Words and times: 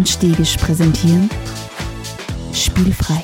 und 0.00 0.08
Stegisch 0.08 0.56
präsentieren 0.56 1.28
Spielfrei, 2.54 3.22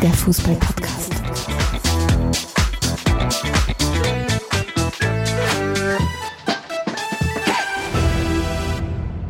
der 0.00 0.10
Fußball-Podcast. 0.10 1.12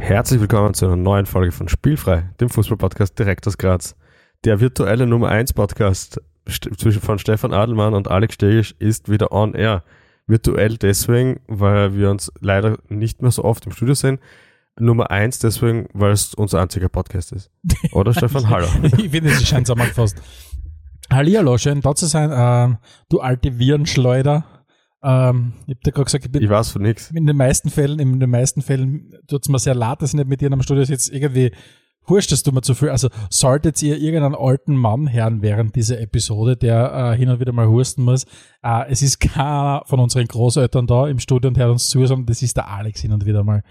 Herzlich 0.00 0.38
willkommen 0.38 0.74
zu 0.74 0.84
einer 0.84 0.96
neuen 0.96 1.24
Folge 1.24 1.50
von 1.50 1.66
Spielfrei, 1.66 2.28
dem 2.42 2.50
Fußball-Podcast 2.50 3.18
direkt 3.18 3.46
aus 3.46 3.56
Graz. 3.56 3.96
Der 4.44 4.60
virtuelle 4.60 5.06
Nummer 5.06 5.30
1 5.30 5.54
Podcast 5.54 6.20
von 7.00 7.18
Stefan 7.18 7.54
Adelmann 7.54 7.94
und 7.94 8.08
Alex 8.08 8.34
Stegisch 8.34 8.74
ist 8.78 9.10
wieder 9.10 9.32
on 9.32 9.54
air. 9.54 9.82
Virtuell 10.26 10.76
deswegen, 10.76 11.40
weil 11.46 11.96
wir 11.96 12.10
uns 12.10 12.30
leider 12.38 12.76
nicht 12.90 13.22
mehr 13.22 13.30
so 13.30 13.44
oft 13.44 13.64
im 13.64 13.72
Studio 13.72 13.94
sehen. 13.94 14.18
Nummer 14.78 15.10
1 15.10 15.40
deswegen, 15.40 15.88
weil 15.92 16.12
es 16.12 16.34
unser 16.34 16.60
einziger 16.60 16.88
Podcast 16.88 17.32
ist. 17.32 17.50
Oder 17.92 18.12
Stefan? 18.14 18.48
Hallo. 18.48 18.66
ich 18.98 19.10
finde, 19.10 19.30
es 19.30 19.46
scheint 19.46 19.66
zusammengefasst. 19.66 20.20
Hallihallo, 21.12 21.58
schön 21.58 21.80
da 21.80 21.94
zu 21.94 22.06
sein. 22.06 22.30
Ähm, 22.32 22.78
du 23.08 23.20
alte 23.20 23.58
Virenschleuder. 23.58 24.44
Ähm, 25.02 25.54
ich 25.66 25.76
hab 25.76 25.82
dir 25.82 25.92
gerade 25.92 26.04
gesagt, 26.04 26.24
ich 26.24 26.32
bin 26.32 26.42
Ich 26.42 26.48
weiß 26.48 26.70
von 26.70 26.82
nichts. 26.82 27.10
in 27.10 27.26
den 27.26 27.36
meisten 27.36 27.70
Fällen, 27.70 27.98
in 27.98 28.20
den 28.20 28.30
meisten 28.30 28.62
Fällen 28.62 29.12
tut 29.26 29.42
es 29.42 29.48
mir 29.48 29.58
sehr 29.58 29.74
leid, 29.74 30.02
dass 30.02 30.10
ich 30.10 30.16
nicht 30.16 30.28
mit 30.28 30.40
dir 30.40 30.52
am 30.52 30.62
Studio 30.62 30.84
sitze. 30.84 31.12
Irgendwie 31.12 31.52
wurscht, 32.06 32.32
dass 32.32 32.42
du 32.42 32.52
mir 32.52 32.62
zu 32.62 32.74
viel. 32.74 32.90
Also 32.90 33.08
solltet 33.28 33.82
ihr 33.82 33.98
irgendeinen 33.98 34.34
alten 34.34 34.76
Mann 34.76 35.12
hören 35.12 35.42
während 35.42 35.74
dieser 35.74 36.00
Episode, 36.00 36.56
der 36.56 37.12
äh, 37.12 37.16
hin 37.16 37.28
und 37.28 37.40
wieder 37.40 37.52
mal 37.52 37.68
husten 37.68 38.02
muss, 38.02 38.24
äh, 38.62 38.90
es 38.90 39.02
ist 39.02 39.20
keiner 39.20 39.82
von 39.86 40.00
unseren 40.00 40.26
Großeltern 40.26 40.86
da 40.86 41.08
im 41.08 41.18
Studio 41.18 41.48
und 41.48 41.58
hört 41.58 41.70
uns 41.70 41.88
zu, 41.88 42.04
sondern 42.06 42.26
das 42.26 42.42
ist 42.42 42.56
der 42.56 42.68
Alex 42.68 43.00
hin 43.00 43.12
und 43.12 43.26
wieder 43.26 43.42
mal. 43.44 43.62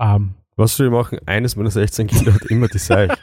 Ähm, 0.00 0.34
Was 0.56 0.76
soll 0.76 0.86
ich 0.86 0.92
machen? 0.92 1.18
Eines 1.26 1.56
meiner 1.56 1.70
16 1.70 2.06
Kinder 2.06 2.34
hat 2.34 2.42
immer 2.42 2.68
die 2.68 2.78
Seiche. 2.78 3.16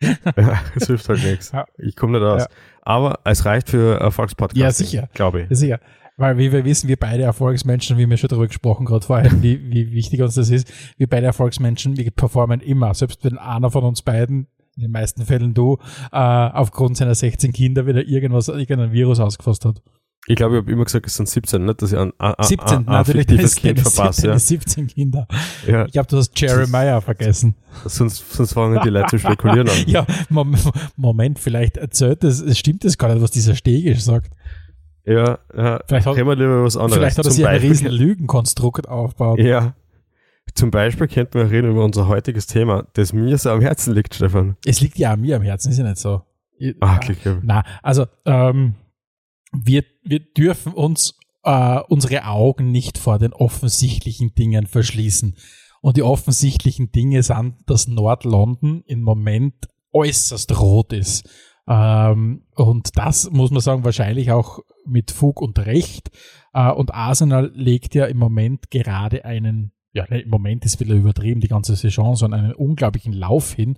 ja, 0.00 0.60
es 0.74 0.86
hilft 0.86 1.08
halt 1.08 1.24
nichts. 1.24 1.52
Ich 1.78 1.96
komme 1.96 2.18
nicht 2.18 2.26
aus. 2.26 2.42
Ja. 2.42 2.48
Aber 2.82 3.20
es 3.24 3.44
reicht 3.44 3.70
für 3.70 4.00
Erfolgspodcast. 4.00 4.60
Ja, 4.60 4.70
sicher. 4.70 5.08
Glaube 5.14 5.42
ich. 5.42 5.50
Ja, 5.50 5.56
sicher. 5.56 5.80
Weil, 6.16 6.36
wie 6.36 6.52
wir 6.52 6.64
wissen, 6.64 6.88
wir 6.88 6.98
beide 6.98 7.22
Erfolgsmenschen, 7.22 7.96
wie 7.96 8.08
wir 8.08 8.16
schon 8.16 8.28
darüber 8.28 8.46
gesprochen 8.46 8.84
gerade 8.84 9.04
vorhin, 9.04 9.42
wie, 9.42 9.72
wie 9.72 9.92
wichtig 9.92 10.20
uns 10.20 10.34
das 10.34 10.50
ist, 10.50 10.72
wir 10.98 11.08
beide 11.08 11.26
Erfolgsmenschen, 11.26 11.96
wir 11.96 12.10
performen 12.10 12.60
immer. 12.60 12.92
Selbst 12.94 13.24
wenn 13.24 13.38
einer 13.38 13.70
von 13.70 13.84
uns 13.84 14.02
beiden, 14.02 14.48
in 14.76 14.82
den 14.82 14.90
meisten 14.90 15.24
Fällen 15.24 15.54
du, 15.54 15.78
äh, 16.12 16.16
aufgrund 16.16 16.96
seiner 16.96 17.14
16 17.14 17.52
Kinder 17.52 17.86
wieder 17.86 18.06
irgendwas, 18.06 18.48
irgendein 18.48 18.92
Virus 18.92 19.20
ausgefasst 19.20 19.64
hat. 19.64 19.82
Ich 20.28 20.36
glaube, 20.36 20.54
ich 20.56 20.62
habe 20.62 20.70
immer 20.70 20.84
gesagt, 20.84 21.04
es 21.06 21.16
sind 21.16 21.28
17, 21.28 21.64
nicht, 21.64 21.82
dass 21.82 21.92
ich 21.92 21.98
ein, 21.98 22.12
ein, 22.18 22.34
17, 22.40 22.78
ein, 22.78 22.84
natürlich, 22.84 23.26
fiktives 23.26 23.54
das 23.54 23.56
Kind 23.56 23.80
verpasse. 23.80 24.26
Ja. 24.28 24.38
17 24.38 24.86
Kinder. 24.86 25.26
Ja. 25.66 25.84
Ich 25.86 25.92
glaube, 25.92 26.06
du 26.08 26.16
hast 26.16 26.38
Jeremiah 26.40 27.00
vergessen. 27.00 27.56
Sonst, 27.86 28.32
sonst 28.32 28.52
fangen 28.52 28.80
die 28.84 28.88
Leute 28.90 29.08
zu 29.08 29.18
spekulieren 29.18 29.68
an. 29.68 29.74
Ja, 29.86 30.06
Mom- 30.28 30.56
Moment, 30.96 31.40
vielleicht 31.40 31.76
erzählt 31.76 32.22
es, 32.22 32.40
es 32.40 32.56
stimmt 32.56 32.84
das 32.84 32.98
gar 32.98 33.12
nicht, 33.12 33.20
was 33.20 33.32
dieser 33.32 33.56
Stegisch 33.56 34.00
sagt. 34.04 34.32
Ja, 35.04 35.40
ja. 35.56 35.80
Vielleicht 35.88 36.06
hat- 36.06 36.16
wir 36.16 36.36
lieber 36.36 36.62
was 36.62 36.76
anderes. 36.76 36.94
Vielleicht 36.94 37.18
hat 37.18 37.24
er 37.24 37.30
sich 37.32 37.46
ein 37.46 37.60
riesen 37.60 37.88
Lügenkonstrukt 37.88 38.88
aufgebaut. 38.88 39.40
Ja. 39.40 39.74
Zum 40.54 40.70
Beispiel 40.70 41.08
könnten 41.08 41.34
wir 41.34 41.50
reden 41.50 41.70
über 41.72 41.84
unser 41.84 42.06
heutiges 42.06 42.46
Thema, 42.46 42.86
das 42.94 43.12
mir 43.12 43.36
so 43.38 43.50
am 43.50 43.60
Herzen 43.60 43.92
liegt, 43.94 44.14
Stefan. 44.14 44.56
Es 44.64 44.80
liegt 44.80 44.98
ja 44.98 45.12
an 45.14 45.20
mir 45.20 45.36
am 45.36 45.42
Herzen, 45.42 45.72
ist 45.72 45.78
ja 45.78 45.84
nicht 45.84 45.98
so. 45.98 46.22
Ah, 46.80 47.00
ja. 47.24 47.38
Na, 47.42 47.64
also 47.82 48.06
ähm, 48.24 48.74
wir, 49.52 49.84
wir 50.02 50.20
dürfen 50.20 50.72
uns 50.72 51.18
äh, 51.44 51.80
unsere 51.88 52.24
Augen 52.24 52.70
nicht 52.70 52.98
vor 52.98 53.18
den 53.18 53.32
offensichtlichen 53.32 54.34
Dingen 54.34 54.66
verschließen. 54.66 55.36
Und 55.80 55.96
die 55.96 56.02
offensichtlichen 56.02 56.92
Dinge 56.92 57.22
sind, 57.22 57.56
dass 57.66 57.88
Nord-London 57.88 58.84
im 58.86 59.02
Moment 59.02 59.68
äußerst 59.92 60.58
rot 60.60 60.92
ist. 60.92 61.28
Ähm, 61.68 62.44
und 62.54 62.96
das 62.96 63.30
muss 63.30 63.50
man 63.50 63.60
sagen, 63.60 63.84
wahrscheinlich 63.84 64.30
auch 64.30 64.60
mit 64.86 65.10
Fug 65.10 65.40
und 65.40 65.58
Recht. 65.58 66.10
Äh, 66.52 66.70
und 66.70 66.94
Arsenal 66.94 67.50
legt 67.54 67.94
ja 67.94 68.06
im 68.06 68.18
Moment 68.18 68.70
gerade 68.70 69.24
einen, 69.24 69.72
ja, 69.92 70.06
ne, 70.08 70.20
im 70.20 70.30
Moment 70.30 70.64
ist 70.64 70.80
wieder 70.80 70.94
übertrieben, 70.94 71.40
die 71.40 71.48
ganze 71.48 71.76
Saison, 71.76 72.16
sondern 72.16 72.44
einen 72.44 72.54
unglaublichen 72.54 73.12
Lauf 73.12 73.52
hin. 73.52 73.76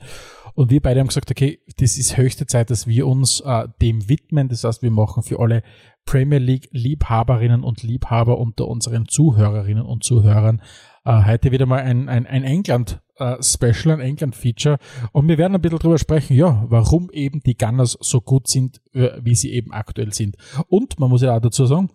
Und 0.54 0.70
wir 0.70 0.80
beide 0.80 1.00
haben 1.00 1.08
gesagt, 1.08 1.30
okay, 1.30 1.60
das 1.78 1.98
ist 1.98 2.16
höchste 2.16 2.46
Zeit, 2.46 2.70
dass 2.70 2.86
wir 2.86 3.06
uns 3.06 3.40
äh, 3.40 3.68
dem 3.82 4.08
widmen. 4.08 4.48
Das 4.48 4.64
heißt, 4.64 4.82
wir 4.82 4.92
machen 4.92 5.22
für 5.22 5.40
alle 5.40 5.62
Premier 6.04 6.38
League 6.38 6.68
Liebhaberinnen 6.70 7.64
und 7.64 7.82
Liebhaber 7.82 8.38
unter 8.38 8.68
unseren 8.68 9.08
Zuhörerinnen 9.08 9.84
und 9.84 10.04
Zuhörern 10.04 10.62
äh, 11.04 11.24
heute 11.24 11.50
wieder 11.50 11.66
mal 11.66 11.82
ein, 11.82 12.08
ein, 12.08 12.26
ein 12.26 12.44
England 12.44 13.00
äh, 13.16 13.36
Special, 13.42 13.94
ein 13.94 14.00
England 14.00 14.36
Feature. 14.36 14.78
Und 15.12 15.28
wir 15.28 15.38
werden 15.38 15.54
ein 15.54 15.60
bisschen 15.60 15.78
drüber 15.78 15.98
sprechen, 15.98 16.36
ja, 16.36 16.64
warum 16.68 17.10
eben 17.10 17.40
die 17.40 17.56
Gunners 17.56 17.98
so 18.00 18.20
gut 18.20 18.48
sind, 18.48 18.80
äh, 18.92 19.10
wie 19.20 19.34
sie 19.34 19.52
eben 19.52 19.72
aktuell 19.72 20.12
sind. 20.12 20.36
Und 20.68 20.98
man 20.98 21.10
muss 21.10 21.22
ja 21.22 21.36
auch 21.36 21.40
dazu 21.40 21.66
sagen, 21.66 21.90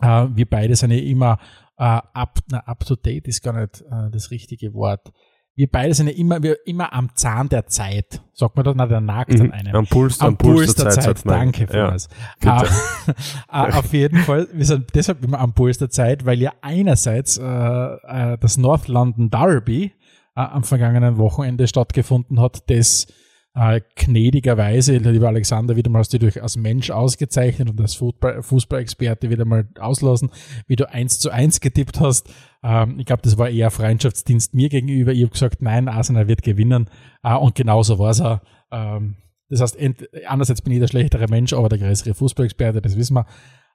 äh, 0.00 0.26
wir 0.34 0.46
beide 0.46 0.76
sind 0.76 0.90
ja 0.90 0.98
immer 0.98 1.38
äh, 1.78 2.00
up, 2.12 2.38
na, 2.50 2.58
up 2.66 2.84
to 2.84 2.96
date 2.96 3.26
ist 3.28 3.42
gar 3.42 3.52
nicht 3.58 3.80
äh, 3.82 4.10
das 4.10 4.30
richtige 4.30 4.74
Wort. 4.74 5.12
Wir 5.54 5.68
beide 5.68 5.92
sind 5.92 6.06
ja 6.06 6.12
immer, 6.14 6.40
wir 6.40 6.56
immer 6.66 6.92
am 6.92 7.10
Zahn 7.16 7.48
der 7.48 7.66
Zeit. 7.66 8.22
Sagt 8.32 8.54
man 8.54 8.64
das? 8.64 8.74
Na, 8.76 8.86
der 8.86 9.00
nagt 9.00 9.32
an 9.40 9.46
Mhm. 9.48 9.52
einem. 9.52 9.74
Am 9.74 9.86
Puls, 9.88 10.20
Am 10.20 10.36
Puls 10.36 10.74
der 10.76 10.90
Zeit, 10.90 11.02
sagt 11.02 11.24
man. 11.24 11.34
danke 11.52 11.66
Ja. 11.76 11.90
bitte. 11.90 12.48
Ah, 12.48 12.64
ah, 13.48 13.78
auf 13.78 13.92
jeden 13.92 14.18
Fall, 14.18 14.46
wir 14.52 14.64
sind 14.64 14.94
deshalb 14.94 15.24
immer 15.24 15.40
am 15.40 15.54
Puls 15.54 15.78
der 15.78 15.90
Zeit, 15.90 16.24
weil 16.24 16.38
ja 16.40 16.52
einerseits 16.60 17.38
äh, 17.38 17.42
äh, 17.44 18.38
das 18.38 18.56
North 18.56 18.86
London 18.86 19.30
Derby 19.30 19.92
am 20.34 20.62
vergangenen 20.62 21.18
Wochenende 21.18 21.66
stattgefunden 21.66 22.38
hat, 22.40 22.70
das 22.70 23.08
äh, 23.54 23.80
gnädigerweise, 23.96 24.98
lieber 24.98 25.28
Alexander, 25.28 25.74
wieder 25.74 25.90
mal 25.90 26.00
hast 26.00 26.12
du 26.12 26.18
dich 26.18 26.40
als 26.42 26.56
Mensch 26.56 26.90
ausgezeichnet 26.90 27.68
und 27.68 27.80
als 27.80 27.94
Fußball, 27.94 28.42
Fußballexperte 28.42 29.30
wieder 29.30 29.44
mal 29.44 29.68
auslassen, 29.80 30.30
wie 30.66 30.76
du 30.76 30.88
eins 30.88 31.18
zu 31.18 31.30
eins 31.30 31.60
getippt 31.60 31.98
hast. 31.98 32.32
Ähm, 32.62 32.98
ich 32.98 33.06
glaube, 33.06 33.22
das 33.22 33.38
war 33.38 33.48
eher 33.48 33.70
Freundschaftsdienst 33.70 34.54
mir 34.54 34.68
gegenüber. 34.68 35.12
Ich 35.12 35.22
habe 35.22 35.32
gesagt, 35.32 35.62
nein, 35.62 35.88
Arsenal 35.88 36.28
wird 36.28 36.42
gewinnen. 36.42 36.88
Äh, 37.22 37.34
und 37.34 37.54
genauso 37.54 37.98
war 37.98 38.10
es 38.10 38.20
auch. 38.20 38.40
Ähm, 38.70 39.16
das 39.48 39.60
heißt, 39.62 39.78
einerseits 40.26 40.62
bin 40.62 40.74
ich 40.74 40.80
der 40.80 40.88
schlechtere 40.88 41.26
Mensch, 41.26 41.52
aber 41.52 41.68
der 41.68 41.78
größere 41.78 42.14
Fußballexperte, 42.14 42.82
das 42.82 42.96
wissen 42.96 43.14
wir. 43.14 43.26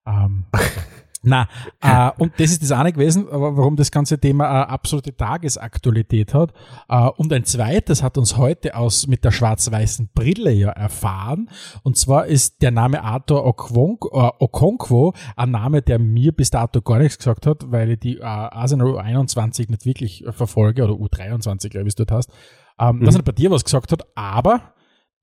Ähm, 0.06 0.46
na, 1.24 1.48
äh, 1.82 2.12
und 2.18 2.34
das 2.38 2.52
ist 2.52 2.64
das 2.64 2.72
eine 2.72 2.94
gewesen, 2.94 3.28
warum 3.30 3.76
das 3.76 3.92
ganze 3.92 4.20
Thema 4.20 4.46
äh, 4.46 4.66
absolute 4.66 5.16
Tagesaktualität 5.16 6.34
hat. 6.34 6.54
Äh, 6.90 7.10
und 7.18 7.34
ein 7.34 7.46
zweites 7.46 8.02
hat 8.02 8.18
uns 8.18 8.38
heute 8.38 8.76
aus 8.76 9.08
mit 9.08 9.24
der 9.24 9.32
schwarz-weißen 9.32 10.10
Brille 10.14 10.52
ja 10.52 10.70
erfahren. 10.70 11.50
Und 11.84 11.98
zwar 11.98 12.26
ist 12.26 12.62
der 12.62 12.72
Name 12.72 13.04
Arthur 13.04 13.46
Okwonk, 13.46 14.06
äh, 14.12 14.30
Okonkwo 14.40 15.14
ein 15.36 15.52
Name, 15.52 15.82
der 15.82 16.00
mir 16.00 16.32
bis 16.32 16.50
dato 16.50 16.82
gar 16.82 17.00
nichts 17.00 17.18
gesagt 17.18 17.46
hat, 17.46 17.72
weil 17.72 17.92
ich 17.92 18.00
die 18.00 18.18
äh, 18.18 18.24
Arsenal 18.24 18.88
U21 18.88 19.70
nicht 19.70 19.86
wirklich 19.86 20.26
äh, 20.26 20.32
verfolge 20.32 20.84
oder 20.84 20.94
U23, 20.94 21.70
glaube 21.70 21.88
ich, 21.88 21.92
es 21.92 21.96
dort 21.96 22.12
hast. 22.12 22.32
Ähm, 22.80 23.04
Mhm. 23.04 23.06
Dass 23.06 23.16
er 23.16 23.24
bei 23.24 23.32
dir 23.32 23.52
was 23.52 23.64
gesagt 23.64 23.92
hat, 23.92 24.06
aber 24.16 24.73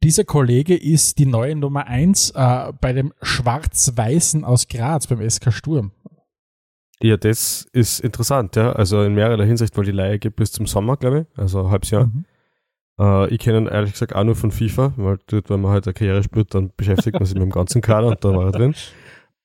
dieser 0.02 0.24
Kollege 0.24 0.76
ist 0.76 1.18
die 1.18 1.26
neue 1.26 1.56
Nummer 1.56 1.86
eins 1.86 2.30
äh, 2.30 2.72
bei 2.80 2.92
dem 2.92 3.12
Schwarz-Weißen 3.22 4.44
aus 4.44 4.68
Graz, 4.68 5.06
beim 5.06 5.28
SK 5.28 5.52
Sturm. 5.52 5.92
Ja, 7.02 7.16
das 7.16 7.66
ist 7.72 8.00
interessant, 8.00 8.56
ja. 8.56 8.72
Also 8.72 9.02
in 9.02 9.14
mehrerer 9.14 9.44
Hinsicht, 9.44 9.76
weil 9.76 9.84
die 9.84 9.90
Leihe 9.90 10.18
gibt 10.18 10.36
bis 10.36 10.52
zum 10.52 10.66
Sommer, 10.66 10.96
glaube 10.96 11.26
ich, 11.30 11.38
also 11.38 11.64
ein 11.64 11.70
halbes 11.70 11.90
Jahr. 11.90 12.06
Mhm. 12.06 12.24
Äh, 12.98 13.28
ich 13.34 13.38
kenne 13.38 13.58
ihn 13.58 13.66
ehrlich 13.66 13.92
gesagt 13.92 14.14
auch 14.14 14.24
nur 14.24 14.36
von 14.36 14.50
FIFA, 14.50 14.92
weil 14.96 15.18
dort, 15.26 15.48
wenn 15.48 15.60
man 15.62 15.72
halt 15.72 15.86
eine 15.86 15.94
Karriere 15.94 16.22
spielt, 16.22 16.54
dann 16.54 16.70
beschäftigt 16.76 17.14
man 17.14 17.24
sich 17.24 17.34
mit 17.34 17.42
dem 17.42 17.50
ganzen 17.50 17.80
Kader 17.80 18.08
und 18.08 18.24
da 18.24 18.34
war 18.34 18.46
er 18.46 18.52
drin. 18.52 18.74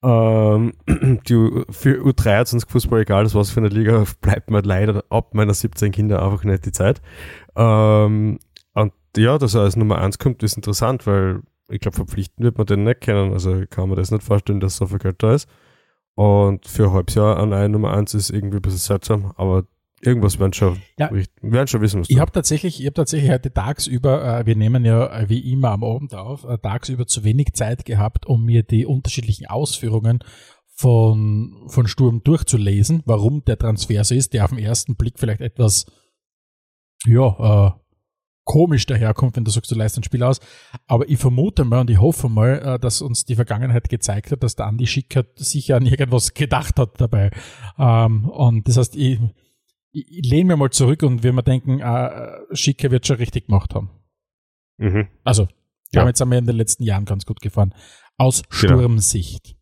Ähm, 0.04 0.74
die 1.28 1.64
für 1.70 2.02
U23 2.02 2.70
Fußball, 2.70 3.02
egal 3.02 3.24
das 3.24 3.36
was 3.36 3.52
für 3.52 3.62
eine 3.62 3.70
Liga, 3.70 4.04
bleibt 4.22 4.52
mir 4.52 4.62
leider 4.62 5.04
ab 5.10 5.34
meiner 5.34 5.54
17 5.54 5.94
Kinder 5.94 6.22
einfach 6.22 6.44
nicht 6.44 6.66
die 6.66 6.74
Zeit. 6.74 7.02
Ähm, 7.56 8.40
ja, 9.18 9.38
dass 9.38 9.54
er 9.54 9.62
als 9.62 9.76
Nummer 9.76 10.00
1 10.00 10.20
kommt, 10.20 10.44
ist 10.44 10.56
interessant, 10.56 11.06
weil 11.08 11.42
ich 11.70 11.80
glaube, 11.80 11.96
verpflichten 11.96 12.44
wird 12.44 12.58
man 12.58 12.68
den 12.68 12.84
nicht 12.84 13.02
kennen. 13.02 13.34
Also 13.34 13.64
kann 13.70 13.90
mir 13.90 13.96
das 13.96 14.12
nicht 14.12 14.24
vorstellen, 14.24 14.60
dass 14.60 14.78
so 14.78 14.88
viel 14.88 15.00
Geld 15.00 15.22
da 15.24 15.34
ist. 15.34 15.48
Und 16.16 16.66
für 16.68 16.86
ein 16.86 16.94
halbes 16.94 17.16
Jahr 17.16 17.38
an 17.38 17.54
eine 17.54 17.70
Nummer 17.70 17.94
1 17.94 18.14
ist 18.14 18.30
irgendwie 18.30 18.58
ein 18.58 18.62
bisschen 18.62 18.80
seltsam, 18.80 19.34
aber 19.36 19.66
irgendwas 20.02 20.40
werden 20.40 20.54
schon, 20.54 20.82
Ja. 20.98 21.10
werden 21.42 21.68
schon 21.68 21.82
wissen, 21.82 22.00
was 22.02 22.10
Ich 22.10 22.20
habe 22.20 22.32
tatsächlich, 22.32 22.80
ich 22.80 22.86
habe 22.86 22.94
tatsächlich 22.94 23.32
heute 23.32 23.52
tagsüber, 23.52 24.40
äh, 24.40 24.46
wir 24.46 24.56
nehmen 24.56 24.86
ja 24.86 25.08
äh, 25.08 25.30
wie 25.30 25.52
immer 25.52 25.72
am 25.72 25.84
Abend 25.84 26.14
auf, 26.14 26.44
äh, 26.46 26.58
tagsüber 26.58 27.08
zu 27.08 27.24
wenig 27.24 27.54
Zeit 27.54 27.86
gehabt, 27.86 28.26
um 28.28 28.46
mir 28.46 28.64
die 28.64 28.86
unterschiedlichen 28.86 29.48
Ausführungen 29.48 30.20
von, 30.76 31.66
von 31.68 31.88
Sturm 31.88 32.22
durchzulesen, 32.24 33.02
warum 33.06 33.44
der 33.46 33.58
Transfer 33.58 34.04
so 34.04 34.14
ist, 34.14 34.34
der 34.34 34.44
auf 34.46 34.52
den 34.52 34.60
ersten 34.60 34.96
Blick 34.96 35.18
vielleicht 35.20 35.42
etwas, 35.42 35.86
ja, 37.06 37.68
äh, 37.68 37.72
komisch 38.46 38.86
daherkommt, 38.86 39.36
wenn 39.36 39.44
du 39.44 39.52
sagst, 39.52 39.70
du 39.72 39.76
leist 39.76 39.98
ein 39.98 40.04
Spiel 40.04 40.24
aus. 40.24 40.40
Aber 40.88 41.10
ich 41.10 41.18
vermute 41.20 41.66
mal 41.66 41.82
und 41.82 41.90
ich 41.90 42.00
hoffe 42.00 42.30
mal, 42.30 42.60
äh, 42.76 42.80
dass 42.80 43.02
uns 43.02 43.26
die 43.26 43.36
Vergangenheit 43.36 43.90
gezeigt 43.90 44.32
hat, 44.32 44.44
dass 44.44 44.56
der 44.56 44.68
Andi 44.68 44.88
Schickert 44.88 45.38
sicher 45.38 45.76
an 45.78 45.86
irgendwas 45.86 46.34
gedacht 46.34 46.78
hat 46.80 47.02
dabei. 47.02 47.32
Ähm, 47.78 48.30
und 48.30 48.68
das 48.68 48.78
heißt, 48.78 48.96
ich, 48.96 49.20
ich, 49.92 50.30
lehne 50.30 50.46
mir 50.50 50.58
mal 50.58 50.70
zurück 50.70 51.04
und 51.04 51.24
wir 51.24 51.34
mal 51.34 51.42
denken, 51.42 51.80
äh, 51.80 52.38
Schicke 52.56 52.92
wird 52.92 53.06
schon 53.08 53.18
richtig 53.18 53.48
gemacht 53.48 53.74
haben. 53.76 53.90
Mhm. 54.78 55.08
Also, 55.24 55.44
Ja. 55.92 56.02
damit 56.02 56.18
sind 56.18 56.30
wir 56.30 56.38
in 56.38 56.46
den 56.48 56.56
letzten 56.56 56.84
Jahren 56.84 57.06
ganz 57.06 57.26
gut 57.26 57.42
gefahren. 57.42 57.74
Aus 58.18 58.44
Genau. 58.44 58.78
Sturmsicht. 58.80 59.56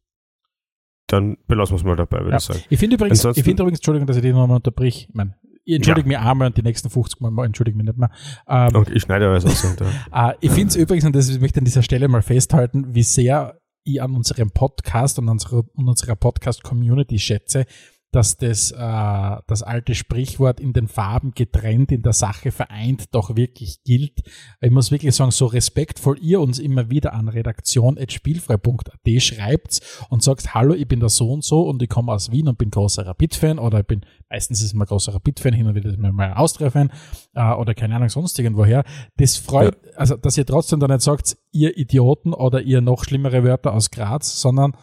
Dann 1.07 1.37
belassen 1.47 1.73
wir 1.73 1.77
es 1.77 1.83
mal 1.83 1.95
dabei, 1.95 2.19
würde 2.19 2.31
Ja. 2.31 2.37
ich 2.37 2.43
sagen. 2.43 2.59
Ich 2.69 2.79
finde 2.79 2.95
übrigens, 2.95 3.19
Ansonsten- 3.19 3.39
ich 3.39 3.43
finde 3.45 3.63
übrigens, 3.63 3.79
Entschuldigung, 3.79 4.07
dass 4.07 4.15
ich 4.17 4.21
dich 4.23 4.31
nochmal 4.33 4.57
unterbrich. 4.57 5.07
Ich 5.09 5.15
meine, 5.15 5.35
ich 5.65 5.75
entschuldige 5.75 6.07
mich 6.07 6.17
einmal 6.17 6.47
und 6.47 6.57
die 6.57 6.61
nächsten 6.63 6.89
50 6.89 7.21
Mal 7.21 7.45
entschuldige 7.45 7.77
mich 7.77 7.85
nicht 7.85 7.97
mehr. 7.97 8.11
Ähm, 8.47 8.75
Und 8.75 8.89
ich 8.89 9.03
schneide 9.03 9.29
alles 9.29 9.45
aus. 9.45 9.63
Äh, 9.63 9.83
Äh, 10.11 10.33
ich 10.41 10.51
finde 10.51 10.67
es 10.67 10.75
übrigens, 10.75 11.05
und 11.05 11.15
das 11.15 11.29
möchte 11.39 11.57
ich 11.57 11.61
an 11.61 11.65
dieser 11.65 11.83
Stelle 11.83 12.07
mal 12.07 12.21
festhalten, 12.21 12.93
wie 12.93 13.03
sehr 13.03 13.59
ich 13.85 14.01
an 14.01 14.15
unserem 14.15 14.51
Podcast 14.51 15.19
und 15.19 15.29
unserer, 15.29 15.63
unserer 15.75 16.15
Podcast-Community 16.15 17.19
schätze, 17.19 17.65
dass 18.13 18.37
das, 18.37 18.71
äh, 18.71 19.41
das 19.47 19.63
alte 19.63 19.95
Sprichwort 19.95 20.59
in 20.59 20.71
den 20.71 20.87
Farben 20.87 21.31
getrennt, 21.31 21.91
in 21.91 22.03
der 22.03 22.13
Sache 22.13 22.51
vereint, 22.51 23.05
doch 23.11 23.35
wirklich 23.35 23.83
gilt. 23.83 24.21
Ich 24.61 24.69
muss 24.69 24.91
wirklich 24.91 25.15
sagen, 25.15 25.31
so 25.31 25.47
respektvoll 25.47 26.19
ihr 26.21 26.39
uns 26.39 26.59
immer 26.59 26.91
wieder 26.91 27.13
an 27.13 27.27
redaktion.spielfrei.at 27.27 29.21
schreibt 29.21 29.81
und 30.09 30.21
sagt, 30.21 30.53
hallo, 30.53 30.75
ich 30.75 30.87
bin 30.87 30.99
der 30.99 31.09
so 31.09 31.31
und 31.31 31.43
so 31.43 31.61
und 31.67 31.81
ich 31.81 31.89
komme 31.89 32.11
aus 32.11 32.31
Wien 32.31 32.47
und 32.47 32.59
bin 32.59 32.69
großer 32.69 33.03
Rapid-Fan 33.07 33.57
oder 33.57 33.79
ich 33.79 33.87
bin, 33.87 34.05
meistens 34.29 34.61
ist 34.61 34.75
man 34.75 34.85
großer 34.85 35.15
Rapid-Fan, 35.15 35.53
hin 35.53 35.65
und 35.65 35.73
wieder 35.73 35.89
ist 35.89 35.97
man 35.97 36.13
mal 36.13 36.27
ein 36.27 36.37
Austria-Fan 36.37 36.91
äh, 37.33 37.53
oder 37.53 37.73
keine 37.73 37.95
Ahnung, 37.95 38.09
sonst 38.09 38.37
irgendwoher. 38.37 38.83
Das 39.17 39.37
freut, 39.37 39.75
also, 39.97 40.17
dass 40.17 40.37
ihr 40.37 40.45
trotzdem 40.45 40.79
da 40.79 40.87
nicht 40.87 41.01
sagt, 41.01 41.35
ihr 41.51 41.75
Idioten 41.75 42.33
oder 42.33 42.61
ihr 42.61 42.81
noch 42.81 43.05
schlimmere 43.05 43.43
Wörter 43.43 43.73
aus 43.73 43.89
Graz, 43.89 44.39
sondern 44.39 44.77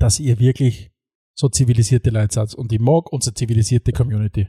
dass 0.00 0.18
ihr 0.18 0.40
wirklich 0.40 0.93
so 1.34 1.48
zivilisierte 1.48 2.10
Leute. 2.10 2.46
Und 2.56 2.72
ich 2.72 2.80
mag 2.80 3.12
unsere 3.12 3.34
zivilisierte 3.34 3.92
Community. 3.92 4.48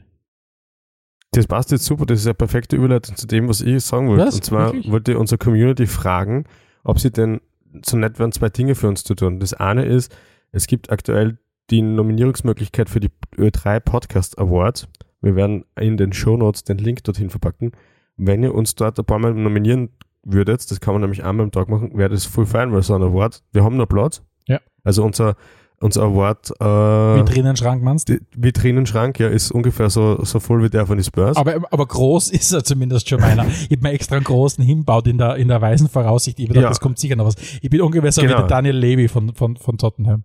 Das 1.32 1.46
passt 1.46 1.70
jetzt 1.70 1.84
super, 1.84 2.06
das 2.06 2.20
ist 2.20 2.26
eine 2.26 2.34
perfekte 2.34 2.76
Überleitung 2.76 3.16
zu 3.16 3.26
dem, 3.26 3.48
was 3.48 3.60
ich 3.60 3.84
sagen 3.84 4.08
wollte. 4.08 4.26
Was? 4.26 4.36
Und 4.36 4.44
zwar 4.44 4.72
Wirklich? 4.72 4.90
wollte 4.90 5.12
ich 5.12 5.18
unsere 5.18 5.38
Community 5.38 5.86
fragen, 5.86 6.44
ob 6.82 6.98
sie 6.98 7.10
denn 7.10 7.40
so 7.84 7.96
nett 7.96 8.18
wären, 8.18 8.32
zwei 8.32 8.48
Dinge 8.48 8.74
für 8.74 8.88
uns 8.88 9.04
zu 9.04 9.14
tun. 9.14 9.38
Das 9.40 9.52
eine 9.52 9.84
ist, 9.84 10.14
es 10.52 10.66
gibt 10.66 10.90
aktuell 10.90 11.38
die 11.70 11.82
Nominierungsmöglichkeit 11.82 12.88
für 12.88 13.00
die 13.00 13.10
Ö3 13.36 13.80
Podcast 13.80 14.38
Awards. 14.38 14.88
Wir 15.20 15.34
werden 15.34 15.64
in 15.78 15.96
den 15.96 16.12
Shownotes 16.12 16.64
den 16.64 16.78
Link 16.78 17.04
dorthin 17.04 17.28
verpacken. 17.28 17.72
Wenn 18.16 18.42
ihr 18.42 18.54
uns 18.54 18.74
dort 18.76 18.98
ein 18.98 19.04
paar 19.04 19.18
Mal 19.18 19.34
nominieren 19.34 19.90
würdet, 20.22 20.70
das 20.70 20.80
kann 20.80 20.94
man 20.94 21.02
nämlich 21.02 21.24
einmal 21.24 21.44
am 21.44 21.52
Tag 21.52 21.68
machen, 21.68 21.96
wäre 21.98 22.10
das 22.10 22.24
voll 22.24 22.46
fein, 22.46 22.72
weil 22.72 22.82
so 22.82 22.94
ein 22.94 23.02
Award, 23.02 23.42
wir 23.52 23.62
haben 23.62 23.76
noch 23.76 23.88
Platz. 23.88 24.22
Ja. 24.46 24.60
Also 24.84 25.04
unser, 25.04 25.36
unser 25.80 26.02
Award 26.04 26.50
äh, 26.60 26.64
Vitrinenschrank 26.64 27.82
meinst 27.82 28.08
du? 28.08 28.14
die 28.18 28.20
Vitrinenschrank 28.34 29.18
ja, 29.18 29.28
ist 29.28 29.50
ungefähr 29.50 29.90
so, 29.90 30.24
so 30.24 30.40
voll 30.40 30.62
wie 30.62 30.70
der 30.70 30.86
von 30.86 30.96
den 30.96 31.04
Spurs. 31.04 31.36
Aber, 31.36 31.56
aber 31.70 31.86
groß 31.86 32.30
ist 32.32 32.52
er 32.52 32.64
zumindest 32.64 33.08
schon 33.08 33.20
meiner. 33.20 33.46
Ich 33.46 33.70
habe 33.70 33.82
mir 33.82 33.90
extra 33.92 34.16
einen 34.16 34.24
großen 34.24 34.64
hinbaut 34.64 35.06
in 35.06 35.18
der, 35.18 35.36
in 35.36 35.48
der 35.48 35.60
weisen 35.60 35.88
Voraussicht. 35.88 36.38
Ich 36.38 36.48
gedacht, 36.48 36.62
Ja. 36.62 36.68
das 36.68 36.80
kommt 36.80 36.98
sicher 36.98 37.16
noch 37.16 37.26
was. 37.26 37.34
Ich 37.60 37.68
bin 37.70 37.80
ungefähr 37.82 38.10
so 38.12 38.22
wie 38.22 38.26
Genau. 38.26 38.38
der 38.38 38.46
Daniel 38.48 38.76
Levy 38.76 39.08
von, 39.08 39.34
von, 39.34 39.56
von 39.56 39.76
Tottenham. 39.78 40.24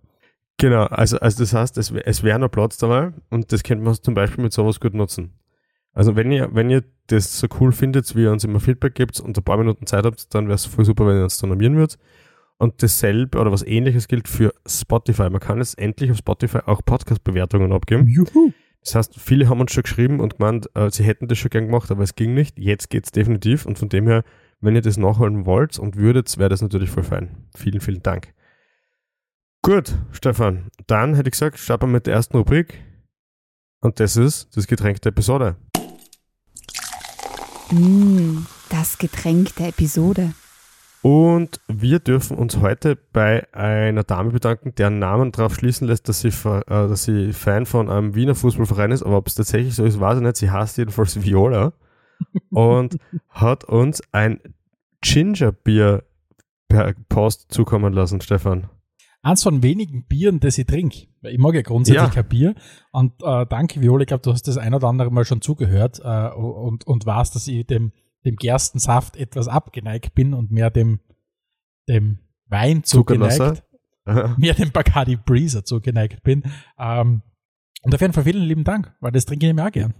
Genau, 0.58 0.84
also, 0.84 1.18
also 1.18 1.42
das 1.42 1.52
heißt, 1.54 1.78
es, 1.78 1.90
es 1.90 2.22
wäre 2.22 2.38
noch 2.38 2.50
Platz 2.50 2.76
dabei 2.76 3.12
und 3.30 3.52
das 3.52 3.62
könnte 3.62 3.84
man 3.84 3.94
zum 3.94 4.14
Beispiel 4.14 4.44
mit 4.44 4.52
sowas 4.52 4.80
gut 4.80 4.94
nutzen. 4.94 5.32
Also 5.92 6.16
wenn 6.16 6.30
ihr, 6.32 6.48
wenn 6.54 6.70
ihr 6.70 6.84
das 7.08 7.38
so 7.38 7.46
cool 7.60 7.72
findet, 7.72 8.14
wie 8.16 8.22
ihr 8.22 8.30
uns 8.32 8.44
immer 8.44 8.60
Feedback 8.60 8.94
gibt 8.94 9.20
und 9.20 9.36
ein 9.36 9.44
paar 9.44 9.58
Minuten 9.58 9.86
Zeit 9.86 10.04
habt, 10.06 10.34
dann 10.34 10.46
wäre 10.46 10.54
es 10.54 10.64
voll 10.64 10.84
super, 10.84 11.06
wenn 11.06 11.16
ihr 11.16 11.24
uns 11.24 11.36
da 11.38 11.46
nominieren 11.46 11.76
würdet. 11.76 11.98
Und 12.62 12.80
dasselbe 12.80 13.40
oder 13.40 13.50
was 13.50 13.66
ähnliches 13.66 14.06
gilt 14.06 14.28
für 14.28 14.54
Spotify. 14.68 15.28
Man 15.28 15.40
kann 15.40 15.58
jetzt 15.58 15.76
endlich 15.80 16.12
auf 16.12 16.18
Spotify 16.18 16.58
auch 16.64 16.80
Podcast-Bewertungen 16.84 17.72
abgeben. 17.72 18.06
Juhu. 18.06 18.52
Das 18.84 18.94
heißt, 18.94 19.18
viele 19.18 19.48
haben 19.48 19.58
uns 19.58 19.72
schon 19.72 19.82
geschrieben 19.82 20.20
und 20.20 20.36
gemeint, 20.36 20.70
äh, 20.76 20.88
sie 20.88 21.02
hätten 21.02 21.26
das 21.26 21.38
schon 21.38 21.50
gern 21.50 21.64
gemacht, 21.64 21.90
aber 21.90 22.04
es 22.04 22.14
ging 22.14 22.34
nicht. 22.34 22.60
Jetzt 22.60 22.88
geht's 22.88 23.10
definitiv 23.10 23.66
und 23.66 23.80
von 23.80 23.88
dem 23.88 24.06
her, 24.06 24.22
wenn 24.60 24.76
ihr 24.76 24.80
das 24.80 24.96
nachholen 24.96 25.44
wollt 25.44 25.76
und 25.76 25.96
würdet, 25.96 26.38
wäre 26.38 26.50
das 26.50 26.62
natürlich 26.62 26.88
voll 26.88 27.02
fein. 27.02 27.48
Vielen, 27.56 27.80
vielen 27.80 28.04
Dank. 28.04 28.32
Gut, 29.62 29.96
Stefan, 30.12 30.68
dann 30.86 31.16
hätte 31.16 31.30
ich 31.30 31.32
gesagt, 31.32 31.58
starten 31.58 31.86
wir 31.86 31.94
mit 31.94 32.06
der 32.06 32.14
ersten 32.14 32.36
Rubrik 32.36 32.80
und 33.80 33.98
das 33.98 34.16
ist 34.16 34.56
das 34.56 34.68
Getränk 34.68 35.02
der 35.02 35.10
Episode. 35.10 35.56
Mm, 37.72 38.46
das 38.70 38.98
Getränk 38.98 39.56
der 39.56 39.70
Episode. 39.70 40.32
Und 41.02 41.60
wir 41.66 41.98
dürfen 41.98 42.36
uns 42.36 42.58
heute 42.60 42.96
bei 43.12 43.52
einer 43.52 44.04
Dame 44.04 44.30
bedanken, 44.30 44.72
deren 44.76 45.00
Namen 45.00 45.32
darauf 45.32 45.54
schließen 45.56 45.88
lässt, 45.88 46.08
dass 46.08 46.20
sie, 46.20 46.28
äh, 46.28 46.62
dass 46.66 47.02
sie 47.04 47.32
Fan 47.32 47.66
von 47.66 47.90
einem 47.90 48.14
Wiener 48.14 48.36
Fußballverein 48.36 48.92
ist, 48.92 49.02
aber 49.02 49.16
ob 49.16 49.26
es 49.26 49.34
tatsächlich 49.34 49.74
so 49.74 49.84
ist, 49.84 49.98
weiß 49.98 50.18
ich 50.18 50.22
nicht. 50.22 50.36
Sie 50.36 50.50
heißt 50.50 50.78
jedenfalls 50.78 51.22
Viola 51.24 51.72
und 52.50 52.98
hat 53.30 53.64
uns 53.64 54.00
ein 54.12 54.40
Gingerbier 55.00 56.04
per 56.68 56.94
Post 57.08 57.46
zukommen 57.52 57.92
lassen, 57.92 58.20
Stefan. 58.20 58.68
Eins 59.24 59.42
von 59.42 59.62
wenigen 59.62 60.04
Bieren, 60.06 60.40
das 60.40 60.58
ich 60.58 60.66
trinke. 60.66 61.06
Ich 61.22 61.38
mag 61.38 61.54
ja 61.54 61.62
grundsätzlich 61.62 62.02
Ja. 62.02 62.10
kein 62.10 62.28
Bier. 62.28 62.54
Und 62.92 63.12
äh, 63.22 63.46
danke, 63.48 63.80
Viola, 63.80 64.02
ich 64.02 64.06
glaube, 64.08 64.22
du 64.22 64.32
hast 64.32 64.46
das 64.48 64.56
ein 64.56 64.74
oder 64.74 64.88
andere 64.88 65.10
Mal 65.10 65.24
schon 65.24 65.40
zugehört 65.40 66.00
äh, 66.02 66.28
und, 66.30 66.86
und 66.86 67.06
weißt, 67.06 67.34
dass 67.34 67.46
ich 67.46 67.66
dem, 67.66 67.92
dem 68.24 68.36
Gerstensaft 68.36 69.16
etwas 69.16 69.48
abgeneigt 69.48 70.14
bin 70.14 70.34
und 70.34 70.50
mehr 70.50 70.70
dem, 70.70 71.00
dem 71.88 72.18
Wein 72.46 72.84
zugeneigt. 72.84 73.62
Mehr 74.36 74.54
dem 74.54 74.72
Bacardi 74.72 75.14
Breezer 75.16 75.64
zugeneigt 75.64 76.22
bin. 76.24 76.42
Ähm, 76.76 77.22
und 77.82 77.94
auf 77.94 78.00
jeden 78.00 78.12
Fall 78.12 78.24
vielen 78.24 78.42
lieben 78.42 78.64
Dank, 78.64 78.92
weil 79.00 79.12
das 79.12 79.24
trinke 79.26 79.46
ich 79.46 79.54
mir 79.54 79.64
auch 79.66 79.70
gern. 79.70 79.94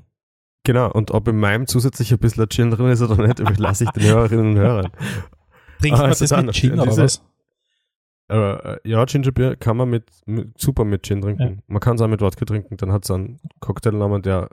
Genau, 0.64 0.90
und 0.90 1.10
ob 1.12 1.28
in 1.28 1.38
meinem 1.38 1.66
zusätzlich 1.68 2.12
ein 2.12 2.18
bisschen 2.18 2.48
Gin 2.48 2.70
drin 2.70 2.88
ist 2.88 3.00
oder 3.02 3.24
nicht, 3.26 3.38
überlasse 3.38 3.84
ich 3.84 3.90
den 3.90 4.02
Hörerinnen 4.04 4.50
und 4.52 4.56
Hörern. 4.56 4.90
Trinkt 5.80 5.98
Ah, 5.98 6.02
man 6.02 6.10
also 6.10 6.24
das 6.24 6.30
dann, 6.30 6.46
mit 6.46 6.54
Gin 6.56 6.72
oder 6.74 6.86
diese- 6.86 7.02
was? 7.02 7.22
Äh, 8.28 8.88
ja, 8.88 9.04
Gingerbier 9.04 9.56
kann 9.56 9.76
man 9.76 9.90
mit, 9.90 10.10
mit 10.26 10.58
super 10.58 10.84
mit 10.84 11.04
Gin 11.04 11.20
trinken. 11.20 11.62
Man 11.66 11.80
kann 11.80 11.96
es 11.96 12.00
auch 12.02 12.08
mit 12.08 12.20
Wodka 12.22 12.44
trinken. 12.44 12.76
Dann 12.78 12.92
hat 12.92 13.04
es 13.04 13.10
einen 13.10 13.40
Cocktailnamen, 13.60 14.22
der, 14.22 14.48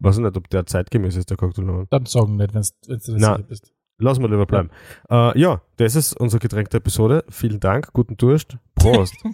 weiß 0.00 0.16
ich 0.18 0.22
nicht, 0.22 0.36
ob 0.36 0.48
der 0.50 0.66
zeitgemäß 0.66 1.16
ist, 1.16 1.30
der 1.30 1.36
Cocktailnamen. 1.36 1.86
Dann 1.90 2.06
sagen 2.06 2.36
nicht, 2.36 2.54
wenn 2.54 2.62
du 2.62 2.94
das 2.94 3.04
sicher 3.04 3.38
bist. 3.46 3.72
Lassen 4.00 4.22
wir 4.22 4.28
lieber 4.28 4.46
bleiben. 4.46 4.70
Ja. 5.10 5.32
Äh, 5.32 5.38
ja, 5.40 5.62
das 5.76 5.96
ist 5.96 6.12
unser 6.14 6.38
Getränk 6.38 6.70
der 6.70 6.78
Episode. 6.78 7.24
Vielen 7.28 7.58
Dank, 7.58 7.92
guten 7.92 8.16
Durst, 8.16 8.56
Prost. 8.76 9.14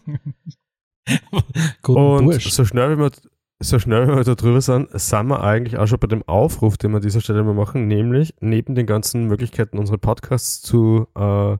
Guten 1.83 2.01
Und 2.01 2.25
Bursch. 2.25 2.51
so 2.51 2.65
schnell, 2.65 2.97
wie 2.97 3.03
wir, 3.03 3.11
so 3.61 3.79
schnell, 3.79 4.09
wie 4.09 4.17
wir 4.17 4.25
da 4.25 4.35
drüber 4.35 4.63
sind, 4.63 4.89
sind 4.99 5.27
wir 5.27 5.43
eigentlich 5.43 5.77
auch 5.77 5.87
schon 5.87 5.99
bei 5.99 6.07
dem 6.07 6.23
Aufruf, 6.27 6.79
den 6.79 6.93
wir 6.93 6.97
an 6.97 7.03
dieser 7.03 7.21
Stelle 7.21 7.45
mal 7.45 7.53
machen, 7.53 7.87
nämlich 7.87 8.35
neben 8.41 8.75
den 8.75 8.87
ganzen 8.87 9.27
Möglichkeiten, 9.27 9.79
unsere 9.79 9.99
Podcasts 9.99 10.63
zu, 10.63 11.07
äh, 11.15 11.59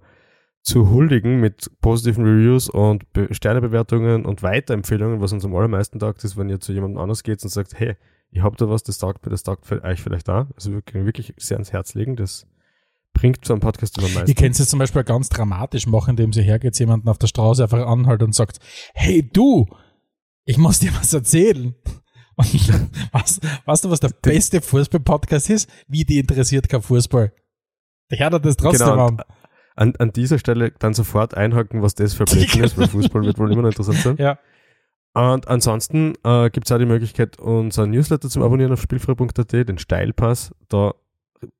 zu 0.63 0.91
huldigen 0.91 1.41
mit 1.41 1.71
positiven 1.83 2.25
Reviews 2.25 2.71
und 2.71 3.13
Be 3.13 3.29
Sternebewertungen 3.33 4.25
und 4.25 4.43
Weiterempfehlungen, 4.43 5.21
was 5.21 5.35
uns 5.35 5.45
am 5.45 5.55
allermeisten 5.55 5.99
taugt, 5.99 6.25
ist, 6.25 6.39
wenn 6.39 6.49
ihr 6.49 6.59
zu 6.59 6.73
jemandem 6.73 7.03
anders 7.03 7.23
geht 7.23 7.43
und 7.43 7.51
sagt, 7.51 7.79
hey, 7.79 7.97
ich 8.35 8.43
hab 8.43 8.57
da 8.57 8.69
was, 8.69 8.83
das 8.83 8.99
taugt 8.99 9.25
mir, 9.25 9.31
das 9.31 9.45
taugt 9.45 9.71
euch 9.71 10.03
vielleicht 10.03 10.27
da. 10.29 10.49
Also 10.57 10.73
wir 10.73 10.83
können 10.83 11.07
wirklich 11.07 11.35
sehr 11.37 11.57
ans 11.57 11.73
Herz 11.73 11.95
legen, 11.95 12.17
das 12.17 12.47
bringt 13.13 13.45
so 13.45 13.55
einen 13.55 13.61
Podcast 13.61 13.97
immer 13.97 14.09
am 14.09 14.15
meisten. 14.15 14.31
Ich 14.31 14.37
kann 14.37 14.51
es 14.51 14.59
jetzt 14.59 14.71
zum 14.71 14.81
Beispiel 14.81 15.05
ganz 15.05 15.29
dramatisch 15.29 15.87
machen, 15.87 16.11
indem 16.11 16.33
sie 16.33 16.43
hergeht, 16.43 16.77
jemanden 16.81 17.09
auf 17.09 17.19
der 17.19 17.29
Straße 17.29 17.63
einfach 17.63 17.87
anhält 17.87 18.25
und 18.25 18.35
sagt, 18.35 18.59
hey 18.93 19.23
du, 19.33 19.67
ich 20.45 20.59
muss 20.59 20.81
dir 20.81 20.93
was 20.99 21.15
erzählen. 21.15 21.75
Und 22.37 22.53
weißt, 23.13 23.41
weißt 23.65 23.85
du, 23.85 23.91
was 23.91 24.01
der 24.01 24.11
beste 24.21 24.61
Fußball-Podcast 24.61 25.51
ist? 25.51 25.71
Wie 25.87 26.05
die 26.05 26.19
interessiert 26.19 26.69
kein 26.69 26.83
Fußball. 26.83 27.33
Der 28.11 28.19
hört 28.19 28.45
das 28.45 28.57
trotzdem 28.57 28.89
Genau, 28.89 29.07
an. 29.07 29.21
an, 29.77 29.95
an 30.01 30.13
dieser 30.13 30.41
Stelle 30.41 30.73
dann 30.81 30.95
sofort 30.95 31.37
einhaken, 31.37 31.81
was 31.81 31.95
das 31.95 32.15
für 32.15 32.25
Blödsinn 32.25 32.65
ist, 32.65 32.77
weil 32.77 32.89
Fußball 32.89 33.23
wird 33.23 33.39
wohl 33.39 33.53
immer 33.53 33.63
noch 33.63 33.69
interessant 33.69 33.99
sein. 33.99 34.17
Ja. 34.19 34.41
Und 35.15 35.47
ansonsten 35.47 36.15
äh, 36.25 36.51
gibt 36.51 36.67
es 36.67 36.73
auch 36.73 36.79
die 36.79 36.87
Möglichkeit, 36.87 37.39
unseren 37.39 37.91
Newsletter 37.91 38.29
zum 38.29 38.43
Abonnieren 38.43 38.73
auf 38.73 38.83
spielfrei.at, 38.83 39.53
den 39.53 39.79
Steilpass. 39.79 40.53
Da 40.69 40.95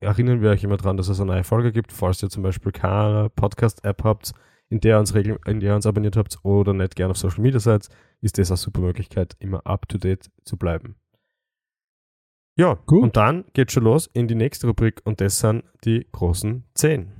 erinnern 0.01 0.41
wir 0.41 0.49
euch 0.49 0.63
immer 0.63 0.77
dran, 0.77 0.97
dass 0.97 1.07
es 1.07 1.21
eine 1.21 1.31
neue 1.31 1.43
Folge 1.43 1.71
gibt, 1.71 1.93
falls 1.93 2.21
ihr 2.21 2.29
zum 2.29 2.43
Beispiel 2.43 2.73
keine 2.73 3.29
Podcast-App 3.29 4.03
habt, 4.03 4.33
in 4.69 4.81
der 4.81 4.97
ihr 4.97 4.99
uns, 4.99 5.15
regel 5.15 5.39
in 5.45 5.61
der 5.61 5.71
ihr 5.71 5.75
uns 5.75 5.85
abonniert 5.85 6.17
habt 6.17 6.37
oder 6.43 6.73
nicht 6.73 6.95
gerne 6.95 7.11
auf 7.11 7.17
Social 7.17 7.41
Media 7.41 7.59
seid, 7.59 7.87
ist 8.21 8.37
das 8.37 8.51
eine 8.51 8.57
super 8.57 8.81
Möglichkeit, 8.81 9.35
immer 9.39 9.65
up-to-date 9.65 10.29
zu 10.43 10.57
bleiben. 10.57 10.95
Ja, 12.57 12.77
Gut. 12.85 13.03
und 13.03 13.17
dann 13.17 13.45
geht 13.53 13.71
schon 13.71 13.83
los 13.83 14.09
in 14.13 14.27
die 14.27 14.35
nächste 14.35 14.67
Rubrik 14.67 15.01
und 15.05 15.21
das 15.21 15.39
sind 15.39 15.63
die 15.85 16.07
großen 16.11 16.63
10. 16.73 17.11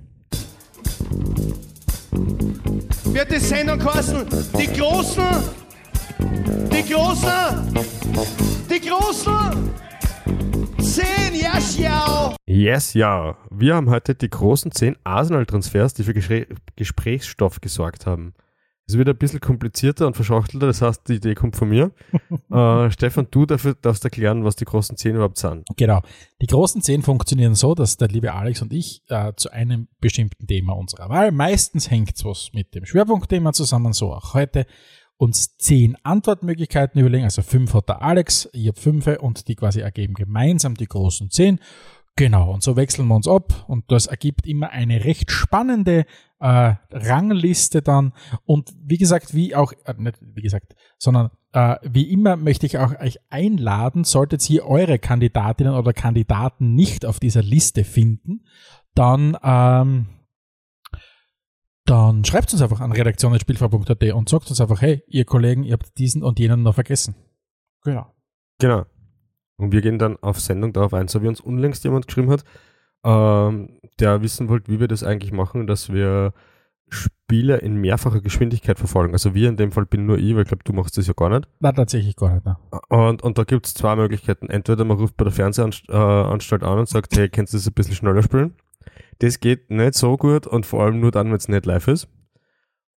wird 3.15 3.31
die 3.31 3.39
Sendung 3.39 3.79
kosten. 3.79 4.25
Die 4.59 4.67
Großen, 4.67 5.23
die 6.19 6.93
Großen, 6.93 7.73
die 8.69 8.87
Großen. 8.87 9.71
Zehn, 10.79 11.35
ja, 11.41 11.59
schau. 11.59 12.35
Yes, 12.45 12.93
ja. 12.93 13.37
Wir 13.49 13.75
haben 13.75 13.89
heute 13.89 14.15
die 14.15 14.29
großen 14.29 14.71
10 14.71 14.97
Arsenal-Transfers, 15.03 15.93
die 15.93 16.03
für 16.03 16.13
Geschre 16.13 16.47
Gesprächsstoff 16.75 17.59
gesorgt 17.59 18.05
haben. 18.05 18.33
Es 18.87 18.95
wird 18.97 19.09
ein 19.09 19.17
bisschen 19.17 19.39
komplizierter 19.39 20.05
und 20.05 20.15
verschachtelter, 20.15 20.67
das 20.67 20.81
heißt, 20.81 21.07
die 21.09 21.15
Idee 21.15 21.33
kommt 21.33 21.55
von 21.55 21.69
mir. 21.69 21.91
äh, 22.51 22.91
Stefan, 22.91 23.27
du 23.31 23.47
dafür 23.47 23.73
darfst 23.73 24.03
erklären, 24.03 24.43
was 24.43 24.55
die 24.55 24.65
großen 24.65 24.95
zehn 24.95 25.15
überhaupt 25.15 25.39
sind. 25.39 25.65
Genau. 25.75 26.01
Die 26.39 26.45
großen 26.45 26.83
zehn 26.83 27.01
funktionieren 27.01 27.55
so, 27.55 27.73
dass 27.73 27.97
der 27.97 28.09
liebe 28.09 28.33
Alex 28.33 28.61
und 28.61 28.71
ich 28.71 29.01
äh, 29.07 29.33
zu 29.35 29.49
einem 29.51 29.87
bestimmten 29.99 30.45
Thema 30.45 30.73
unserer 30.73 31.09
Wahl, 31.09 31.31
meistens 31.31 31.89
hängt 31.89 32.15
es 32.15 32.23
was 32.23 32.51
mit 32.53 32.75
dem 32.75 32.85
Schwerpunktthema 32.85 33.53
zusammen, 33.53 33.91
so 33.91 34.13
auch 34.13 34.35
heute, 34.35 34.67
uns 35.17 35.57
zehn 35.57 35.95
Antwortmöglichkeiten 36.03 36.99
überlegen. 36.99 37.23
Also 37.23 37.41
fünf 37.41 37.73
hat 37.73 37.89
der 37.89 38.01
Alex, 38.01 38.49
ich 38.53 38.67
habe 38.67 38.79
fünf 38.79 39.07
und 39.07 39.47
die 39.47 39.55
quasi 39.55 39.79
ergeben 39.79 40.13
gemeinsam 40.13 40.75
die 40.75 40.87
großen 40.87 41.29
zehn. 41.29 41.59
Genau, 42.17 42.53
und 42.53 42.63
so 42.63 42.77
wechseln 42.77 43.07
wir 43.09 43.15
uns 43.15 43.27
ab 43.27 43.65
und 43.67 43.91
das 43.91 44.07
ergibt 44.07 44.47
immer 44.47 44.69
eine 44.69 45.03
recht 45.03 45.31
spannende 45.31 46.05
äh, 46.39 46.75
Rangliste 46.89 47.81
dann. 47.81 48.13
Und 48.45 48.73
wie 48.81 48.97
gesagt, 48.97 49.33
wie 49.33 49.53
auch, 49.53 49.73
äh, 49.83 49.93
nicht 49.97 50.19
wie 50.21 50.41
gesagt, 50.41 50.75
sondern 50.97 51.31
äh, 51.51 51.75
wie 51.83 52.09
immer 52.09 52.37
möchte 52.37 52.67
ich 52.67 52.77
auch 52.77 52.97
euch 53.01 53.19
einladen, 53.29 54.05
solltet 54.05 54.49
ihr 54.49 54.65
eure 54.65 54.97
Kandidatinnen 54.97 55.73
oder 55.73 55.91
Kandidaten 55.91 56.73
nicht 56.73 57.05
auf 57.05 57.19
dieser 57.19 57.41
Liste 57.41 57.83
finden, 57.83 58.45
dann 58.93 59.37
ähm, 59.43 60.07
dann 61.85 62.25
schreibt 62.25 62.51
uns 62.51 62.61
einfach 62.61 62.81
an 62.81 62.91
redaktion.spielfrau.at 62.91 64.03
und 64.13 64.29
sagt 64.29 64.49
uns 64.49 64.59
einfach, 64.59 64.81
hey, 64.81 65.03
ihr 65.07 65.25
Kollegen, 65.25 65.63
ihr 65.63 65.73
habt 65.73 65.97
diesen 65.97 66.23
und 66.23 66.39
jenen 66.39 66.63
noch 66.63 66.75
vergessen. 66.75 67.15
Genau. 67.83 68.11
Genau. 68.59 68.85
Und 69.57 69.71
wir 69.71 69.81
gehen 69.81 69.99
dann 69.99 70.17
auf 70.17 70.39
Sendung 70.39 70.73
darauf 70.73 70.93
ein, 70.93 71.07
so 71.07 71.21
wie 71.21 71.27
uns 71.27 71.39
unlängst 71.39 71.83
jemand 71.83 72.07
geschrieben 72.07 72.31
hat, 72.31 72.43
ähm, 73.05 73.79
der 73.99 74.21
wissen 74.21 74.49
wollte, 74.49 74.71
wie 74.71 74.79
wir 74.79 74.87
das 74.87 75.03
eigentlich 75.03 75.31
machen, 75.31 75.67
dass 75.67 75.93
wir 75.93 76.33
Spiele 76.89 77.57
in 77.57 77.75
mehrfacher 77.75 78.21
Geschwindigkeit 78.21 78.77
verfolgen. 78.77 79.13
Also 79.13 79.33
wir 79.33 79.49
in 79.49 79.57
dem 79.57 79.71
Fall 79.71 79.85
bin 79.85 80.05
nur 80.05 80.17
ich, 80.17 80.35
weil 80.35 80.43
ich 80.43 80.47
glaube, 80.47 80.63
du 80.63 80.73
machst 80.73 80.97
das 80.97 81.07
ja 81.07 81.13
gar 81.13 81.29
nicht. 81.29 81.47
Na, 81.59 81.71
tatsächlich 81.71 82.15
gar 82.15 82.33
nicht. 82.33 82.45
Ne? 82.45 82.57
Und, 82.89 83.23
und 83.23 83.37
da 83.37 83.43
gibt 83.43 83.67
es 83.67 83.73
zwei 83.73 83.95
Möglichkeiten. 83.95 84.49
Entweder 84.49 84.85
man 84.85 84.97
ruft 84.97 85.17
bei 85.17 85.23
der 85.23 85.33
Fernsehanstalt 85.33 86.63
an 86.63 86.79
und 86.79 86.89
sagt, 86.89 87.15
hey, 87.15 87.29
kannst 87.29 87.53
du 87.53 87.57
das 87.57 87.67
ein 87.67 87.73
bisschen 87.73 87.95
schneller 87.95 88.23
spielen? 88.23 88.55
Das 89.19 89.39
geht 89.39 89.69
nicht 89.69 89.95
so 89.95 90.17
gut 90.17 90.47
und 90.47 90.65
vor 90.65 90.83
allem 90.83 90.99
nur 90.99 91.11
dann, 91.11 91.27
wenn 91.27 91.37
es 91.37 91.47
nicht 91.47 91.65
live 91.65 91.87
ist. 91.87 92.07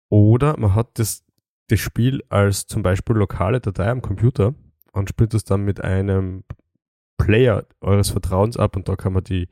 Oder 0.10 0.58
man 0.58 0.76
hat 0.76 1.00
das, 1.00 1.26
das 1.68 1.80
Spiel 1.80 2.24
als 2.30 2.66
zum 2.66 2.84
Beispiel 2.84 3.16
lokale 3.16 3.60
Datei 3.60 3.90
am 3.90 4.02
Computer 4.02 4.56
und 4.94 5.10
spielt 5.10 5.34
es 5.34 5.44
dann 5.44 5.64
mit 5.64 5.82
einem 5.82 6.44
Player 7.18 7.66
eures 7.82 8.10
Vertrauens 8.10 8.58
ab 8.58 8.76
und 8.76 8.88
da 8.88 8.96
kann 8.96 9.14
man 9.14 9.24
die, 9.24 9.50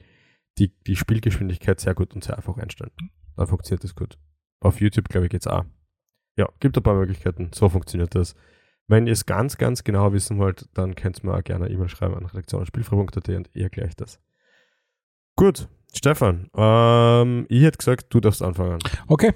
die, 0.58 0.70
die 0.84 0.96
Spielgeschwindigkeit 0.96 1.80
sehr 1.80 1.94
gut 1.94 2.14
und 2.14 2.24
sehr 2.24 2.38
einfach 2.38 2.58
einstellen. 2.58 2.92
Da 3.36 3.46
funktioniert 3.46 3.84
das 3.84 3.96
gut. 3.96 4.18
Auf 4.62 4.80
YouTube, 4.80 5.10
glaube 5.10 5.26
ich, 5.26 5.32
geht's 5.32 5.48
auch. 5.48 5.66
Ja, 6.38 6.50
gibt 6.60 6.78
ein 6.78 6.84
paar 6.84 6.96
Möglichkeiten. 6.96 7.52
So 7.54 7.70
funktioniert 7.70 8.16
das. 8.16 8.36
Wenn 8.88 9.08
ihr 9.08 9.14
es 9.14 9.26
ganz, 9.26 9.58
ganz 9.58 9.84
genau 9.84 10.14
wissen 10.14 10.38
wollt, 10.38 10.70
dann 10.74 10.96
könnt 10.96 11.20
ihr 11.20 11.30
mir 11.30 11.38
auch 11.38 11.44
gerne 11.44 11.70
E-Mail 11.70 11.90
schreiben 11.90 12.16
an 12.16 12.26
redaktion.spielfrei.at 12.26 13.30
und 13.30 13.50
ihr 13.54 13.70
gleich 13.70 13.96
das. 13.96 14.20
Gut, 15.36 15.68
Stefan, 15.96 16.50
ähm, 16.56 17.46
ich 17.50 17.64
hätte 17.64 17.78
gesagt, 17.78 18.08
du 18.10 18.20
darfst 18.20 18.42
anfangen. 18.42 18.80
Okay. 19.08 19.34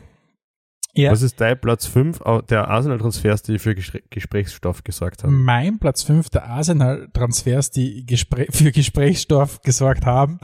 Ja. 0.93 1.11
Was 1.11 1.21
ist 1.21 1.39
dein 1.39 1.59
Platz 1.59 1.85
5 1.85 2.19
der 2.49 2.67
Arsenal-Transfers, 2.67 3.43
die 3.43 3.59
für 3.59 3.75
Gespr 3.75 3.99
Gesprächsstoff 4.09 4.83
gesorgt 4.83 5.23
haben? 5.23 5.43
Mein 5.43 5.79
Platz 5.79 6.03
5 6.03 6.29
der 6.29 6.47
Arsenal-Transfers, 6.47 7.71
die 7.71 8.05
Gespr 8.05 8.45
für 8.49 8.71
Gesprächsstoff 8.71 9.61
gesorgt 9.61 10.05
haben, 10.05 10.39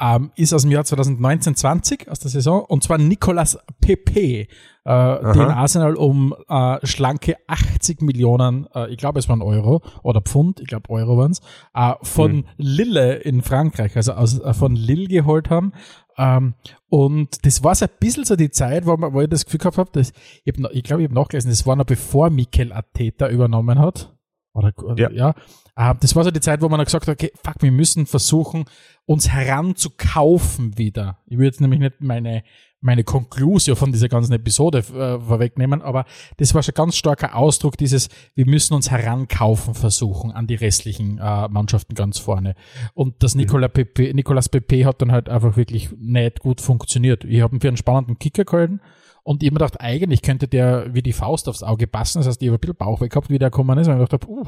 ähm, 0.00 0.30
ist 0.36 0.54
aus 0.54 0.62
dem 0.62 0.70
Jahr 0.70 0.84
2019-20 0.84 2.08
aus 2.08 2.20
der 2.20 2.30
Saison 2.30 2.64
und 2.64 2.84
zwar 2.84 2.98
Nicolas 2.98 3.58
Pepe, 3.80 4.12
äh, 4.12 4.46
den 4.84 5.50
Arsenal 5.50 5.96
um 5.96 6.34
äh, 6.48 6.78
schlanke 6.86 7.36
80 7.48 8.00
Millionen, 8.02 8.68
äh, 8.74 8.90
ich 8.90 8.98
glaube 8.98 9.18
es 9.18 9.28
waren 9.28 9.42
Euro 9.42 9.82
oder 10.02 10.20
Pfund, 10.20 10.60
ich 10.60 10.68
glaube 10.68 10.88
Euro 10.90 11.18
waren's, 11.18 11.40
äh, 11.74 11.94
von 12.02 12.32
hm. 12.32 12.44
Lille 12.56 13.16
in 13.16 13.42
Frankreich, 13.42 13.96
also 13.96 14.12
aus, 14.12 14.38
äh, 14.38 14.54
von 14.54 14.76
Lille 14.76 15.08
geholt 15.08 15.50
haben. 15.50 15.72
Ähm, 16.18 16.54
und 16.88 17.46
das 17.46 17.62
war 17.62 17.74
so 17.74 17.86
ein 17.86 17.90
bisschen 18.00 18.24
so 18.24 18.34
die 18.34 18.50
Zeit, 18.50 18.84
wo, 18.84 18.96
man, 18.96 19.12
wo 19.14 19.20
ich 19.20 19.28
das 19.28 19.44
Gefühl 19.44 19.58
gehabt 19.58 19.78
habe, 19.78 19.90
dass, 19.92 20.12
ich 20.44 20.52
glaube, 20.52 20.74
ich, 20.74 20.82
glaub, 20.82 21.00
ich 21.00 21.04
habe 21.04 21.14
nachgelesen, 21.14 21.50
das 21.50 21.66
war 21.66 21.76
noch 21.76 21.86
bevor 21.86 22.28
Mikel 22.30 22.72
Arteta 22.72 23.28
übernommen 23.28 23.78
hat. 23.78 24.17
Oder, 24.58 24.98
ja. 24.98 25.10
ja. 25.10 25.34
Äh, 25.78 25.94
das 26.00 26.14
war 26.16 26.24
so 26.24 26.30
die 26.30 26.40
Zeit, 26.40 26.60
wo 26.60 26.68
man 26.68 26.84
gesagt 26.84 27.06
hat, 27.06 27.14
okay, 27.14 27.30
fuck, 27.42 27.56
wir 27.60 27.72
müssen 27.72 28.06
versuchen, 28.06 28.64
uns 29.06 29.28
heranzukaufen 29.28 30.76
wieder. 30.76 31.18
Ich 31.26 31.38
würde 31.38 31.46
jetzt 31.46 31.60
nämlich 31.60 31.80
nicht 31.80 32.00
meine, 32.00 32.42
meine 32.80 33.04
Konklusion 33.04 33.76
von 33.76 33.92
dieser 33.92 34.08
ganzen 34.08 34.32
Episode 34.32 34.78
äh, 34.78 35.20
vorwegnehmen, 35.20 35.80
aber 35.80 36.04
das 36.36 36.54
war 36.54 36.62
schon 36.62 36.74
ganz 36.74 36.96
starker 36.96 37.34
Ausdruck 37.34 37.76
dieses, 37.76 38.08
wir 38.34 38.46
müssen 38.46 38.74
uns 38.74 38.90
herankaufen 38.90 39.74
versuchen 39.74 40.32
an 40.32 40.46
die 40.46 40.56
restlichen 40.56 41.18
äh, 41.18 41.48
Mannschaften 41.48 41.94
ganz 41.94 42.18
vorne. 42.18 42.54
Und 42.94 43.22
das 43.22 43.34
Nicola 43.34 43.68
Pepe, 43.68 44.12
Nicolas 44.14 44.48
Pepe 44.48 44.84
hat 44.84 45.00
dann 45.00 45.12
halt 45.12 45.28
einfach 45.28 45.56
wirklich 45.56 45.90
nicht 45.98 46.40
gut 46.40 46.60
funktioniert. 46.60 47.24
Ich 47.24 47.40
habe 47.40 47.56
ihn 47.56 47.60
für 47.60 47.68
einen 47.68 47.76
spannenden 47.76 48.18
Kicker 48.18 48.44
gehalten 48.44 48.80
und 49.28 49.42
ich 49.42 49.50
mir 49.50 49.58
gedacht, 49.58 49.78
eigentlich 49.78 50.22
könnte 50.22 50.48
der 50.48 50.94
wie 50.94 51.02
die 51.02 51.12
Faust 51.12 51.50
aufs 51.50 51.62
Auge 51.62 51.86
passen. 51.86 52.20
Das 52.20 52.28
heißt, 52.28 52.40
ich 52.40 52.48
habe 52.48 52.56
ein 52.56 52.60
bisschen 52.60 52.76
Bauchweh 52.76 53.08
gehabt, 53.08 53.28
wie 53.28 53.38
der 53.38 53.50
gekommen 53.50 53.76
ist. 53.76 53.86
Und 53.86 54.00
ich 54.00 54.08
dachte, 54.08 54.26
uh, 54.26 54.46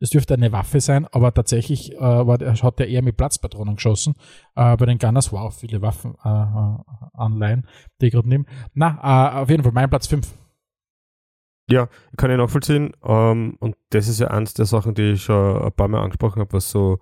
das 0.00 0.08
dürfte 0.08 0.32
eine 0.32 0.52
Waffe 0.52 0.80
sein. 0.80 1.06
Aber 1.12 1.34
tatsächlich 1.34 1.92
äh, 1.92 2.00
war 2.00 2.38
hat 2.38 2.78
der 2.78 2.88
eher 2.88 3.02
mit 3.02 3.18
Platzpatronen 3.18 3.76
geschossen. 3.76 4.14
Äh, 4.56 4.74
bei 4.78 4.86
den 4.86 4.96
Gunners, 4.96 5.32
wow, 5.32 5.54
viele 5.54 5.82
Waffen 5.82 6.14
äh, 6.24 6.28
äh 6.30 6.76
anleihen, 7.12 7.66
die 8.00 8.06
ich 8.06 8.12
gerade 8.12 8.26
nehme. 8.26 8.46
Na, 8.72 9.34
äh, 9.36 9.42
auf 9.42 9.50
jeden 9.50 9.64
Fall 9.64 9.72
mein 9.72 9.90
Platz 9.90 10.06
5. 10.06 10.26
Ja, 11.68 11.90
kann 12.16 12.30
ich 12.30 12.38
nachvollziehen. 12.38 12.94
Ähm, 13.04 13.58
und 13.60 13.76
das 13.90 14.08
ist 14.08 14.18
ja 14.18 14.28
eins 14.28 14.54
der 14.54 14.64
Sachen, 14.64 14.94
die 14.94 15.10
ich 15.10 15.24
schon 15.24 15.62
ein 15.62 15.72
paar 15.72 15.88
Mal 15.88 16.00
angesprochen 16.00 16.40
habe, 16.40 16.54
was 16.54 16.70
so 16.70 17.00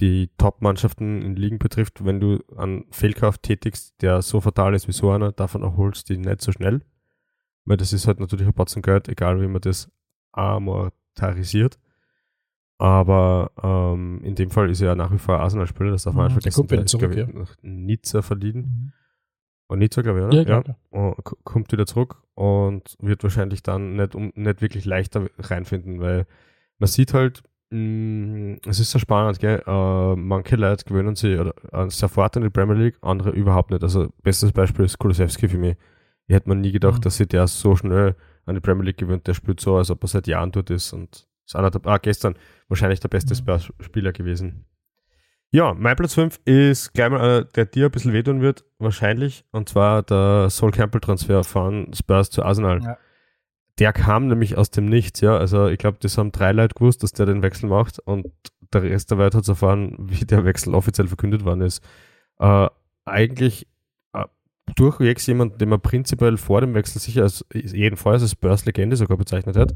die 0.00 0.30
Top-Mannschaften 0.38 1.22
in 1.22 1.36
Ligen 1.36 1.58
betrifft, 1.58 2.04
wenn 2.04 2.20
du 2.20 2.42
einen 2.56 2.86
Fehlkauf 2.90 3.38
tätigst, 3.38 3.94
der 4.00 4.22
so 4.22 4.40
fatal 4.40 4.74
ist 4.74 4.88
wie 4.88 4.92
so 4.92 5.10
einer, 5.10 5.32
davon 5.32 5.62
erholst 5.62 6.08
du 6.08 6.14
ihn 6.14 6.22
nicht 6.22 6.40
so 6.40 6.52
schnell. 6.52 6.82
Weil 7.64 7.76
das 7.76 7.92
ist 7.92 8.06
halt 8.06 8.18
natürlich 8.18 8.46
ein 8.46 8.54
Batzen 8.54 8.82
Geld, 8.82 9.08
egal 9.08 9.40
wie 9.40 9.46
man 9.46 9.60
das 9.60 9.90
amortarisiert. 10.32 11.78
Aber 12.78 13.52
ähm, 13.62 14.20
in 14.24 14.34
dem 14.34 14.50
Fall 14.50 14.68
ist 14.68 14.80
er 14.80 14.88
ja 14.88 14.94
nach 14.96 15.12
wie 15.12 15.18
vor 15.18 15.38
Arsenal-Spieler, 15.38 15.92
das 15.92 16.02
darf 16.02 16.14
man 16.14 16.24
mhm, 16.24 16.36
einfach 16.36 16.42
vergessen. 16.42 16.66
Der, 16.66 16.86
zurück, 16.86 17.14
ja. 17.14 17.26
nach 17.26 17.54
Nizza 17.62 18.22
verliehen. 18.22 18.60
Mhm. 18.60 18.92
Und 19.68 19.78
Nizza, 19.78 20.02
glaube 20.02 20.18
ich, 20.18 20.24
oder? 20.24 20.42
Ja, 20.42 20.62
ja. 20.62 20.76
ja. 20.92 21.14
kommt 21.44 21.70
wieder 21.70 21.86
zurück 21.86 22.22
und 22.34 22.96
wird 22.98 23.22
wahrscheinlich 23.22 23.62
dann 23.62 23.94
nicht, 23.94 24.14
um, 24.16 24.32
nicht 24.34 24.60
wirklich 24.62 24.84
leichter 24.84 25.28
reinfinden, 25.38 26.00
weil 26.00 26.26
man 26.78 26.88
sieht 26.88 27.14
halt, 27.14 27.44
es 27.72 28.80
ist 28.80 28.90
so 28.90 28.98
spannend, 28.98 29.38
gell? 29.38 29.62
Uh, 29.66 30.14
manche 30.14 30.56
Leute 30.56 30.84
gewöhnen 30.84 31.16
sich 31.16 31.38
oder, 31.38 31.54
uh, 31.72 31.88
sofort 31.88 32.36
in 32.36 32.42
die 32.42 32.50
Premier 32.50 32.74
League, 32.74 32.96
andere 33.00 33.30
überhaupt 33.30 33.70
nicht. 33.70 33.82
Also, 33.82 34.08
bestes 34.22 34.52
Beispiel 34.52 34.84
ist 34.84 34.98
Kulusewski 34.98 35.48
für 35.48 35.58
mich. 35.58 35.76
Ich 36.26 36.34
hätte 36.34 36.48
mir 36.48 36.56
nie 36.56 36.72
gedacht, 36.72 36.98
mhm. 36.98 37.00
dass 37.02 37.16
sich 37.16 37.28
der 37.28 37.46
so 37.46 37.74
schnell 37.74 38.14
an 38.44 38.54
die 38.54 38.60
Premier 38.60 38.84
League 38.84 38.98
gewöhnt. 38.98 39.26
Der 39.26 39.34
spielt 39.34 39.60
so, 39.60 39.76
als 39.76 39.90
ob 39.90 40.02
er 40.04 40.08
seit 40.08 40.26
Jahren 40.26 40.52
dort 40.52 40.70
ist 40.70 40.92
und 40.92 41.26
ist 41.46 41.56
einer 41.56 41.70
der, 41.70 41.80
ah, 41.86 41.98
gestern 41.98 42.34
wahrscheinlich 42.68 43.00
der 43.00 43.08
beste 43.08 43.34
mhm. 43.34 43.60
Spieler 43.80 44.12
gewesen. 44.12 44.66
Ja, 45.50 45.74
mein 45.74 45.96
Platz 45.96 46.14
5 46.14 46.40
ist 46.44 46.92
gleich 46.92 47.10
mal 47.10 47.20
einer, 47.20 47.44
der 47.44 47.66
dir 47.66 47.86
ein 47.86 47.90
bisschen 47.90 48.12
wehtun 48.12 48.40
wird, 48.40 48.64
wahrscheinlich, 48.78 49.44
und 49.50 49.68
zwar 49.68 50.02
der 50.02 50.48
Sol 50.50 50.70
Campbell 50.70 51.00
Transfer 51.00 51.44
von 51.44 51.92
Spurs 51.94 52.30
zu 52.30 52.42
Arsenal. 52.42 52.82
Ja 52.82 52.98
der 53.82 53.92
kam 53.92 54.28
nämlich 54.28 54.56
aus 54.56 54.70
dem 54.70 54.86
Nichts, 54.86 55.20
ja. 55.22 55.36
Also 55.36 55.66
ich 55.66 55.76
glaube, 55.76 55.98
das 56.00 56.16
haben 56.16 56.30
drei 56.30 56.52
Leute 56.52 56.76
gewusst, 56.76 57.02
dass 57.02 57.10
der 57.10 57.26
den 57.26 57.42
Wechsel 57.42 57.68
macht 57.68 57.98
und 57.98 58.28
der 58.72 58.84
Rest 58.84 59.10
der 59.10 59.18
Welt 59.18 59.34
hat 59.34 59.48
erfahren, 59.48 59.96
wie 59.98 60.24
der 60.24 60.44
Wechsel 60.44 60.72
offiziell 60.72 61.08
verkündet 61.08 61.44
worden 61.44 61.62
ist. 61.62 61.82
Äh, 62.38 62.68
eigentlich 63.04 63.66
äh, 64.12 64.24
durchwegs 64.76 65.26
jemand, 65.26 65.60
den 65.60 65.68
man 65.68 65.80
prinzipiell 65.80 66.36
vor 66.36 66.60
dem 66.60 66.74
Wechsel 66.74 67.00
sicher 67.00 67.22
als 67.22 67.44
jedenfalls 67.52 68.22
als 68.22 68.36
Börs-Legende 68.36 68.94
sogar 68.94 69.16
bezeichnet 69.16 69.56
hat. 69.56 69.74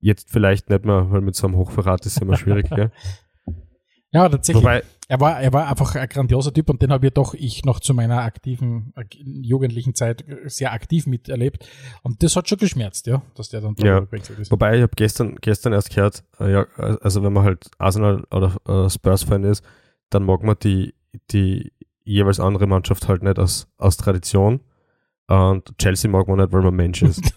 Jetzt 0.00 0.30
vielleicht 0.32 0.68
nicht 0.68 0.84
mehr, 0.84 1.08
weil 1.12 1.20
mit 1.20 1.36
so 1.36 1.46
einem 1.46 1.56
Hochverrat 1.56 2.04
ist 2.06 2.16
es 2.16 2.22
immer 2.22 2.36
schwierig, 2.36 2.68
gell? 2.70 2.90
Ja, 4.10 4.26
tatsächlich. 4.26 4.64
Wobei, 4.64 4.82
er 5.10 5.20
war, 5.20 5.40
er 5.40 5.52
war 5.54 5.68
einfach 5.68 5.94
ein 5.94 6.08
grandioser 6.08 6.52
Typ 6.52 6.68
und 6.68 6.82
den 6.82 6.92
habe 6.92 7.06
ich 7.06 7.14
doch 7.14 7.32
ich 7.32 7.64
noch 7.64 7.80
zu 7.80 7.94
meiner 7.94 8.22
aktiven, 8.22 8.92
äh, 8.94 9.04
jugendlichen 9.10 9.94
Zeit 9.94 10.22
sehr 10.44 10.72
aktiv 10.72 11.06
miterlebt. 11.06 11.66
Und 12.02 12.22
das 12.22 12.36
hat 12.36 12.48
schon 12.48 12.58
geschmerzt, 12.58 13.06
ja, 13.06 13.22
dass 13.34 13.48
der 13.48 13.62
dann 13.62 13.74
ja. 13.78 14.06
ist. 14.38 14.50
Wobei 14.50 14.76
ich 14.76 14.82
habe 14.82 14.92
gestern, 14.94 15.36
gestern 15.36 15.72
erst 15.72 15.94
gehört, 15.94 16.24
äh, 16.38 16.52
ja, 16.52 16.66
also 16.76 17.22
wenn 17.22 17.32
man 17.32 17.44
halt 17.44 17.70
Arsenal 17.78 18.24
oder 18.30 18.56
äh, 18.68 18.90
Spurs-Fan 18.90 19.44
ist, 19.44 19.64
dann 20.10 20.24
mag 20.24 20.42
man 20.42 20.56
die, 20.62 20.94
die 21.30 21.72
jeweils 22.04 22.38
andere 22.38 22.66
Mannschaft 22.66 23.08
halt 23.08 23.22
nicht 23.22 23.38
aus, 23.38 23.66
aus 23.78 23.96
Tradition. 23.96 24.60
Und 25.26 25.76
Chelsea 25.78 26.10
mag 26.10 26.28
man 26.28 26.38
nicht, 26.38 26.52
weil 26.52 26.62
man 26.62 26.74
Mensch 26.74 27.02
ist. 27.02 27.34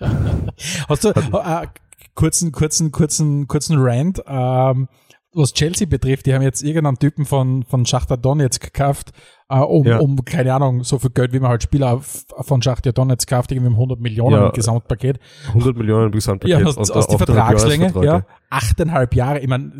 Hast 0.88 1.04
du 1.04 1.08
äh, 1.10 1.66
kurzen, 2.14 2.52
kurzen, 2.52 2.92
kurzen, 2.92 3.46
kurzen 3.46 3.76
Rant? 3.78 4.22
Ähm, 4.26 4.88
was 5.32 5.52
Chelsea 5.52 5.86
betrifft, 5.86 6.26
die 6.26 6.34
haben 6.34 6.42
jetzt 6.42 6.62
irgendeinen 6.62 6.98
Typen 6.98 7.24
von, 7.24 7.62
von 7.64 7.86
Schachter 7.86 8.16
Donetsk 8.16 8.62
gekauft, 8.72 9.12
äh, 9.48 9.58
um, 9.58 9.86
Ja. 9.86 9.98
um, 9.98 10.24
keine 10.24 10.52
Ahnung, 10.54 10.82
so 10.84 10.98
viel 10.98 11.10
Geld, 11.10 11.32
wie 11.32 11.38
man 11.40 11.50
halt 11.50 11.62
Spieler 11.62 12.00
von 12.00 12.62
Schachter 12.62 12.92
Donetsk 12.92 13.28
kauft, 13.28 13.52
irgendwie 13.52 13.68
um 13.68 13.74
100 13.74 14.00
Millionen 14.00 14.36
Ja. 14.36 14.46
im 14.48 14.52
Gesamtpaket. 14.52 15.20
100 15.48 15.76
Millionen 15.76 16.06
im 16.06 16.12
Gesamtpaket. 16.12 16.58
Ja, 16.60 16.66
aus, 16.66 16.76
aus 16.90 17.06
der 17.06 17.16
die 17.18 17.24
Vertragslänge, 17.24 17.92
ja, 18.04 18.26
achteinhalb 18.50 19.14
Jahre. 19.14 19.38
Ich 19.40 19.48
meine, 19.48 19.72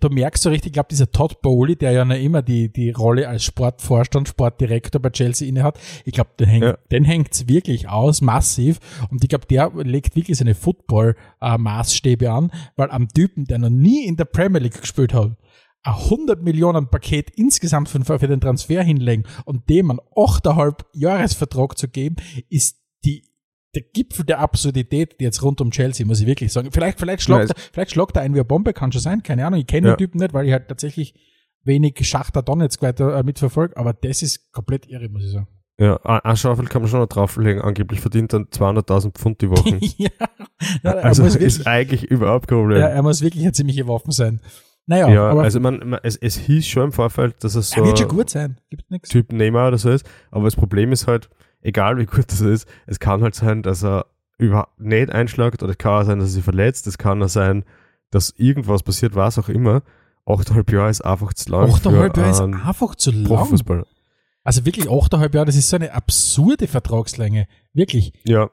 du 0.00 0.08
merkst 0.08 0.42
so 0.42 0.50
richtig, 0.50 0.68
ich 0.70 0.72
glaube, 0.72 0.88
dieser 0.90 1.10
Todd 1.10 1.40
Bowley, 1.42 1.76
der 1.76 1.92
ja 1.92 2.04
noch 2.04 2.16
immer 2.16 2.42
die, 2.42 2.72
die 2.72 2.90
Rolle 2.90 3.28
als 3.28 3.44
Sportvorstand, 3.44 4.28
Sportdirektor 4.28 5.00
bei 5.00 5.10
Chelsea 5.10 5.48
inne 5.48 5.62
hat, 5.62 5.78
ich 6.04 6.12
glaube, 6.14 6.30
den 6.38 6.48
hängt, 6.48 6.64
Ja. 6.64 6.78
den 6.90 7.04
hängt's 7.04 7.48
wirklich 7.48 7.88
aus, 7.88 8.20
massiv. 8.20 8.78
Und 9.10 9.22
ich 9.22 9.28
glaube, 9.28 9.46
der 9.46 9.70
legt 9.74 10.16
wirklich 10.16 10.38
seine 10.38 10.54
Football-Maßstäbe 10.54 12.30
an, 12.30 12.50
weil 12.76 12.90
am 12.90 13.08
Typen, 13.08 13.44
der 13.44 13.58
noch 13.58 13.70
nie 13.70 14.04
in 14.06 14.16
der 14.16 14.24
Premier 14.26 14.60
League 14.60 14.80
gespielt 14.80 15.14
hat, 15.14 15.32
ein 15.86 15.94
100 15.94 16.42
Millionen 16.42 16.88
Paket 16.88 17.30
insgesamt 17.36 17.88
für, 17.90 17.98
den 18.18 18.40
Transfer 18.40 18.82
hinlegen 18.82 19.24
und 19.44 19.68
dem 19.68 19.90
einen 19.90 20.00
8,5 20.16 20.78
Jahresvertrag 20.94 21.76
zu 21.76 21.88
geben, 21.88 22.16
ist 22.48 22.78
der 23.74 23.82
Gipfel 23.82 24.24
der 24.24 24.38
Absurdität 24.40 25.16
jetzt 25.20 25.42
rund 25.42 25.60
um 25.60 25.70
Chelsea, 25.70 26.06
muss 26.06 26.20
ich 26.20 26.26
wirklich 26.26 26.52
sagen. 26.52 26.70
Vielleicht, 26.72 26.98
vielleicht 26.98 27.22
schlagt, 27.22 27.50
er, 27.50 27.56
vielleicht 27.72 27.90
schlagt 27.92 28.16
er 28.16 28.22
ein 28.22 28.32
wie 28.34 28.38
eine 28.38 28.44
Bombe, 28.44 28.72
kann 28.72 28.92
schon 28.92 29.00
sein, 29.02 29.22
keine 29.22 29.46
Ahnung. 29.46 29.60
Ich 29.60 29.66
kenne 29.66 29.88
Ja. 29.88 29.94
den 29.94 29.98
Typen 29.98 30.18
nicht, 30.20 30.32
weil 30.32 30.46
ich 30.46 30.52
halt 30.52 30.68
tatsächlich 30.68 31.14
wenig 31.64 31.96
Schachter 32.06 32.42
Donetsk 32.42 32.82
weiter 32.82 33.16
äh, 33.16 33.22
mitverfolge, 33.22 33.76
aber 33.76 33.92
das 33.92 34.22
ist 34.22 34.52
komplett 34.52 34.86
irre, 34.88 35.08
muss 35.08 35.24
ich 35.24 35.32
sagen. 35.32 35.48
Ja, 35.78 35.96
ein 36.04 36.20
ein 36.20 36.36
Schaufel 36.36 36.66
kann 36.66 36.82
man 36.82 36.90
schon 36.90 37.00
noch 37.00 37.08
drauflegen. 37.08 37.60
Angeblich 37.60 38.00
verdient 38.00 38.32
dann 38.32 38.44
200.000 38.44 39.12
Pfund 39.12 39.40
die 39.40 39.50
Woche. 39.50 39.76
ja, 39.96 40.08
ja, 40.84 40.90
also 40.92 41.24
wirklich, 41.24 41.42
ist 41.42 41.66
eigentlich 41.66 42.04
überhaupt 42.04 42.46
kein 42.46 42.58
Problem. 42.58 42.78
ja, 42.80 42.86
er 42.88 43.02
muss 43.02 43.22
wirklich 43.22 43.42
eine 43.42 43.52
ziemliche 43.52 43.88
Waffe 43.88 44.12
sein. 44.12 44.40
Naja, 44.86 45.08
Ja, 45.08 45.30
aber 45.30 45.42
also 45.42 45.58
man, 45.60 45.80
man, 45.88 46.00
es, 46.02 46.16
es 46.16 46.36
hieß 46.36 46.66
schon 46.68 46.84
im 46.84 46.92
Vorfeld, 46.92 47.42
dass 47.42 47.54
es 47.54 47.70
so 47.70 47.80
er 47.80 47.86
wird 47.86 47.98
schon 47.98 48.08
gut 48.08 48.30
sein. 48.30 48.60
Gibt 48.70 48.88
nichts. 48.90 49.08
Typ 49.08 49.32
Neymar 49.32 49.68
oder 49.68 49.78
so 49.78 49.90
ist, 49.90 50.06
aber 50.30 50.44
das 50.44 50.54
Problem 50.54 50.92
ist 50.92 51.06
halt, 51.08 51.28
egal 51.64 51.98
wie 51.98 52.06
gut 52.06 52.26
das 52.28 52.40
ist, 52.40 52.68
es 52.86 53.00
kann 53.00 53.22
halt 53.22 53.34
sein, 53.34 53.62
dass 53.62 53.82
er 53.82 54.06
überhaupt 54.38 54.78
nicht 54.80 55.10
einschlägt 55.10 55.62
oder 55.62 55.72
es 55.72 55.78
kann 55.78 56.02
auch 56.02 56.06
sein, 56.06 56.18
dass 56.20 56.28
er 56.28 56.32
sich 56.34 56.44
verletzt, 56.44 56.86
es 56.86 56.98
kann 56.98 57.22
auch 57.22 57.28
sein, 57.28 57.64
dass 58.10 58.30
irgendwas 58.36 58.82
passiert, 58.84 59.14
was 59.16 59.38
auch 59.38 59.48
immer. 59.48 59.82
Achteinhalb 60.26 60.70
Jahre 60.72 60.90
ist 60.90 61.04
einfach 61.04 61.34
zu 61.34 61.50
lang 61.50 61.70
Achteinhalb 61.70 62.14
für 62.14 62.20
Jahre 62.20 62.30
ist 62.32 62.40
einfach 62.40 62.94
zu 62.94 63.10
lang. 63.10 63.84
Also 64.44 64.64
wirklich 64.66 64.90
achteinhalb 64.90 65.34
Jahre, 65.34 65.46
das 65.46 65.56
ist 65.56 65.68
so 65.68 65.76
eine 65.76 65.92
absurde 65.92 66.66
Vertragslänge. 66.68 67.46
Wirklich. 67.72 68.12
Ja, 68.24 68.50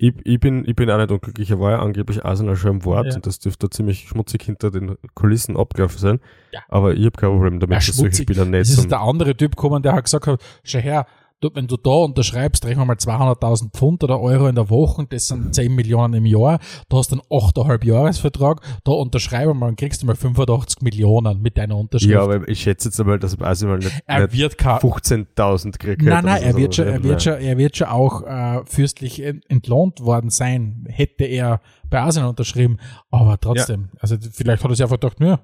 ich, 0.00 0.14
ich, 0.24 0.38
bin, 0.38 0.64
ich 0.66 0.76
bin 0.76 0.90
auch 0.90 0.96
nicht 0.98 1.10
unglücklich. 1.10 1.50
Er 1.50 1.58
war 1.58 1.72
ja 1.72 1.78
angeblich 1.80 2.24
Arsenal 2.24 2.56
schon 2.56 2.70
im 2.70 2.84
Wort 2.84 3.08
Ja. 3.08 3.14
und 3.16 3.26
das 3.26 3.38
dürfte 3.40 3.68
ziemlich 3.68 4.08
schmutzig 4.08 4.42
hinter 4.42 4.70
den 4.70 4.96
Kulissen 5.14 5.56
abgelaufen 5.56 5.98
sein. 5.98 6.20
Ja. 6.52 6.60
Aber 6.68 6.94
ich 6.94 7.00
habe 7.04 7.10
kein 7.18 7.30
Problem 7.30 7.58
damit, 7.58 7.74
Ja, 7.82 7.86
dass 7.86 7.96
solche. 7.96 8.22
Spieler 8.22 8.44
nicht 8.44 8.60
ist 8.70 8.76
zum 8.80 8.88
der 8.88 9.00
andere 9.00 9.36
Typ 9.36 9.56
gekommen, 9.56 9.82
der 9.82 9.94
hat 9.94 10.04
gesagt 10.04 10.26
hat, 10.28 10.40
schau 10.62 10.78
her, 10.78 11.06
du, 11.40 11.50
wenn 11.54 11.66
du 11.66 11.76
da 11.76 11.90
unterschreibst, 11.90 12.64
rechnen 12.64 12.80
wir 12.82 12.86
mal 12.86 12.96
200.000 12.96 13.70
Pfund 13.72 14.02
oder 14.04 14.20
Euro 14.20 14.48
in 14.48 14.54
der 14.54 14.70
Woche, 14.70 15.06
das 15.08 15.28
sind 15.28 15.54
10 15.54 15.74
Millionen 15.74 16.14
im 16.14 16.26
Jahr, 16.26 16.58
du 16.88 16.98
hast 16.98 17.12
einen 17.12 17.20
8,5 17.22 17.84
Jahresvertrag, 17.84 18.60
da 18.84 18.92
unterschreiben 18.92 19.50
wir 19.50 19.54
mal 19.54 19.68
und 19.68 19.78
kriegst 19.78 20.02
du 20.02 20.06
mal 20.06 20.16
85 20.16 20.82
Millionen 20.82 21.40
mit 21.40 21.56
deiner 21.58 21.76
Unterschrift. 21.76 22.12
Ja, 22.12 22.22
aber 22.22 22.48
ich 22.48 22.60
schätze 22.60 22.88
jetzt 22.88 22.98
einmal, 23.00 23.18
dass 23.18 23.40
Arsenal 23.40 23.78
nicht, 23.78 24.02
er 24.06 24.20
nicht 24.22 24.32
wird 24.32 24.58
kein, 24.58 24.78
15.000 24.78 25.78
kriegt. 25.78 26.02
Nein, 26.02 26.24
nein, 26.24 26.42
er 26.42 26.56
wird 26.56 26.74
schon, 26.74 26.86
er 26.86 27.02
wird 27.04 27.22
schon, 27.22 27.34
er 27.34 27.58
wird 27.58 27.76
schon 27.76 27.86
auch 27.88 28.22
äh, 28.26 28.62
fürstlich 28.66 29.22
ent- 29.22 29.44
entlohnt 29.48 30.00
worden 30.00 30.30
sein, 30.30 30.86
hätte 30.88 31.24
er 31.24 31.60
bei 31.90 32.00
Arsenal 32.00 32.30
unterschrieben. 32.30 32.78
Aber 33.10 33.38
trotzdem, 33.40 33.88
also 34.00 34.16
vielleicht 34.32 34.62
hat 34.64 34.70
er 34.70 34.74
sich 34.76 34.82
einfach 34.82 34.98
gedacht, 35.00 35.16
ja, 35.20 35.40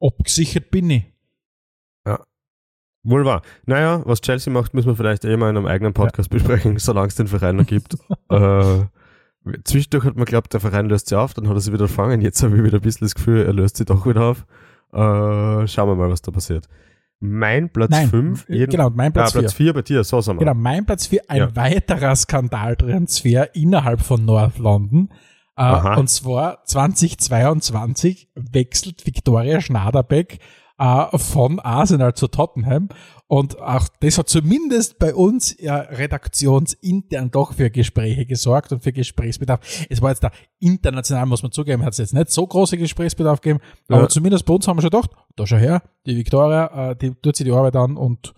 abgesichert 0.00 0.70
bin 0.70 0.90
ich. 0.90 1.04
Wohl 3.04 3.24
wahr. 3.24 3.42
Naja, 3.66 4.02
was 4.06 4.20
Chelsea 4.22 4.52
macht, 4.52 4.72
müssen 4.74 4.88
wir 4.88 4.96
vielleicht 4.96 5.24
eh 5.24 5.36
mal 5.36 5.50
in 5.50 5.56
einem 5.56 5.66
eigenen 5.66 5.92
Podcast 5.92 6.30
besprechen, 6.30 6.78
solange 6.78 7.08
es 7.08 7.14
den 7.14 7.26
Verein 7.28 7.56
noch 7.56 7.66
gibt. 7.66 7.96
äh, 8.30 8.84
zwischendurch 9.64 10.04
hat 10.04 10.16
man 10.16 10.24
geglaubt, 10.24 10.52
der 10.52 10.60
Verein 10.60 10.86
löst 10.86 11.08
sich 11.08 11.16
auf, 11.16 11.34
dann 11.34 11.48
hat 11.48 11.54
er 11.54 11.60
sich 11.60 11.72
wieder 11.72 11.86
gefangen. 11.86 12.22
Jetzt 12.22 12.42
habe 12.42 12.56
ich 12.56 12.64
wieder 12.64 12.78
ein 12.78 12.82
bisschen 12.82 13.04
das 13.04 13.14
Gefühl, 13.14 13.44
er 13.44 13.52
löst 13.52 13.76
sich 13.76 13.86
doch 13.86 14.06
wieder 14.06 14.22
auf. 14.22 14.46
Äh, 14.92 15.66
schauen 15.68 15.88
wir 15.88 15.94
mal, 15.94 16.10
was 16.10 16.22
da 16.22 16.30
passiert. 16.32 16.66
Mein 17.20 17.70
Platz 17.70 17.90
Nein, 17.90 18.08
5, 18.08 18.48
äh, 18.48 18.66
genau, 18.66 18.90
mein 18.90 19.12
Platz 19.12 19.32
Platz 19.32 19.52
4 19.54 19.72
bei 19.72 19.82
dir, 19.82 20.02
so 20.04 20.20
sind 20.20 20.36
wir. 20.36 20.40
Genau, 20.40 20.54
mein 20.54 20.84
Platz 20.84 21.06
4, 21.06 21.22
ein 21.28 21.38
Ja. 21.38 21.56
weiterer 21.56 22.14
Skandaltransfer 22.16 23.54
innerhalb 23.54 24.00
von 24.00 24.24
North 24.24 24.58
London. 24.58 25.08
Äh, 25.56 25.98
und 25.98 26.08
zwar 26.10 26.64
2022 26.64 28.28
wechselt 28.34 29.06
Viktoria 29.06 29.60
Schnaderbeck 29.60 30.38
äh, 30.78 31.18
von 31.18 31.60
Arsenal 31.60 32.14
zu 32.14 32.28
Tottenham. 32.28 32.88
Und 33.26 33.60
auch 33.60 33.88
das 34.00 34.18
hat 34.18 34.28
zumindest 34.28 34.98
bei 34.98 35.14
uns 35.14 35.56
ja 35.60 35.76
redaktionsintern 35.76 37.30
doch 37.30 37.54
für 37.54 37.70
Gespräche 37.70 38.26
gesorgt 38.26 38.72
und 38.72 38.82
für 38.82 38.92
Gesprächsbedarf. 38.92 39.86
Es 39.88 40.02
war 40.02 40.10
jetzt 40.10 40.22
da 40.22 40.30
international, 40.58 41.26
muss 41.26 41.42
man 41.42 41.52
zugeben, 41.52 41.82
hat 41.84 41.92
es 41.92 41.98
jetzt 41.98 42.14
nicht 42.14 42.30
so 42.30 42.46
große 42.46 42.76
Gesprächsbedarf 42.76 43.40
gegeben, 43.40 43.60
aber 43.88 44.02
Ja. 44.02 44.08
zumindest 44.08 44.44
bei 44.46 44.54
uns 44.54 44.68
haben 44.68 44.76
wir 44.76 44.82
schon 44.82 44.90
gedacht, 44.90 45.10
da 45.36 45.46
schau 45.46 45.56
her, 45.56 45.82
die 46.06 46.16
Viktoria, 46.16 46.90
äh, 46.90 46.96
die 46.96 47.14
tut 47.14 47.36
sich 47.36 47.44
die 47.46 47.52
Arbeit 47.52 47.76
an 47.76 47.96
und 47.96 48.34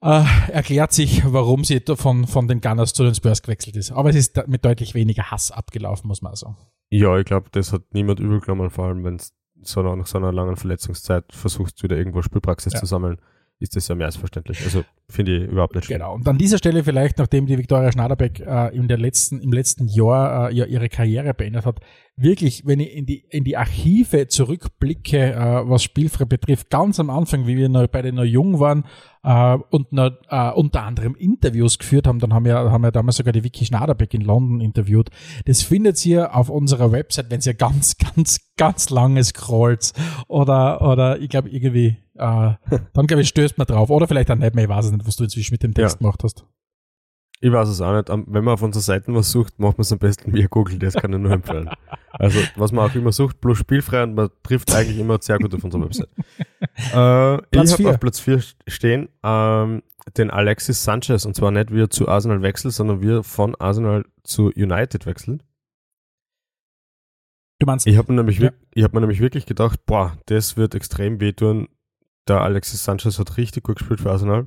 äh, 0.00 0.24
erklärt 0.50 0.92
sich, 0.92 1.22
warum 1.24 1.64
sie 1.64 1.82
von, 1.96 2.26
von 2.26 2.48
den 2.48 2.60
Gunners 2.60 2.92
zu 2.92 3.04
den 3.04 3.14
Spurs 3.14 3.42
gewechselt 3.42 3.76
ist. 3.76 3.90
Aber 3.92 4.10
es 4.10 4.16
ist 4.16 4.46
mit 4.48 4.64
deutlich 4.64 4.94
weniger 4.94 5.30
Hass 5.30 5.50
abgelaufen, 5.50 6.08
muss 6.08 6.22
man 6.22 6.32
auch 6.32 6.36
sagen. 6.36 6.56
Ja, 6.90 7.18
ich 7.18 7.24
glaube, 7.24 7.48
das 7.52 7.72
hat 7.72 7.82
niemand 7.92 8.20
übel 8.20 8.40
genommen, 8.40 8.70
vor 8.70 8.86
allem 8.86 9.02
wenn 9.04 9.16
es 9.16 9.32
so 9.66 9.82
nach 9.82 9.96
nach 9.96 10.06
so 10.06 10.18
einer 10.18 10.32
langen 10.32 10.56
Verletzungszeit 10.56 11.24
versuchst, 11.32 11.82
wieder 11.82 11.96
irgendwo 11.96 12.22
Spielpraxis 12.22 12.72
Ja. 12.74 12.80
zu 12.80 12.86
sammeln, 12.86 13.18
ist 13.64 13.76
das 13.76 13.88
ja 13.88 13.94
mehr 13.94 14.06
als 14.06 14.16
verständlich. 14.16 14.62
Also 14.64 14.84
finde 15.08 15.36
ich 15.36 15.50
überhaupt 15.50 15.74
nicht 15.74 15.86
schlimm. 15.86 15.98
Genau. 15.98 16.14
Und 16.14 16.28
an 16.28 16.38
dieser 16.38 16.58
Stelle 16.58 16.84
vielleicht, 16.84 17.18
nachdem 17.18 17.46
die 17.46 17.58
Viktoria 17.58 17.90
Schnaderbeck 17.90 18.40
äh, 18.40 18.74
in 18.74 18.88
der 18.88 18.98
letzten, 18.98 19.40
im 19.40 19.52
letzten 19.52 19.88
Jahr 19.88 20.50
äh, 20.50 20.54
ihre 20.54 20.88
Karriere 20.88 21.34
beendet 21.34 21.66
hat, 21.66 21.80
wirklich, 22.16 22.64
wenn 22.64 22.80
ich 22.80 22.92
in 22.94 23.06
die, 23.06 23.24
in 23.30 23.44
die 23.44 23.56
Archive 23.56 24.28
zurückblicke, 24.28 25.32
äh, 25.32 25.68
was 25.68 25.82
Spielfrei 25.82 26.24
betrifft, 26.24 26.70
ganz 26.70 27.00
am 27.00 27.10
Anfang, 27.10 27.46
wie 27.46 27.56
wir 27.56 27.68
noch 27.68 27.86
beide 27.88 28.12
noch 28.12 28.24
jung 28.24 28.60
waren 28.60 28.84
äh, 29.24 29.58
und 29.70 29.92
noch, 29.92 30.12
äh, 30.28 30.50
unter 30.52 30.82
anderem 30.84 31.14
Interviews 31.16 31.78
geführt 31.78 32.06
haben, 32.06 32.20
dann 32.20 32.32
haben 32.32 32.44
wir, 32.44 32.56
haben 32.56 32.82
wir 32.82 32.92
damals 32.92 33.16
sogar 33.16 33.32
die 33.32 33.44
Vicky 33.44 33.64
Schnaderbeck 33.66 34.14
in 34.14 34.20
London 34.20 34.60
interviewt. 34.60 35.10
Das 35.46 35.62
findet 35.62 36.04
ihr 36.06 36.34
auf 36.34 36.48
unserer 36.48 36.92
Website, 36.92 37.30
wenn 37.30 37.40
ihr 37.40 37.54
ganz, 37.54 37.96
ganz, 38.14 38.40
ganz 38.56 38.90
lange 38.90 39.22
scrollt 39.24 39.92
oder, 40.28 40.82
oder 40.82 41.18
ich 41.18 41.28
glaube 41.28 41.50
irgendwie, 41.50 41.96
äh, 42.16 42.52
dann 42.92 43.06
glaube 43.06 43.22
ich, 43.22 43.28
stößt 43.28 43.58
man 43.58 43.66
drauf. 43.66 43.90
Oder 43.90 44.06
vielleicht 44.08 44.30
auch 44.30 44.36
nicht 44.36 44.54
mehr, 44.54 44.64
ich 44.64 44.70
weiß 44.70 44.86
es 44.86 44.92
nicht, 44.92 45.06
was 45.06 45.16
du 45.16 45.24
inzwischen 45.24 45.54
mit 45.54 45.62
dem 45.62 45.74
Text 45.74 45.98
gemacht 45.98 46.22
hast. 46.24 46.44
Ich 47.40 47.52
weiß 47.52 47.68
es 47.68 47.80
auch 47.82 47.94
nicht. 47.94 48.08
Am- 48.10 48.24
Wenn 48.28 48.44
man 48.44 48.54
auf 48.54 48.62
unserer 48.62 48.82
Seiten 48.82 49.14
was 49.14 49.30
sucht, 49.30 49.58
macht 49.58 49.76
man 49.76 49.82
es 49.82 49.92
am 49.92 49.98
besten 49.98 50.32
via 50.32 50.46
Google. 50.46 50.78
Das 50.78 50.94
kann 50.94 51.12
ich 51.12 51.18
nur 51.18 51.32
empfehlen. 51.32 51.68
Also, 52.16 52.38
was 52.54 52.70
man 52.70 52.88
auch 52.88 52.94
immer 52.94 53.10
sucht, 53.10 53.40
bloß 53.40 53.58
spielfrei 53.58 54.04
und 54.04 54.14
man 54.14 54.28
trifft 54.44 54.72
eigentlich 54.72 55.00
immer 55.00 55.18
sehr 55.20 55.36
gut 55.40 55.52
auf 55.52 55.64
unserer 55.64 55.82
Website. 55.82 56.08
Äh, 56.92 57.38
ich 57.60 57.72
habe 57.72 57.90
auf 57.90 57.98
Platz 57.98 58.20
4 58.20 58.40
stehen 58.68 59.08
ähm, 59.24 59.82
den 60.16 60.30
Alexis 60.30 60.84
Sanchez 60.84 61.24
und 61.24 61.34
zwar 61.34 61.50
nicht 61.50 61.72
wie 61.72 61.80
er 61.80 61.90
zu 61.90 62.06
Arsenal 62.08 62.40
wechselt, 62.42 62.72
sondern 62.72 63.02
wie 63.02 63.10
er 63.14 63.24
von 63.24 63.56
Arsenal 63.56 64.04
zu 64.22 64.52
United 64.54 65.06
wechselt. 65.06 65.42
Du 67.58 67.66
meinst, 67.66 67.86
Ich 67.86 67.96
habe 67.96 68.12
mir, 68.12 68.18
nämlich 68.18 68.38
Ja. 68.38 68.50
ich 68.74 68.84
hab 68.84 68.92
mir 68.92 69.00
nämlich 69.00 69.18
wirklich 69.20 69.46
gedacht, 69.46 69.84
boah, 69.86 70.16
das 70.26 70.56
wird 70.56 70.76
extrem 70.76 71.20
wehtun. 71.20 71.68
Der 72.28 72.40
Alexis 72.40 72.84
Sanchez 72.84 73.18
hat 73.18 73.36
richtig 73.36 73.64
gut 73.64 73.78
gespielt 73.78 74.00
für 74.00 74.10
Arsenal, 74.10 74.46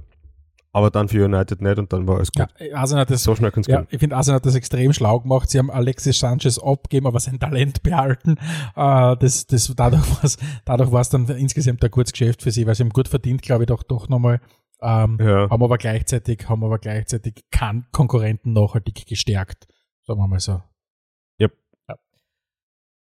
aber 0.73 0.89
dann 0.89 1.07
für 1.09 1.23
United 1.23 1.61
nicht 1.61 1.77
und 1.77 1.93
dann 1.93 2.07
war 2.07 2.17
alles 2.17 2.31
gut. 2.31 2.47
ja, 2.59 2.75
Arsenal 2.77 3.01
hat 3.01 3.11
das, 3.11 3.23
So 3.23 3.35
schnell 3.35 3.51
kann 3.51 3.61
es 3.61 3.67
ja, 3.67 3.81
gehen. 3.81 3.87
ich 3.91 3.99
finde, 3.99 4.15
Arsenal 4.15 4.37
hat 4.37 4.45
das 4.45 4.55
extrem 4.55 4.93
schlau 4.93 5.19
gemacht. 5.19 5.49
Sie 5.49 5.59
haben 5.59 5.69
Alexis 5.69 6.17
Sanchez 6.19 6.57
abgegeben, 6.59 7.07
aber 7.07 7.19
sein 7.19 7.39
Talent 7.39 7.83
behalten. 7.83 8.37
Äh, 8.75 9.15
das, 9.17 9.45
das, 9.47 9.71
dadurch 9.75 10.09
war 10.09 10.23
es 10.23 10.37
dadurch 10.65 10.91
war's 10.91 11.09
dann 11.09 11.27
insgesamt 11.27 11.83
ein 11.83 11.91
gutes 11.91 12.11
Geschäft 12.13 12.41
für 12.41 12.51
sie, 12.51 12.65
weil 12.65 12.75
sie 12.75 12.83
haben 12.83 12.89
gut 12.89 13.07
verdient, 13.07 13.41
glaube 13.41 13.63
ich, 13.63 13.67
doch, 13.67 13.83
doch 13.83 14.09
nochmal. 14.09 14.41
Ähm, 14.81 15.17
Ja. 15.19 15.49
Haben 15.49 15.63
aber 15.63 15.77
gleichzeitig, 15.77 16.47
haben 16.49 16.63
aber 16.63 16.79
gleichzeitig 16.79 17.45
keinen 17.51 17.87
Konkurrenten 17.91 18.53
nachhaltig 18.53 19.05
gestärkt. 19.07 19.67
Sagen 20.05 20.19
wir 20.19 20.27
mal 20.27 20.39
so. 20.39 20.61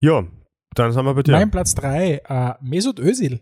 Ja, 0.00 0.22
dann 0.74 0.92
sind 0.92 1.04
wir 1.06 1.14
bei 1.14 1.22
dir. 1.22 1.32
Mein 1.32 1.50
Platz 1.50 1.74
drei 1.74 2.20
äh, 2.28 2.54
Mesut 2.60 2.98
Özil. 3.00 3.40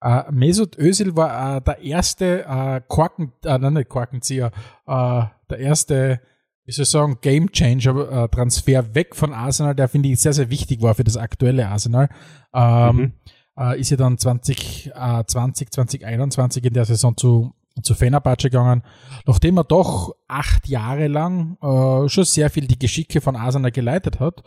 Äh, 0.00 0.30
Mesut 0.30 0.76
Özil 0.78 1.16
war 1.16 1.56
äh, 1.56 1.60
der 1.62 1.78
erste 1.80 2.44
äh, 2.44 2.80
Korken, 2.86 3.32
äh, 3.44 3.58
nein, 3.58 3.74
nicht 3.74 3.88
Korkenzieher, 3.88 4.50
äh, 4.86 5.22
der 5.50 5.58
erste, 5.58 6.20
wie 6.64 6.72
soll 6.72 6.82
ich 6.82 6.88
sagen, 6.90 7.18
Game 7.22 7.50
Changer 7.50 8.24
äh, 8.24 8.28
Transfer 8.28 8.94
weg 8.94 9.16
von 9.16 9.32
Arsenal, 9.32 9.74
der 9.74 9.88
finde 9.88 10.08
ich 10.10 10.20
sehr, 10.20 10.32
sehr 10.34 10.50
wichtig 10.50 10.82
war 10.82 10.94
für 10.94 11.04
das 11.04 11.16
aktuelle 11.16 11.68
Arsenal. 11.68 12.08
Ähm, 12.52 12.96
Mhm. 12.96 13.12
äh, 13.58 13.80
ist 13.80 13.90
ja 13.90 13.96
dann 13.96 14.18
2020, 14.18 14.92
äh, 14.94 15.24
20, 15.26 15.72
2021 15.72 16.64
in 16.64 16.74
der 16.74 16.84
Saison 16.84 17.16
zu, 17.16 17.54
zu 17.82 17.94
Fenerbahce 17.94 18.50
gegangen, 18.50 18.82
nachdem 19.26 19.56
er 19.58 19.64
doch 19.64 20.14
acht 20.28 20.68
Jahre 20.68 21.08
lang 21.08 21.56
äh, 21.62 22.08
schon 22.08 22.24
sehr 22.24 22.50
viel 22.50 22.66
die 22.66 22.78
Geschicke 22.78 23.20
von 23.20 23.36
Arsenal 23.36 23.70
geleitet 23.70 24.20
hat. 24.20 24.42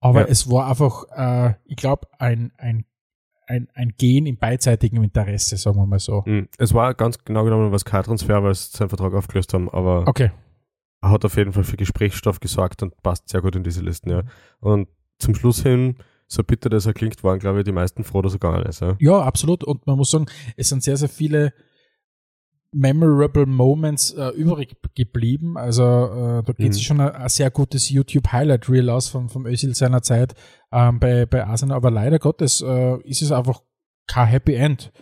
Aber 0.00 0.20
Ja. 0.22 0.26
es 0.26 0.50
war 0.50 0.68
einfach, 0.68 1.04
äh, 1.14 1.54
ich 1.64 1.76
glaube, 1.76 2.06
ein, 2.18 2.52
ein, 2.58 2.84
ein, 3.52 3.68
ein 3.74 3.92
Gehen 3.98 4.26
im 4.26 4.36
beidseitigen 4.36 5.02
Interesse, 5.04 5.56
sagen 5.56 5.76
wir 5.76 5.86
mal 5.86 5.98
so. 5.98 6.22
Mhm. 6.26 6.48
Es 6.58 6.72
war 6.74 6.94
ganz 6.94 7.18
genau 7.24 7.44
genommen 7.44 7.70
was 7.72 7.84
kein 7.84 8.02
Transfer, 8.02 8.42
weil 8.42 8.54
sie 8.54 8.76
seinen 8.76 8.88
Vertrag 8.88 9.12
aufgelöst 9.14 9.52
haben, 9.54 9.68
aber 9.70 10.08
Okay. 10.08 10.30
er 11.02 11.10
hat 11.10 11.24
auf 11.24 11.36
jeden 11.36 11.52
Fall 11.52 11.64
für 11.64 11.76
Gesprächsstoff 11.76 12.40
gesorgt 12.40 12.82
und 12.82 13.00
passt 13.02 13.28
sehr 13.28 13.42
gut 13.42 13.54
in 13.56 13.62
diese 13.62 13.82
Listen, 13.82 14.10
ja. 14.10 14.22
Und 14.60 14.88
zum 15.18 15.34
Schluss 15.34 15.62
hin, 15.62 15.96
so 16.26 16.42
bitter 16.42 16.70
das 16.70 16.86
er 16.86 16.94
klingt, 16.94 17.22
waren, 17.22 17.38
glaube 17.38 17.58
ich, 17.58 17.64
die 17.64 17.72
meisten 17.72 18.04
froh, 18.04 18.22
dass 18.22 18.32
er 18.34 18.38
gegangen 18.38 18.64
ist, 18.64 18.80
ja. 18.80 18.96
Ja, 18.98 19.20
absolut. 19.20 19.62
Und 19.64 19.86
man 19.86 19.96
muss 19.98 20.10
sagen, 20.10 20.26
es 20.56 20.68
sind 20.70 20.82
sehr, 20.82 20.96
sehr 20.96 21.10
viele 21.10 21.52
memorable 22.74 23.46
Moments 23.46 24.12
äh, 24.12 24.28
übrig 24.30 24.76
geblieben. 24.94 25.56
Also 25.58 25.82
äh, 25.82 26.42
da 26.42 26.52
geht 26.52 26.68
Mhm. 26.68 26.72
sich 26.72 26.86
schon 26.86 27.00
ein, 27.00 27.10
ein 27.10 27.28
sehr 27.28 27.50
gutes 27.50 27.90
YouTube-Highlight-Reel 27.90 28.88
aus 28.90 29.08
vom, 29.08 29.28
vom 29.28 29.46
Özil 29.46 29.74
seiner 29.74 30.02
Zeit 30.02 30.34
ähm, 30.72 30.98
bei, 30.98 31.26
bei 31.26 31.46
Arsenal. 31.46 31.76
Aber 31.76 31.90
leider 31.90 32.18
Gottes 32.18 32.62
äh, 32.62 32.96
ist 33.02 33.22
es 33.22 33.30
einfach 33.32 33.60
kein 34.06 34.26
Happy 34.28 34.54
End. 34.54 34.92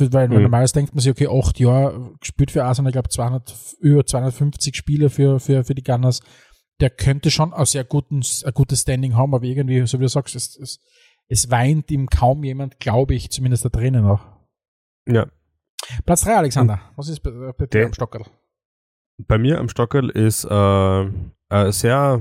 Weil 0.00 0.28
Mhm. 0.28 0.42
normalerweise 0.42 0.74
denkt 0.74 0.94
man 0.94 1.00
sich, 1.00 1.10
okay, 1.10 1.26
acht 1.28 1.58
Jahre 1.58 2.14
gespielt 2.20 2.52
für 2.52 2.62
Arsenal, 2.64 2.90
ich 2.90 2.94
glaube 2.94 3.08
200, 3.08 3.52
über 3.80 4.06
250 4.06 4.76
Spiele 4.76 5.10
für, 5.10 5.40
für, 5.40 5.64
für 5.64 5.74
die 5.74 5.82
Gunners. 5.82 6.20
Der 6.80 6.90
könnte 6.90 7.32
schon 7.32 7.52
ein 7.52 7.66
sehr 7.66 7.82
guten, 7.82 8.22
ein 8.44 8.52
gutes 8.54 8.82
Standing 8.82 9.16
haben, 9.16 9.34
aber 9.34 9.42
irgendwie, 9.44 9.84
so 9.88 9.98
wie 9.98 10.04
du 10.04 10.08
sagst, 10.08 10.36
es, 10.36 10.56
es, 10.56 10.78
es 11.26 11.50
weint 11.50 11.90
ihm 11.90 12.06
kaum 12.06 12.44
jemand, 12.44 12.78
glaube 12.78 13.16
ich, 13.16 13.30
zumindest 13.32 13.64
da 13.64 13.70
drinnen 13.70 14.04
noch. 14.04 14.24
Ja. 15.08 15.26
Platz 16.04 16.22
3, 16.22 16.36
Alexander. 16.36 16.80
Was 16.96 17.08
ist 17.08 17.20
bei, 17.20 17.30
bei 17.30 17.66
dir 17.66 17.86
am 17.86 17.92
Stockerl? 17.94 18.24
Bei 19.26 19.38
mir 19.38 19.58
am 19.58 19.68
Stockerl 19.68 20.10
ist 20.10 20.44
äh, 20.44 20.48
ein 21.48 21.72
sehr 21.72 22.20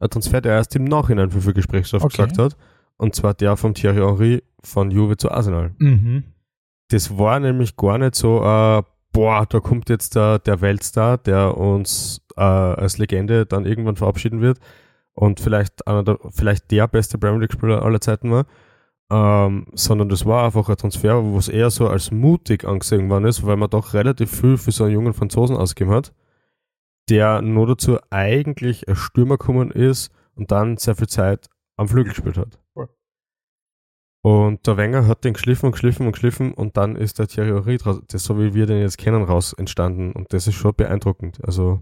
ein 0.00 0.10
Transfer, 0.10 0.40
der 0.40 0.52
erst 0.54 0.76
im 0.76 0.84
Nachhinein 0.84 1.30
für 1.30 1.40
viel 1.40 1.52
Gesprächsstoff 1.54 2.04
Okay. 2.04 2.22
gesagt 2.22 2.38
hat. 2.38 2.56
Und 2.96 3.14
zwar 3.14 3.34
der 3.34 3.56
von 3.56 3.74
Thierry 3.74 3.96
Henry 3.96 4.42
von 4.62 4.90
Juve 4.90 5.16
zu 5.16 5.30
Arsenal. 5.30 5.74
Mhm. 5.78 6.24
Das 6.90 7.18
war 7.18 7.38
nämlich 7.40 7.76
gar 7.76 7.98
nicht 7.98 8.14
so, 8.14 8.38
äh, 8.42 8.82
boah, 9.12 9.46
da 9.46 9.60
kommt 9.60 9.88
jetzt 9.90 10.14
der, 10.14 10.38
der 10.38 10.60
Weltstar, 10.60 11.18
der 11.18 11.56
uns 11.56 12.22
äh, 12.36 12.40
als 12.40 12.98
Legende 12.98 13.44
dann 13.46 13.66
irgendwann 13.66 13.96
verabschieden 13.96 14.40
wird 14.40 14.58
und 15.12 15.40
vielleicht 15.40 15.86
einer 15.86 16.02
der, 16.02 16.18
vielleicht 16.30 16.70
der 16.70 16.88
beste 16.88 17.18
Premier 17.18 17.40
League-Spieler 17.40 17.82
aller 17.82 18.00
Zeiten 18.00 18.30
war. 18.30 18.46
Ähm, 19.10 19.66
sondern 19.72 20.10
das 20.10 20.26
war 20.26 20.44
einfach 20.44 20.68
ein 20.68 20.76
Transfer, 20.76 21.24
wo 21.24 21.38
es 21.38 21.48
eher 21.48 21.70
so 21.70 21.88
als 21.88 22.10
mutig 22.10 22.64
angesehen 22.66 23.08
worden 23.08 23.24
ist, 23.24 23.44
weil 23.46 23.56
man 23.56 23.70
doch 23.70 23.94
relativ 23.94 24.38
viel 24.40 24.58
für 24.58 24.70
so 24.70 24.84
einen 24.84 24.92
jungen 24.92 25.14
Franzosen 25.14 25.56
ausgegeben 25.56 25.94
hat, 25.94 26.12
der 27.08 27.40
nur 27.40 27.66
dazu 27.66 27.98
eigentlich 28.10 28.86
als 28.88 28.98
Stürmer 28.98 29.38
gekommen 29.38 29.70
ist 29.70 30.12
und 30.34 30.50
dann 30.50 30.76
sehr 30.76 30.94
viel 30.94 31.08
Zeit 31.08 31.48
am 31.76 31.88
Flügel 31.88 32.12
gespielt 32.12 32.36
hat. 32.36 32.58
Und 34.22 34.66
der 34.66 34.76
Wenger 34.76 35.06
hat 35.06 35.24
den 35.24 35.32
geschliffen 35.32 35.66
und 35.66 35.72
geschliffen 35.72 36.04
und 36.06 36.12
geschliffen 36.12 36.52
und 36.52 36.76
dann 36.76 36.96
ist 36.96 37.18
der 37.18 37.28
Thierry 37.28 37.48
Henry, 37.50 37.78
das 37.78 38.24
so 38.24 38.38
wie 38.38 38.52
wir 38.52 38.66
den 38.66 38.80
jetzt 38.80 38.98
kennen, 38.98 39.22
raus 39.22 39.54
entstanden 39.54 40.12
und 40.12 40.32
das 40.34 40.46
ist 40.46 40.56
schon 40.56 40.74
beeindruckend. 40.74 41.42
Also 41.44 41.80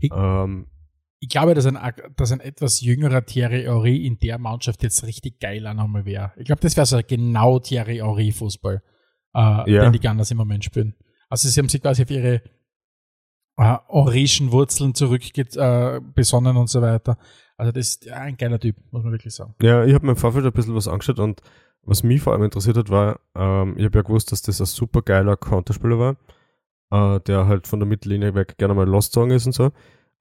Ich- 0.00 0.10
ähm, 0.12 0.66
Ich 1.24 1.30
glaube, 1.30 1.54
dass 1.54 1.64
ein, 1.64 1.78
dass 2.16 2.32
ein 2.32 2.40
etwas 2.40 2.82
jüngerer 2.82 3.24
Thierry 3.24 3.62
Henry 3.62 4.04
in 4.06 4.18
der 4.18 4.38
Mannschaft 4.38 4.82
jetzt 4.82 5.04
richtig 5.04 5.40
geil 5.40 5.62
nochmal 5.72 6.04
wäre. 6.04 6.32
Ich 6.36 6.44
glaube, 6.44 6.60
das 6.60 6.76
wäre 6.76 6.84
so 6.84 7.00
genau 7.06 7.58
Thierry 7.60 7.96
Henry 7.96 8.30
Fußball, 8.30 8.82
äh, 9.34 9.38
Ja. 9.38 9.84
den 9.84 9.92
die 9.94 10.00
Gunners 10.00 10.30
im 10.30 10.36
Moment 10.36 10.64
spielen. 10.64 10.94
Also 11.30 11.48
sie 11.48 11.58
haben 11.58 11.70
sich 11.70 11.80
quasi 11.80 12.02
auf 12.02 12.10
ihre 12.10 12.42
äh, 13.56 13.78
Wurzeln 14.52 14.94
zurückbesonnen 14.94 16.56
äh, 16.56 16.58
und 16.58 16.68
so 16.68 16.82
weiter. 16.82 17.16
Also 17.56 17.72
das 17.72 17.88
ist 17.88 18.04
ja, 18.04 18.16
ein 18.16 18.36
geiler 18.36 18.60
Typ, 18.60 18.76
muss 18.90 19.02
man 19.02 19.12
wirklich 19.12 19.34
sagen. 19.34 19.54
Ja, 19.62 19.82
ich 19.82 19.94
habe 19.94 20.04
mir 20.04 20.12
im 20.12 20.18
Vorfeld 20.18 20.44
ein 20.44 20.52
bisschen 20.52 20.74
was 20.74 20.88
angeschaut 20.88 21.20
und 21.20 21.40
was 21.84 22.02
mich 22.02 22.20
vor 22.20 22.34
allem 22.34 22.42
interessiert 22.42 22.76
hat, 22.76 22.90
war, 22.90 23.18
ähm, 23.34 23.78
ich 23.78 23.84
habe 23.86 23.96
ja 23.98 24.02
gewusst, 24.02 24.30
dass 24.30 24.42
das 24.42 24.60
ein 24.60 24.66
super 24.66 25.00
geiler 25.00 25.38
Counterspieler 25.38 25.98
war, 25.98 27.16
äh, 27.16 27.20
der 27.20 27.46
halt 27.46 27.66
von 27.66 27.80
der 27.80 27.88
Mittellinie 27.88 28.34
weg 28.34 28.58
gerne 28.58 28.74
mal 28.74 28.86
Lost 28.86 29.14
Song 29.14 29.30
ist 29.30 29.46
und 29.46 29.52
so. 29.52 29.72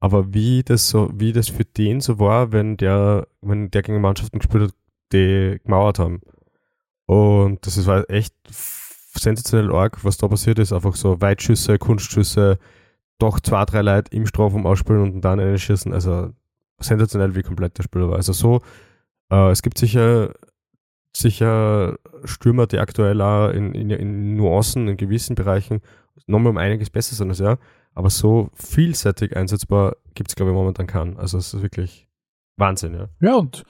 Aber 0.03 0.33
wie 0.33 0.63
das 0.63 0.89
so, 0.89 1.09
wie 1.13 1.31
das 1.31 1.47
für 1.47 1.63
den 1.63 2.01
so 2.01 2.19
war, 2.19 2.51
wenn 2.51 2.75
der, 2.75 3.25
wenn 3.39 3.71
der 3.71 3.83
gegen 3.83 4.01
Mannschaften 4.01 4.39
gespielt 4.39 4.63
hat, 4.65 4.73
die 5.13 5.61
gemauert 5.63 5.97
haben. 5.97 6.19
Und 7.05 7.65
das 7.65 7.85
war 7.87 8.09
echt 8.09 8.35
sensationell 9.17 9.73
arg, 9.73 10.03
was 10.03 10.17
da 10.17 10.27
passiert 10.27 10.59
ist. 10.59 10.73
Einfach 10.73 10.97
so 10.97 11.21
Weitschüsse, 11.21 11.77
Kunstschüsse, 11.77 12.59
doch 13.17 13.39
zwei, 13.39 13.63
drei 13.63 13.81
Leute 13.81 14.13
im 14.13 14.25
Strafraum 14.25 14.65
ausspielen 14.65 15.03
und 15.03 15.21
dann 15.21 15.39
einschießen. 15.39 15.93
Also 15.93 16.31
sensationell, 16.79 17.33
wie 17.35 17.43
komplett 17.43 17.77
der 17.77 17.83
Spieler 17.83 18.09
war. 18.09 18.17
Also 18.17 18.33
so, 18.33 18.59
äh, 19.31 19.51
es 19.51 19.61
gibt 19.61 19.77
sicher, 19.77 20.33
sicher 21.15 21.97
Stürmer, 22.25 22.67
die 22.67 22.79
aktuell 22.79 23.21
auch 23.21 23.51
in, 23.51 23.73
in, 23.73 23.89
in 23.89 24.35
Nuancen, 24.35 24.89
in 24.89 24.97
gewissen 24.97 25.35
Bereichen 25.35 25.79
nochmal 26.27 26.49
um 26.49 26.57
einiges 26.57 26.89
besser 26.89 27.15
sind 27.15 27.29
als 27.29 27.39
er. 27.39 27.57
Aber 27.95 28.09
so 28.09 28.49
vielseitig 28.53 29.35
einsetzbar 29.35 29.95
gibt 30.15 30.29
es, 30.31 30.35
glaube 30.35 30.51
ich, 30.51 30.55
momentan 30.55 30.87
keinen. 30.87 31.17
Also 31.17 31.37
es 31.37 31.53
ist 31.53 31.61
wirklich 31.61 32.07
Wahnsinn, 32.57 32.93
ja. 32.95 33.09
Ja, 33.21 33.35
und 33.35 33.63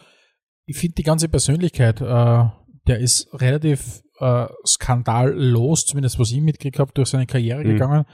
ich 0.65 0.77
finde 0.77 0.95
die 0.95 1.03
ganze 1.03 1.27
Persönlichkeit, 1.29 1.99
äh, 2.01 2.45
der 2.88 2.99
ist 2.99 3.27
relativ 3.33 4.01
äh, 4.19 4.47
skandallos, 4.65 5.86
zumindest 5.86 6.19
was 6.19 6.31
ich 6.31 6.41
mitgekriegt 6.41 6.79
habe, 6.79 6.91
durch 6.93 7.09
seine 7.09 7.25
Karriere 7.25 7.63
Mhm. 7.63 7.67
gegangen. 7.69 8.05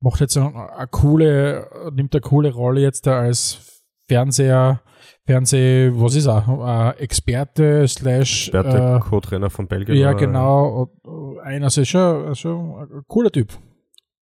Macht 0.00 0.20
jetzt 0.20 0.36
eine, 0.36 0.70
eine 0.72 0.86
coole, 0.88 1.68
nimmt 1.92 2.14
eine 2.14 2.20
coole 2.20 2.52
Rolle 2.52 2.80
jetzt 2.80 3.06
da 3.06 3.18
als 3.18 3.82
Fernseher, 4.08 4.80
Fernseh, 5.26 5.90
was 5.94 6.14
ist 6.14 6.26
er? 6.26 6.94
Äh, 6.98 7.02
Experte 7.02 7.86
slash 7.88 8.48
Experte, 8.48 8.96
äh, 8.96 9.00
Co-Trainer 9.00 9.50
von 9.50 9.66
Belgien. 9.66 9.96
ja, 9.96 10.12
genau. 10.12 10.90
Und 11.04 11.38
Einer 11.40 11.64
also 11.66 11.84
schon, 11.84 12.34
schon 12.34 12.76
ein 12.80 13.02
cooler 13.06 13.30
Typ. 13.30 13.52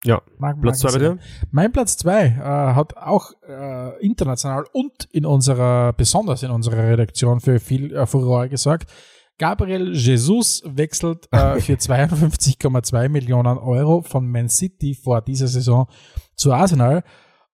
Ja. 0.05 0.23
Mag, 0.39 0.61
Platz 0.61 0.81
zwei 0.81 0.89
bei 0.89 0.95
ich 0.95 1.01
dir? 1.01 1.19
sehr. 1.19 1.47
Mein 1.51 1.73
Platz 1.73 1.97
zwei 1.97 2.27
äh, 2.27 2.41
hat 2.41 2.97
auch 2.97 3.33
äh, 3.49 4.05
international 4.05 4.65
und 4.73 5.09
in 5.13 5.25
unserer, 5.25 5.93
besonders 5.93 6.43
in 6.43 6.51
unserer 6.51 6.91
Redaktion 6.91 7.41
für 7.41 7.59
viel 7.59 7.95
äh, 7.95 8.07
Furore 8.07 8.49
gesorgt. 8.49 8.91
Gabriel 9.39 9.93
Jesus 9.95 10.63
wechselt 10.65 11.27
äh, 11.33 11.61
für 11.61 11.75
52,2 11.75 13.09
Millionen 13.09 13.59
Euro 13.59 14.03
von 14.03 14.27
Man 14.29 14.49
City 14.49 14.95
vor 14.95 15.23
dieser 15.23 15.49
Saison 15.49 15.89
zu 16.37 16.53
Arsenal. 16.53 17.03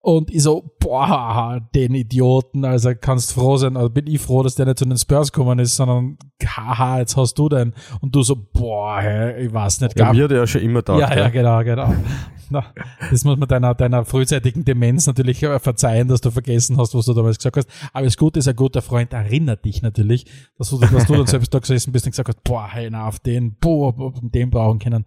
Und 0.03 0.31
ich 0.31 0.43
so, 0.43 0.75
boah, 0.81 1.61
den 1.75 1.95
Idioten, 1.95 2.65
also 2.65 2.93
kannst 2.99 3.35
froh 3.35 3.59
sein, 3.59 3.77
also 3.77 3.91
bin 3.91 4.07
ich 4.07 4.19
froh, 4.21 4.43
dass 4.43 4.55
der 4.55 4.65
nicht 4.65 4.79
zu 4.79 4.87
den 4.87 4.97
Spurs 4.97 5.31
gekommen 5.31 5.59
ist, 5.59 5.77
sondern 5.77 6.17
haha, 6.43 7.01
jetzt 7.01 7.19
hast 7.19 7.35
du 7.39 7.51
den. 7.51 7.75
Und 8.01 8.15
du 8.15 8.23
so, 8.23 8.35
boah, 8.35 9.03
ich 9.39 9.53
weiß 9.53 9.83
nicht, 9.83 9.99
Ja, 9.99 10.07
Gab- 10.07 10.15
mir 10.17 10.25
hat 10.25 10.31
ja 10.31 10.47
schon 10.47 10.63
immer 10.63 10.81
da. 10.81 10.99
ja, 10.99 11.15
ja, 11.17 11.29
genau, 11.29 11.63
genau. 11.63 11.95
Na, 12.53 12.65
das 13.11 13.25
muss 13.25 13.37
man 13.39 13.47
deiner, 13.49 13.75
deiner 13.75 14.05
frühzeitigen 14.07 14.65
Demenz 14.65 15.07
natürlich 15.07 15.43
äh, 15.43 15.59
verzeihen, 15.61 16.09
dass 16.09 16.21
du 16.23 16.31
vergessen 16.33 16.79
hast, 16.79 16.95
was 16.95 17.05
du 17.05 17.13
damals 17.13 17.37
gesagt 17.37 17.59
hast. 17.59 17.69
Aber 17.93 18.05
das 18.07 18.17
Gute 18.17 18.39
ist, 18.41 18.49
ein 18.49 18.57
guter 18.57 18.83
Freund 18.83 19.13
erinnert 19.13 19.65
dich 19.67 19.83
natürlich, 19.83 20.25
dass 20.59 20.71
du, 20.71 20.79
dass 20.79 21.07
du 21.07 21.15
dann 21.15 21.27
selbst 21.29 21.53
da 21.55 21.59
gesessen 21.61 21.93
bist 21.93 22.07
und 22.07 22.13
gesagt 22.13 22.29
hast, 22.29 22.43
boah, 22.43 22.67
hey, 22.69 22.89
na, 22.91 23.07
auf 23.07 23.21
den, 23.21 23.55
boah, 23.61 23.95
boah, 23.95 24.15
den 24.23 24.51
brauchen 24.51 24.79
können. 24.81 25.05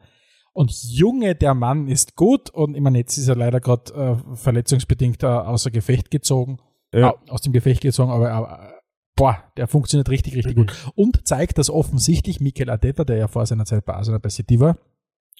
Und 0.53 0.71
Junge, 0.83 1.33
der 1.35 1.53
Mann 1.55 1.87
ist 1.87 2.15
gut 2.15 2.49
und 2.51 2.75
ich 2.75 2.81
meine, 2.81 2.99
jetzt 2.99 3.17
ist 3.17 3.27
er 3.27 3.35
leider 3.35 3.59
gerade 3.59 3.91
äh, 4.31 4.35
verletzungsbedingt 4.35 5.23
äh, 5.23 5.27
außer 5.27 5.71
Gefecht 5.71 6.11
gezogen, 6.11 6.59
Ja. 6.93 7.11
au- 7.11 7.19
aus 7.29 7.41
dem 7.41 7.53
Gefecht 7.53 7.81
gezogen, 7.81 8.11
aber 8.11 8.29
äh, 8.31 8.73
boah, 9.15 9.37
der 9.57 9.67
funktioniert 9.67 10.09
richtig, 10.09 10.35
richtig 10.35 10.55
gut. 10.55 10.91
Und 10.95 11.27
zeigt, 11.27 11.57
dass 11.57 11.69
offensichtlich 11.71 12.39
Mikel 12.39 12.69
Arteta, 12.69 13.03
der 13.03 13.17
ja 13.17 13.27
vor 13.27 13.45
seiner 13.47 13.65
Zeit 13.65 13.83
bei 13.85 13.95
Arsenal 13.95 14.19
bei 14.19 14.29
City 14.29 14.59
war, 14.59 14.77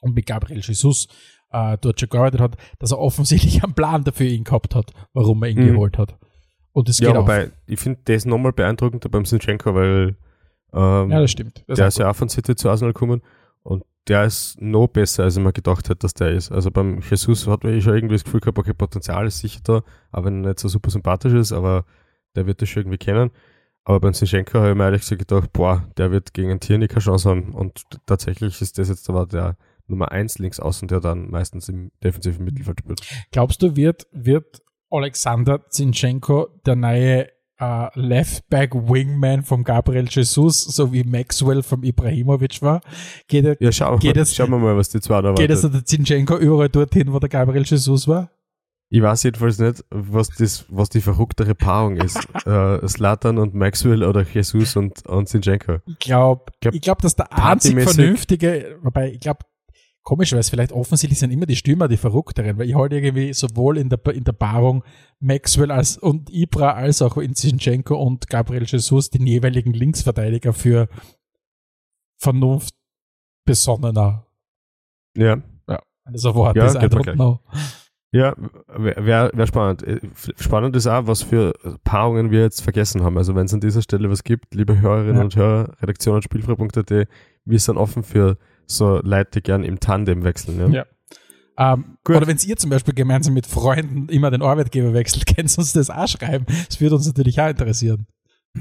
und 0.01 0.15
mit 0.15 0.25
Gabriel 0.25 0.61
Jesus 0.61 1.07
äh, 1.51 1.77
dort 1.79 1.99
schon 1.99 2.09
gearbeitet 2.09 2.41
hat, 2.41 2.57
dass 2.79 2.91
er 2.91 2.99
offensichtlich 2.99 3.63
einen 3.63 3.73
Plan 3.73 4.03
dafür 4.03 4.25
ihn 4.27 4.43
gehabt 4.43 4.73
hat, 4.75 4.91
warum 5.13 5.43
er 5.43 5.49
ihn 5.49 5.59
Mhm. 5.59 5.73
geholt 5.73 5.97
hat. 5.99 6.17
Und 6.71 6.89
das 6.89 6.97
Ja, 6.99 7.09
geht 7.09 7.17
auf. 7.17 7.23
wobei, 7.23 7.51
ich 7.67 7.79
finde 7.79 7.99
das 8.05 8.25
nochmal 8.25 8.51
beeindruckender 8.51 9.07
beim 9.09 9.25
Sinchenko, 9.25 9.75
weil 9.75 10.17
ähm, 10.73 11.11
Ja, 11.11 11.19
das 11.21 11.29
stimmt. 11.31 11.63
Das 11.67 11.77
der 11.77 11.87
ist 11.87 11.99
ja 11.99 12.09
auch 12.09 12.15
von 12.15 12.29
City 12.29 12.55
zu 12.55 12.67
Arsenal 12.69 12.93
gekommen 12.93 13.21
der 14.07 14.25
ist 14.25 14.61
noch 14.61 14.87
besser, 14.87 15.23
als 15.23 15.37
ich 15.37 15.43
mir 15.43 15.53
gedacht 15.53 15.89
hätte, 15.89 15.99
dass 15.99 16.13
der 16.13 16.31
ist. 16.31 16.51
Also 16.51 16.71
beim 16.71 16.99
Jesus 17.01 17.47
hat 17.47 17.63
man 17.63 17.73
eh 17.73 17.81
schon 17.81 17.95
irgendwie 17.95 18.15
das 18.15 18.23
Gefühl 18.23 18.41
gehabt, 18.41 18.59
okay, 18.59 18.73
Potenzial 18.73 19.27
ist 19.27 19.39
sicher 19.39 19.61
da, 19.63 19.83
auch 20.11 20.25
wenn 20.25 20.43
er 20.43 20.49
nicht 20.49 20.59
so 20.59 20.67
super 20.67 20.89
sympathisch 20.89 21.33
ist, 21.33 21.53
aber 21.53 21.85
der 22.35 22.45
wird 22.45 22.61
das 22.61 22.69
schon 22.69 22.81
irgendwie 22.81 22.97
kennen. 22.97 23.31
Aber 23.85 23.99
beim 23.99 24.13
Sinchenko 24.13 24.59
habe 24.59 24.71
ich 24.71 24.75
mir 24.75 24.85
ehrlich 24.85 25.01
gesagt 25.01 25.19
gedacht, 25.19 25.51
boah, 25.53 25.87
der 25.97 26.11
wird 26.11 26.33
gegen 26.33 26.51
einen 26.51 26.59
Tierney 26.59 26.87
keine 26.87 27.01
Chance 27.01 27.29
haben. 27.29 27.53
Und 27.53 27.83
tatsächlich 28.05 28.61
ist 28.61 28.77
das 28.77 28.89
jetzt 28.89 29.09
aber 29.09 29.25
der 29.25 29.57
Nummer 29.87 30.11
1 30.11 30.39
links 30.39 30.59
außen, 30.59 30.87
der 30.87 31.01
dann 31.01 31.29
meistens 31.29 31.67
im 31.67 31.91
defensiven 32.01 32.45
Mittelfeld 32.45 32.79
spielt. 32.79 33.01
Glaubst 33.31 33.61
du, 33.61 33.75
wird, 33.75 34.07
wird 34.11 34.61
Alexander 34.89 35.67
Zinchenko 35.69 36.47
der 36.65 36.75
neue 36.75 37.27
äh, 37.95 37.99
Left-Back-Wingman 37.99 39.43
von 39.43 39.63
Gabriel 39.63 40.07
Jesus, 40.09 40.61
so 40.63 40.91
wie 40.93 41.03
Maxwell 41.03 41.63
vom 41.63 41.83
Ibrahimovic 41.83 42.61
war? 42.61 42.81
Geht, 43.27 43.45
er, 43.45 43.57
Ja, 43.59 43.71
schau, 43.71 43.97
Geht 43.97 44.17
es- 44.17 44.35
schauen 44.35 44.51
wir 44.51 44.59
mal, 44.59 44.75
was 44.77 44.89
die 44.89 44.99
zwei 45.01 45.21
da 45.21 45.33
geht 45.33 45.49
es 45.49 45.63
erwartet. 45.63 45.81
der 45.81 45.85
Zinchenko 45.85 46.37
überall 46.37 46.69
dorthin, 46.69 47.11
wo 47.13 47.19
der 47.19 47.29
Gabriel 47.29 47.63
Jesus 47.65 48.07
war? 48.07 48.29
Ich 48.89 49.01
weiß 49.01 49.23
jedenfalls 49.23 49.57
nicht, 49.57 49.83
was 49.89 50.29
das, 50.29 50.65
was 50.69 50.89
die 50.89 51.01
verrücktere 51.01 51.55
Paarung 51.55 51.97
ist. 51.97 52.17
äh, 52.45 52.87
Slatan 52.87 53.39
und 53.39 53.55
Maxwell 53.55 54.03
oder 54.03 54.21
Jesus 54.23 54.75
und, 54.75 55.03
und 55.07 55.27
Sinchenko. 55.27 55.77
Ich 55.87 55.97
glaube, 55.99 56.45
Glaub, 56.61 56.75
ich 56.75 56.81
glaube, 56.81 57.01
dass 57.01 57.15
der 57.15 57.33
einzig 57.33 57.79
vernünftige, 57.81 58.77
wobei 58.83 59.11
ich 59.13 59.19
glaube, 59.19 59.39
komischerweise 60.03 60.49
vielleicht 60.51 60.71
offensichtlich 60.73 61.17
sind 61.19 61.31
immer 61.31 61.45
die 61.45 61.55
Stürmer 61.55 61.87
die 61.87 61.97
verrückteren, 61.97 62.57
weil 62.57 62.67
ich 62.69 62.75
halte 62.75 62.95
irgendwie 62.97 63.33
sowohl 63.33 63.77
in 63.77 63.89
der, 63.89 63.99
in 64.13 64.23
der 64.23 64.33
Paarung 64.33 64.83
Maxwell 65.19 65.71
als 65.71 65.97
und 65.97 66.29
Ibra 66.29 66.71
als 66.73 67.01
auch 67.01 67.17
in 67.17 67.35
Zinchenko 67.35 67.95
und 67.95 68.27
Gabriel 68.27 68.63
Jesus 68.65 69.09
den 69.09 69.25
jeweiligen 69.25 69.73
Linksverteidiger 69.73 70.53
für 70.53 70.87
Vernunft 72.17 72.73
besonnener. 73.45 74.25
Ja. 75.17 75.37
Also 76.05 76.35
Wort 76.35 76.57
Ja, 76.57 76.65
ist 76.65 76.75
I 76.75 76.79
geht 76.79 76.91
mir 76.93 76.99
don't 76.99 77.03
gleich. 77.03 77.15
know. 77.15 77.39
Ja, 78.11 78.35
wäre 78.67 79.31
wär, 79.33 79.47
spannend. 79.47 79.83
Äh, 79.83 80.01
Spannend 80.37 80.75
ist 80.75 80.85
auch, 80.85 81.07
was 81.07 81.23
für 81.23 81.53
Paarungen 81.85 82.29
wir 82.29 82.41
jetzt 82.41 82.61
vergessen 82.61 83.03
haben. 83.03 83.17
Also 83.17 83.35
wenn 83.35 83.45
es 83.45 83.53
an 83.53 83.61
dieser 83.61 83.81
Stelle 83.81 84.09
was 84.09 84.23
gibt, 84.25 84.53
liebe 84.53 84.81
Hörerinnen 84.81 85.15
Ja. 85.15 85.21
und 85.23 85.35
Hörer, 85.37 85.75
redaktion 85.81 86.17
at 86.17 86.23
spielfrei.at, 86.25 87.07
wir 87.45 87.59
sind 87.59 87.77
offen 87.77 88.03
für 88.03 88.37
so 88.65 88.99
Leute, 89.03 89.31
die 89.35 89.41
gern 89.43 89.63
im 89.63 89.79
Tandem 89.79 90.23
wechseln. 90.23 90.59
Ja? 90.73 90.85
Ja. 91.57 91.73
Ähm, 91.73 91.97
Gut. 92.03 92.15
oder 92.15 92.27
wenn 92.27 92.37
ihr 92.37 92.57
zum 92.57 92.69
Beispiel 92.71 92.93
gemeinsam 92.95 93.33
mit 93.35 93.45
Freunden 93.45 94.09
immer 94.09 94.31
den 94.31 94.41
Arbeitgeber 94.41 94.93
wechselt, 94.93 95.25
könnt 95.35 95.51
ihr 95.51 95.57
uns 95.59 95.73
das 95.73 95.89
auch 95.89 96.07
schreiben. 96.07 96.45
Das 96.67 96.81
würde 96.81 96.95
uns 96.95 97.05
natürlich 97.07 97.39
auch 97.39 97.49
interessieren. 97.49 98.07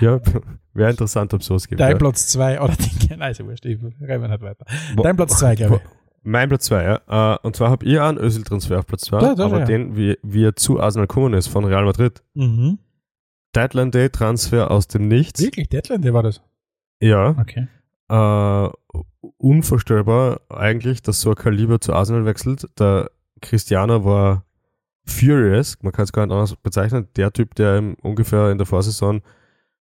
Ja, 0.00 0.20
wäre 0.74 0.90
interessant, 0.90 1.34
ob 1.34 1.40
es 1.40 1.46
sowas 1.46 1.66
gibt. 1.66 1.80
Dein 1.80 1.92
ja. 1.92 1.96
Platz 1.98 2.28
2 2.28 2.60
oder 2.60 2.74
die, 2.76 3.16
nein, 3.16 3.32
ist 3.32 3.38
ja 3.38 3.46
wurscht, 3.46 3.64
ich 3.64 3.82
reden 3.82 4.22
wir 4.22 4.28
nicht 4.28 4.40
weiter. 4.42 4.64
Wo- 4.94 5.02
Dein 5.02 5.16
Platz 5.16 5.38
2, 5.38 5.56
glaube 5.56 5.76
ich. 5.76 5.90
Mein 6.22 6.48
Platz 6.48 6.66
2, 6.66 6.84
ja. 6.84 7.34
Äh, 7.34 7.38
und 7.42 7.56
zwar 7.56 7.70
habe 7.70 7.84
ich 7.84 7.98
auch 7.98 8.08
einen 8.08 8.18
Özil-Transfer 8.18 8.78
auf 8.78 8.86
Platz 8.86 9.02
2, 9.02 9.18
Da, 9.18 9.34
da, 9.34 9.44
aber 9.46 9.60
ja. 9.60 9.64
den, 9.64 9.96
wie, 9.96 10.16
wie 10.22 10.44
er 10.44 10.54
zu 10.54 10.78
Arsenal 10.80 11.06
gekommen 11.08 11.34
ist, 11.34 11.48
von 11.48 11.64
Real 11.64 11.84
Madrid. 11.84 12.22
Mhm. 12.34 12.78
Deadline 13.56 13.90
Day 13.90 14.08
Transfer 14.10 14.70
aus 14.70 14.86
dem 14.86 15.08
Nichts. 15.08 15.40
Wirklich, 15.42 15.68
Deadline, 15.68 16.02
der 16.02 16.14
war 16.14 16.22
das. 16.22 16.42
Ja. 17.00 17.30
Okay. 17.40 17.66
Äh, 18.08 18.68
unvorstellbar 19.38 20.40
eigentlich, 20.48 21.02
dass 21.02 21.20
so 21.20 21.30
ein 21.30 21.36
Kaliber 21.36 21.80
zu 21.80 21.92
Arsenal 21.92 22.24
wechselt. 22.24 22.68
Der 22.78 23.10
Cristiano 23.40 24.04
war 24.04 24.44
furious, 25.04 25.78
man 25.82 25.92
kann 25.92 26.04
es 26.04 26.12
gar 26.12 26.26
nicht 26.26 26.32
anders 26.32 26.56
bezeichnen. 26.56 27.08
Der 27.16 27.32
Typ, 27.32 27.54
der 27.54 27.96
ungefähr 28.02 28.50
in 28.50 28.58
der 28.58 28.66
Vorsaison 28.66 29.22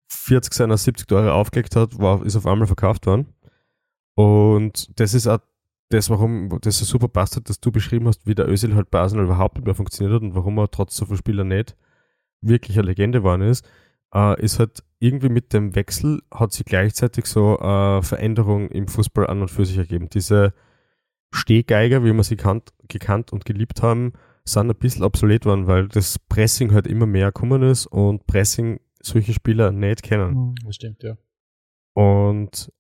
40 0.09 0.55
seiner 0.55 0.77
70 0.77 1.07
Tore 1.07 1.33
aufgelegt 1.33 1.77
hat, 1.77 1.99
war, 1.99 2.25
ist 2.25 2.37
auf 2.37 2.47
einmal 2.47 2.67
verkauft 2.67 3.07
worden. 3.07 3.27
Und 4.15 4.99
das 5.01 5.15
ist 5.15 5.27
auch 5.27 5.41
das, 5.89 6.11
warum 6.11 6.59
das 6.61 6.79
so 6.79 6.85
super 6.85 7.09
passt 7.09 7.37
hat, 7.37 7.49
dass 7.49 7.61
du 7.61 7.71
beschrieben 7.71 8.07
hast, 8.09 8.27
wie 8.27 8.35
der 8.35 8.49
Özil 8.49 8.75
halt 8.75 8.91
bei 8.91 9.01
Arsenal 9.01 9.27
überhaupt 9.27 9.57
nicht 9.57 9.67
mehr 9.67 9.75
funktioniert 9.75 10.15
hat 10.15 10.23
und 10.23 10.35
warum 10.35 10.59
er 10.59 10.71
trotz 10.71 10.97
so 10.97 11.07
vielen 11.07 11.19
Spielern 11.19 11.49
nicht 11.49 11.77
wirklich 12.41 12.79
eine 12.79 12.89
Legende 12.89 13.21
geworden 13.21 13.43
ist, 13.43 13.67
äh, 14.15 14.41
ist 14.41 14.59
halt 14.59 14.83
irgendwie 15.05 15.29
mit 15.29 15.53
dem 15.53 15.75
Wechsel 15.75 16.23
hat 16.33 16.53
sich 16.53 16.65
gleichzeitig 16.65 17.27
so 17.27 17.59
äh, 17.59 18.03
Veränderung 18.03 18.69
im 18.71 18.89
Fußball 18.89 19.27
an 19.27 19.43
und 19.43 19.51
für 19.51 19.67
sich 19.67 19.77
ergeben. 19.77 20.09
Diese 20.09 20.55
Stehgeiger, 21.31 22.05
wie 22.05 22.13
wir 22.13 22.23
sie 22.23 22.37
kannt, 22.37 22.73
gekannt 22.89 23.31
und 23.33 23.45
geliebt 23.45 23.83
haben, 23.83 24.15
sind 24.45 24.71
ein 24.71 24.77
bisschen 24.77 25.05
obsolet 25.05 25.45
worden, 25.45 25.67
weil 25.67 25.89
das 25.89 26.19
Pressing 26.19 26.73
halt 26.73 26.87
immer 26.87 27.07
mehr 27.07 27.27
gekommen 27.27 27.63
ist 27.63 27.87
und 27.87 28.27
Pressing 28.27 28.81
solche 29.03 29.35
Spieler 29.35 29.73
nicht 29.73 30.03
kennen. 30.03 30.55
Das 30.65 30.77
stimmt, 30.77 31.03
ja. 31.03 31.17
Und 31.93 32.73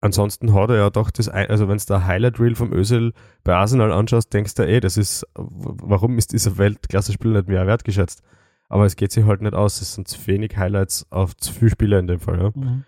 ansonsten 0.00 0.54
hat 0.54 0.70
er 0.70 0.76
ja 0.76 0.90
doch 0.90 1.10
das, 1.10 1.28
also 1.28 1.68
wenn 1.68 1.76
du 1.76 1.84
da 1.86 2.06
Highlight 2.06 2.40
Reel 2.40 2.54
vom 2.54 2.72
Özil 2.72 3.12
bei 3.44 3.54
Arsenal 3.54 3.92
anschaust, 3.92 4.32
denkst 4.32 4.54
du, 4.54 4.66
ey, 4.66 4.80
das 4.80 4.96
ist, 4.96 5.26
warum 5.34 6.16
ist 6.16 6.32
dieser 6.32 6.56
Weltklasse-Spieler 6.56 7.40
nicht 7.40 7.48
mehr 7.48 7.66
wertgeschätzt? 7.66 8.22
Aber 8.72 8.86
es 8.86 8.96
geht 8.96 9.12
sich 9.12 9.26
halt 9.26 9.42
nicht 9.42 9.54
aus, 9.54 9.82
es 9.82 9.94
sind 9.94 10.08
zu 10.08 10.26
wenig 10.26 10.56
Highlights 10.56 11.06
auf 11.10 11.36
zu 11.36 11.52
viele 11.52 11.70
Spieler 11.70 11.98
in 11.98 12.06
dem 12.06 12.20
Fall, 12.20 12.40
ja. 12.40 12.50
Mhm. 12.54 12.84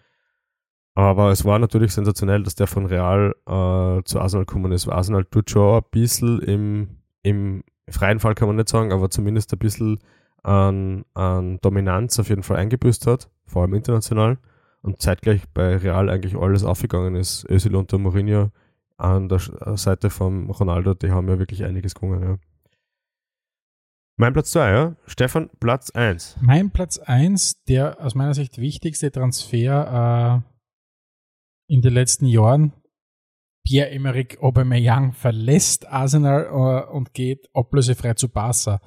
Aber 0.95 1.31
es 1.31 1.45
war 1.45 1.59
natürlich 1.59 1.93
sensationell, 1.93 2.43
dass 2.43 2.55
der 2.55 2.69
von 2.69 2.87
Real 2.87 3.35
äh, 3.47 4.03
zu 4.05 4.21
Arsenal 4.21 4.47
gekommen 4.47 4.73
ist. 4.73 4.89
Arsenal 4.89 5.25
tut 5.25 5.51
schon 5.51 5.77
ein 5.77 5.85
bisschen 5.91 6.39
im, 6.41 6.89
im 7.23 7.65
freien 7.89 8.21
Fall 8.21 8.35
kann 8.35 8.49
man 8.49 8.57
nicht 8.57 8.69
sagen, 8.69 8.93
aber 8.93 9.11
zumindest 9.11 9.53
ein 9.53 9.59
bisschen 9.59 9.99
an, 10.43 11.05
an 11.15 11.59
Dominanz 11.61 12.19
auf 12.19 12.29
jeden 12.29 12.45
Fall 12.45 12.57
eingebüßt 12.57 13.07
hat, 13.07 13.29
vor 13.45 13.63
allem 13.63 13.75
international. 13.75 14.39
Und 14.83 15.03
zeitgleich 15.03 15.43
bei 15.53 15.77
Real 15.77 16.09
eigentlich 16.09 16.37
alles 16.37 16.65
aufgegangen 16.65 17.15
ist. 17.17 17.45
Özil 17.51 17.75
und 17.75 17.91
der 17.91 17.99
Mourinho 17.99 18.51
an 18.97 19.29
der 19.29 19.39
Sch- 19.41 19.77
Seite 19.77 20.09
von 20.11 20.49
Ronaldo, 20.49 20.95
die 20.95 21.11
haben 21.11 21.29
ja 21.29 21.39
wirklich 21.39 21.65
einiges 21.65 21.95
gewonnen, 21.95 22.23
ja. 22.23 22.37
Mein 24.17 24.33
Platz 24.33 24.53
2, 24.53 24.71
ja. 24.71 24.97
Stefan, 25.07 25.51
Platz 25.59 25.91
1. 25.91 26.37
Mein 26.41 26.71
Platz 26.71 26.99
1, 26.99 27.65
der 27.65 28.01
aus 28.01 28.15
meiner 28.15 28.35
Sicht 28.35 28.59
wichtigste 28.59 29.11
Transfer 29.11 30.45
äh, 31.69 31.73
in 31.73 31.83
den 31.83 31.93
letzten 31.93 32.27
Jahren, 32.27 32.73
Pierre-Emerick 33.67 34.39
Aubameyang 34.43 35.13
verlässt 35.13 35.89
Arsenal 35.89 36.45
äh, 36.45 36.93
und 36.93 37.15
geht 37.15 37.49
ablösefrei 37.55 38.15
zu 38.15 38.29
Barca. 38.29 38.81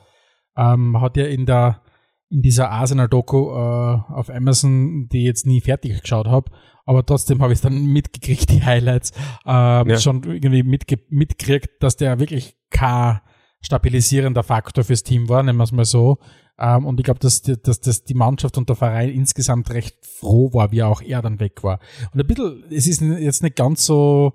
Ähm, 0.56 1.02
hat 1.02 1.18
ja 1.18 1.26
in 1.26 1.46
der 1.46 1.82
in 2.30 2.42
dieser 2.42 2.70
Arsenal-Doku 2.72 3.52
äh, 3.52 4.14
auf 4.14 4.30
Amazon, 4.30 5.08
die 5.08 5.20
ich 5.20 5.26
jetzt 5.26 5.46
nie 5.46 5.62
fertig 5.62 6.02
geschaut 6.02 6.28
habe, 6.28 6.52
aber 6.86 7.06
trotzdem 7.06 7.42
habe 7.42 7.54
ich 7.54 7.62
dann 7.62 7.86
mitgekriegt, 7.86 8.50
die 8.50 8.64
Highlights, 8.64 9.12
ähm, 9.46 9.90
Ja. 9.90 9.98
schon 9.98 10.24
irgendwie 10.24 10.64
mitge 10.64 11.00
mitgekriegt, 11.10 11.82
dass 11.82 11.96
der 11.96 12.20
wirklich 12.20 12.58
kein 12.70 13.22
stabilisierender 13.62 14.44
Faktor 14.44 14.84
fürs 14.84 15.04
Team 15.04 15.30
war, 15.30 15.44
nennen 15.44 15.58
wir 15.58 15.64
es 15.64 15.72
mal 15.72 15.86
so. 15.86 16.18
Ähm, 16.60 16.86
und 16.86 17.00
ich 17.00 17.04
glaube, 17.04 17.20
dass, 17.20 17.42
die- 17.42 17.62
dass, 17.62 17.82
dass 17.82 18.04
die 18.04 18.14
Mannschaft 18.16 18.58
und 18.58 18.68
der 18.70 18.76
Verein 18.76 19.10
insgesamt 19.10 19.70
recht 19.72 19.96
froh 20.06 20.52
war, 20.54 20.72
wie 20.72 20.84
auch 20.84 21.02
er 21.02 21.22
dann 21.22 21.40
weg 21.40 21.64
war. 21.64 21.80
Und 22.14 22.20
ein 22.20 22.28
bisschen, 22.28 22.64
es 22.72 22.88
ist 22.88 23.02
jetzt 23.02 23.44
nicht 23.44 23.56
ganz 23.56 23.86
so 23.86 24.34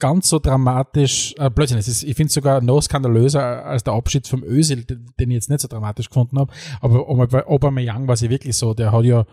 ganz 0.00 0.28
so 0.28 0.38
dramatisch, 0.38 1.34
äh, 1.38 1.50
Blödsinn, 1.50 1.76
es 1.76 1.88
ist, 1.88 2.04
ich 2.04 2.14
finde 2.14 2.28
es 2.28 2.34
sogar 2.34 2.60
noch 2.60 2.80
skandalöser 2.80 3.64
als 3.64 3.82
der 3.82 3.94
Abschied 3.94 4.28
vom 4.28 4.44
Özil, 4.44 4.84
den, 4.84 5.06
den 5.18 5.30
ich 5.30 5.34
jetzt 5.34 5.50
nicht 5.50 5.60
so 5.60 5.66
dramatisch 5.66 6.08
gefunden 6.08 6.38
habe. 6.38 6.52
Aber 6.80 7.26
bei 7.26 7.44
Aubameyang 7.44 8.06
war 8.06 8.14
es 8.14 8.20
ja 8.20 8.30
wirklich 8.30 8.56
so, 8.56 8.74
der 8.74 8.92
hat 8.92 9.04
ja 9.04 9.26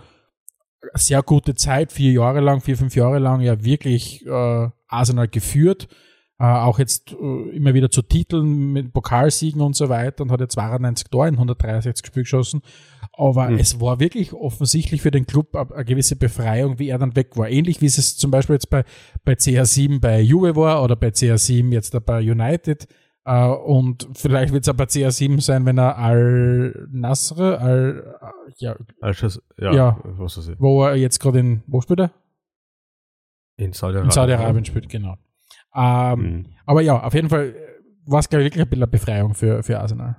sehr 0.95 1.21
gute 1.21 1.53
Zeit, 1.53 1.91
vier 1.91 2.13
Jahre 2.13 2.39
lang, 2.39 2.61
vier, 2.61 2.77
fünf 2.77 2.95
Jahre 2.95 3.19
lang 3.19 3.41
ja 3.41 3.63
wirklich 3.63 4.25
äh, 4.25 4.69
Arsenal 4.87 5.27
geführt. 5.27 5.87
Äh, 6.37 6.43
auch 6.43 6.79
jetzt 6.79 7.13
äh, 7.13 7.49
immer 7.55 7.73
wieder 7.73 7.89
zu 7.89 8.01
Titeln 8.01 8.73
mit 8.73 8.91
Pokalsiegen 8.91 9.61
und 9.61 9.73
so 9.75 9.87
weiter 9.87 10.21
und 10.23 10.31
hat 10.31 10.41
ja 10.41 10.49
92 10.49 11.07
Tore 11.09 11.29
in 11.29 11.35
163 11.35 12.05
Spiel 12.05 12.23
geschossen. 12.23 12.61
Aber 13.13 13.47
Hm. 13.47 13.57
es 13.57 13.79
war 13.79 14.01
wirklich 14.01 14.33
offensichtlich 14.33 15.01
für 15.01 15.11
den 15.11 15.25
Club 15.25 15.55
eine, 15.55 15.85
gewisse 15.85 16.17
Befreiung, 16.17 16.77
wie 16.77 16.89
er 16.89 16.97
dann 16.97 17.15
weg 17.15 17.37
war. 17.37 17.49
Ähnlich 17.49 17.79
wie 17.79 17.85
es 17.85 18.17
zum 18.17 18.31
Beispiel 18.31 18.55
jetzt 18.55 18.69
bei, 18.69 18.83
bei 19.23 19.33
CR7 19.33 20.01
bei 20.01 20.19
Juve 20.19 20.57
war 20.57 20.83
oder 20.83 20.97
bei 20.97 21.07
CR7 21.07 21.71
jetzt 21.71 21.97
bei 22.05 22.19
United. 22.19 22.85
Äh, 23.23 23.47
und 23.47 24.09
vielleicht 24.13 24.51
wird 24.51 24.67
es 24.67 24.73
bei 24.75 24.83
CR7 24.83 25.39
sein, 25.39 25.65
wenn 25.65 25.77
er 25.77 25.97
Al-Nasr, 25.97 27.61
Al, 27.61 28.17
äh, 28.21 28.51
ja, 28.57 28.75
Also, 28.99 29.39
ja, 29.57 29.73
Ja. 29.73 29.99
was 30.03 30.37
weiß 30.37 30.49
ich. 30.49 30.59
wo 30.59 30.83
er 30.83 30.95
jetzt 30.95 31.19
gerade 31.19 31.39
in, 31.39 31.63
wo 31.67 31.79
spielt 31.79 32.01
er? 32.01 32.11
In 33.57 33.71
Saudi-Arabien. 33.71 34.05
In 34.09 34.11
Saudi-Arabien 34.11 34.65
spielt, 34.65 34.89
genau. 34.89 35.15
Ähm, 35.75 36.19
Mhm. 36.19 36.45
Aber 36.65 36.81
ja, 36.81 37.01
auf 37.03 37.13
jeden 37.13 37.29
Fall 37.29 37.53
war 38.05 38.19
es, 38.19 38.29
glaube 38.29 38.43
ich, 38.43 38.47
wirklich 38.47 38.63
ein 38.63 38.69
bisschen 38.69 38.83
eine 38.83 38.91
Befreiung 38.91 39.33
für, 39.33 39.63
für 39.63 39.79
Arsenal. 39.79 40.17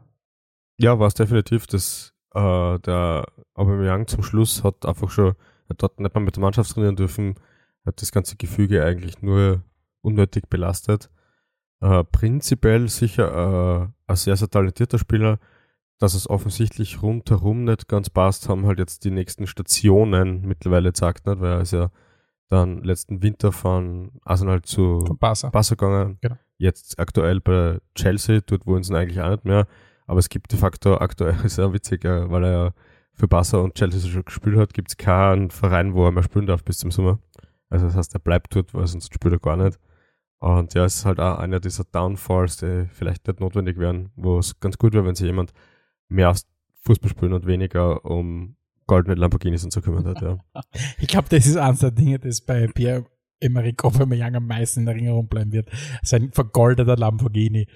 Ja, 0.78 0.98
war 0.98 1.06
es 1.06 1.14
definitiv. 1.14 1.66
Das, 1.66 2.12
äh, 2.34 2.78
der 2.80 3.26
Aubameyang 3.54 4.06
zum 4.06 4.22
Schluss 4.22 4.62
hat 4.62 4.84
einfach 4.86 5.10
schon, 5.10 5.28
er 5.28 5.70
hat 5.70 5.82
dort 5.82 6.00
nicht 6.00 6.14
mal 6.14 6.20
mit 6.20 6.36
der 6.36 6.42
Mannschaft 6.42 6.70
trainieren 6.72 6.96
dürfen, 6.96 7.34
hat 7.84 8.00
das 8.02 8.12
ganze 8.12 8.36
Gefüge 8.36 8.84
eigentlich 8.84 9.22
nur 9.22 9.62
unnötig 10.02 10.48
belastet. 10.48 11.10
Äh, 11.80 12.04
prinzipiell 12.04 12.88
sicher 12.88 13.88
äh, 14.06 14.12
ein 14.12 14.16
sehr, 14.16 14.36
sehr 14.36 14.48
talentierter 14.48 14.98
Spieler. 14.98 15.38
Dass 15.98 16.12
es 16.12 16.28
offensichtlich 16.28 17.00
rundherum 17.00 17.64
nicht 17.64 17.88
ganz 17.88 18.10
passt, 18.10 18.50
haben 18.50 18.66
halt 18.66 18.78
jetzt 18.78 19.04
die 19.04 19.10
nächsten 19.10 19.46
Stationen 19.46 20.42
mittlerweile 20.46 20.92
gesagt, 20.92 21.26
nicht? 21.26 21.40
weil 21.40 21.52
er 21.52 21.60
ist 21.62 21.72
ja 21.72 21.90
dann 22.48 22.82
letzten 22.82 23.22
Winter 23.22 23.52
von 23.52 24.12
Arsenal 24.24 24.62
zu 24.62 25.04
Von 25.06 25.18
Barca. 25.18 25.50
Barca 25.50 25.74
gegangen. 25.74 26.18
Genau. 26.20 26.36
Jetzt 26.58 26.98
aktuell 26.98 27.40
bei 27.40 27.78
Chelsea, 27.94 28.40
dort 28.46 28.66
wollen 28.66 28.82
sie 28.82 28.92
ihn 28.92 28.96
eigentlich 28.96 29.20
auch 29.20 29.30
nicht 29.30 29.44
mehr. 29.44 29.66
Aber 30.06 30.20
es 30.20 30.28
gibt 30.28 30.52
de 30.52 30.58
facto 30.58 30.96
aktuell, 30.98 31.36
ist 31.44 31.58
ja 31.58 31.72
witzig, 31.72 32.04
äh, 32.04 32.30
weil 32.30 32.44
er 32.44 32.52
ja 32.52 32.70
für 33.12 33.28
Barca 33.28 33.58
und 33.58 33.74
Chelsea 33.74 34.10
schon 34.10 34.24
gespielt 34.24 34.56
hat, 34.56 34.74
gibt 34.74 34.90
es 34.90 34.96
keinen 34.96 35.50
Verein, 35.50 35.94
wo 35.94 36.04
er 36.04 36.12
mehr 36.12 36.22
spielen 36.22 36.46
darf 36.46 36.64
bis 36.64 36.78
zum 36.78 36.90
Sommer. 36.90 37.18
Also 37.70 37.86
das 37.86 37.96
heißt, 37.96 38.14
er 38.14 38.20
bleibt 38.20 38.54
dort, 38.54 38.74
weil 38.74 38.86
sonst 38.86 39.12
spielt 39.12 39.34
er 39.34 39.40
gar 39.40 39.56
nicht. 39.56 39.78
Und 40.38 40.74
ja, 40.74 40.84
es 40.84 40.96
ist 40.96 41.04
halt 41.06 41.18
auch 41.18 41.38
einer 41.38 41.60
dieser 41.60 41.84
Downfalls, 41.84 42.58
die 42.58 42.86
vielleicht 42.92 43.26
nicht 43.26 43.40
notwendig 43.40 43.78
wären, 43.78 44.10
wo 44.16 44.38
es 44.38 44.60
ganz 44.60 44.76
gut 44.76 44.92
wäre, 44.92 45.06
wenn 45.06 45.14
sich 45.14 45.26
jemand 45.26 45.52
mehr 46.08 46.30
aufs 46.30 46.46
Fußball 46.82 47.10
spielen 47.10 47.32
und 47.32 47.46
weniger 47.46 48.04
um 48.04 48.55
goldene 48.86 49.14
Lamborghinis 49.16 49.64
und 49.64 49.72
so 49.72 49.80
kümmert 49.80 50.06
hat, 50.06 50.22
ja. 50.22 50.38
Ich 50.98 51.08
glaube, 51.08 51.28
das 51.30 51.46
ist 51.46 51.56
eines 51.56 51.80
der 51.80 51.90
Dinge, 51.90 52.18
das 52.18 52.40
bei 52.40 52.66
Pierre 52.68 53.04
Emerick 53.40 53.84
Aubameyang 53.84 54.34
am 54.36 54.46
meisten 54.46 54.80
in 54.80 54.86
Erinnerung 54.88 55.28
bleiben 55.28 55.52
wird. 55.52 55.68
Sein 56.02 56.30
vergoldeter 56.32 56.96
Lamborghini. 56.96 57.66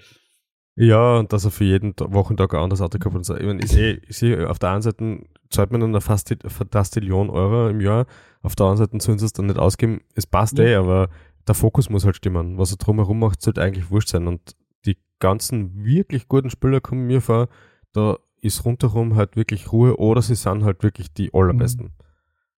Ja, 0.77 1.19
und 1.19 1.33
dass 1.33 1.45
er 1.45 1.51
für 1.51 1.65
jeden 1.65 1.95
Ta- 1.97 2.11
Wochentag 2.13 2.55
ein 2.55 2.61
anderes 2.61 2.81
Auto 2.81 2.99
hat. 2.99 3.15
und 3.15 3.25
so. 3.25 3.37
Ich, 3.37 3.45
meine, 3.45 3.61
ich 3.63 3.71
sehe, 3.71 4.01
ich 4.09 4.17
sehe, 4.17 4.49
auf 4.49 4.59
der 4.59 4.71
einen 4.71 4.83
Seite 4.83 5.21
zahlt 5.51 5.73
man 5.73 5.81
dann 5.81 6.01
fast 6.01 6.35
Fantastillion 6.47 7.29
Euro 7.29 7.69
im 7.69 7.81
Jahr, 7.81 8.07
auf 8.43 8.55
der 8.57 8.67
anderen 8.67 8.87
Seite 8.91 9.05
sollen 9.05 9.19
sie 9.19 9.27
es 9.27 9.33
dann 9.35 9.47
nicht 9.47 9.59
ausgeben. 9.59 10.01
Es 10.15 10.27
passt 10.27 10.57
Ja. 10.59 10.65
eh, 10.65 10.75
aber 10.77 11.11
der 11.47 11.55
Fokus 11.55 11.91
muss 11.91 12.05
halt 12.07 12.17
stimmen. 12.17 12.57
Was 12.57 12.71
er 12.71 12.79
drumherum 12.79 13.19
macht, 13.19 13.43
sollte 13.43 13.61
eigentlich 13.61 13.91
wurscht 13.91 14.09
sein. 14.09 14.27
Und 14.29 14.57
die 14.87 14.97
ganzen 15.19 15.85
wirklich 15.85 16.29
guten 16.29 16.49
Spieler 16.49 16.81
kommen 16.81 17.07
mir 17.07 17.21
vor, 17.21 17.49
da 17.93 18.17
ist 18.43 18.65
rundherum 18.65 19.17
halt 19.17 19.37
wirklich 19.37 19.73
Ruhe 19.73 19.97
oder 19.99 20.23
sie 20.23 20.35
sind 20.35 20.65
halt 20.65 20.83
wirklich 20.83 21.13
die 21.13 21.33
allerbesten. 21.35 21.91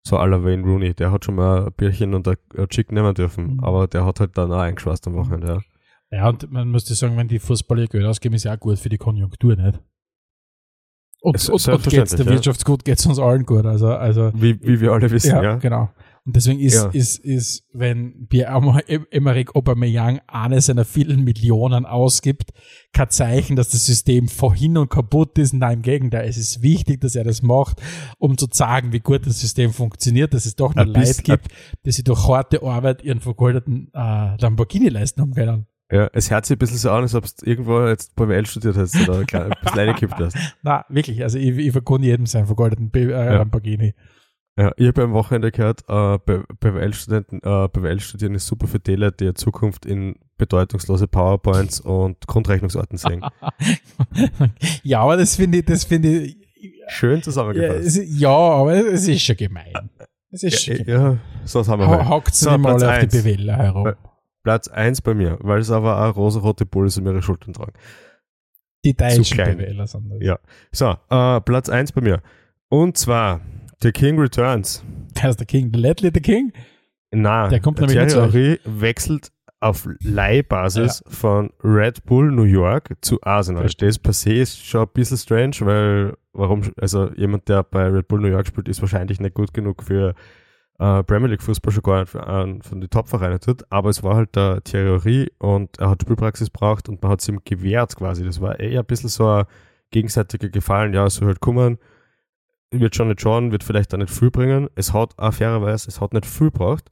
So 0.04 0.18
à 0.18 0.26
la 0.28 0.44
Wayne 0.44 0.64
Rooney, 0.64 0.94
der 0.96 1.12
hat 1.12 1.26
schon 1.26 1.36
mal 1.36 1.66
ein 1.68 1.74
Bierchen 1.74 2.14
und 2.16 2.28
ein 2.28 2.38
Chick 2.70 2.92
nehmen 2.92 3.14
dürfen, 3.14 3.54
Mhm. 3.56 3.60
aber 3.64 3.88
der 3.88 4.06
hat 4.06 4.20
halt 4.20 4.38
dann 4.38 4.52
auch 4.52 4.60
eingeschweißt 4.60 5.06
am 5.08 5.14
Wochenende, 5.16 5.48
ja. 5.48 6.18
Ja, 6.18 6.28
und 6.30 6.52
man 6.52 6.70
müsste 6.70 6.94
sagen, 6.96 7.16
wenn 7.18 7.28
die 7.28 7.40
Fußballer 7.40 7.88
Geld 7.88 8.06
ausgeben, 8.06 8.36
ist 8.36 8.44
ja 8.44 8.54
auch 8.56 8.60
gut 8.60 8.80
für 8.80 8.90
die 8.90 8.98
Konjunktur, 8.98 9.56
nicht? 9.56 9.80
Und, 11.22 11.36
Es- 11.36 11.50
und, 11.50 11.68
und 11.68 11.84
geht's 11.88 12.16
der 12.16 12.26
ja. 12.26 12.32
Wirtschaft 12.32 12.66
gut, 12.66 12.84
geht's 12.84 13.06
uns 13.06 13.20
allen 13.20 13.46
gut. 13.46 13.66
Also, 13.66 13.90
also 13.94 14.32
Wie, 14.34 14.60
wie 14.64 14.82
wir 14.82 14.92
alle 14.92 15.10
wissen, 15.12 15.30
ja, 15.36 15.44
ja. 15.44 15.56
genau. 15.58 15.90
Und 16.24 16.36
deswegen 16.36 16.60
ist, 16.60 16.76
Ja. 16.76 16.90
ist, 16.90 17.18
ist, 17.26 17.64
wenn 17.74 18.28
Pierre-Emerick 18.28 19.56
Aubameyang 19.56 20.22
eine 20.28 20.62
seiner 20.62 20.86
vielen 20.86 21.24
Millionen 21.24 21.86
ausgibt, 21.86 22.52
kein 22.94 23.10
Zeichen, 23.10 23.56
dass 23.56 23.70
das 23.70 23.86
System 23.86 24.28
vorhin 24.28 24.78
und 24.78 24.90
kaputt 24.90 25.38
ist. 25.40 25.54
Nein, 25.54 25.78
im 25.78 25.82
Gegenteil. 25.82 26.28
Es 26.30 26.38
ist 26.38 26.62
wichtig, 26.62 27.02
dass 27.02 27.16
er 27.16 27.24
das 27.24 27.42
macht, 27.42 27.82
um 28.20 28.38
zu 28.38 28.48
zeigen, 28.48 28.94
wie 28.94 29.00
gut 29.00 29.26
das 29.26 29.40
System 29.42 29.72
funktioniert, 29.74 30.34
dass 30.34 30.46
es 30.46 30.56
doch 30.56 30.76
noch 30.76 30.86
bisschen- 30.86 31.02
Leute 31.04 31.22
gibt, 31.24 31.48
die 31.86 31.92
sich 31.92 32.04
durch 32.04 32.28
harte 32.28 32.62
Arbeit 32.62 33.04
ihren 33.04 33.20
vergoldeten 33.20 33.90
äh, 33.94 34.36
Lamborghini 34.40 34.90
leisten 34.90 35.22
haben 35.22 35.34
können. 35.34 35.66
Ja, 35.92 36.08
es 36.14 36.32
hört 36.32 36.46
sich 36.46 36.56
ein 36.56 36.60
bisschen 36.60 36.78
so 36.78 36.92
an, 36.92 37.02
als 37.02 37.16
ob 37.16 37.26
du 37.26 37.46
irgendwo 37.46 37.86
jetzt 37.88 38.16
BWL 38.16 38.46
studiert 38.46 38.78
hast 38.78 38.96
oder 39.10 39.18
ein 39.20 39.26
bisschen 39.26 39.50
reingekippt 39.80 40.14
hast. 40.20 40.38
Na, 40.62 40.86
wirklich. 40.88 41.22
Also 41.24 41.38
ich, 41.38 41.50
ich 41.58 41.72
vergunde 41.72 42.08
jedem 42.08 42.28
seinen 42.28 42.46
vergoldeten 42.46 42.92
B 42.92 43.06
äh, 43.06 43.10
Ja. 43.10 43.34
Lamborghini. 43.40 43.94
Ja, 44.58 44.72
ich 44.76 44.88
habe 44.88 45.04
am 45.04 45.14
Wochenende 45.14 45.52
gehört, 45.52 45.82
äh, 45.88 46.18
BWL-Studenten, 46.60 47.38
äh, 47.38 47.68
BWL-Studieren 47.70 48.36
ist 48.36 48.48
super 48.48 48.68
für 48.68 48.80
die 48.80 48.96
Leute, 48.96 49.18
die 49.18 49.24
ihre 49.26 49.34
Zukunft 49.34 49.86
in 49.86 50.16
bedeutungslose 50.38 51.08
PowerPoints 51.08 51.80
und 51.80 52.28
Grundrechnungsorten 52.28 52.98
sehen. 52.98 53.24
ja, 54.84 55.02
aber 55.02 55.18
das 55.18 55.36
finde 55.36 55.60
ich, 55.60 55.66
das 55.66 55.84
finde 55.84 56.10
ich, 56.24 56.38
Schön 56.90 57.18
ja, 57.18 57.22
zusammengefasst. 57.24 57.86
es, 57.98 58.20
ja, 58.20 58.30
aber 58.30 58.74
es 58.76 59.08
ist 59.08 59.22
schon 59.24 59.38
gemein. 59.38 59.74
Es 60.30 60.44
ist 60.44 60.62
schon 60.64 60.78
Ja, 60.78 60.84
gemein. 60.84 61.02
ja, 61.14 61.46
so 61.46 61.66
haben 61.66 61.80
wir 61.80 61.88
Ha- 61.88 61.98
mal. 61.98 62.10
Hockt 62.10 62.36
So, 62.36 62.58
mal 62.58 62.74
auf 62.74 62.82
die 62.82 62.86
eins. 62.88 63.14
Bewähler 63.14 63.56
herum. 63.58 63.88
Äh, 63.88 63.94
Platz 64.44 64.68
1 64.68 65.02
bei 65.02 65.14
mir, 65.14 65.38
weil 65.42 65.60
es 65.60 65.72
aber 65.72 66.02
auch 66.06 66.16
rosa-rote 66.16 66.66
Bulls 66.66 66.98
um 66.98 67.06
ihre 67.06 67.22
Schultern 67.22 67.54
tragen. 67.54 67.74
Die 68.84 68.96
deutschen. 68.96 69.38
Bewähler 69.38 69.88
sind 69.88 70.10
das. 70.10 70.18
Ja. 70.22 70.40
So, 70.72 70.96
äh, 71.10 71.42
Platz 71.42 71.70
1 71.70 71.94
bei 71.94 72.02
mir. 72.02 72.22
Und 72.70 72.98
zwar 72.98 73.42
The 73.82 73.92
King 73.92 74.20
Returns. 74.20 74.84
Wer 75.20 75.32
ist 75.32 75.40
der 75.40 75.48
King? 75.48 75.72
Der 75.72 75.82
Ledley 75.82 76.12
der 76.12 76.22
King? 76.22 76.54
Na, 77.12 77.48
Der 77.50 77.60
kommt 77.60 77.80
nämlich 77.80 77.98
Thierry 77.98 78.32
Henry 78.32 78.60
wechselt 78.64 79.32
auf 79.60 79.88
Leihbasis 80.02 81.04
von 81.08 81.52
Red 81.64 82.06
Bull 82.06 82.32
New 82.32 82.44
York 82.44 82.96
zu 83.02 83.20
Arsenal. 83.24 83.64
Verstehe. 83.64 83.90
Das 83.90 84.00
per 84.00 84.14
se 84.14 84.34
ist 84.34 84.64
schon 84.64 84.82
ein 84.82 84.90
bisschen 84.94 85.18
strange, 85.18 85.56
weil 85.62 86.14
warum, 86.34 86.62
also 86.78 87.12
jemand, 87.16 87.50
der 87.50 87.64
bei 87.64 87.88
Red 87.88 88.08
Bull 88.08 88.22
New 88.22 88.28
York 88.28 88.48
spielt, 88.48 88.70
ist 88.70 88.82
wahrscheinlich 88.82 89.20
nicht 89.20 89.34
gut 89.34 89.54
genug 89.54 89.84
für 89.84 90.14
äh, 90.80 91.04
Premier 91.04 91.30
League 91.30 91.42
Fußball 91.44 91.74
schon 91.74 91.84
gar 91.84 92.00
nicht 92.02 92.10
für 92.10 92.26
einen 92.26 92.62
von 92.62 92.82
den 92.82 92.90
Top-Vereinen 92.90 93.40
tut, 93.40 93.64
aber 93.72 93.90
es 93.90 94.04
war 94.04 94.16
halt 94.16 94.36
der 94.36 94.62
Henry 94.72 95.32
und 95.40 95.80
er 95.80 95.92
hat 95.92 96.02
Spielpraxis 96.04 96.50
braucht 96.50 96.88
und 96.88 97.02
man 97.02 97.12
hat 97.12 97.22
es 97.22 97.28
ihm 97.28 97.42
gewährt 97.44 97.96
quasi. 97.96 98.24
Das 98.24 98.42
war 98.42 98.60
eher 98.60 98.80
ein 98.82 98.86
bisschen 98.86 99.10
so 99.10 99.28
ein 99.28 99.46
gegenseitiger 99.92 100.50
Gefallen, 100.50 100.94
ja, 100.94 101.10
so 101.10 101.26
halt 101.26 101.40
kommen, 101.40 101.78
wird 102.72 102.96
schon 102.96 103.10
nicht 103.10 103.22
schauen, 103.22 103.52
wird 103.52 103.64
vielleicht 103.64 103.94
auch 103.94 103.98
nicht 103.98 104.14
viel 104.14 104.32
bringen. 104.32 104.70
Es 104.76 104.94
hat 104.94 105.18
auch 105.18 105.34
fairerweise, 105.34 105.90
es 105.90 106.02
hat 106.02 106.14
nicht 106.14 106.26
viel 106.26 106.52
gebraucht, 106.52 106.92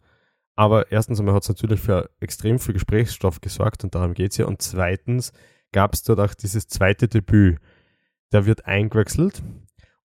aber 0.55 0.91
erstens 0.91 1.19
einmal 1.19 1.35
hat 1.35 1.43
es 1.43 1.49
natürlich 1.49 1.79
für 1.79 2.09
extrem 2.19 2.59
viel 2.59 2.73
Gesprächsstoff 2.73 3.41
gesorgt 3.41 3.83
und 3.83 3.95
darum 3.95 4.13
geht 4.13 4.31
es 4.31 4.37
ja. 4.37 4.45
Und 4.45 4.61
zweitens 4.61 5.31
gab 5.71 5.93
es 5.93 6.03
dort 6.03 6.19
auch 6.19 6.33
dieses 6.33 6.67
zweite 6.67 7.07
Debüt. 7.07 7.59
Der 8.31 8.45
wird 8.45 8.65
eingewechselt 8.65 9.41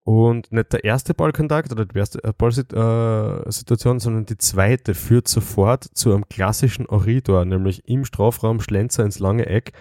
und 0.09 0.51
nicht 0.51 0.73
der 0.73 0.85
erste 0.85 1.13
Ballkontakt 1.13 1.71
oder 1.71 1.85
die 1.85 1.99
erste 1.99 2.25
äh, 2.25 2.33
Ballsituation, 2.33 4.01
sondern 4.01 4.25
die 4.25 4.39
zweite 4.39 4.95
führt 4.95 5.29
sofort 5.29 5.85
zu 5.85 6.15
einem 6.15 6.27
klassischen 6.31 6.87
Oritor, 6.87 7.45
nämlich 7.45 7.87
im 7.87 8.07
Strafraum 8.07 8.61
Schlenzer 8.61 9.05
ins 9.05 9.19
lange 9.19 9.45
Eck 9.45 9.73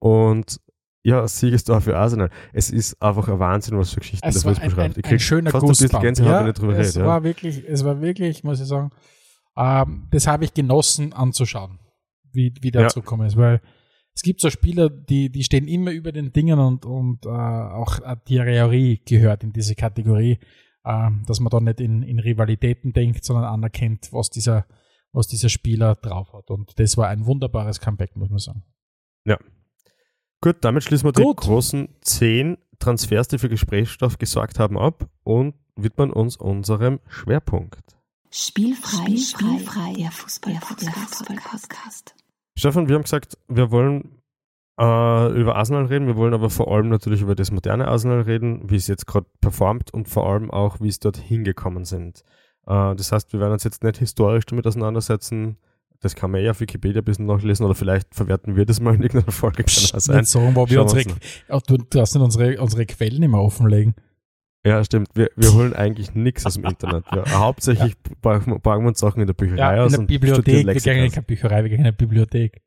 und 0.00 0.60
ja, 1.06 1.26
Siegestor 1.28 1.80
für 1.80 1.96
Arsenal. 1.96 2.30
Es 2.52 2.70
ist 2.70 3.00
einfach 3.00 3.28
ein 3.28 3.38
Wahnsinn, 3.38 3.78
was 3.78 3.90
für 3.92 4.00
Geschichten 4.00 4.26
Es 4.26 4.34
das 4.34 4.44
was 4.44 4.58
ein, 4.58 4.64
ein, 4.64 4.68
beschreibt. 4.70 4.98
Ich 4.98 5.04
ein 5.04 5.08
krieg 5.08 5.20
schöner 5.20 5.50
fast 5.52 5.64
ein 5.64 5.68
bisschen. 5.68 6.00
Gänsehaut, 6.00 6.32
Ja, 6.32 6.40
wenn 6.40 6.48
ich 6.48 6.54
drüber 6.54 6.76
es 6.76 6.96
rede. 6.96 7.04
Ja. 7.04 7.06
war 7.06 7.22
wirklich, 7.22 7.64
es 7.64 7.84
war 7.84 8.00
wirklich, 8.00 8.42
muss 8.42 8.60
ich 8.60 8.66
sagen, 8.66 8.90
ähm, 9.56 10.08
das 10.10 10.26
habe 10.26 10.44
ich 10.44 10.52
genossen 10.52 11.12
anzuschauen, 11.12 11.78
wie, 12.32 12.52
wie 12.60 12.72
der 12.72 12.82
Ja. 12.82 12.88
zurückgekommen 12.88 13.26
ist, 13.28 13.36
weil 13.36 13.60
es 14.14 14.22
gibt 14.22 14.40
so 14.40 14.50
Spieler, 14.50 14.90
die, 14.90 15.30
die 15.30 15.44
stehen 15.44 15.68
immer 15.68 15.92
über 15.92 16.10
den 16.10 16.32
Dingen 16.32 16.58
und, 16.58 16.84
und 16.84 17.24
äh, 17.24 17.28
auch 17.28 18.00
äh, 18.00 18.16
Thierry 18.24 18.54
Henry 18.54 19.00
gehört 19.06 19.44
in 19.44 19.52
diese 19.52 19.76
Kategorie, 19.76 20.38
ähm, 20.84 21.22
dass 21.28 21.38
man 21.38 21.50
da 21.50 21.60
nicht 21.60 21.80
in, 21.80 22.02
in 22.02 22.18
Rivalitäten 22.18 22.92
denkt, 22.92 23.24
sondern 23.24 23.44
anerkennt, 23.44 24.12
was 24.12 24.30
dieser, 24.30 24.66
was 25.12 25.28
dieser 25.28 25.50
Spieler 25.50 25.94
drauf 25.94 26.32
hat. 26.32 26.50
Und 26.50 26.78
das 26.80 26.96
war 26.96 27.08
ein 27.08 27.26
wunderbares 27.26 27.78
Comeback, 27.80 28.16
muss 28.16 28.30
man 28.30 28.38
sagen. 28.38 28.64
Gut, 30.46 30.58
damit 30.60 30.84
schließen 30.84 31.08
wir 31.08 31.12
Gut. 31.12 31.42
die 31.42 31.44
großen 31.44 31.88
zehn 32.02 32.56
Transfers, 32.78 33.26
die 33.26 33.38
für 33.38 33.48
Gesprächsstoff 33.48 34.16
gesorgt 34.16 34.60
haben, 34.60 34.78
ab 34.78 35.08
und 35.24 35.56
widmen 35.74 36.12
uns 36.12 36.36
unserem 36.36 37.00
Schwerpunkt. 37.08 37.96
Spielfrei, 38.30 39.16
spielfrei, 39.16 39.94
der 39.94 40.12
Fußball-Podcast. 40.12 42.14
Stefan, 42.56 42.88
wir 42.88 42.94
haben 42.94 43.02
gesagt, 43.02 43.36
wir 43.48 43.72
wollen 43.72 44.22
äh, 44.78 45.36
über 45.36 45.56
Arsenal 45.56 45.86
reden, 45.86 46.06
wir 46.06 46.14
wollen 46.14 46.32
aber 46.32 46.48
vor 46.48 46.72
allem 46.72 46.90
natürlich 46.90 47.22
über 47.22 47.34
das 47.34 47.50
moderne 47.50 47.88
Arsenal 47.88 48.20
reden, 48.20 48.70
wie 48.70 48.76
es 48.76 48.86
jetzt 48.86 49.08
gerade 49.08 49.26
performt 49.40 49.92
und 49.92 50.08
vor 50.08 50.30
allem 50.30 50.52
auch, 50.52 50.78
wie 50.78 50.86
es 50.86 51.00
dort 51.00 51.16
hingekommen 51.16 51.84
sind. 51.84 52.22
Äh, 52.68 52.94
das 52.94 53.10
heißt, 53.10 53.32
wir 53.32 53.40
werden 53.40 53.54
uns 53.54 53.64
jetzt 53.64 53.82
nicht 53.82 53.98
historisch 53.98 54.46
damit 54.46 54.64
auseinandersetzen. 54.64 55.56
Das 56.06 56.14
kann 56.14 56.30
man 56.30 56.40
eher 56.40 56.52
auf 56.52 56.60
Wikipedia 56.60 57.02
ein 57.02 57.04
bisschen 57.04 57.26
nachlesen 57.26 57.66
oder 57.66 57.74
vielleicht 57.74 58.14
verwerten 58.14 58.54
wir 58.54 58.64
das 58.64 58.78
mal 58.78 58.94
in 58.94 59.02
irgendeiner 59.02 59.32
Folge. 59.32 59.64
Kann 59.64 59.84
auch 59.92 60.00
sein. 60.00 60.24
Sagen, 60.24 60.54
wo 60.54 60.68
wir 60.68 60.82
unsere, 60.82 61.02
uns 61.02 61.16
oh, 61.48 61.58
du 61.66 61.78
darfst 61.78 62.14
nicht 62.14 62.22
unsere, 62.22 62.60
unsere 62.60 62.86
Quellen 62.86 63.24
immer 63.24 63.40
offenlegen. 63.42 63.96
Ja, 64.64 64.84
stimmt. 64.84 65.08
Wir, 65.14 65.30
wir 65.34 65.52
holen 65.52 65.72
eigentlich 65.74 66.14
nichts 66.14 66.46
aus 66.46 66.54
dem 66.54 66.64
Internet. 66.64 67.04
Wir, 67.10 67.24
hauptsächlich 67.36 67.94
brauchen, 68.22 68.60
brauchen 68.60 68.82
wir 68.82 68.88
uns 68.88 69.00
Sachen 69.00 69.20
in 69.20 69.26
der 69.26 69.34
Bücherei 69.34 69.58
Ja, 69.58 69.74
in 69.74 69.80
aus 69.80 69.90
der 69.90 70.00
und 70.00 70.06
Bibliothek. 70.06 70.64
Wir 70.64 70.74
gehen 70.74 71.04
in 71.04 71.10
keine 71.10 71.26
Bücherei, 71.26 71.62
wir 71.64 71.70
gehen 71.70 71.80
in 71.80 71.86
eine 71.86 71.92
Bibliothek. 71.92 72.62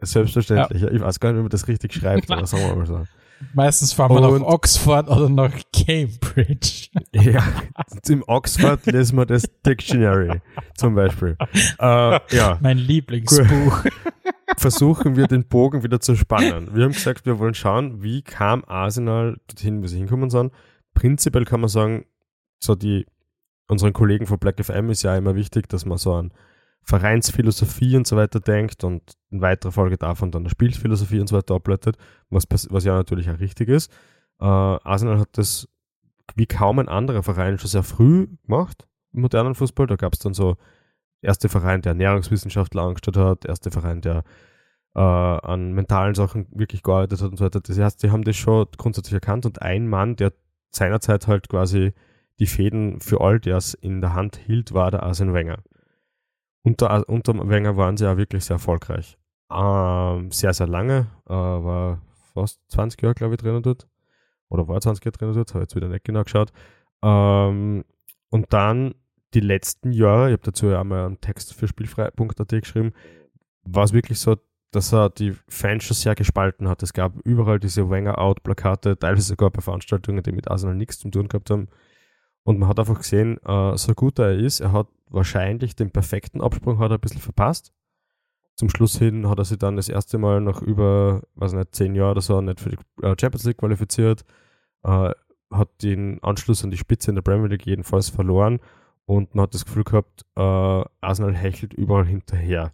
Selbstverständlich. 0.00 0.82
Ja. 0.82 0.90
Ich 0.90 1.00
weiß 1.00 1.20
gar 1.20 1.30
nicht, 1.30 1.38
wie 1.38 1.42
man 1.42 1.50
das 1.50 1.68
richtig 1.68 1.94
schreibt, 1.94 2.28
aber 2.32 2.44
sagen 2.44 2.64
wir 2.64 2.74
mal 2.74 2.86
so. 2.86 3.04
Meistens 3.54 3.92
fahren 3.92 4.14
wir 4.14 4.20
nach 4.20 4.46
Oxford 4.46 5.08
oder 5.08 5.28
nach 5.28 5.52
Cambridge. 5.72 6.88
Ja, 7.12 7.42
im 8.08 8.24
Oxford 8.26 8.84
lesen 8.86 9.16
wir 9.16 9.26
das 9.26 9.44
Dictionary 9.66 10.40
zum 10.76 10.94
Beispiel. 10.94 11.36
Äh, 11.78 12.20
ja, 12.34 12.58
Mein 12.60 12.78
Lieblingsbuch. 12.78 13.84
versuchen 14.56 15.16
wir 15.16 15.26
den 15.26 15.46
Bogen 15.46 15.82
wieder 15.82 16.00
zu 16.00 16.14
spannen. 16.16 16.74
Wir 16.74 16.84
haben 16.84 16.92
gesagt, 16.92 17.26
wir 17.26 17.38
wollen 17.38 17.54
schauen, 17.54 18.02
wie 18.02 18.22
kam 18.22 18.64
Arsenal 18.66 19.38
dorthin, 19.48 19.82
wo 19.82 19.86
sie 19.86 19.98
hinkommen 19.98 20.30
sind. 20.30 20.52
Prinzipiell 20.94 21.44
kann 21.44 21.60
man 21.60 21.68
sagen, 21.68 22.04
so 22.58 22.74
die, 22.74 23.06
unseren 23.68 23.92
Kollegen 23.92 24.26
von 24.26 24.38
Black 24.38 24.64
FM 24.64 24.90
ist 24.90 25.02
ja 25.02 25.16
immer 25.16 25.34
wichtig, 25.34 25.68
dass 25.68 25.84
man 25.84 25.98
so 25.98 26.14
an 26.14 26.32
Vereinsphilosophie 26.82 27.96
und 27.96 28.06
so 28.06 28.16
weiter 28.16 28.40
denkt 28.40 28.84
und 28.84 29.02
in 29.30 29.40
weiterer 29.40 29.72
Folge 29.72 29.96
davon 29.96 30.30
dann 30.30 30.44
der 30.44 30.50
Spielphilosophie 30.50 31.20
und 31.20 31.28
so 31.28 31.36
weiter 31.36 31.54
ableitet, 31.54 31.96
was, 32.30 32.44
was 32.70 32.84
ja 32.84 32.94
natürlich 32.94 33.30
auch 33.30 33.38
richtig 33.38 33.68
ist. 33.68 33.92
Äh, 34.40 34.44
Arsenal 34.44 35.18
hat 35.18 35.28
das 35.32 35.68
wie 36.36 36.46
kaum 36.46 36.78
ein 36.78 36.88
anderer 36.88 37.22
Verein 37.22 37.58
schon 37.58 37.68
sehr 37.68 37.82
früh 37.82 38.28
gemacht 38.44 38.86
im 39.12 39.22
modernen 39.22 39.54
Fußball. 39.54 39.86
Da 39.86 39.96
gab 39.96 40.14
es 40.14 40.20
dann 40.20 40.34
so 40.34 40.56
erste 41.22 41.48
Verein, 41.48 41.82
der 41.82 41.90
Ernährungswissenschaftler 41.90 42.82
angestellt 42.82 43.16
hat, 43.16 43.44
erste 43.44 43.70
Verein, 43.70 44.00
der 44.00 44.24
äh, 44.94 45.00
an 45.00 45.72
mentalen 45.72 46.14
Sachen 46.14 46.46
wirklich 46.52 46.82
gearbeitet 46.82 47.20
hat 47.20 47.30
und 47.30 47.36
so 47.36 47.44
weiter. 47.44 47.60
Das 47.60 47.78
heißt, 47.78 48.02
die 48.02 48.10
haben 48.10 48.24
das 48.24 48.36
schon 48.36 48.66
grundsätzlich 48.76 49.14
erkannt 49.14 49.46
und 49.46 49.62
ein 49.62 49.88
Mann, 49.88 50.16
der 50.16 50.32
seinerzeit 50.70 51.26
halt 51.26 51.48
quasi 51.48 51.92
die 52.38 52.46
Fäden 52.46 53.00
für 53.00 53.20
all 53.20 53.38
das 53.38 53.74
in 53.74 54.00
der 54.00 54.14
Hand 54.14 54.36
hielt, 54.36 54.72
war 54.72 54.90
der 54.90 55.02
Arsene 55.02 55.34
Wenger. 55.34 55.58
Unter, 56.62 57.08
unter 57.08 57.48
Wenger 57.48 57.76
waren 57.76 57.96
sie 57.96 58.04
ja 58.04 58.16
wirklich 58.16 58.44
sehr 58.44 58.56
erfolgreich. 58.56 59.18
Ähm, 59.50 60.30
sehr, 60.30 60.52
sehr 60.52 60.68
lange, 60.68 61.06
äh, 61.26 61.32
war 61.32 62.00
fast 62.34 62.60
20 62.68 63.00
Jahre, 63.02 63.14
glaube 63.14 63.34
ich, 63.34 63.40
drinnen 63.40 63.62
dort. 63.62 63.88
Oder 64.48 64.68
war 64.68 64.80
20 64.80 65.04
Jahre 65.04 65.16
drinnen 65.16 65.34
dort, 65.34 65.54
habe 65.54 65.62
jetzt 65.62 65.74
wieder 65.74 65.88
nicht 65.88 66.04
genau 66.04 66.22
geschaut. 66.22 66.52
Ähm, 67.02 67.84
und 68.30 68.52
dann 68.52 68.94
die 69.34 69.40
letzten 69.40 69.92
Jahre, 69.92 70.28
ich 70.28 70.32
habe 70.32 70.42
dazu 70.42 70.66
ja 70.66 70.80
einmal 70.80 71.06
einen 71.06 71.20
Text 71.20 71.54
für 71.54 71.68
spielfrei.at 71.68 72.48
geschrieben, 72.48 72.92
war 73.62 73.84
es 73.84 73.92
wirklich 73.92 74.18
so, 74.18 74.36
dass 74.72 74.92
er 74.92 75.10
die 75.10 75.34
Fans 75.48 75.84
schon 75.84 75.96
sehr 75.96 76.14
gespalten 76.14 76.68
hat. 76.68 76.82
Es 76.82 76.92
gab 76.92 77.14
überall 77.24 77.58
diese 77.58 77.90
Wenger-Out-Plakate, 77.90 78.98
teilweise 78.98 79.26
sogar 79.26 79.50
bei 79.50 79.60
Veranstaltungen, 79.60 80.22
die 80.22 80.32
mit 80.32 80.50
Arsenal 80.50 80.76
nichts 80.76 80.98
zu 80.98 81.10
tun 81.10 81.28
gehabt 81.28 81.50
haben. 81.50 81.68
Und 82.44 82.58
man 82.58 82.68
hat 82.68 82.78
einfach 82.78 82.98
gesehen, 82.98 83.38
äh, 83.44 83.76
so 83.76 83.94
gut 83.94 84.18
er 84.18 84.36
ist, 84.36 84.60
er 84.60 84.72
hat 84.72 84.86
wahrscheinlich 85.10 85.76
den 85.76 85.90
perfekten 85.90 86.40
Absprung 86.40 86.78
hat 86.78 86.90
er 86.90 86.98
ein 86.98 87.00
bisschen 87.00 87.20
verpasst. 87.20 87.72
Zum 88.56 88.68
Schluss 88.68 88.98
hin 88.98 89.28
hat 89.28 89.38
er 89.38 89.44
sich 89.44 89.58
dann 89.58 89.76
das 89.76 89.88
erste 89.88 90.18
Mal 90.18 90.40
nach 90.40 90.62
über, 90.62 91.22
weiß 91.34 91.54
nicht, 91.54 91.74
zehn 91.74 91.94
Jahren 91.94 92.12
oder 92.12 92.20
so 92.20 92.40
nicht 92.40 92.60
für 92.60 92.70
die 92.70 92.78
äh, 93.02 93.14
Champions 93.18 93.44
League 93.44 93.58
qualifiziert, 93.58 94.24
äh, 94.82 95.12
hat 95.52 95.82
den 95.82 96.22
Anschluss 96.22 96.62
an 96.62 96.70
die 96.70 96.76
Spitze 96.76 97.10
in 97.10 97.14
der 97.16 97.22
Premier 97.22 97.48
League 97.48 97.66
jedenfalls 97.66 98.08
verloren 98.08 98.60
und 99.06 99.34
man 99.34 99.44
hat 99.44 99.54
das 99.54 99.64
Gefühl 99.64 99.84
gehabt, 99.84 100.24
äh, 100.36 100.84
Arsenal 101.00 101.34
hechelt 101.34 101.74
überall 101.74 102.06
hinterher. 102.06 102.72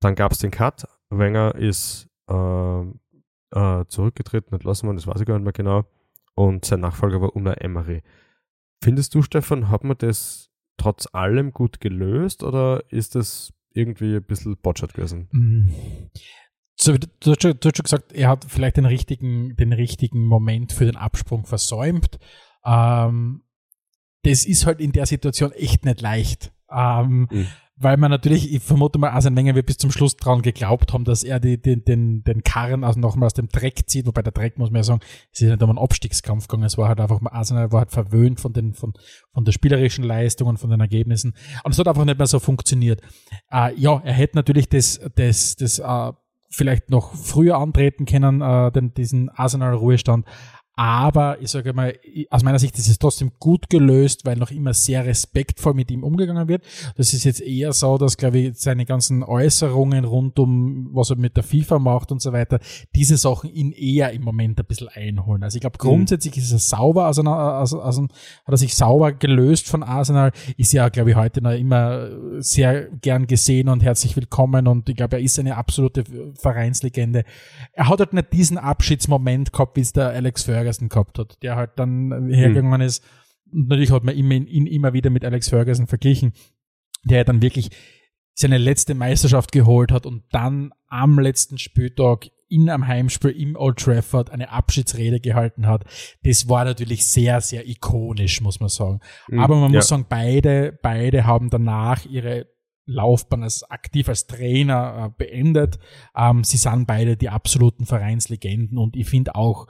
Dann 0.00 0.14
gab 0.14 0.32
es 0.32 0.38
den 0.38 0.50
Cut, 0.50 0.88
Wenger 1.10 1.54
ist 1.54 2.08
äh, 2.28 2.80
äh, 3.52 3.84
zurückgetreten, 3.86 4.54
entlassen 4.54 4.86
worden, 4.86 4.96
das 4.96 5.06
weiß 5.06 5.20
ich 5.20 5.26
gar 5.26 5.34
nicht 5.34 5.44
mehr 5.44 5.52
genau, 5.52 5.84
und 6.34 6.64
sein 6.64 6.80
Nachfolger 6.80 7.20
war 7.20 7.36
Una 7.36 7.52
Emery. 7.54 8.02
Findest 8.82 9.14
du, 9.14 9.22
Stefan, 9.22 9.68
hat 9.68 9.84
man 9.84 9.98
das 9.98 10.49
trotz 10.80 11.08
allem 11.12 11.52
gut 11.52 11.80
gelöst 11.80 12.42
oder 12.42 12.82
ist 12.88 13.14
das 13.14 13.52
irgendwie 13.72 14.16
ein 14.16 14.24
bisschen 14.24 14.56
botschert 14.56 14.94
gewesen? 14.94 15.28
Mm. 15.32 15.70
So, 16.74 16.96
du, 16.96 17.30
hast 17.30 17.42
schon, 17.42 17.60
du 17.60 17.68
hast 17.68 17.76
schon 17.76 17.84
gesagt, 17.84 18.12
er 18.12 18.28
hat 18.28 18.46
vielleicht 18.48 18.78
den 18.78 18.86
richtigen, 18.86 19.54
den 19.56 19.72
richtigen 19.72 20.24
Moment 20.24 20.72
für 20.72 20.86
den 20.86 20.96
Absprung 20.96 21.44
versäumt. 21.44 22.18
Ähm, 22.64 23.42
das 24.22 24.46
ist 24.46 24.64
halt 24.66 24.80
in 24.80 24.92
der 24.92 25.06
Situation 25.06 25.52
echt 25.52 25.84
nicht 25.84 26.00
leicht. 26.00 26.52
Ähm, 26.70 27.28
mhm 27.30 27.46
weil 27.80 27.96
man 27.96 28.10
natürlich, 28.10 28.52
ich 28.52 28.62
vermute 28.62 28.98
mal, 28.98 29.08
Arsene 29.08 29.34
Wenger 29.36 29.54
wird 29.54 29.64
bis 29.64 29.78
zum 29.78 29.90
Schluss 29.90 30.16
dran 30.16 30.42
geglaubt 30.42 30.92
haben, 30.92 31.04
dass 31.04 31.24
er 31.24 31.40
die, 31.40 31.60
den, 31.60 31.82
den, 31.84 32.22
den 32.22 32.42
Karren 32.44 32.84
also 32.84 33.00
nochmal 33.00 33.26
aus 33.26 33.34
dem 33.34 33.48
Dreck 33.48 33.88
zieht, 33.88 34.06
wobei 34.06 34.20
der 34.20 34.32
Dreck, 34.32 34.58
muss 34.58 34.70
man 34.70 34.80
ja 34.80 34.84
sagen, 34.84 35.00
es 35.32 35.40
ist 35.40 35.48
nicht 35.48 35.62
um 35.62 35.70
einen 35.70 35.78
Abstiegskampf 35.78 36.46
gegangen, 36.46 36.64
es 36.64 36.76
war 36.76 36.88
halt 36.88 37.00
einfach, 37.00 37.20
Arsenal 37.24 37.72
war 37.72 37.80
halt 37.80 37.90
verwöhnt 37.90 38.38
von 38.38 38.52
den, 38.52 38.74
von, 38.74 38.92
von 39.32 39.44
der 39.46 39.52
spielerischen 39.52 40.04
Leistung 40.04 40.48
und 40.48 40.58
von 40.58 40.68
den 40.68 40.80
Ergebnissen. 40.80 41.34
Und 41.64 41.72
es 41.72 41.78
hat 41.78 41.88
einfach 41.88 42.04
nicht 42.04 42.18
mehr 42.18 42.26
so 42.26 42.38
funktioniert. 42.38 43.00
Äh, 43.50 43.74
ja, 43.76 44.00
er 44.04 44.12
hätte 44.12 44.36
natürlich 44.36 44.68
das, 44.68 45.00
das, 45.14 45.56
das, 45.56 45.78
äh, 45.78 46.12
vielleicht 46.50 46.90
noch 46.90 47.14
früher 47.14 47.56
antreten 47.58 48.04
können, 48.04 48.42
äh, 48.42 48.72
den, 48.72 48.92
diesen 48.92 49.30
Arsenal-Ruhestand, 49.30 50.26
aber 50.80 51.42
ich 51.42 51.50
sage 51.50 51.74
mal, 51.74 51.92
aus 52.30 52.42
meiner 52.42 52.58
Sicht 52.58 52.78
ist 52.78 52.88
es 52.88 52.98
trotzdem 52.98 53.32
gut 53.38 53.68
gelöst, 53.68 54.24
weil 54.24 54.38
noch 54.38 54.50
immer 54.50 54.72
sehr 54.72 55.04
respektvoll 55.04 55.74
mit 55.74 55.90
ihm 55.90 56.02
umgegangen 56.02 56.48
wird. 56.48 56.64
Das 56.96 57.12
ist 57.12 57.24
jetzt 57.24 57.42
eher 57.42 57.74
so, 57.74 57.98
dass, 57.98 58.16
glaube 58.16 58.38
ich, 58.38 58.58
seine 58.58 58.86
ganzen 58.86 59.22
Äußerungen 59.22 60.06
rund 60.06 60.38
um, 60.38 60.88
was 60.94 61.10
er 61.10 61.16
mit 61.16 61.36
der 61.36 61.42
FIFA 61.42 61.80
macht 61.80 62.12
und 62.12 62.22
so 62.22 62.32
weiter, 62.32 62.60
diese 62.94 63.18
Sachen 63.18 63.50
ihn 63.50 63.72
eher 63.72 64.12
im 64.12 64.22
Moment 64.22 64.58
ein 64.58 64.64
bisschen 64.64 64.88
einholen. 64.88 65.42
Also 65.42 65.56
ich 65.56 65.60
glaube, 65.60 65.76
grundsätzlich 65.76 66.34
mhm. 66.36 66.42
ist 66.44 66.52
er 66.52 66.58
sauber, 66.58 67.04
also, 67.04 67.24
also, 67.24 67.82
also 67.82 68.04
hat 68.04 68.10
er 68.46 68.56
sich 68.56 68.74
sauber 68.74 69.12
gelöst 69.12 69.68
von 69.68 69.82
Arsenal, 69.82 70.32
ist 70.56 70.72
ja, 70.72 70.88
glaube 70.88 71.10
ich, 71.10 71.16
heute 71.16 71.42
noch 71.42 71.52
immer 71.52 72.08
sehr 72.38 72.88
gern 72.88 73.26
gesehen 73.26 73.68
und 73.68 73.82
herzlich 73.82 74.16
willkommen 74.16 74.66
und 74.66 74.88
ich 74.88 74.96
glaube, 74.96 75.16
er 75.16 75.22
ist 75.22 75.38
eine 75.38 75.58
absolute 75.58 76.04
Vereinslegende. 76.36 77.24
Er 77.74 77.90
hat 77.90 77.98
halt 77.98 78.14
nicht 78.14 78.32
diesen 78.32 78.56
Abschiedsmoment 78.56 79.52
gehabt, 79.52 79.76
wie 79.76 79.82
es 79.82 79.92
der 79.92 80.08
Alex 80.08 80.44
Ferguson 80.44 80.69
Ferguson 80.70 80.88
gehabt 80.88 81.18
hat, 81.18 81.42
der 81.42 81.56
halt 81.56 81.72
dann 81.76 82.28
hergegangen 82.30 82.80
mhm. 82.80 82.86
ist. 82.86 83.04
Und 83.52 83.68
natürlich 83.68 83.90
hat 83.90 84.04
man 84.04 84.16
ihn, 84.16 84.30
ihn 84.30 84.66
immer 84.66 84.92
wieder 84.92 85.10
mit 85.10 85.24
Alex 85.24 85.48
Ferguson 85.48 85.86
verglichen, 85.86 86.32
der 87.04 87.24
dann 87.24 87.42
wirklich 87.42 87.70
seine 88.34 88.58
letzte 88.58 88.94
Meisterschaft 88.94 89.52
geholt 89.52 89.92
hat 89.92 90.06
und 90.06 90.22
dann 90.30 90.72
am 90.88 91.18
letzten 91.18 91.58
Spieltag 91.58 92.30
in 92.48 92.68
einem 92.68 92.86
Heimspiel 92.86 93.30
im 93.30 93.54
Old 93.54 93.78
Trafford 93.78 94.30
eine 94.30 94.50
Abschiedsrede 94.50 95.20
gehalten 95.20 95.66
hat. 95.66 95.84
Das 96.24 96.48
war 96.48 96.64
natürlich 96.64 97.06
sehr, 97.06 97.40
sehr 97.40 97.68
ikonisch, 97.68 98.40
muss 98.40 98.58
man 98.58 98.68
sagen. 98.68 99.00
Mhm, 99.28 99.38
Aber 99.40 99.56
man 99.56 99.72
ja. 99.72 99.78
muss 99.78 99.88
sagen, 99.88 100.06
beide, 100.08 100.76
beide 100.82 101.26
haben 101.26 101.50
danach 101.50 102.06
ihre 102.06 102.46
Laufbahn 102.86 103.44
als 103.44 103.62
aktiv 103.70 104.08
als 104.08 104.26
Trainer 104.26 105.06
äh, 105.06 105.24
beendet. 105.24 105.78
Ähm, 106.16 106.42
sie 106.42 106.56
sind 106.56 106.86
beide 106.86 107.16
die 107.16 107.28
absoluten 107.28 107.86
Vereinslegenden 107.86 108.78
und 108.78 108.96
ich 108.96 109.08
finde 109.08 109.34
auch, 109.36 109.68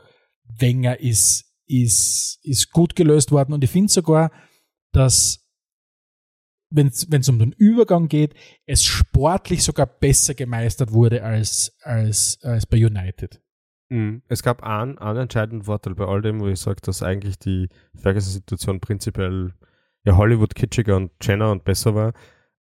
Wenger 0.58 1.00
ist, 1.00 1.52
ist, 1.66 2.38
ist 2.42 2.70
gut 2.70 2.96
gelöst 2.96 3.32
worden. 3.32 3.52
Und 3.52 3.64
ich 3.64 3.70
finde 3.70 3.92
sogar, 3.92 4.30
dass 4.92 5.46
wenn 6.72 6.86
es 6.86 7.28
um 7.28 7.38
den 7.38 7.52
Übergang 7.52 8.08
geht, 8.08 8.34
es 8.64 8.84
sportlich 8.84 9.64
sogar 9.64 9.86
besser 9.86 10.34
gemeistert 10.34 10.92
wurde 10.92 11.24
als, 11.24 11.76
als, 11.82 12.38
als 12.42 12.64
bei 12.66 12.76
United. 12.76 13.42
Mhm. 13.88 14.22
Es 14.28 14.44
gab 14.44 14.62
einen, 14.62 14.96
einen 14.98 15.18
entscheidenden 15.18 15.64
Vorteil 15.64 15.96
bei 15.96 16.04
all 16.04 16.22
dem, 16.22 16.40
wo 16.40 16.46
ich 16.46 16.60
sage, 16.60 16.80
dass 16.82 17.02
eigentlich 17.02 17.38
die 17.40 17.68
Ferguson-Situation 17.96 18.80
prinzipiell 18.80 19.52
ja 20.04 20.16
Hollywood 20.16 20.54
kitschiger 20.54 20.96
und 20.96 21.10
Jenner 21.20 21.50
und 21.50 21.64
besser 21.64 21.94
war. 21.96 22.12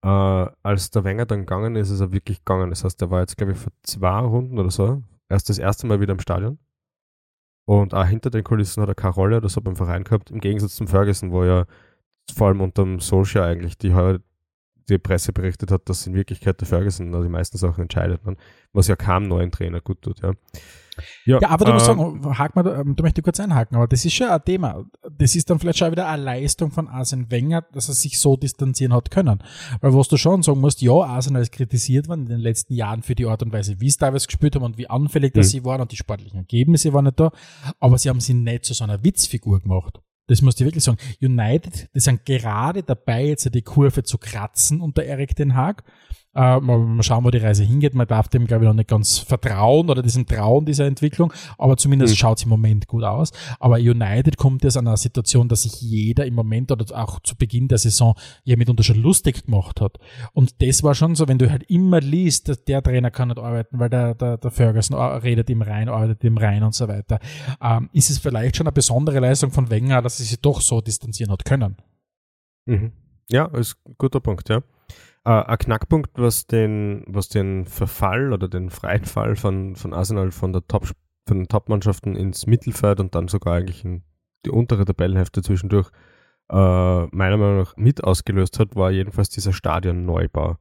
Äh, 0.03 0.51
als 0.63 0.91
der 0.91 1.05
Wenger 1.05 1.27
dann 1.27 1.41
gegangen 1.41 1.77
ist, 1.77 1.91
ist 1.91 2.01
er 2.01 2.13
wirklich 2.13 2.39
gegangen. 2.39 2.71
Das 2.71 2.85
heißt, 2.85 3.03
er 3.03 3.11
war 3.11 3.21
jetzt, 3.21 3.37
glaube 3.37 3.53
ich, 3.53 3.59
vor 3.59 3.73
zwei 3.83 4.21
Runden 4.21 4.59
oder 4.59 4.71
so 4.71 5.03
erst 5.29 5.49
das 5.49 5.59
erste 5.59 5.87
Mal 5.87 6.01
wieder 6.01 6.13
im 6.13 6.21
Stadion. 6.21 6.59
Und 7.69 7.93
auch 7.93 8.07
hinter 8.07 8.31
den 8.31 8.45
Kulissen 8.45 8.81
hat 8.81 8.89
er 8.89 8.95
keine 8.95 9.13
Rolle 9.13 9.37
oder 9.37 9.51
so 9.51 9.61
beim 9.61 9.77
Verein 9.77 10.03
gehabt, 10.03 10.31
im 10.31 10.41
Gegensatz 10.41 10.75
zum 10.75 10.89
Ferguson, 10.89 11.33
wo 11.33 11.45
ja 11.45 11.67
vor 12.35 12.47
allem 12.47 12.63
unter 12.63 12.83
dem 12.83 12.99
Solskjaer 12.99 13.45
eigentlich 13.45 13.77
die, 13.77 13.93
die 14.89 14.99
Presse 14.99 15.33
berichtet 15.33 15.71
hat, 15.71 15.89
dass 15.89 16.07
in 16.07 16.15
Wirklichkeit 16.15 16.61
der 16.61 16.69
Ferguson 16.69 17.09
also 17.15 17.23
die 17.23 17.31
meisten 17.31 17.59
Sachen 17.59 17.83
entscheidet, 17.83 18.25
man, 18.25 18.37
was 18.73 18.89
ja 18.89 18.97
keinem 18.97 19.29
neuen 19.29 19.51
Trainer 19.51 19.81
gut 19.81 20.03
tut. 20.03 20.21
Ja. 20.23 20.33
Ja, 21.25 21.39
ja 21.41 21.49
aber 21.51 21.65
du 21.65 21.71
äh, 21.71 21.75
musst 21.75 21.87
sagen, 21.87 22.39
hak 22.39 22.57
mal, 22.57 22.67
ähm, 22.67 22.97
du 22.97 23.03
möchtest 23.03 23.25
kurz 23.25 23.41
einhaken, 23.41 23.77
aber 23.77 23.87
das 23.87 24.05
ist 24.05 24.15
schon 24.15 24.29
ein 24.29 24.45
Thema. 24.45 24.85
Das 25.17 25.37
ist 25.37 25.49
dann 25.49 25.59
vielleicht 25.59 25.79
schon 25.79 25.91
wieder 25.91 26.09
eine 26.09 26.23
Leistung 26.23 26.71
von 26.71 26.89
Arsene 26.89 27.31
Wenger, 27.31 27.63
dass 27.73 27.89
er 27.89 27.95
sich 27.95 28.19
so 28.19 28.37
distanzieren 28.37 28.93
hat 28.93 29.11
können. 29.11 29.43
Weil 29.81 29.95
was 29.95 30.09
du 30.09 30.17
schon 30.17 30.43
sagen 30.43 30.61
musst, 30.61 30.83
ja, 30.83 30.93
Arsenal 30.93 31.43
ist 31.43 31.53
kritisiert 31.53 32.09
worden 32.09 32.23
in 32.23 32.29
den 32.29 32.41
letzten 32.41 32.75
Jahren 32.75 33.03
für 33.03 33.15
die 33.15 33.27
Art 33.27 33.43
und 33.43 33.53
Weise, 33.53 33.81
wie 33.81 33.91
sie 33.91 33.99
teilweise 33.99 34.27
gespielt 34.27 34.57
haben 34.57 34.65
und 34.65 34.79
wie 34.79 34.89
anfällig 34.89 35.35
mhm. 35.35 35.43
sie 35.43 35.65
waren 35.65 35.81
und 35.81 35.93
die 35.93 35.97
sportlichen 35.97 36.39
Ergebnisse 36.39 36.93
waren 36.93 37.05
nicht 37.05 37.21
da, 37.21 37.31
aber 37.81 37.99
sie 37.99 38.09
haben 38.09 38.21
sie 38.21 38.35
nicht 38.35 38.65
zu 38.65 38.75
so 38.75 38.85
einer 38.85 39.05
Witzfigur 39.05 39.61
gemacht. 39.61 40.01
Das 40.29 40.43
muss 40.43 40.61
ich 40.61 40.65
wirklich 40.65 40.85
sagen. 40.85 40.99
United, 41.21 41.89
die 41.95 42.01
sind 42.01 42.25
gerade 42.25 42.83
dabei, 42.83 43.27
jetzt 43.27 43.53
die 43.53 43.63
Kurve 43.63 44.05
zu 44.05 44.19
kratzen 44.19 44.81
unter 44.81 45.03
Eric 45.03 45.35
Den 45.35 45.55
Haag. 45.55 45.83
Äh, 46.39 46.61
mal, 46.61 47.03
schauen, 47.03 47.25
wo 47.25 47.33
die 47.33 47.39
Reise 47.39 47.65
hingeht. 47.65 47.95
Man 47.95 48.07
darf 48.07 48.29
dem, 48.29 48.47
glaube 48.47 48.65
ich, 48.65 48.69
noch 48.69 48.75
nicht 48.75 48.89
ganz 48.89 49.19
vertrauen 49.19 49.91
oder 49.91 50.03
diesem 50.03 50.25
Trauen 50.25 50.65
dieser 50.65 50.87
Entwicklung, 50.87 51.33
aber 51.59 51.77
zumindest 51.77 52.15
mhm. 52.15 52.17
schaut 52.17 52.39
es 52.39 52.45
im 52.45 52.51
Moment 52.51 52.87
gut 52.87 53.03
aus. 53.03 53.33
Aber 53.59 53.75
United 53.79 54.37
kommt 54.37 54.63
jetzt 54.63 54.77
an 54.77 54.87
einer 54.87 54.97
Situation, 54.97 55.49
dass 55.49 55.65
sich 55.65 55.81
jeder 55.81 56.27
im 56.27 56.35
Moment 56.35 56.71
oder 56.71 56.85
auch 56.97 57.19
zu 57.25 57.35
Beginn 57.35 57.67
der 57.67 57.79
Saison 57.79 58.15
ja 58.45 58.57
mitunter 58.57 58.85
schon 58.85 59.03
lustig 59.03 59.47
gemacht 59.47 59.81
hat. 59.81 59.99
Und 60.33 60.63
das 60.63 60.85
war 60.85 60.95
schon 60.95 61.17
so, 61.17 61.27
wenn 61.27 61.39
du 61.39 61.51
halt 61.51 61.65
immer 61.65 62.01
liest, 62.01 62.49
dass 62.49 62.63
der 62.63 62.85
Trainer 62.85 63.11
kann 63.11 63.29
nicht 63.29 63.41
arbeiten, 63.41 63.81
weil 63.81 63.91
der, 63.91 64.15
der, 64.15 64.37
der 64.37 64.51
Ferguson 64.53 64.97
redet 64.97 65.51
im 65.51 65.63
Rhein, 65.63 65.89
arbeitet 65.89 66.23
im 66.23 66.39
Rhein 66.39 66.63
und 66.63 66.73
so 66.73 66.87
weiter, 66.87 67.19
ähm, 67.61 67.91
ist 67.93 68.11
es 68.11 68.19
vielleicht 68.19 68.55
schon 68.55 68.69
eine 68.69 68.73
besondere 68.73 69.19
Leistung 69.19 69.51
von 69.51 69.71
Wenger, 69.71 70.03
dass 70.03 70.19
sie 70.19 70.25
sich 70.25 70.41
doch 70.41 70.61
so 70.61 70.81
distanzieren 70.81 71.33
hat 71.33 71.45
können. 71.45 71.79
Mhm. 72.67 72.93
Ja, 73.29 73.47
ist 73.47 73.77
ein 73.89 73.97
guter 73.99 74.21
Punkt, 74.21 74.49
ja. 74.49 74.63
Uh, 75.29 75.45
ein 75.45 75.59
Knackpunkt, 75.59 76.13
was 76.15 76.47
den, 76.47 77.05
was 77.07 77.29
den 77.29 77.67
Verfall 77.67 78.33
oder 78.33 78.49
den 78.49 78.71
freien 78.71 79.05
Fall 79.05 79.37
von, 79.37 79.77
von 79.77 79.93
Arsenal 79.93 80.31
von 80.31 80.55
der 80.55 80.67
Top, 80.67 80.87
von 81.27 81.37
den 81.37 81.49
Top-Mannschaften 81.49 82.17
ins 82.17 82.47
Mittelfeld 82.47 82.99
und 82.99 83.15
dann 83.15 83.29
sogar 83.29 83.57
eigentlich 83.57 83.85
in 83.85 84.05
die 84.47 84.51
untere 84.51 84.87
Tabellenhälfte 84.87 85.43
zwischendurch 85.43 85.91
uh, 86.51 87.09
meiner 87.11 87.37
Meinung 87.37 87.59
nach 87.59 87.77
mit 87.77 88.03
ausgelöst 88.03 88.59
hat, 88.59 88.75
war 88.75 88.91
jedenfalls 88.91 89.29
dieser 89.29 89.53
Stadionneubau. 89.53 90.57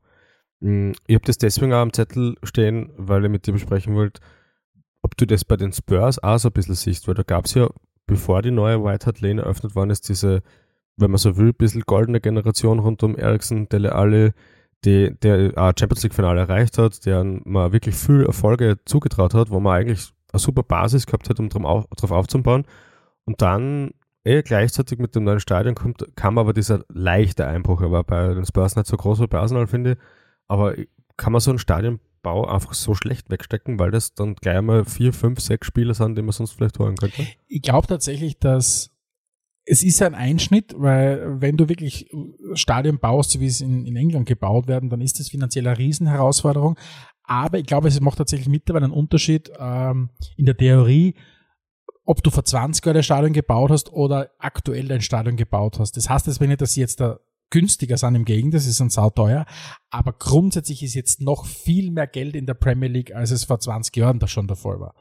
Mm, 0.59 0.91
ich 1.07 1.15
habe 1.15 1.26
das 1.26 1.38
deswegen 1.38 1.72
auch 1.72 1.78
am 1.78 1.93
Zettel 1.93 2.36
stehen, 2.43 2.91
weil 2.97 3.24
ich 3.24 3.32
mit 3.32 3.47
dir 3.47 3.53
besprechen 3.53 3.95
wollte, 3.95 4.20
ob 5.01 5.15
du 5.15 5.26
das 5.26 5.45
bei 5.45 5.55
den 5.55 5.72
Spurs 5.72 6.22
auch 6.22 6.39
so 6.39 6.49
ein 6.49 6.53
bisschen 6.53 6.76
siehst, 6.76 7.07
weil 7.07 7.15
da 7.15 7.24
gab 7.24 7.45
es 7.45 7.53
ja, 7.53 7.70
bevor 8.05 8.41
die 8.41 8.51
neue 8.51 8.84
White 8.84 9.05
Hart 9.05 9.22
Lane 9.22 9.43
eröffnet 9.43 9.76
worden 9.76 9.91
ist, 9.91 10.09
diese, 10.09 10.41
wenn 10.97 11.11
man 11.11 11.20
so 11.20 11.38
will, 11.38 11.51
ein 11.51 11.53
bisschen 11.53 11.84
goldene 11.86 12.20
Generation 12.20 12.80
rund 12.80 13.01
um 13.03 13.15
Ericsson, 13.15 13.70
Dele 13.70 13.95
Alli, 13.95 14.34
die, 14.86 15.13
der 15.21 15.57
ein 15.57 15.73
Champions 15.78 16.03
League-Finale 16.03 16.41
erreicht 16.41 16.78
hat, 16.78 17.05
der 17.05 17.23
man 17.23 17.71
wirklich 17.71 17.95
viel 17.95 18.25
Erfolge 18.25 18.78
zugetraut 18.86 19.34
hat, 19.34 19.49
wo 19.49 19.59
man 19.59 19.80
eigentlich 19.80 20.11
eine 20.32 20.39
super 20.39 20.63
Basis 20.63 21.05
gehabt 21.05 21.30
hat, 21.30 21.39
um 21.39 21.49
darauf 21.49 22.11
aufzubauen. 22.11 22.65
Und 23.25 23.41
dann 23.41 23.91
eh 24.23 24.41
gleichzeitig 24.41 24.99
mit 24.99 25.15
dem 25.15 25.23
neuen 25.23 25.39
Stadion 25.39 25.75
kommt, 25.75 26.05
kam 26.15 26.38
aber 26.38 26.53
dieser 26.53 26.84
leichte 26.89 27.47
Einbruch. 27.47 27.82
Er 27.82 27.91
war 27.91 28.03
bei 28.03 28.34
den 28.34 28.45
Spurs 28.45 28.75
nicht 28.75 28.88
so 28.88 28.97
groß 28.97 29.21
wie 29.21 29.28
bei 29.28 29.39
Arsenal, 29.39 29.67
finde 29.67 29.93
ich. 29.93 29.97
Aber 30.47 30.75
kann 31.15 31.34
man 31.34 31.41
so 31.41 31.51
einen 31.51 31.59
Stadionbau 31.59 32.45
einfach 32.47 32.73
so 32.73 32.93
schlecht 32.93 33.30
wegstecken, 33.30 33.80
weil 33.80 33.91
das 33.91 34.13
dann 34.13 34.36
gleich 34.36 34.61
mal 34.61 34.86
vier, 34.86 35.13
fünf, 35.13 35.39
sechs 35.39 35.67
Spieler 35.67 35.93
sind, 35.93 36.17
die 36.17 36.21
man 36.21 36.32
sonst 36.32 36.51
vielleicht 36.51 36.78
holen 36.80 36.95
könnte? 36.95 37.25
Ich 37.47 37.61
glaube 37.61 37.88
tatsächlich, 37.88 38.38
dass 38.38 38.91
es 39.70 39.84
ist 39.84 40.01
ein 40.01 40.15
Einschnitt, 40.15 40.74
weil 40.78 41.41
wenn 41.41 41.57
du 41.57 41.68
wirklich 41.68 42.09
Stadien 42.53 42.99
baust, 42.99 43.39
wie 43.39 43.47
es 43.47 43.59
in, 43.59 43.86
in 43.86 43.97
England 43.97 44.26
gebaut 44.26 44.68
werden, 44.68 44.89
dann 44.89 45.01
ist 45.01 45.20
das 45.20 45.30
finanziell 45.30 45.68
eine 45.68 45.78
Riesenherausforderung. 45.78 46.80
Aber 47.24 47.59
ich 47.59 47.65
glaube, 47.65 47.89
es 47.89 47.99
macht 47.99 48.18
tatsächlich 48.18 48.47
mittlerweile 48.47 48.86
einen 48.86 48.93
Unterschied 48.93 49.51
ähm, 49.59 50.09
in 50.38 50.45
der 50.45 50.55
Theorie, 50.55 51.15
ob 52.05 52.24
du 52.24 52.30
vor 52.30 52.45
20 52.45 52.86
Jahren 52.86 52.95
ein 52.95 53.03
Stadion 53.03 53.34
gebaut 53.34 53.70
hast 53.70 53.91
oder 53.91 54.32
aktuell 54.39 54.88
dein 54.88 55.01
Stadion 55.01 55.36
gebaut 55.36 55.80
hast. 55.80 55.97
Das 55.97 56.09
heißt 56.09 56.28
jetzt 56.28 56.39
nicht, 56.39 56.61
dass 56.61 56.74
sie 56.74 56.82
jetzt 56.82 57.01
da 57.01 57.20
günstiger 57.49 57.97
sind 57.97 58.15
im 58.15 58.24
Gegenteil, 58.26 58.59
das 58.59 58.68
ist 58.68 58.82
ein 58.82 58.89
sauteuer, 58.89 59.45
aber 59.89 60.13
grundsätzlich 60.13 60.84
ist 60.84 60.95
jetzt 60.95 61.22
noch 61.22 61.45
viel 61.45 61.91
mehr 61.91 62.07
Geld 62.07 62.36
in 62.36 62.45
der 62.45 62.53
Premier 62.53 62.89
League, 62.89 63.13
als 63.13 63.32
es 63.32 63.43
vor 63.43 63.59
20 63.59 63.95
Jahren 63.95 64.20
da 64.20 64.28
schon 64.28 64.47
der 64.47 64.57
Fall 64.57 64.80
war. 64.80 64.95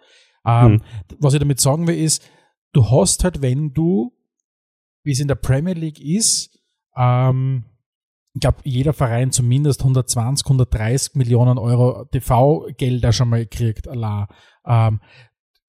Ähm, 0.44 0.72
mhm. 0.72 0.82
Was 1.18 1.34
ich 1.34 1.40
damit 1.40 1.60
sagen 1.60 1.86
will, 1.86 1.96
ist, 1.96 2.28
du 2.72 2.88
hast 2.90 3.24
halt, 3.24 3.42
wenn 3.42 3.72
du, 3.72 4.15
wie 5.06 5.12
es 5.12 5.20
in 5.20 5.28
der 5.28 5.36
Premier 5.36 5.74
League 5.74 6.00
ist, 6.00 6.58
ähm, 6.96 7.64
ich 8.34 8.40
glaube, 8.40 8.58
jeder 8.64 8.92
Verein 8.92 9.30
zumindest 9.30 9.80
120, 9.80 10.44
130 10.44 11.14
Millionen 11.14 11.58
Euro 11.58 12.04
TV-Gelder 12.06 13.12
schon 13.12 13.30
mal 13.30 13.46
kriegt, 13.46 13.88
Allah, 13.88 14.28
ähm, 14.66 15.00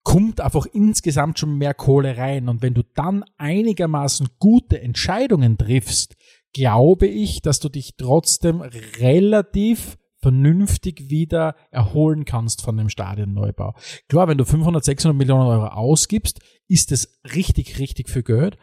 kommt 0.04 0.42
einfach 0.42 0.66
insgesamt 0.66 1.38
schon 1.38 1.58
mehr 1.58 1.74
Kohle 1.74 2.18
rein. 2.18 2.50
Und 2.50 2.62
wenn 2.62 2.74
du 2.74 2.84
dann 2.96 3.24
einigermaßen 3.38 4.28
gute 4.40 4.82
Entscheidungen 4.82 5.58
triffst, 5.58 6.16
glaube 6.52 7.08
ich, 7.08 7.42
dass 7.42 7.60
du 7.60 7.70
dich 7.70 7.96
trotzdem 7.96 8.62
relativ 8.62 9.98
vernünftig 10.20 11.10
wieder 11.10 11.56
erholen 11.72 12.26
kannst 12.26 12.64
von 12.64 12.76
dem 12.76 12.90
Stadionneubau. 12.90 13.76
Klar, 14.10 14.28
wenn 14.28 14.38
du 14.38 14.46
500, 14.46 14.84
600 14.84 15.16
Millionen 15.16 15.48
Euro 15.48 15.68
ausgibst, 15.68 16.40
ist 16.68 16.92
es 16.92 17.22
richtig, 17.36 17.80
richtig 17.80 18.10
viel 18.10 18.24
Geld. 18.24 18.58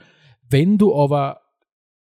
Wenn 0.48 0.78
du 0.78 0.94
aber 0.94 1.40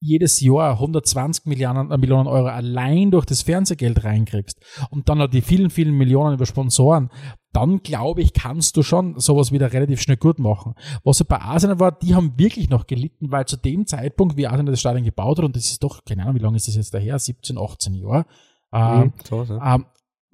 jedes 0.01 0.41
Jahr 0.41 0.73
120 0.73 1.47
Millionen, 1.47 1.91
äh, 1.91 1.99
Millionen 1.99 2.27
Euro 2.27 2.49
allein 2.49 3.11
durch 3.11 3.25
das 3.25 3.43
Fernsehgeld 3.43 4.05
reinkriegst 4.05 4.61
und 4.91 5.09
dann 5.09 5.19
noch 5.19 5.29
die 5.29 5.41
vielen, 5.41 5.71
vielen 5.71 5.97
Millionen 5.97 6.35
über 6.35 6.47
Sponsoren, 6.47 7.11
dann 7.53 7.83
glaube 7.83 8.21
ich, 8.21 8.35
kannst 8.35 8.77
du 8.77 8.83
schon 8.83 9.19
sowas 9.19 9.51
wieder 9.51 9.73
relativ 9.73 10.01
schnell 10.03 10.19
gut 10.19 10.39
machen. 10.39 10.75
Was 11.05 11.25
bei 11.25 11.41
Arsenal 11.41 11.81
war, 11.81 11.93
die 11.93 12.15
haben 12.15 12.39
wirklich 12.39 12.69
noch 12.69 12.87
gelitten, 12.87 13.31
weil 13.31 13.47
zu 13.47 13.57
dem 13.57 13.87
Zeitpunkt, 13.87 14.37
wie 14.37 14.47
Arsenal 14.47 14.73
das 14.73 14.81
Stadion 14.81 15.05
gebaut 15.05 15.39
hat, 15.39 15.45
und 15.45 15.57
das 15.57 15.65
ist 15.65 15.83
doch, 15.83 16.05
keine 16.05 16.23
Ahnung, 16.23 16.35
wie 16.35 16.41
lange 16.41 16.57
ist 16.57 16.69
das 16.69 16.77
jetzt 16.77 16.93
daher, 16.93 17.19
17, 17.19 17.57
18 17.57 17.95
Jahre, 17.95 18.27
mhm, 18.73 19.03
ähm, 19.03 19.13
so, 19.25 19.45
so. 19.45 19.59
Ähm, 19.59 19.87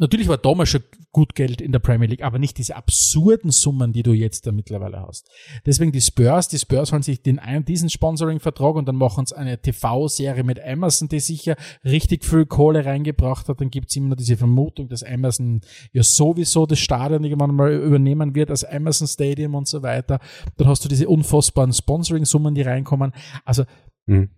Natürlich 0.03 0.27
war 0.27 0.37
damals 0.37 0.71
schon 0.71 0.83
gut 1.13 1.37
Geld 1.37 1.61
in 1.61 1.71
der 1.71 1.79
Premier 1.79 2.09
League, 2.09 2.25
aber 2.25 2.41
nicht 2.41 2.59
diese 2.59 2.75
absurden 2.75 3.53
Summen, 3.53 3.93
die 3.93 4.03
du 4.03 4.13
jetzt 4.13 4.45
da 4.49 4.51
mittlerweile 4.51 5.01
hast. 5.01 5.31
Deswegen 5.65 5.93
die 5.93 6.01
Spurs, 6.01 6.49
die 6.49 6.59
Spurs 6.59 6.91
holen 6.91 7.05
sich 7.05 7.23
den 7.23 7.39
einen, 7.39 7.65
diesen 7.65 7.89
Sponsoring-Vertrag 7.89 8.75
und 8.75 8.89
dann 8.89 8.97
machen 8.97 9.27
sie 9.27 9.37
eine 9.37 9.63
TV-Serie 9.63 10.43
mit 10.43 10.59
Amazon, 10.61 11.07
die 11.07 11.21
sicher 11.21 11.55
richtig 11.85 12.25
viel 12.25 12.47
Kohle 12.47 12.85
reingebracht 12.85 13.49
hat. 13.49 13.61
Dann 13.61 13.71
gibt 13.71 13.91
es 13.91 13.97
immer 13.97 14.09
noch 14.09 14.17
diese 14.17 14.37
Vermutung, 14.37 14.89
dass 14.89 15.05
Amazon 15.05 15.61
ja 15.93 16.03
sowieso 16.03 16.67
das 16.67 16.81
Stadion 16.81 17.23
irgendwann 17.23 17.55
mal 17.55 17.73
übernehmen 17.73 18.35
wird 18.35 18.51
als 18.51 18.65
Amazon 18.65 19.07
Stadium 19.07 19.55
und 19.55 19.69
so 19.69 19.85
weiter. 19.85 20.19
Dann 20.57 20.67
hast 20.67 20.85
du 20.85 20.89
diese 20.89 21.09
unfassbaren 21.09 21.73
Sponsoring-Summen, 21.73 22.57
die 22.57 22.63
reinkommen. 22.63 23.13
Also 23.45 23.67
mhm 24.07 24.31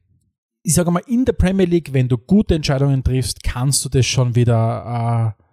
ich 0.66 0.72
sage 0.72 0.90
mal, 0.90 1.02
in 1.06 1.26
der 1.26 1.34
Premier 1.34 1.66
League, 1.66 1.92
wenn 1.92 2.08
du 2.08 2.16
gute 2.16 2.54
Entscheidungen 2.54 3.04
triffst, 3.04 3.42
kannst 3.42 3.84
du 3.84 3.90
das 3.90 4.06
schon 4.06 4.34
wieder 4.34 5.36
äh, 5.36 5.43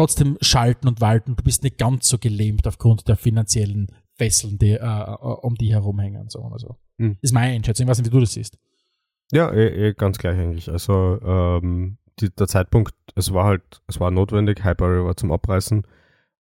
trotzdem 0.00 0.38
schalten 0.40 0.88
und 0.88 1.02
walten. 1.02 1.36
Du 1.36 1.44
bist 1.44 1.62
nicht 1.62 1.76
ganz 1.76 2.08
so 2.08 2.16
gelähmt 2.16 2.66
aufgrund 2.66 3.06
der 3.06 3.16
finanziellen 3.16 3.88
Fesseln, 4.14 4.58
die 4.58 4.70
äh, 4.70 4.76
äh 4.78 5.14
um 5.14 5.56
die 5.56 5.72
herumhängen. 5.72 6.30
So 6.30 6.40
oder 6.40 6.58
so. 6.58 6.76
Hm. 6.98 7.18
Das 7.20 7.30
ist 7.30 7.34
meine 7.34 7.54
Einschätzung. 7.54 7.84
Ich 7.84 7.90
weiß 7.90 7.98
nicht, 7.98 8.06
wie 8.06 8.14
du 8.14 8.20
das 8.20 8.32
siehst. 8.32 8.58
Ja, 9.30 9.52
eh, 9.52 9.88
eh 9.88 9.94
ganz 9.94 10.16
gleich 10.16 10.38
eigentlich. 10.38 10.70
Also 10.70 11.20
ähm, 11.22 11.98
die, 12.18 12.34
der 12.34 12.48
Zeitpunkt, 12.48 12.94
es 13.14 13.34
war 13.34 13.44
halt, 13.44 13.82
es 13.88 14.00
war 14.00 14.10
notwendig, 14.10 14.64
Highbury 14.64 15.04
war 15.04 15.16
zum 15.16 15.32
Abreißen. 15.32 15.82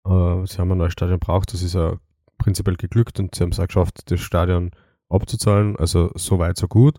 Äh, 0.05 0.45
sie 0.45 0.57
haben 0.57 0.71
ein 0.71 0.77
neues 0.77 0.93
Stadion 0.93 1.19
braucht, 1.19 1.51
das 1.53 1.61
ist 1.61 1.75
ja 1.75 1.97
prinzipiell 2.37 2.77
geglückt 2.77 3.19
und 3.19 3.35
sie 3.35 3.43
haben 3.43 3.51
es 3.51 3.59
auch 3.59 3.67
geschafft, 3.67 4.09
das 4.09 4.21
Stadion 4.21 4.71
abzuzahlen. 5.09 5.75
Also 5.75 6.11
so 6.15 6.39
weit, 6.39 6.55
so 6.57 6.69
gut. 6.69 6.97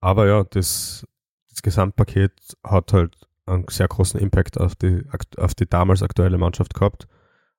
Aber 0.00 0.26
ja, 0.26 0.42
das, 0.44 1.06
das 1.50 1.60
Gesamtpaket 1.60 2.32
hat 2.64 2.94
halt 2.94 3.27
einen 3.48 3.66
sehr 3.68 3.88
großen 3.88 4.20
Impact 4.20 4.60
auf 4.60 4.74
die, 4.74 5.04
auf 5.36 5.54
die 5.54 5.68
damals 5.68 6.02
aktuelle 6.02 6.38
Mannschaft 6.38 6.74
gehabt. 6.74 7.08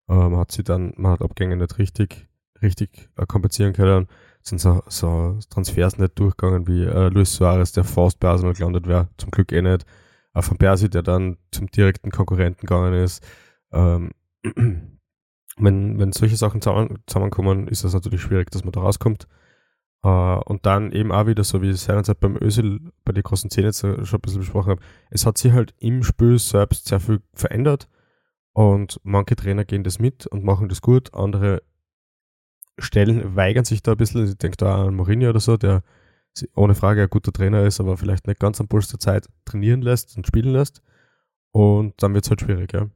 Ähm, 0.07 0.37
hat 0.37 0.51
sie 0.51 0.63
dann, 0.63 0.93
man 0.97 1.13
hat 1.13 1.21
Abgänge 1.21 1.55
nicht 1.55 1.77
richtig, 1.77 2.27
richtig 2.61 3.09
äh, 3.17 3.25
kompensieren 3.25 3.73
können. 3.73 4.07
Sind 4.41 4.59
so, 4.59 4.81
so 4.87 5.37
Transfers 5.49 5.97
nicht 5.97 6.17
durchgegangen 6.17 6.67
wie 6.67 6.83
äh, 6.83 7.09
Luis 7.09 7.33
Suarez, 7.33 7.71
der 7.71 7.83
fast 7.83 8.19
bei 8.19 8.29
Arsenal 8.29 8.53
gelandet 8.53 8.87
wäre, 8.87 9.09
zum 9.17 9.31
Glück 9.31 9.51
eh 9.51 9.61
nicht. 9.61 9.85
Auch 10.33 10.43
von 10.43 10.57
Persi, 10.57 10.89
der 10.89 11.03
dann 11.03 11.37
zum 11.51 11.67
direkten 11.67 12.11
Konkurrenten 12.11 12.61
gegangen 12.61 12.93
ist. 12.93 13.25
Ähm, 13.71 14.11
wenn, 15.57 15.99
wenn 15.99 16.11
solche 16.11 16.37
Sachen 16.37 16.61
zusammen, 16.61 17.03
zusammenkommen, 17.07 17.67
ist 17.67 17.83
es 17.83 17.93
natürlich 17.93 18.21
schwierig, 18.21 18.49
dass 18.51 18.63
man 18.63 18.71
da 18.71 18.81
rauskommt. 18.81 19.27
Uh, 20.01 20.39
und 20.45 20.65
dann 20.65 20.93
eben 20.93 21.11
auch 21.11 21.27
wieder, 21.27 21.43
so 21.43 21.61
wie 21.61 21.67
ich 21.67 21.75
es 21.75 21.83
seinerzeit 21.83 22.21
beim 22.21 22.37
Ösil 22.37 22.79
bei 23.03 23.11
den 23.11 23.21
großen 23.21 23.49
Szenen 23.49 23.67
jetzt 23.67 23.81
schon 23.81 23.97
ein 23.97 24.21
bisschen 24.21 24.39
besprochen 24.39 24.69
habe, 24.69 24.81
es 25.09 25.25
hat 25.25 25.37
sich 25.37 25.51
halt 25.51 25.73
im 25.77 26.03
Spiel 26.03 26.39
selbst 26.39 26.87
sehr 26.87 27.01
viel 27.01 27.21
verändert 27.33 27.89
und 28.53 29.01
manche 29.03 29.35
Trainer 29.35 29.65
gehen 29.65 29.83
das 29.83 29.99
mit 29.99 30.25
und 30.25 30.45
machen 30.45 30.69
das 30.69 30.81
gut, 30.81 31.13
andere 31.13 31.63
stellen, 32.77 33.35
weigern 33.35 33.65
sich 33.65 33.83
da 33.83 33.91
ein 33.91 33.97
bisschen. 33.97 34.25
Ich 34.25 34.37
denke 34.37 34.57
da 34.57 34.85
an 34.85 34.95
Mourinho 34.95 35.29
oder 35.29 35.39
so, 35.39 35.57
der 35.57 35.83
ohne 36.55 36.75
Frage 36.75 37.03
ein 37.03 37.09
guter 37.09 37.33
Trainer 37.33 37.63
ist, 37.63 37.79
aber 37.79 37.97
vielleicht 37.97 38.27
nicht 38.27 38.39
ganz 38.39 38.61
am 38.61 38.67
Puls 38.67 38.87
der 38.87 38.99
Zeit 38.99 39.27
trainieren 39.45 39.81
lässt 39.81 40.15
und 40.15 40.25
spielen 40.25 40.53
lässt. 40.53 40.81
Und 41.51 42.01
dann 42.01 42.13
wird 42.13 42.25
es 42.25 42.29
halt 42.29 42.41
schwierig, 42.41 42.73
ja. 42.73 42.87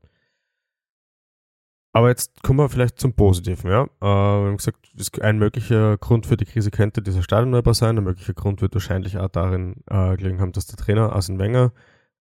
Aber 1.95 2.09
jetzt 2.09 2.41
kommen 2.41 2.59
wir 2.59 2.69
vielleicht 2.69 2.99
zum 2.99 3.13
Positiven. 3.13 3.69
Ja? 3.69 3.83
Äh, 3.83 3.87
wir 4.01 4.47
haben 4.47 4.57
gesagt, 4.57 5.21
ein 5.21 5.37
möglicher 5.37 5.97
Grund 5.97 6.25
für 6.25 6.37
die 6.37 6.45
Krise 6.45 6.71
könnte 6.71 7.03
dieser 7.03 7.21
Stadionneubau 7.21 7.73
sein. 7.73 7.97
Ein 7.97 8.03
möglicher 8.03 8.33
Grund 8.33 8.61
wird 8.61 8.73
wahrscheinlich 8.73 9.19
auch 9.19 9.29
darin 9.29 9.83
äh, 9.89 10.17
gelegen 10.17 10.41
haben, 10.41 10.51
dass 10.53 10.65
der 10.65 10.77
Trainer 10.77 11.13
Arsene 11.13 11.37
Wenger 11.37 11.71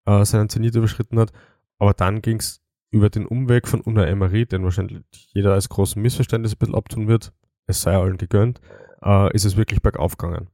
äh, 0.04 0.24
seinen 0.26 0.50
Zenit 0.50 0.74
überschritten 0.74 1.18
hat. 1.18 1.32
Aber 1.78 1.94
dann 1.94 2.20
ging 2.20 2.36
es 2.36 2.60
über 2.90 3.08
den 3.08 3.26
Umweg 3.26 3.66
von 3.66 3.80
Una 3.80 4.06
Emery, 4.06 4.44
den 4.44 4.62
wahrscheinlich 4.62 5.02
jeder 5.32 5.54
als 5.54 5.70
großen 5.70 6.00
Missverständnis 6.00 6.52
ein 6.52 6.58
bisschen 6.58 6.74
abtun 6.74 7.08
wird, 7.08 7.32
es 7.66 7.80
sei 7.80 7.96
allen 7.96 8.18
gegönnt, 8.18 8.60
äh, 9.02 9.34
ist 9.34 9.46
es 9.46 9.56
wirklich 9.56 9.80
bergauf 9.80 10.18
gegangen. 10.18 10.48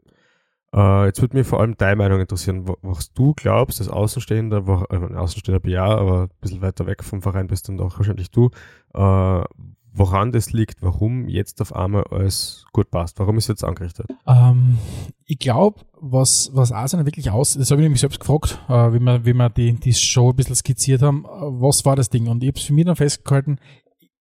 Äh, 0.74 1.06
jetzt 1.06 1.20
würde 1.22 1.36
mich 1.36 1.46
vor 1.46 1.60
allem 1.60 1.76
deine 1.76 1.96
Meinung 1.96 2.20
interessieren, 2.20 2.68
was 2.82 3.12
du 3.12 3.32
glaubst, 3.34 3.80
als 3.80 3.88
Außenstehender, 3.88 4.66
wo, 4.66 4.84
äh, 4.90 5.14
Außenstehender 5.14 5.66
ja, 5.68 5.86
aber 5.86 6.24
ein 6.24 6.30
bisschen 6.40 6.62
weiter 6.62 6.86
weg 6.86 7.02
vom 7.02 7.22
Verein 7.22 7.46
bist 7.46 7.68
dann 7.68 7.80
auch 7.80 7.96
wahrscheinlich 7.98 8.30
du, 8.30 8.50
äh, 8.94 9.44
woran 9.92 10.32
das 10.32 10.52
liegt, 10.52 10.82
warum 10.82 11.28
jetzt 11.28 11.60
auf 11.62 11.74
einmal 11.74 12.04
alles 12.10 12.66
gut 12.72 12.90
passt, 12.90 13.18
warum 13.18 13.38
ist 13.38 13.48
jetzt 13.48 13.64
angerichtet? 13.64 14.06
Ähm, 14.26 14.78
ich 15.24 15.38
glaube, 15.38 15.80
was, 16.00 16.50
was 16.52 16.70
Arsenal 16.70 17.06
wirklich 17.06 17.30
aus, 17.30 17.54
das 17.54 17.70
habe 17.70 17.82
ich 17.82 17.88
mich 17.88 18.00
selbst 18.00 18.20
gefragt, 18.20 18.60
äh, 18.68 18.92
wie 18.92 19.00
wir, 19.00 19.24
wie 19.24 19.34
wir 19.34 19.48
die, 19.48 19.72
die 19.72 19.94
Show 19.94 20.30
ein 20.30 20.36
bisschen 20.36 20.54
skizziert 20.54 21.00
haben, 21.00 21.24
äh, 21.24 21.28
was 21.28 21.84
war 21.86 21.96
das 21.96 22.10
Ding? 22.10 22.28
Und 22.28 22.42
ich 22.42 22.48
habe 22.48 22.58
es 22.58 22.64
für 22.64 22.74
mich 22.74 22.84
dann 22.84 22.96
festgehalten, 22.96 23.58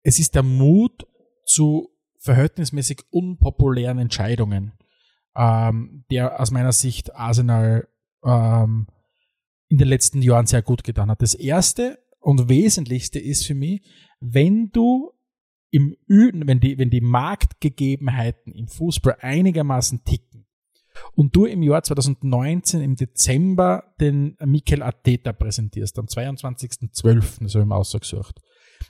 es 0.03 0.19
ist 0.19 0.35
der 0.35 0.43
Mut 0.43 1.07
zu 1.45 1.89
verhältnismäßig 2.19 3.01
unpopulären 3.09 3.97
Entscheidungen 3.97 4.73
ähm, 5.39 6.03
der 6.11 6.39
aus 6.39 6.51
meiner 6.51 6.73
Sicht 6.73 7.15
Arsenal 7.15 7.87
ähm, 8.25 8.87
in 9.69 9.77
den 9.77 9.87
letzten 9.87 10.21
Jahren 10.21 10.45
sehr 10.45 10.61
gut 10.61 10.83
getan 10.83 11.09
hat. 11.09 11.21
Das 11.21 11.33
erste 11.33 11.99
und 12.19 12.49
wesentlichste 12.49 13.19
ist 13.19 13.47
für 13.47 13.55
mich, 13.55 13.81
wenn 14.19 14.69
du 14.71 15.13
im 15.71 15.95
Ü 16.09 16.31
wenn 16.33 16.59
die, 16.59 16.77
wenn 16.77 16.89
die 16.89 16.99
Marktgegebenheiten 16.99 18.53
im 18.53 18.67
Fußball 18.67 19.17
einigermaßen 19.21 20.03
ticken 20.03 20.47
und 21.15 21.35
du 21.35 21.45
im 21.45 21.63
Jahr 21.63 21.83
2019 21.83 22.81
im 22.81 22.95
Dezember 22.95 23.93
den 24.01 24.35
Mikel 24.43 24.81
Arteta 24.81 25.31
präsentierst, 25.31 25.97
am 25.99 26.07
22.12., 26.07 27.47
so 27.47 27.61
im 27.61 27.71
ausgesucht, 27.71 28.41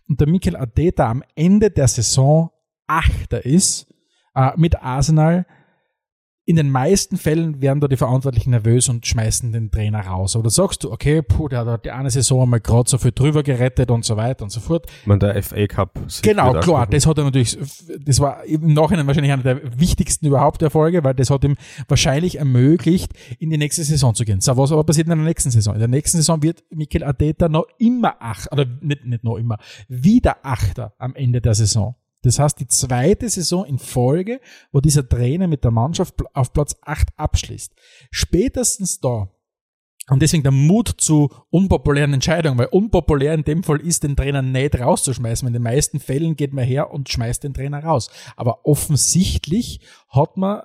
und 0.07 0.19
der 0.19 0.27
Mikel 0.27 0.55
Arteta 0.55 1.09
am 1.11 1.23
Ende 1.35 1.69
der 1.69 1.87
Saison 1.87 2.49
Achter 2.87 3.45
ist, 3.45 3.93
äh, 4.33 4.51
mit 4.55 4.81
Arsenal, 4.81 5.45
in 6.49 6.55
den 6.55 6.71
meisten 6.71 7.17
Fällen 7.17 7.61
werden 7.61 7.79
da 7.79 7.87
die 7.87 7.95
Verantwortlichen 7.95 8.49
nervös 8.49 8.89
und 8.89 9.05
schmeißen 9.05 9.51
den 9.51 9.69
Trainer 9.69 9.99
raus. 9.99 10.35
Oder 10.35 10.49
sagst 10.49 10.83
du, 10.83 10.91
okay, 10.91 11.21
puh, 11.21 11.47
der 11.47 11.63
hat 11.63 11.85
die 11.85 11.91
eine 11.91 12.09
Saison 12.09 12.41
einmal 12.41 12.59
gerade 12.59 12.89
so 12.89 12.97
viel 12.97 13.11
drüber 13.11 13.43
gerettet 13.43 13.91
und 13.91 14.03
so 14.03 14.17
weiter 14.17 14.45
und 14.45 14.49
so 14.49 14.59
fort. 14.59 14.87
Man, 15.05 15.19
der 15.19 15.43
FA 15.43 15.67
Cup. 15.67 15.99
Genau, 16.23 16.59
klar, 16.59 16.87
das 16.87 17.05
hat 17.05 17.19
er 17.19 17.25
natürlich, 17.25 17.55
das 18.03 18.19
war 18.19 18.43
im 18.45 18.73
Nachhinein 18.73 19.05
wahrscheinlich 19.05 19.31
einer 19.31 19.43
der 19.43 19.79
wichtigsten 19.79 20.25
überhaupt 20.25 20.63
Erfolge, 20.63 21.03
weil 21.03 21.13
das 21.13 21.29
hat 21.29 21.43
ihm 21.43 21.55
wahrscheinlich 21.87 22.39
ermöglicht, 22.39 23.13
in 23.37 23.51
die 23.51 23.57
nächste 23.59 23.83
Saison 23.83 24.15
zu 24.15 24.25
gehen. 24.25 24.41
So, 24.41 24.57
was 24.57 24.71
aber 24.71 24.83
passiert 24.83 25.05
in 25.07 25.15
der 25.15 25.23
nächsten 25.23 25.51
Saison? 25.51 25.75
In 25.75 25.79
der 25.81 25.87
nächsten 25.87 26.17
Saison 26.17 26.41
wird 26.41 26.63
Mikel 26.71 27.03
Arteta 27.03 27.47
noch 27.47 27.67
immer 27.77 28.15
acht, 28.19 28.51
oder 28.51 28.65
nicht, 28.81 29.05
nicht 29.05 29.23
noch 29.23 29.37
immer, 29.37 29.59
wieder 29.87 30.37
Achter 30.41 30.95
am 30.97 31.13
Ende 31.13 31.41
der 31.41 31.53
Saison. 31.53 31.93
Das 32.21 32.39
heißt, 32.39 32.59
die 32.59 32.67
zweite 32.67 33.29
Saison 33.29 33.65
in 33.65 33.79
Folge, 33.79 34.41
wo 34.71 34.81
dieser 34.81 35.07
Trainer 35.07 35.47
mit 35.47 35.63
der 35.63 35.71
Mannschaft 35.71 36.15
auf 36.33 36.51
Platz 36.51 36.75
8 36.81 37.07
abschließt. 37.15 37.73
Spätestens 38.11 38.99
da 38.99 39.29
Und 40.09 40.21
deswegen 40.21 40.43
der 40.43 40.51
Mut 40.51 40.89
zu 40.97 41.29
unpopulären 41.49 42.13
Entscheidungen, 42.13 42.57
weil 42.57 42.67
unpopulär 42.67 43.33
in 43.35 43.43
dem 43.43 43.63
Fall 43.63 43.79
ist, 43.79 44.03
den 44.03 44.15
Trainer 44.15 44.41
nicht 44.41 44.79
rauszuschmeißen. 44.79 45.47
In 45.47 45.53
den 45.53 45.61
meisten 45.61 45.99
Fällen 45.99 46.35
geht 46.35 46.51
man 46.51 46.65
her 46.65 46.91
und 46.91 47.09
schmeißt 47.09 47.43
den 47.43 47.53
Trainer 47.53 47.83
raus. 47.83 48.09
Aber 48.35 48.65
offensichtlich 48.65 49.81
hat 50.09 50.35
man 50.35 50.63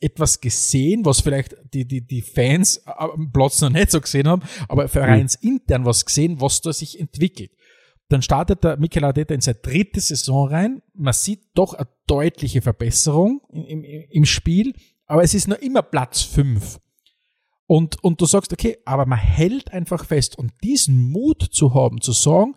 etwas 0.00 0.40
gesehen, 0.40 1.04
was 1.04 1.20
vielleicht 1.20 1.54
die, 1.72 1.86
die, 1.86 2.04
die 2.04 2.22
Fans 2.22 2.84
am 2.86 3.30
Platz 3.32 3.60
noch 3.60 3.70
nicht 3.70 3.92
so 3.92 4.00
gesehen 4.00 4.26
haben, 4.26 4.42
aber 4.68 4.88
vereinsintern 4.88 5.84
was 5.84 6.04
gesehen, 6.04 6.40
was 6.40 6.60
da 6.60 6.72
sich 6.72 6.98
entwickelt. 6.98 7.52
Dann 8.10 8.22
startet 8.22 8.64
der 8.64 8.76
Mikel 8.76 9.04
Arteta 9.04 9.32
in 9.32 9.40
seine 9.40 9.60
dritte 9.60 10.00
Saison 10.00 10.48
rein. 10.48 10.82
Man 10.94 11.12
sieht 11.12 11.44
doch 11.54 11.74
eine 11.74 11.86
deutliche 12.08 12.60
Verbesserung 12.60 13.40
im, 13.50 13.84
im, 13.84 13.84
im 13.84 14.24
Spiel, 14.24 14.74
aber 15.06 15.22
es 15.22 15.32
ist 15.32 15.46
noch 15.46 15.58
immer 15.58 15.82
Platz 15.82 16.20
fünf. 16.20 16.80
Und, 17.66 18.02
und 18.02 18.20
du 18.20 18.26
sagst, 18.26 18.52
okay, 18.52 18.78
aber 18.84 19.06
man 19.06 19.20
hält 19.20 19.72
einfach 19.72 20.04
fest. 20.04 20.36
Und 20.36 20.52
diesen 20.64 21.10
Mut 21.10 21.40
zu 21.52 21.72
haben, 21.72 22.00
zu 22.00 22.10
sagen, 22.10 22.56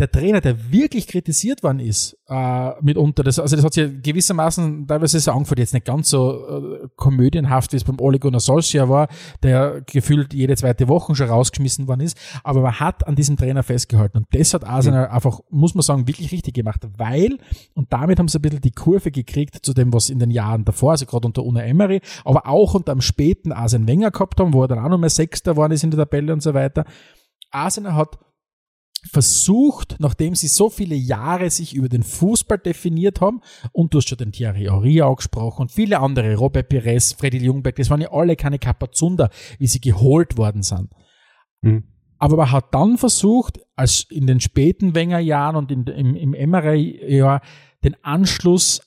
der 0.00 0.10
Trainer, 0.10 0.40
der 0.40 0.72
wirklich 0.72 1.06
kritisiert 1.06 1.62
worden 1.62 1.78
ist, 1.78 2.18
äh, 2.28 2.82
mitunter, 2.82 3.22
das, 3.22 3.38
also 3.38 3.54
das 3.54 3.64
hat 3.64 3.74
sich 3.74 4.02
gewissermaßen 4.02 4.88
teilweise 4.88 5.20
so 5.20 5.30
angefühlt, 5.30 5.60
jetzt 5.60 5.72
nicht 5.72 5.86
ganz 5.86 6.10
so 6.10 6.48
äh, 6.48 6.88
komödienhaft, 6.96 7.72
wie 7.72 7.76
es 7.76 7.84
beim 7.84 8.00
Ole 8.00 8.18
Gunnar 8.18 8.40
Solskjaer 8.40 8.88
war, 8.88 9.08
der 9.44 9.82
gefühlt 9.82 10.34
jede 10.34 10.56
zweite 10.56 10.88
Woche 10.88 11.14
schon 11.14 11.28
rausgeschmissen 11.28 11.86
worden 11.86 12.00
ist, 12.00 12.18
aber 12.42 12.60
man 12.60 12.80
hat 12.80 13.06
an 13.06 13.14
diesem 13.14 13.36
Trainer 13.36 13.62
festgehalten 13.62 14.18
und 14.18 14.26
das 14.32 14.52
hat 14.52 14.64
Arsenal 14.64 15.06
mhm. 15.06 15.14
einfach, 15.14 15.40
muss 15.50 15.76
man 15.76 15.82
sagen, 15.82 16.08
wirklich 16.08 16.32
richtig 16.32 16.54
gemacht, 16.54 16.80
weil, 16.98 17.38
und 17.74 17.92
damit 17.92 18.18
haben 18.18 18.26
sie 18.26 18.38
ein 18.38 18.42
bisschen 18.42 18.62
die 18.62 18.72
Kurve 18.72 19.12
gekriegt 19.12 19.64
zu 19.64 19.74
dem, 19.74 19.92
was 19.92 20.10
in 20.10 20.18
den 20.18 20.32
Jahren 20.32 20.64
davor, 20.64 20.92
also 20.92 21.06
gerade 21.06 21.28
unter 21.28 21.44
Una 21.44 21.62
Emery, 21.62 22.00
aber 22.24 22.48
auch 22.48 22.74
unter 22.74 22.90
einem 22.90 23.00
späten 23.00 23.52
Arsen 23.52 23.86
Wenger 23.86 24.10
gehabt 24.10 24.40
haben, 24.40 24.54
wo 24.54 24.62
er 24.62 24.68
dann 24.68 24.80
auch 24.80 24.88
noch 24.88 24.98
mal 24.98 25.08
Sechster 25.08 25.52
geworden 25.52 25.72
ist 25.72 25.84
in 25.84 25.92
der 25.92 26.00
Tabelle 26.00 26.32
und 26.32 26.42
so 26.42 26.52
weiter. 26.52 26.84
Arsenal 27.52 27.94
hat 27.94 28.18
versucht, 29.10 29.96
nachdem 29.98 30.34
sie 30.34 30.48
so 30.48 30.70
viele 30.70 30.94
Jahre 30.94 31.50
sich 31.50 31.74
über 31.74 31.88
den 31.88 32.02
Fußball 32.02 32.58
definiert 32.58 33.20
haben, 33.20 33.40
und 33.72 33.92
du 33.92 33.98
hast 33.98 34.08
schon 34.08 34.18
den 34.18 34.32
Thierry 34.32 34.64
Henry 34.64 35.00
angesprochen 35.00 35.62
und 35.62 35.72
viele 35.72 36.00
andere, 36.00 36.36
Robert 36.36 36.68
Pires, 36.68 37.12
Freddy 37.12 37.38
Ljungberg, 37.38 37.76
das 37.76 37.90
waren 37.90 38.00
ja 38.00 38.12
alle 38.12 38.36
keine 38.36 38.58
Kapazunder, 38.58 39.30
wie 39.58 39.66
sie 39.66 39.80
geholt 39.80 40.36
worden 40.36 40.62
sind. 40.62 40.90
Mhm. 41.62 41.84
Aber 42.18 42.36
man 42.36 42.52
hat 42.52 42.72
dann 42.72 42.96
versucht, 42.96 43.60
als 43.76 44.06
in 44.10 44.26
den 44.26 44.40
späten 44.40 44.94
Wenger-Jahren 44.94 45.56
und 45.56 45.70
in, 45.70 45.84
im, 45.84 46.14
im 46.14 46.34
Emmerer-Jahr 46.34 47.42
den 47.82 47.96
Anschluss 48.02 48.80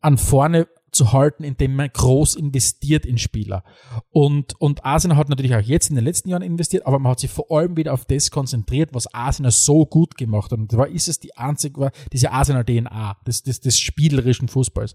an 0.00 0.18
vorne 0.18 0.68
zu 0.98 1.12
halten, 1.12 1.44
indem 1.44 1.74
man 1.76 1.88
groß 1.90 2.34
investiert 2.34 3.06
in 3.06 3.16
Spieler. 3.16 3.64
Und, 4.10 4.60
und 4.60 4.84
Arsenal 4.84 5.16
hat 5.16 5.28
natürlich 5.28 5.54
auch 5.54 5.60
jetzt 5.60 5.88
in 5.88 5.96
den 5.96 6.04
letzten 6.04 6.28
Jahren 6.28 6.42
investiert, 6.42 6.86
aber 6.86 6.98
man 6.98 7.12
hat 7.12 7.20
sich 7.20 7.30
vor 7.30 7.50
allem 7.50 7.76
wieder 7.76 7.94
auf 7.94 8.04
das 8.04 8.30
konzentriert, 8.30 8.90
was 8.92 9.12
Arsenal 9.14 9.52
so 9.52 9.86
gut 9.86 10.16
gemacht 10.16 10.52
hat. 10.52 10.58
Und 10.58 10.70
zwar 10.70 10.88
ist 10.88 11.08
es 11.08 11.20
die 11.20 11.36
einzige, 11.36 11.80
war 11.80 11.92
diese 12.12 12.32
Arsenal-DNA, 12.32 13.16
des, 13.26 13.42
des, 13.42 13.60
des 13.60 13.78
spielerischen 13.78 14.48
Fußballs. 14.48 14.94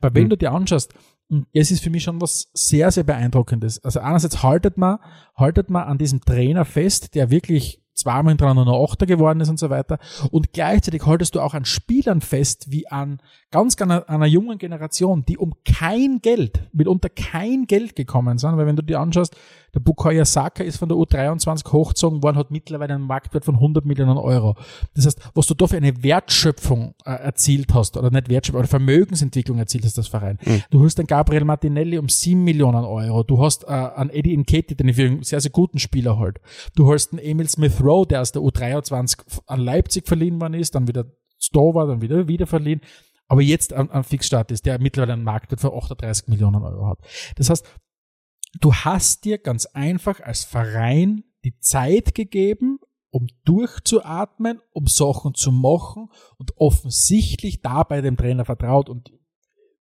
Weil 0.00 0.14
wenn 0.14 0.24
mhm. 0.24 0.30
du 0.30 0.36
dir 0.38 0.52
anschaust, 0.52 0.94
es 1.52 1.70
ist 1.70 1.82
für 1.82 1.90
mich 1.90 2.02
schon 2.02 2.20
was 2.20 2.50
sehr, 2.54 2.90
sehr 2.90 3.04
beeindruckendes. 3.04 3.82
Also 3.84 4.00
einerseits 4.00 4.42
haltet 4.42 4.76
man, 4.76 4.98
haltet 5.36 5.70
man 5.70 5.84
an 5.84 5.98
diesem 5.98 6.20
Trainer 6.20 6.64
fest, 6.64 7.14
der 7.14 7.30
wirklich 7.30 7.82
zweimal 7.94 8.32
hintereinander 8.32 8.64
noch 8.64 8.84
Achter 8.84 9.06
geworden 9.06 9.40
ist 9.40 9.48
und 9.48 9.58
so 9.58 9.70
weiter. 9.70 9.98
Und 10.30 10.52
gleichzeitig 10.52 11.04
haltest 11.06 11.34
du 11.34 11.40
auch 11.40 11.54
an 11.54 11.64
Spielern 11.64 12.20
fest, 12.20 12.70
wie 12.70 12.88
an 12.88 13.20
ganz 13.52 13.80
einer, 13.80 14.08
einer 14.08 14.26
jungen 14.26 14.58
Generation, 14.58 15.24
die 15.24 15.38
um 15.38 15.54
kein 15.64 16.20
Geld, 16.20 16.68
mitunter 16.72 17.08
kein 17.08 17.66
Geld 17.66 17.94
gekommen 17.94 18.38
sind. 18.38 18.56
Weil 18.56 18.66
wenn 18.66 18.74
du 18.74 18.82
dir 18.82 18.98
anschaust, 18.98 19.36
der 19.74 19.80
Bukayo 19.80 20.24
Saka 20.24 20.64
ist 20.64 20.78
von 20.78 20.88
der 20.88 20.98
U23 20.98 21.70
hochgezogen 21.70 22.22
worden, 22.22 22.36
hat 22.36 22.50
mittlerweile 22.50 22.94
einen 22.94 23.06
Marktwert 23.06 23.44
von 23.44 23.54
100 23.54 23.84
Millionen 23.84 24.18
Euro. 24.18 24.56
Das 24.94 25.06
heißt, 25.06 25.20
was 25.34 25.46
du 25.46 25.54
da 25.54 25.66
für 25.66 25.76
eine 25.76 26.02
Wertschöpfung 26.02 26.94
äh, 27.04 27.10
erzielt 27.12 27.72
hast, 27.72 27.96
oder 27.96 28.10
nicht 28.10 28.28
Wertschöpfung, 28.28 28.60
oder 28.60 28.68
Vermögensentwicklung 28.68 29.58
erzielt 29.58 29.84
hast, 29.84 29.96
das 29.96 30.08
Verein. 30.08 30.38
Mhm. 30.44 30.62
Du 30.70 30.84
hast 30.84 30.98
einen 30.98 31.06
Gabriel 31.06 31.44
Martinelli 31.44 31.98
um 31.98 32.08
7 32.08 32.42
Millionen 32.42 32.84
Euro. 32.84 33.22
Du 33.22 33.42
hast 33.42 33.64
äh, 33.64 33.68
einen 33.68 34.10
Eddie 34.10 34.36
Nketi, 34.36 34.74
den 34.74 34.88
ich 34.88 34.96
für 34.96 35.06
einen 35.06 35.22
sehr, 35.22 35.40
sehr 35.40 35.50
guten 35.50 35.78
Spieler 35.78 36.18
halt. 36.18 36.40
Du 36.74 36.92
hast 36.92 37.12
einen 37.12 37.20
Emil 37.20 37.48
Smith 37.48 37.82
Rowe, 37.82 38.06
der 38.06 38.22
aus 38.22 38.32
der 38.32 38.42
U23 38.42 39.18
an 39.46 39.60
Leipzig 39.60 40.08
verliehen 40.08 40.40
worden 40.40 40.54
ist, 40.54 40.74
dann 40.74 40.88
wieder 40.88 41.04
da 41.52 41.60
war, 41.60 41.86
dann 41.86 42.00
wieder 42.00 42.28
wieder 42.28 42.46
verliehen 42.46 42.80
aber 43.32 43.40
jetzt 43.40 43.72
am, 43.72 43.88
am 43.88 44.04
Fixstart 44.04 44.50
ist, 44.50 44.66
der 44.66 44.78
mittlerweile 44.78 45.14
einen 45.14 45.24
Marktwert 45.24 45.62
von 45.62 45.72
38 45.72 46.28
Millionen 46.28 46.62
Euro 46.62 46.86
hat. 46.86 46.98
Das 47.36 47.48
heißt, 47.48 47.64
du 48.60 48.74
hast 48.74 49.24
dir 49.24 49.38
ganz 49.38 49.64
einfach 49.64 50.20
als 50.20 50.44
Verein 50.44 51.24
die 51.42 51.58
Zeit 51.58 52.14
gegeben, 52.14 52.78
um 53.08 53.28
durchzuatmen, 53.46 54.60
um 54.74 54.86
Sachen 54.86 55.32
zu 55.32 55.50
machen 55.50 56.10
und 56.36 56.52
offensichtlich 56.58 57.62
dabei 57.62 58.02
dem 58.02 58.18
Trainer 58.18 58.44
vertraut 58.44 58.90
und 58.90 59.14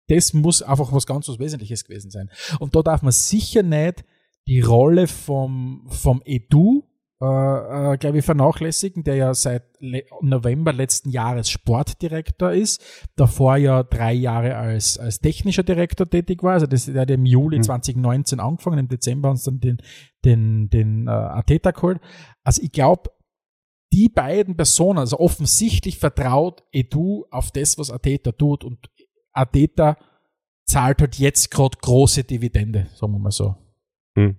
das 0.09 0.33
muss 0.33 0.61
einfach 0.61 0.93
was 0.93 1.07
ganz 1.07 1.27
was 1.27 1.39
Wesentliches 1.39 1.85
gewesen 1.85 2.11
sein. 2.11 2.29
Und 2.59 2.75
da 2.75 2.83
darf 2.83 3.01
man 3.01 3.11
sicher 3.11 3.63
nicht 3.63 4.05
die 4.45 4.61
Rolle 4.61 5.07
vom, 5.07 5.87
vom 5.89 6.21
Edu 6.23 6.83
äh, 7.21 7.25
äh, 7.93 7.97
glaube 7.97 8.19
ich, 8.19 8.25
vernachlässigen, 8.25 9.03
der 9.03 9.15
ja 9.15 9.33
seit 9.33 9.63
Le 9.79 10.03
November 10.21 10.71
letzten 10.71 11.09
Jahres 11.09 11.49
Sportdirektor 11.49 12.53
ist, 12.53 12.81
davor 13.17 13.57
ja 13.57 13.83
drei 13.83 14.13
Jahre 14.13 14.55
als, 14.55 14.97
als 14.97 15.19
technischer 15.19 15.63
Direktor 15.63 16.09
tätig 16.09 16.43
war. 16.43 16.53
Also 16.53 16.65
das, 16.65 16.85
der 16.85 17.01
hat 17.01 17.11
im 17.11 17.25
Juli 17.25 17.57
mhm. 17.57 17.63
2019 17.63 18.39
angefangen, 18.39 18.79
im 18.79 18.87
Dezember 18.87 19.31
uns 19.31 19.43
dann 19.43 19.59
den, 19.59 19.81
den, 20.23 20.69
den 20.69 21.07
äh, 21.07 21.11
Ateta 21.11 21.71
geholt. 21.71 21.99
Also 22.43 22.61
ich 22.61 22.71
glaube, 22.71 23.11
die 23.91 24.07
beiden 24.07 24.55
Personen, 24.55 24.99
also 24.99 25.19
offensichtlich 25.19 25.97
vertraut 25.97 26.63
Edu 26.71 27.25
auf 27.31 27.51
das, 27.51 27.77
was 27.77 27.91
Ateta 27.91 28.31
tut 28.31 28.63
und 28.63 28.89
Ateta 29.33 29.97
zahlt 30.65 31.01
halt 31.01 31.15
jetzt 31.15 31.51
gerade 31.51 31.77
große 31.81 32.23
Dividende, 32.23 32.87
sagen 32.95 33.11
wir 33.11 33.19
mal 33.19 33.31
so. 33.31 33.55
Hm. 34.15 34.37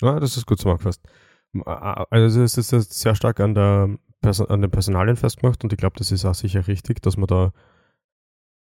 Ja, 0.00 0.20
das 0.20 0.36
ist 0.36 0.46
gut 0.46 0.58
zusammengefasst. 0.58 1.02
Also 1.64 2.42
es 2.42 2.56
ist 2.56 2.70
sehr 2.70 3.14
stark 3.14 3.40
an, 3.40 3.54
der 3.54 3.98
Person, 4.20 4.48
an 4.48 4.62
den 4.62 4.70
Personalien 4.70 5.16
festgemacht 5.16 5.64
und 5.64 5.72
ich 5.72 5.78
glaube, 5.78 5.98
das 5.98 6.12
ist 6.12 6.24
auch 6.24 6.34
sicher 6.34 6.66
richtig, 6.66 7.02
dass 7.02 7.16
man 7.16 7.26
da 7.26 7.52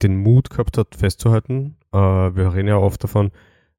den 0.03 0.17
Mut 0.19 0.51
gehabt 0.51 0.77
hat, 0.77 0.95
festzuhalten. 0.95 1.79
Äh, 1.93 1.99
wir 1.99 2.53
reden 2.55 2.69
ja 2.69 2.77
oft 2.77 3.03
davon, 3.03 3.31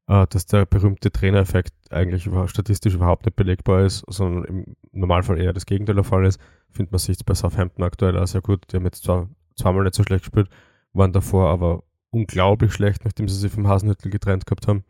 äh, 0.07 0.25
dass 0.27 0.45
der 0.47 0.65
berühmte 0.65 1.11
Trainereffekt 1.11 1.73
eigentlich 1.91 2.29
statistisch 2.47 2.95
überhaupt 2.95 3.25
nicht 3.25 3.35
belegbar 3.35 3.85
ist, 3.85 4.03
sondern 4.07 4.45
im 4.45 4.75
Normalfall 4.91 5.39
eher 5.39 5.53
das 5.53 5.65
Gegenteil 5.65 5.95
der 5.95 6.03
Fall 6.03 6.25
ist. 6.25 6.39
Findet 6.71 6.91
man 6.91 6.99
sich 6.99 7.23
bei 7.25 7.35
Southampton 7.35 7.83
aktuell 7.83 8.17
auch 8.17 8.27
sehr 8.27 8.41
gut. 8.41 8.65
Die 8.71 8.77
haben 8.77 8.85
jetzt 8.85 9.03
zwar 9.03 9.29
zweimal 9.55 9.83
nicht 9.83 9.95
so 9.95 10.03
schlecht 10.03 10.23
gespielt, 10.23 10.49
waren 10.93 11.13
davor 11.13 11.49
aber 11.49 11.83
unglaublich 12.09 12.73
schlecht, 12.73 13.05
nachdem 13.05 13.27
sie 13.27 13.37
sich 13.37 13.51
vom 13.51 13.67
Hasenhüttel 13.67 14.09
getrennt 14.09 14.45
gehabt 14.45 14.67
haben. 14.67 14.85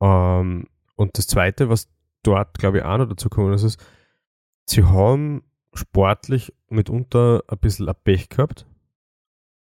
Ähm, 0.00 0.68
und 0.94 1.18
das 1.18 1.26
Zweite, 1.26 1.68
was 1.68 1.88
dort, 2.26 2.58
glaube 2.58 2.78
ich, 2.78 2.84
auch 2.84 2.98
noch 2.98 3.08
dazu 3.08 3.28
kommen 3.28 3.52
ist, 3.52 3.78
sie 4.66 4.84
haben 4.84 5.42
sportlich 5.74 6.52
mitunter 6.68 7.42
ein 7.48 7.58
bisschen 7.58 7.88
ein 7.88 7.94
Pech 8.02 8.28
gehabt, 8.28 8.66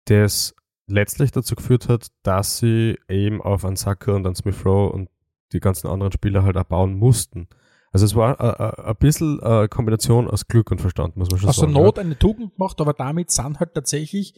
das 0.05 0.55
letztlich 0.87 1.31
dazu 1.31 1.55
geführt 1.55 1.87
hat, 1.87 2.07
dass 2.23 2.57
sie 2.57 2.97
eben 3.07 3.41
auf 3.41 3.63
einen 3.65 3.75
Sacker 3.75 4.15
und 4.15 4.25
einen 4.25 4.35
Smith 4.35 4.65
Rowe 4.65 4.91
und 4.91 5.09
die 5.51 5.59
ganzen 5.59 5.87
anderen 5.87 6.11
Spieler 6.11 6.43
halt 6.43 6.57
auch 6.57 6.63
bauen 6.63 6.95
mussten. 6.95 7.47
Also 7.91 8.05
es 8.05 8.15
war 8.15 8.39
ein 8.87 8.95
bisschen 8.97 9.39
eine 9.41 9.67
Kombination 9.67 10.27
aus 10.27 10.47
Glück 10.47 10.69
und 10.71 10.79
Verstand, 10.79 11.17
muss 11.17 11.29
man 11.31 11.39
schon 11.39 11.49
aus 11.49 11.55
sagen. 11.55 11.73
Der 11.73 11.83
Not 11.83 11.97
ja. 11.97 12.03
eine 12.03 12.17
Tugend 12.17 12.55
gemacht, 12.55 12.79
aber 12.81 12.93
damit 12.93 13.31
sind 13.31 13.59
halt 13.59 13.73
tatsächlich 13.73 14.33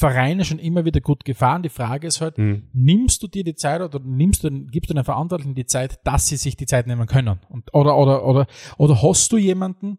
Vereine 0.00 0.44
schon 0.46 0.58
immer 0.58 0.86
wieder 0.86 1.00
gut 1.00 1.24
gefahren. 1.24 1.62
Die 1.62 1.68
Frage 1.68 2.06
ist 2.06 2.22
halt, 2.22 2.38
mhm. 2.38 2.68
nimmst 2.72 3.22
du 3.22 3.28
dir 3.28 3.44
die 3.44 3.54
Zeit 3.54 3.82
oder 3.82 4.00
nimmst 4.02 4.42
du, 4.42 4.50
gibst 4.50 4.90
du 4.90 4.94
den 4.94 5.04
Verantwortlichen 5.04 5.54
die 5.54 5.66
Zeit, 5.66 6.00
dass 6.04 6.26
sie 6.26 6.36
sich 6.36 6.56
die 6.56 6.64
Zeit 6.64 6.86
nehmen 6.86 7.06
können? 7.06 7.38
Und, 7.50 7.72
oder, 7.74 7.96
oder, 7.98 8.24
oder, 8.24 8.46
oder 8.78 9.02
hast 9.02 9.30
du 9.30 9.36
jemanden, 9.36 9.98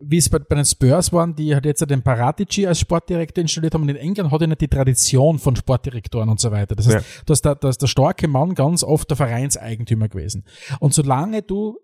wie 0.00 0.16
es 0.16 0.30
bei, 0.30 0.38
bei 0.38 0.56
den 0.56 0.64
Spurs 0.64 1.12
waren, 1.12 1.36
die 1.36 1.54
halt 1.54 1.66
jetzt 1.66 1.88
den 1.88 2.02
Paratici 2.02 2.66
als 2.66 2.80
Sportdirektor 2.80 3.42
installiert 3.42 3.74
haben. 3.74 3.82
Und 3.82 3.90
in 3.90 3.96
England 3.96 4.30
hat 4.32 4.40
er 4.40 4.46
nicht 4.46 4.62
die 4.62 4.68
Tradition 4.68 5.38
von 5.38 5.54
Sportdirektoren 5.56 6.30
und 6.30 6.40
so 6.40 6.50
weiter. 6.50 6.74
Das 6.74 6.86
heißt, 6.86 7.06
ja. 7.06 7.22
dass 7.26 7.42
der, 7.42 7.54
dass 7.54 7.76
der 7.76 7.86
starke 7.86 8.26
Mann 8.26 8.54
ganz 8.54 8.82
oft 8.82 9.10
der 9.10 9.18
Vereinseigentümer 9.18 10.08
gewesen. 10.08 10.44
Und 10.80 10.94
solange 10.94 11.42
du 11.42 11.78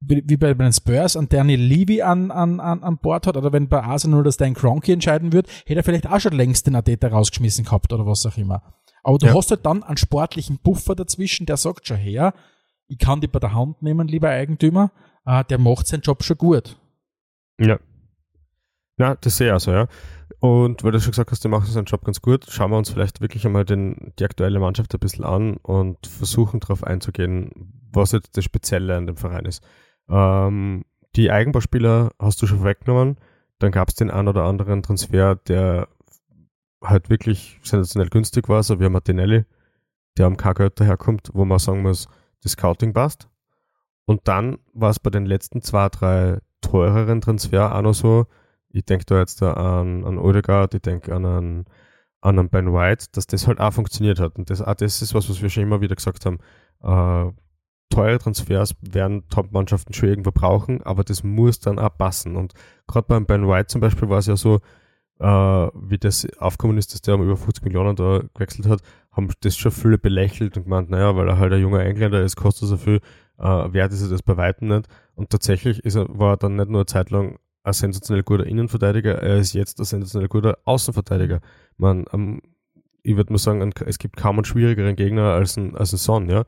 wie 0.00 0.36
bei, 0.36 0.52
den 0.52 0.72
Spurs 0.72 1.16
an 1.16 1.28
Danny 1.28 1.56
Levy 1.56 2.02
an, 2.02 2.30
an, 2.30 2.60
an, 2.60 2.82
an 2.82 2.98
Bord 2.98 3.26
hat, 3.26 3.36
oder 3.36 3.52
wenn 3.52 3.68
bei 3.68 3.82
Arsenal 3.82 4.22
das 4.22 4.36
Dan 4.36 4.54
Cronky 4.54 4.92
entscheiden 4.92 5.32
wird, 5.32 5.48
hätte 5.64 5.80
er 5.80 5.84
vielleicht 5.84 6.06
auch 6.06 6.20
schon 6.20 6.34
längst 6.34 6.66
den 6.66 6.76
Ateta 6.76 7.08
rausgeschmissen 7.08 7.64
gehabt 7.64 7.92
oder 7.92 8.06
was 8.06 8.26
auch 8.26 8.36
immer. 8.36 8.62
Aber 9.02 9.18
du 9.18 9.26
ja. 9.26 9.34
hast 9.34 9.50
halt 9.50 9.64
dann 9.64 9.82
einen 9.82 9.96
sportlichen 9.96 10.58
Buffer 10.58 10.94
dazwischen, 10.94 11.46
der 11.46 11.56
sagt 11.56 11.86
schon 11.86 11.96
her, 11.96 12.34
ich 12.88 12.98
kann 12.98 13.20
die 13.20 13.26
bei 13.26 13.38
der 13.38 13.54
Hand 13.54 13.82
nehmen, 13.82 14.08
lieber 14.08 14.28
Eigentümer, 14.28 14.90
äh, 15.24 15.44
der 15.44 15.58
macht 15.58 15.86
seinen 15.86 16.02
Job 16.02 16.22
schon 16.22 16.38
gut. 16.38 16.76
Ja. 17.58 17.78
Ja, 18.98 19.14
das 19.14 19.36
sehe 19.36 19.48
ich 19.48 19.52
also, 19.52 19.72
ja. 19.72 19.88
Und 20.40 20.84
weil 20.84 20.92
du 20.92 21.00
schon 21.00 21.12
gesagt 21.12 21.30
hast, 21.30 21.44
die 21.44 21.48
machen 21.48 21.66
seinen 21.66 21.84
Job 21.84 22.04
ganz 22.04 22.20
gut, 22.20 22.46
schauen 22.48 22.70
wir 22.70 22.78
uns 22.78 22.90
vielleicht 22.90 23.20
wirklich 23.20 23.46
einmal 23.46 23.64
den, 23.64 24.12
die 24.18 24.24
aktuelle 24.24 24.58
Mannschaft 24.58 24.94
ein 24.94 25.00
bisschen 25.00 25.24
an 25.24 25.56
und 25.58 26.06
versuchen 26.06 26.60
darauf 26.60 26.84
einzugehen, 26.84 27.50
was 27.92 28.12
jetzt 28.12 28.36
das 28.36 28.44
Spezielle 28.44 28.96
an 28.96 29.06
dem 29.06 29.16
Verein 29.16 29.44
ist. 29.44 29.62
Ähm, 30.08 30.84
die 31.14 31.30
Eigenbauspieler 31.30 32.10
hast 32.18 32.40
du 32.42 32.46
schon 32.46 32.64
weggenommen. 32.64 33.16
Dann 33.58 33.72
gab 33.72 33.88
es 33.88 33.94
den 33.94 34.10
einen 34.10 34.28
oder 34.28 34.44
anderen 34.44 34.82
Transfer, 34.82 35.36
der 35.36 35.88
halt 36.82 37.08
wirklich 37.08 37.58
sensationell 37.62 38.10
günstig 38.10 38.48
war, 38.48 38.62
so 38.62 38.78
wie 38.80 38.88
Martinelli, 38.88 39.44
der 40.18 40.26
am 40.26 40.36
K-Geld 40.36 40.78
daherkommt, 40.78 41.30
wo 41.32 41.44
man 41.44 41.58
sagen 41.58 41.82
muss, 41.82 42.08
das 42.42 42.52
Scouting 42.52 42.92
passt. 42.92 43.28
Und 44.04 44.28
dann 44.28 44.58
war 44.72 44.90
es 44.90 45.00
bei 45.00 45.10
den 45.10 45.26
letzten 45.26 45.62
zwei, 45.62 45.88
drei 45.88 46.38
teureren 46.60 47.20
Transfer 47.20 47.74
auch 47.74 47.82
noch 47.82 47.94
so, 47.94 48.26
ich 48.68 48.84
denke 48.84 49.06
da 49.06 49.18
jetzt 49.18 49.42
an, 49.42 50.04
an 50.04 50.18
Odegaard, 50.18 50.74
ich 50.74 50.82
denke 50.82 51.14
an 51.14 51.64
an 52.26 52.38
einen 52.38 52.48
Ben 52.48 52.72
White, 52.72 53.06
dass 53.12 53.26
das 53.26 53.46
halt 53.46 53.60
auch 53.60 53.72
funktioniert 53.72 54.18
hat. 54.18 54.36
Und 54.36 54.50
das, 54.50 54.60
auch 54.60 54.74
das 54.74 55.00
ist 55.00 55.14
was, 55.14 55.30
was 55.30 55.40
wir 55.42 55.48
schon 55.48 55.62
immer 55.62 55.80
wieder 55.80 55.94
gesagt 55.94 56.26
haben. 56.26 56.38
Äh, 56.82 57.32
teure 57.90 58.18
Transfers 58.18 58.74
werden 58.80 59.28
Top-Mannschaften 59.28 59.94
schon 59.94 60.08
irgendwo 60.08 60.32
brauchen, 60.32 60.82
aber 60.82 61.04
das 61.04 61.22
muss 61.22 61.60
dann 61.60 61.78
auch 61.78 61.96
passen. 61.96 62.36
Und 62.36 62.52
gerade 62.86 63.06
beim 63.08 63.26
Ben 63.26 63.48
White 63.48 63.68
zum 63.68 63.80
Beispiel 63.80 64.08
war 64.08 64.18
es 64.18 64.26
ja 64.26 64.36
so, 64.36 64.60
äh, 65.18 65.26
wie 65.26 65.98
das 65.98 66.26
aufgekommen 66.38 66.78
ist, 66.78 66.92
dass 66.92 67.00
der 67.00 67.14
um 67.14 67.22
über 67.22 67.36
50 67.36 67.64
Millionen 67.64 67.96
da 67.96 68.22
gewechselt 68.34 68.68
hat, 68.68 68.80
haben 69.12 69.30
das 69.40 69.56
schon 69.56 69.72
viele 69.72 69.98
belächelt 69.98 70.56
und 70.56 70.64
gemeint, 70.64 70.90
naja, 70.90 71.16
weil 71.16 71.28
er 71.28 71.38
halt 71.38 71.52
ein 71.52 71.60
junger 71.60 71.84
Engländer 71.84 72.22
ist, 72.22 72.36
kostet 72.36 72.68
so 72.68 72.76
viel, 72.76 73.00
äh, 73.38 73.72
wert 73.72 73.92
ist 73.92 74.02
er 74.02 74.08
das 74.08 74.22
bei 74.22 74.36
Weitem 74.36 74.68
nicht. 74.68 74.88
Und 75.14 75.30
tatsächlich 75.30 75.84
ist 75.84 75.94
er, 75.94 76.06
war 76.08 76.34
er 76.34 76.36
dann 76.36 76.56
nicht 76.56 76.68
nur 76.68 76.80
eine 76.80 76.86
Zeit 76.86 77.10
lang 77.10 77.38
ein 77.62 77.72
sensationell 77.72 78.22
guter 78.22 78.46
Innenverteidiger, 78.46 79.20
er 79.20 79.38
ist 79.38 79.52
jetzt 79.52 79.80
ein 79.80 79.84
sensationell 79.84 80.28
guter 80.28 80.58
Außenverteidiger. 80.64 81.40
Man, 81.76 82.04
ähm, 82.12 82.40
ich 83.02 83.16
würde 83.16 83.32
mal 83.32 83.38
sagen, 83.38 83.72
es 83.86 83.98
gibt 83.98 84.16
kaum 84.16 84.36
einen 84.36 84.44
schwierigeren 84.44 84.96
Gegner 84.96 85.32
als 85.32 85.56
ein, 85.56 85.76
als 85.76 85.92
ein 85.92 85.98
Son, 85.98 86.28
ja. 86.28 86.44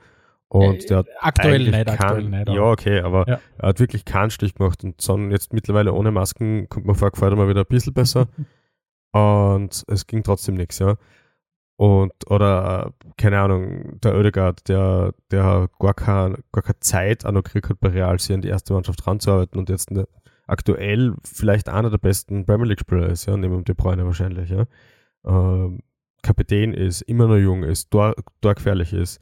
Und 0.49 0.84
Äh, 0.84 0.86
der 0.86 0.96
hat 0.99 1.07
aktuell 1.20 1.59
nicht, 1.59 1.72
kein, 1.72 1.88
aktuell 1.88 2.24
nicht. 2.24 2.49
Ja, 2.49 2.62
okay, 2.62 3.01
aber 3.01 3.28
Ja. 3.28 3.40
er 3.59 3.68
hat 3.68 3.80
wirklich 3.80 4.05
keinen 4.05 4.30
Stich 4.30 4.55
gemacht 4.55 4.82
und 4.82 5.01
Son 5.01 5.30
jetzt 5.30 5.53
mittlerweile 5.53 5.92
ohne 5.92 6.11
Masken 6.11 6.68
kommt 6.68 6.86
mir 6.86 6.94
vor, 6.94 7.11
gefällt 7.11 7.36
mal 7.36 7.49
wieder 7.49 7.61
ein 7.61 7.66
bisschen 7.68 7.92
besser. 7.94 8.28
und 9.12 9.84
es 9.88 10.07
ging 10.07 10.22
trotzdem 10.22 10.55
nichts, 10.55 10.78
ja. 10.78 10.96
Und, 11.76 12.12
oder, 12.28 12.92
äh, 13.05 13.09
keine 13.16 13.38
Ahnung, 13.40 14.01
der 14.01 14.16
Oedegaard, 14.16 14.68
der, 14.68 15.14
der 15.30 15.68
gar, 15.78 15.94
kein, 15.94 16.36
gar 16.51 16.62
keine 16.62 16.80
Zeit 16.80 17.24
auch 17.24 17.30
noch 17.32 17.44
gekriegt 17.44 17.68
hat, 17.70 17.80
bei 17.80 17.90
Real 17.90 18.18
sich 18.18 18.34
an 18.34 18.40
die 18.42 18.49
erste 18.49 18.72
Mannschaft 18.72 19.07
ranzuarbeiten 19.07 19.61
und 19.61 19.68
jetzt 19.68 19.90
ne, 19.92 20.09
aktuell 20.49 21.14
vielleicht 21.24 21.68
einer 21.68 21.90
der 21.90 21.99
besten 21.99 22.46
Premier 22.46 22.66
League-Spieler 22.68 23.09
ist, 23.11 23.26
ja, 23.26 23.36
neben 23.36 23.55
dem 23.55 23.64
De 23.64 23.74
Bruyne 23.76 24.05
wahrscheinlich, 24.07 24.51
ja. 24.51 24.64
Ähm, 25.24 25.80
Kapitän 26.22 26.72
ist, 26.74 27.03
immer 27.03 27.28
noch 27.28 27.36
jung 27.36 27.62
ist, 27.62 27.90
Tor, 27.90 28.14
torgefährlich 28.40 28.92
ist. 28.92 29.20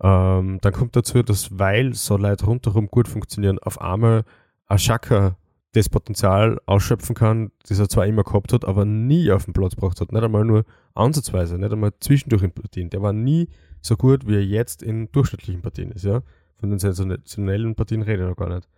Ähm, 0.00 0.58
dann 0.60 0.72
kommt 0.72 0.94
dazu, 0.94 1.22
dass 1.22 1.58
weil 1.58 1.94
so 1.94 2.16
Leute 2.16 2.46
rundherum 2.46 2.88
gut 2.88 3.08
funktionieren, 3.08 3.58
auf 3.58 3.80
einmal 3.80 4.24
Ashaka 4.66 5.36
das 5.72 5.88
Potenzial 5.88 6.58
ausschöpfen 6.66 7.14
kann, 7.14 7.52
das 7.68 7.78
er 7.78 7.88
zwar 7.88 8.06
immer 8.06 8.24
gehabt 8.24 8.52
hat, 8.52 8.64
aber 8.64 8.84
nie 8.84 9.30
auf 9.30 9.44
dem 9.44 9.52
Platz 9.52 9.74
gebracht 9.74 10.00
hat. 10.00 10.12
Nicht 10.12 10.22
einmal 10.22 10.44
nur 10.44 10.64
ansatzweise, 10.94 11.58
nicht 11.58 11.72
einmal 11.72 11.92
zwischendurch 12.00 12.42
in 12.42 12.52
Partien. 12.52 12.90
Der 12.90 13.02
war 13.02 13.12
nie 13.12 13.48
so 13.80 13.96
gut, 13.96 14.26
wie 14.26 14.34
er 14.34 14.44
jetzt 14.44 14.82
in 14.82 15.10
durchschnittlichen 15.12 15.62
Partien 15.62 15.92
ist, 15.92 16.04
ja. 16.04 16.22
Von 16.56 16.70
den 16.70 16.78
sensationellen 16.78 17.74
Partien 17.74 18.02
rede 18.02 18.24
ich 18.24 18.28
noch 18.28 18.36
gar 18.36 18.48
nicht. 18.48 18.68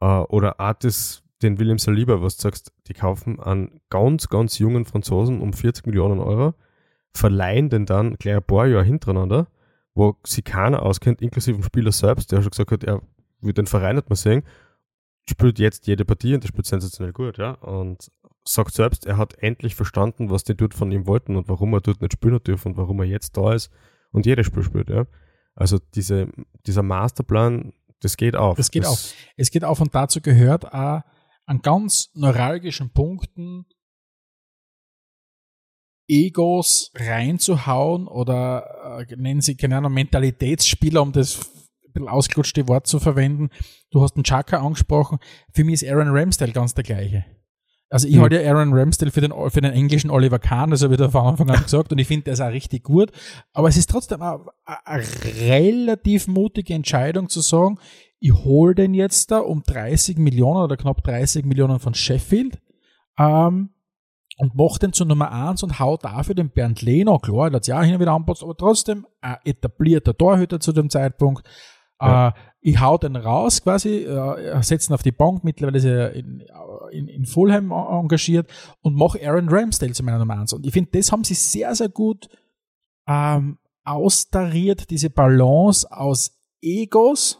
Äh, 0.00 0.06
oder 0.06 0.60
Artis, 0.60 1.22
den 1.42 1.58
William 1.58 1.78
Saliba, 1.78 2.22
was 2.22 2.36
du 2.36 2.42
sagst, 2.42 2.72
die 2.86 2.94
kaufen 2.94 3.40
einen 3.40 3.80
ganz, 3.90 4.28
ganz 4.28 4.58
jungen 4.58 4.84
Franzosen 4.84 5.40
um 5.40 5.52
40 5.52 5.86
Millionen 5.86 6.20
Euro, 6.20 6.54
verleihen 7.12 7.68
den 7.68 7.84
dann 7.84 8.14
gleich 8.14 8.36
ein 8.36 8.42
paar 8.42 8.66
Jahre 8.66 8.84
hintereinander, 8.84 9.48
wo 9.94 10.16
sich 10.24 10.44
keiner 10.44 10.82
auskennt, 10.82 11.22
inklusive 11.22 11.58
dem 11.58 11.64
Spieler 11.64 11.92
selbst, 11.92 12.32
der 12.32 12.42
schon 12.42 12.50
gesagt 12.50 12.70
hat, 12.70 12.84
er 12.84 13.02
will 13.40 13.52
den 13.52 13.66
Verein 13.66 13.96
nicht 13.96 14.08
mehr 14.08 14.16
sehen, 14.16 14.42
spielt 15.28 15.58
jetzt 15.58 15.86
jede 15.86 16.04
Partie 16.04 16.34
und 16.34 16.42
der 16.42 16.48
spielt 16.48 16.66
sensationell 16.66 17.12
gut, 17.12 17.38
ja, 17.38 17.52
und 17.52 18.10
sagt 18.44 18.74
selbst, 18.74 19.06
er 19.06 19.18
hat 19.18 19.34
endlich 19.38 19.74
verstanden, 19.74 20.30
was 20.30 20.44
die 20.44 20.56
dort 20.56 20.74
von 20.74 20.90
ihm 20.90 21.06
wollten 21.06 21.36
und 21.36 21.48
warum 21.48 21.72
er 21.74 21.80
dort 21.80 22.00
nicht 22.00 22.14
spielen 22.14 22.42
dürfen 22.42 22.72
und 22.72 22.76
warum 22.76 23.00
er 23.00 23.06
jetzt 23.06 23.36
da 23.36 23.52
ist 23.52 23.70
und 24.10 24.26
jedes 24.26 24.46
Spiel 24.46 24.62
spielt, 24.62 24.90
ja. 24.90 25.06
Also 25.54 25.78
diese, 25.94 26.28
dieser 26.66 26.82
Masterplan, 26.82 27.72
das 28.00 28.16
geht 28.16 28.36
auf. 28.36 28.56
Das 28.56 28.70
geht 28.70 28.86
auf. 28.86 29.12
Es 29.36 29.50
geht 29.50 29.64
auf 29.64 29.80
und 29.80 29.94
dazu 29.94 30.20
gehört 30.20 30.72
auch 30.72 31.02
an 31.44 31.60
ganz 31.60 32.10
neuralgischen 32.14 32.90
Punkten 32.92 33.66
Egos 36.08 36.90
reinzuhauen 36.94 38.06
oder 38.06 39.06
äh, 39.08 39.16
nennen 39.16 39.40
sie, 39.40 39.56
keine 39.56 39.76
Ahnung, 39.78 39.92
Mentalitätsspieler, 39.94 41.02
um 41.02 41.12
das 41.12 41.38
ein 41.86 41.92
bisschen 41.92 42.08
ausgelutschte 42.08 42.68
Wort 42.68 42.86
zu 42.86 42.98
verwenden. 43.00 43.50
Du 43.90 44.02
hast 44.02 44.16
einen 44.16 44.24
Chaka 44.24 44.58
angesprochen. 44.64 45.18
Für 45.52 45.64
mich 45.64 45.74
ist 45.82 45.88
Aaron 45.88 46.08
Ramsdale 46.08 46.52
ganz 46.52 46.74
der 46.74 46.84
gleiche. 46.84 47.24
Also 47.88 48.08
ich 48.08 48.16
Mhm. 48.16 48.20
halte 48.22 48.48
Aaron 48.48 48.72
Ramsdale 48.72 49.10
für 49.10 49.20
den, 49.20 49.32
für 49.50 49.60
den 49.60 49.72
englischen 49.72 50.10
Oliver 50.10 50.38
Kahn, 50.38 50.70
das 50.70 50.82
habe 50.82 50.94
ich 50.94 50.98
da 50.98 51.10
von 51.10 51.26
Anfang 51.26 51.50
an 51.50 51.62
gesagt 51.62 51.92
und 51.92 51.98
ich 51.98 52.06
finde, 52.08 52.24
der 52.24 52.32
ist 52.34 52.40
auch 52.40 52.50
richtig 52.50 52.84
gut. 52.84 53.12
Aber 53.52 53.68
es 53.68 53.76
ist 53.76 53.90
trotzdem 53.90 54.22
eine, 54.22 54.40
eine 54.84 55.04
relativ 55.40 56.26
mutige 56.26 56.72
Entscheidung 56.74 57.28
zu 57.28 57.40
sagen, 57.42 57.78
ich 58.18 58.32
hole 58.32 58.74
den 58.74 58.94
jetzt 58.94 59.30
da 59.30 59.40
um 59.40 59.62
30 59.62 60.16
Millionen 60.16 60.62
oder 60.62 60.76
knapp 60.76 61.02
30 61.04 61.44
Millionen 61.44 61.80
von 61.80 61.92
Sheffield 61.92 62.58
ähm, 63.18 63.70
und 64.38 64.54
mache 64.54 64.78
den 64.78 64.92
zur 64.92 65.06
Nummer 65.06 65.30
1 65.30 65.62
und 65.62 65.78
hau 65.78 65.96
dafür 65.96 66.34
den 66.34 66.50
Bernd 66.50 66.82
Lehner, 66.82 67.18
klar, 67.18 67.50
der 67.50 67.56
hat 67.58 67.66
ja 67.66 67.78
auch 67.78 67.82
hin 67.84 67.94
und 67.94 68.00
wieder 68.00 68.12
anpasst, 68.12 68.42
aber 68.42 68.56
trotzdem 68.56 69.06
ein 69.20 69.36
etablierter 69.44 70.16
Torhüter 70.16 70.58
zu 70.60 70.72
dem 70.72 70.88
Zeitpunkt. 70.90 71.46
Ja. 72.00 72.28
Äh, 72.28 72.32
ich 72.64 72.80
hau 72.80 72.96
den 72.98 73.16
raus 73.16 73.62
quasi, 73.62 74.04
äh, 74.04 74.62
setze 74.62 74.90
ihn 74.90 74.94
auf 74.94 75.02
die 75.02 75.12
Bank, 75.12 75.44
mittlerweile 75.44 75.78
ist 75.78 75.84
er 75.84 76.12
in, 76.12 76.42
in, 76.92 77.08
in 77.08 77.26
Fulham 77.26 77.70
engagiert 77.72 78.50
und 78.82 78.94
mache 78.96 79.18
Aaron 79.26 79.48
Ramsdale 79.48 79.92
zu 79.92 80.02
meiner 80.04 80.18
Nummer 80.18 80.38
1. 80.40 80.52
Und 80.52 80.66
ich 80.66 80.72
finde, 80.72 80.90
das 80.92 81.10
haben 81.12 81.24
sie 81.24 81.34
sehr, 81.34 81.74
sehr 81.74 81.88
gut 81.88 82.28
ähm, 83.08 83.58
austariert, 83.84 84.90
diese 84.90 85.10
Balance 85.10 85.86
aus 85.90 86.38
Egos 86.60 87.38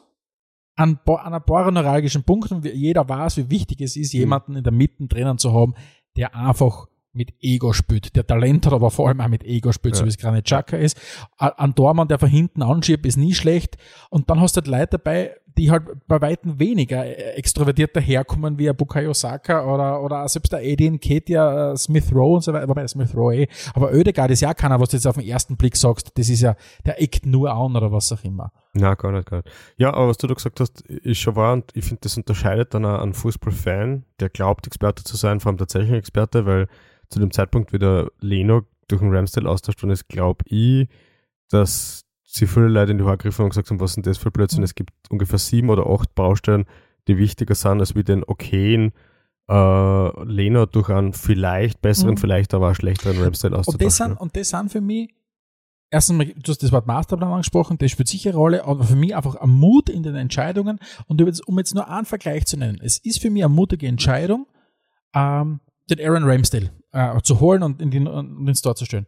an, 0.76 0.98
an 1.06 1.34
ein 1.34 1.44
paar 1.44 1.70
neuralgischen 1.70 2.24
Punkten. 2.24 2.64
Wie- 2.64 2.70
Jeder 2.70 3.08
weiß, 3.08 3.36
wie 3.36 3.50
wichtig 3.50 3.80
es 3.80 3.96
ist, 3.96 4.12
jemanden 4.12 4.56
in 4.56 4.64
der 4.64 4.72
Mitte 4.72 5.06
drinnen 5.06 5.38
zu 5.38 5.52
haben, 5.52 5.74
der 6.16 6.34
einfach 6.34 6.86
mit 7.14 7.34
Ego 7.40 7.74
spielt, 7.74 8.16
der 8.16 8.26
Talent 8.26 8.64
hat, 8.64 8.72
aber 8.72 8.90
vor 8.90 9.08
allem 9.08 9.20
auch 9.20 9.28
mit 9.28 9.44
Ego 9.44 9.70
spielt, 9.72 9.94
so 9.96 10.00
Ja. 10.02 10.06
wie 10.06 10.10
es 10.10 10.16
Granit 10.18 10.46
Xhaka 10.46 10.78
ist. 10.78 10.98
Ein 11.36 11.74
Tormann, 11.74 12.08
der 12.08 12.18
von 12.18 12.30
hinten 12.30 12.62
anschiebt, 12.62 13.04
ist 13.04 13.18
nie 13.18 13.34
schlecht. 13.34 13.76
Und 14.08 14.30
dann 14.30 14.40
hast 14.40 14.56
du 14.56 14.60
halt 14.62 14.68
Leute 14.68 14.98
dabei, 14.98 15.36
die 15.56 15.70
halt 15.70 15.84
bei 16.06 16.20
Weitem 16.20 16.58
weniger 16.58 17.04
äh, 17.04 17.34
extrovertiert 17.34 17.94
daherkommen, 17.96 18.58
wie 18.58 18.72
Bukayo 18.72 19.12
Saka 19.12 19.64
oder, 19.72 20.02
oder 20.02 20.24
auch 20.24 20.28
selbst 20.28 20.52
der 20.52 20.64
Eddie 20.64 20.98
Ketia, 20.98 21.72
äh, 21.72 21.76
Smith 21.76 22.12
Rowe 22.12 22.36
und 22.36 22.44
so 22.44 22.52
weiter, 22.52 22.68
wobei 22.68 22.86
Smith 22.86 23.14
Rowe 23.14 23.34
eh. 23.34 23.48
Aber 23.74 23.92
Oedegaard 23.92 24.30
ist 24.30 24.40
ja 24.40 24.54
keiner, 24.54 24.80
was 24.80 24.90
du 24.90 24.96
jetzt 24.96 25.06
auf 25.06 25.16
den 25.16 25.26
ersten 25.26 25.56
Blick 25.56 25.76
sagst, 25.76 26.12
das 26.16 26.28
ist 26.28 26.40
ja, 26.40 26.56
der 26.86 27.00
eckt 27.02 27.26
nur 27.26 27.52
an 27.52 27.76
oder 27.76 27.92
was 27.92 28.12
auch 28.12 28.24
immer. 28.24 28.52
Na, 28.74 28.94
gar 28.94 29.12
nicht, 29.12 29.28
gar 29.28 29.38
nicht. 29.38 29.50
Ja, 29.76 29.92
aber 29.92 30.08
was 30.08 30.16
du 30.16 30.26
da 30.26 30.34
gesagt 30.34 30.60
hast, 30.60 30.80
ist 30.82 31.18
schon 31.18 31.36
wahr 31.36 31.52
und 31.52 31.70
ich 31.74 31.84
finde, 31.84 32.00
das 32.02 32.16
unterscheidet 32.16 32.74
dann 32.74 32.84
auch 32.84 33.00
einen 33.00 33.12
Fußballfan, 33.12 34.04
der 34.20 34.30
glaubt, 34.30 34.66
Experte 34.66 35.04
zu 35.04 35.16
sein, 35.16 35.40
vom 35.40 35.58
tatsächlichen 35.58 35.96
Experte, 35.96 36.46
weil 36.46 36.68
zu 37.08 37.20
dem 37.20 37.30
Zeitpunkt, 37.30 37.72
wie 37.72 37.78
der 37.78 38.10
Leno 38.20 38.62
durch 38.88 39.02
den 39.02 39.14
Ramsdale 39.14 39.48
austauscht 39.48 39.82
worden 39.82 39.92
ist, 39.92 40.08
glaube 40.08 40.44
ich, 40.46 40.88
dass 41.50 42.04
sie 42.34 42.46
viele 42.46 42.68
Leute 42.68 42.92
in 42.92 42.98
die 42.98 43.04
Haare 43.04 43.18
gegriffen 43.18 43.42
und 43.44 43.50
gesagt 43.50 43.70
haben, 43.70 43.80
was 43.80 43.94
denn 43.94 44.02
das 44.02 44.18
für 44.18 44.30
Blödsinn? 44.30 44.60
Mhm. 44.60 44.64
Es 44.64 44.74
gibt 44.74 44.92
ungefähr 45.10 45.38
sieben 45.38 45.70
oder 45.70 45.86
acht 45.86 46.14
Baustellen, 46.14 46.64
die 47.08 47.18
wichtiger 47.18 47.54
sind, 47.54 47.80
als 47.80 47.94
wie 47.94 48.04
den 48.04 48.24
okayen 48.24 48.92
äh, 49.48 50.24
Leno 50.24 50.66
durch 50.66 50.88
einen 50.88 51.12
vielleicht 51.12 51.82
besseren, 51.82 52.14
Mhm. 52.14 52.18
vielleicht 52.18 52.54
aber 52.54 52.70
auch 52.70 52.74
schlechteren 52.74 53.16
das, 53.18 53.44
auszutauschen. 53.44 53.90
sind, 53.90 54.20
und 54.20 54.36
das 54.36 54.50
sind 54.50 54.70
für 54.70 54.80
mich, 54.80 55.10
erstens 55.90 56.16
mal, 56.16 56.26
du 56.26 56.50
hast 56.50 56.62
das 56.62 56.70
Wort 56.72 56.86
Masterplan 56.86 57.30
angesprochen, 57.32 57.76
das 57.76 57.90
spielt 57.90 58.08
sicher 58.08 58.30
eine 58.30 58.38
Rolle, 58.38 58.64
aber 58.64 58.84
für 58.84 58.96
mich 58.96 59.14
einfach 59.16 59.34
ein 59.34 59.50
Mut 59.50 59.88
in 59.90 60.04
den 60.04 60.14
Entscheidungen. 60.14 60.78
Und 61.06 61.20
um 61.20 61.58
jetzt- 61.58 61.74
nur 61.74 61.88
einen 61.88 62.06
Vergleich 62.06 62.46
zu 62.46 62.56
nennen, 62.56 62.78
es 62.82 62.98
ist 62.98 63.20
für 63.20 63.30
mich 63.30 63.44
eine 63.44 63.52
mutige 63.52 63.86
Entscheidung, 63.88 64.46
ähm, 65.14 65.60
den 65.90 66.00
Aaron 66.00 66.22
Ramsdale 66.24 66.70
äh, 66.92 67.20
zu 67.22 67.40
holen 67.40 67.62
und 67.64 67.82
in 67.82 67.90
den, 67.90 68.06
und 68.06 68.46
ins 68.46 68.62
Tor 68.62 68.76
zu 68.76 68.84
stellen. 68.84 69.06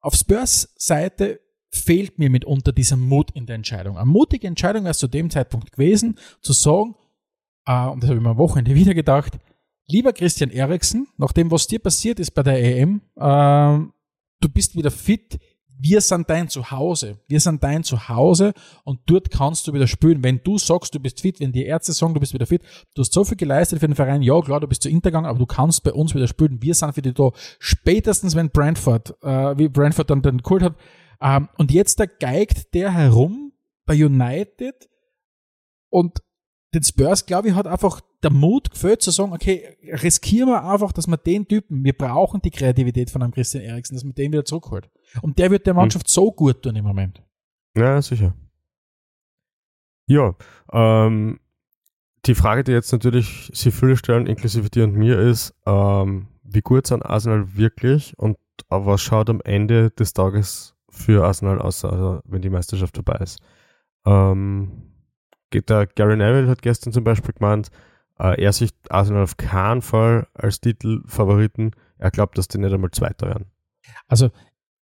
Auf 0.00 0.14
Spurs 0.14 0.72
Seite 0.76 1.40
fehlt 1.70 2.18
mir 2.18 2.30
mitunter 2.30 2.72
dieser 2.72 2.96
Mut 2.96 3.30
in 3.32 3.46
der 3.46 3.56
Entscheidung. 3.56 3.96
Eine 3.96 4.06
mutige 4.06 4.46
Entscheidung 4.46 4.84
wäre 4.84 4.92
es 4.92 4.98
zu 4.98 5.08
dem 5.08 5.30
Zeitpunkt 5.30 5.72
gewesen, 5.72 6.18
zu 6.40 6.52
sagen, 6.52 6.94
äh, 7.66 7.86
und 7.86 8.02
das 8.02 8.08
habe 8.08 8.18
ich 8.18 8.22
mir 8.22 8.30
am 8.30 8.38
Wochenende 8.38 8.74
wieder 8.74 8.94
gedacht, 8.94 9.38
lieber 9.86 10.12
Christian 10.12 10.50
Eriksen, 10.50 11.08
nach 11.16 11.32
dem, 11.32 11.50
was 11.50 11.66
dir 11.66 11.78
passiert 11.78 12.20
ist 12.20 12.32
bei 12.32 12.42
der 12.42 12.62
EM, 12.62 13.02
ähm, 13.18 13.92
du 14.40 14.48
bist 14.48 14.76
wieder 14.76 14.90
fit, 14.90 15.38
wir 15.80 16.00
sind 16.00 16.28
dein 16.28 16.48
Zuhause. 16.48 17.18
Wir 17.28 17.38
sind 17.38 17.62
dein 17.62 17.84
Zuhause 17.84 18.52
und 18.82 18.98
dort 19.06 19.30
kannst 19.30 19.66
du 19.68 19.72
wieder 19.72 19.86
spielen. 19.86 20.24
Wenn 20.24 20.40
du 20.42 20.58
sagst, 20.58 20.92
du 20.94 20.98
bist 20.98 21.20
fit, 21.20 21.38
wenn 21.38 21.52
die 21.52 21.64
Ärzte 21.64 21.92
sagen, 21.92 22.14
du 22.14 22.20
bist 22.20 22.34
wieder 22.34 22.46
fit, 22.46 22.62
du 22.94 23.02
hast 23.02 23.12
so 23.12 23.24
viel 23.24 23.36
geleistet 23.36 23.78
für 23.78 23.86
den 23.86 23.94
Verein, 23.94 24.22
ja 24.22 24.40
klar, 24.40 24.58
du 24.58 24.66
bist 24.66 24.82
zu 24.82 24.88
Inter 24.88 25.10
gegangen, 25.10 25.26
aber 25.26 25.38
du 25.38 25.46
kannst 25.46 25.84
bei 25.84 25.92
uns 25.92 26.14
wieder 26.14 26.26
spielen. 26.26 26.60
Wir 26.60 26.74
sind 26.74 26.94
für 26.94 27.02
dich 27.02 27.14
da. 27.14 27.30
Spätestens, 27.60 28.34
wenn 28.34 28.50
Brentford, 28.50 29.14
äh, 29.22 29.56
wie 29.56 29.68
Brentford 29.68 30.10
dann 30.10 30.22
den 30.22 30.42
Kult 30.42 30.62
hat, 30.62 30.74
ähm, 31.20 31.48
und 31.56 31.70
jetzt 31.72 32.00
da 32.00 32.06
geigt 32.06 32.74
der 32.74 32.92
herum 32.92 33.52
bei 33.86 33.94
United 33.94 34.88
und 35.90 36.22
den 36.74 36.82
Spurs, 36.82 37.24
glaube 37.24 37.48
ich, 37.48 37.54
hat 37.54 37.66
einfach 37.66 38.00
der 38.22 38.30
Mut 38.30 38.70
gefällt 38.70 39.00
zu 39.00 39.10
sagen, 39.10 39.32
okay, 39.32 39.76
riskieren 40.02 40.48
wir 40.48 40.64
einfach, 40.64 40.92
dass 40.92 41.06
wir 41.06 41.16
den 41.16 41.46
Typen, 41.46 41.84
wir 41.84 41.96
brauchen 41.96 42.42
die 42.42 42.50
Kreativität 42.50 43.10
von 43.10 43.22
einem 43.22 43.32
Christian 43.32 43.64
Eriksen, 43.64 43.94
dass 43.94 44.04
man 44.04 44.14
den 44.14 44.32
wieder 44.32 44.44
zurückholt. 44.44 44.90
Und 45.22 45.38
der 45.38 45.50
wird 45.50 45.66
der 45.66 45.74
Mannschaft 45.74 46.06
hm. 46.06 46.12
so 46.12 46.32
gut 46.32 46.62
tun 46.62 46.76
im 46.76 46.84
Moment. 46.84 47.22
Ja, 47.76 48.02
sicher. 48.02 48.34
Ja, 50.06 50.34
ähm, 50.72 51.38
die 52.26 52.34
Frage, 52.34 52.64
die 52.64 52.72
jetzt 52.72 52.92
natürlich 52.92 53.50
sie 53.54 53.70
viele 53.70 53.96
stellen, 53.96 54.26
inklusive 54.26 54.68
dir 54.68 54.84
und 54.84 54.94
mir, 54.94 55.18
ist, 55.18 55.54
ähm, 55.66 56.28
wie 56.42 56.62
gut 56.62 56.86
sind 56.86 57.02
Arsenal 57.04 57.56
wirklich 57.56 58.18
und 58.18 58.36
was 58.68 59.00
schaut 59.00 59.30
am 59.30 59.40
Ende 59.42 59.90
des 59.90 60.12
Tages 60.12 60.74
für 60.98 61.24
Arsenal 61.24 61.60
aus, 61.60 61.84
also 61.84 62.20
wenn 62.24 62.42
die 62.42 62.50
Meisterschaft 62.50 62.96
vorbei 62.96 63.18
ist? 63.20 63.40
Ähm, 64.04 64.92
der 65.52 65.86
Gary 65.86 66.16
Neville 66.16 66.48
hat 66.48 66.62
gestern 66.62 66.92
zum 66.92 67.04
Beispiel 67.04 67.34
gemeint, 67.34 67.70
äh, 68.18 68.42
er 68.42 68.52
sieht 68.52 68.74
Arsenal 68.90 69.22
auf 69.22 69.36
keinen 69.36 69.82
Fall 69.82 70.26
als 70.34 70.60
Titelfavoriten. 70.60 71.72
Er 71.98 72.10
glaubt, 72.10 72.36
dass 72.36 72.48
die 72.48 72.58
nicht 72.58 72.72
einmal 72.72 72.90
Zweiter 72.90 73.28
werden. 73.28 73.46
Also 74.06 74.30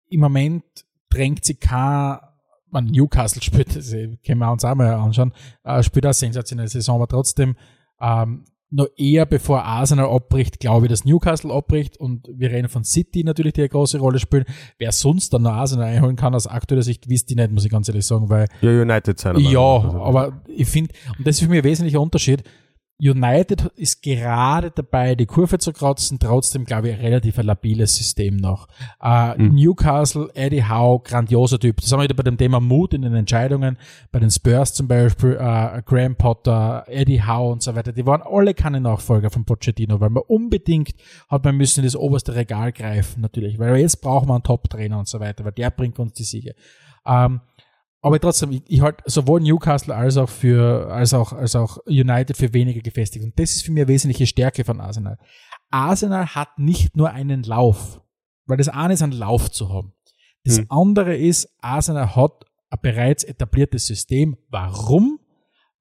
im 0.08 0.20
Moment 0.20 0.64
drängt 1.10 1.44
sich 1.44 1.60
kein 1.60 2.18
man 2.74 2.86
Newcastle 2.86 3.40
spielt, 3.40 3.74
das 3.74 3.90
können 3.92 4.38
wir 4.40 4.50
uns 4.50 4.64
auch 4.64 4.74
mal 4.74 4.92
anschauen, 4.92 5.32
äh, 5.62 5.82
spielt 5.82 6.04
eine 6.04 6.12
sensationelle 6.12 6.68
Saison, 6.68 6.96
aber 6.96 7.06
trotzdem 7.06 7.56
ähm, 8.00 8.44
noch 8.74 8.88
eher 8.96 9.24
bevor 9.24 9.64
Arsenal 9.64 10.06
abbricht, 10.06 10.58
glaube 10.58 10.86
ich, 10.86 10.90
dass 10.90 11.04
Newcastle 11.04 11.52
abbricht 11.52 11.96
und 11.96 12.28
wir 12.32 12.50
reden 12.50 12.68
von 12.68 12.82
City 12.84 13.22
natürlich, 13.22 13.52
die 13.52 13.62
eine 13.62 13.68
große 13.68 13.98
Rolle 13.98 14.18
spielen. 14.18 14.44
Wer 14.78 14.90
sonst 14.90 15.32
dann 15.32 15.42
noch 15.42 15.52
Arsenal 15.52 15.86
einholen 15.86 16.16
kann, 16.16 16.34
aus 16.34 16.46
aktueller 16.46 16.82
Sicht, 16.82 17.08
wisst 17.08 17.30
ihr 17.30 17.36
nicht, 17.36 17.52
muss 17.52 17.64
ich 17.64 17.70
ganz 17.70 17.88
ehrlich 17.88 18.04
sagen, 18.04 18.28
weil. 18.28 18.48
Ja, 18.62 18.70
United 18.70 19.18
sein. 19.18 19.38
Ja, 19.38 19.60
aber 19.60 20.42
ich 20.48 20.68
finde, 20.68 20.92
und 21.16 21.26
das 21.26 21.36
ist 21.36 21.42
für 21.42 21.48
mich 21.48 21.58
ein 21.58 21.64
wesentlicher 21.64 22.00
Unterschied, 22.00 22.42
United 23.00 23.72
ist 23.74 24.02
gerade 24.02 24.70
dabei, 24.70 25.16
die 25.16 25.26
Kurve 25.26 25.58
zu 25.58 25.72
kratzen, 25.72 26.18
trotzdem 26.20 26.64
glaube 26.64 26.90
ich 26.90 26.94
ein 26.94 27.00
relativ 27.00 27.38
ein 27.38 27.46
labiles 27.46 27.96
System 27.96 28.36
noch. 28.36 28.68
Äh, 29.02 29.36
mhm. 29.36 29.54
Newcastle, 29.54 30.30
Eddie 30.34 30.64
Howe, 30.64 31.00
grandioser 31.00 31.58
Typ. 31.58 31.80
Das 31.80 31.90
haben 31.90 31.98
wir 31.98 32.04
wieder 32.04 32.14
bei 32.14 32.22
dem 32.22 32.38
Thema 32.38 32.60
Mut 32.60 32.94
in 32.94 33.02
den 33.02 33.14
Entscheidungen, 33.14 33.78
bei 34.12 34.20
den 34.20 34.30
Spurs 34.30 34.74
zum 34.74 34.86
Beispiel, 34.86 35.32
äh, 35.32 35.82
Graham 35.84 36.14
Potter, 36.14 36.84
Eddie 36.86 37.22
Howe 37.22 37.52
und 37.52 37.62
so 37.62 37.74
weiter. 37.74 37.92
Die 37.92 38.06
waren 38.06 38.22
alle 38.22 38.54
keine 38.54 38.80
Nachfolger 38.80 39.30
von 39.30 39.44
Pochettino, 39.44 40.00
weil 40.00 40.10
man 40.10 40.22
unbedingt 40.28 40.94
hat 41.28 41.44
man 41.44 41.56
müssen 41.56 41.80
in 41.80 41.86
das 41.86 41.96
oberste 41.96 42.36
Regal 42.36 42.70
greifen, 42.72 43.22
natürlich, 43.22 43.58
weil 43.58 43.76
jetzt 43.76 44.02
brauchen 44.02 44.28
wir 44.28 44.34
einen 44.34 44.44
Top-Trainer 44.44 45.00
und 45.00 45.08
so 45.08 45.18
weiter, 45.18 45.44
weil 45.44 45.52
der 45.52 45.70
bringt 45.70 45.98
uns 45.98 46.12
die 46.12 46.24
Siege. 46.24 46.54
Ähm, 47.06 47.40
aber 48.04 48.20
trotzdem, 48.20 48.52
ich, 48.52 48.62
ich 48.66 48.82
halte 48.82 49.02
sowohl 49.06 49.40
Newcastle 49.40 49.94
als 49.94 50.18
auch 50.18 50.28
für, 50.28 50.92
als 50.92 51.14
auch, 51.14 51.32
als 51.32 51.56
auch 51.56 51.78
United 51.86 52.36
für 52.36 52.52
weniger 52.52 52.82
gefestigt. 52.82 53.24
Und 53.24 53.38
das 53.38 53.52
ist 53.52 53.62
für 53.62 53.72
mich 53.72 53.80
eine 53.80 53.88
wesentliche 53.88 54.26
Stärke 54.26 54.62
von 54.62 54.78
Arsenal. 54.78 55.16
Arsenal 55.70 56.26
hat 56.26 56.58
nicht 56.58 56.96
nur 56.96 57.10
einen 57.10 57.44
Lauf, 57.44 58.02
weil 58.44 58.58
das 58.58 58.68
eine 58.68 58.92
ist, 58.92 59.02
einen 59.02 59.12
Lauf 59.12 59.50
zu 59.50 59.72
haben. 59.72 59.94
Das 60.44 60.58
hm. 60.58 60.66
andere 60.68 61.16
ist, 61.16 61.48
Arsenal 61.62 62.14
hat 62.14 62.44
ein 62.68 62.78
bereits 62.82 63.24
etabliertes 63.24 63.86
System. 63.86 64.36
Warum? 64.50 65.18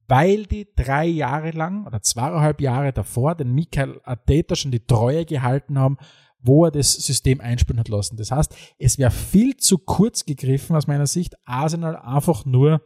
Weil 0.07 0.45
die 0.45 0.69
drei 0.77 1.05
Jahre 1.05 1.51
lang 1.51 1.85
oder 1.85 2.01
zweieinhalb 2.01 2.61
Jahre 2.61 2.93
davor 2.93 3.35
den 3.35 3.51
Michael 3.51 3.99
Arteta 4.05 4.55
schon 4.55 4.71
die 4.71 4.85
Treue 4.85 5.25
gehalten 5.25 5.77
haben 5.77 5.97
wo 6.43 6.65
er 6.65 6.71
das 6.71 6.93
System 6.93 7.41
einspielen 7.41 7.79
hat 7.79 7.87
lassen. 7.87 8.17
Das 8.17 8.31
heißt, 8.31 8.55
es 8.77 8.97
wäre 8.97 9.11
viel 9.11 9.57
zu 9.57 9.77
kurz 9.79 10.25
gegriffen 10.25 10.75
aus 10.75 10.87
meiner 10.87 11.07
Sicht, 11.07 11.35
Arsenal 11.45 11.95
einfach 11.95 12.45
nur 12.45 12.81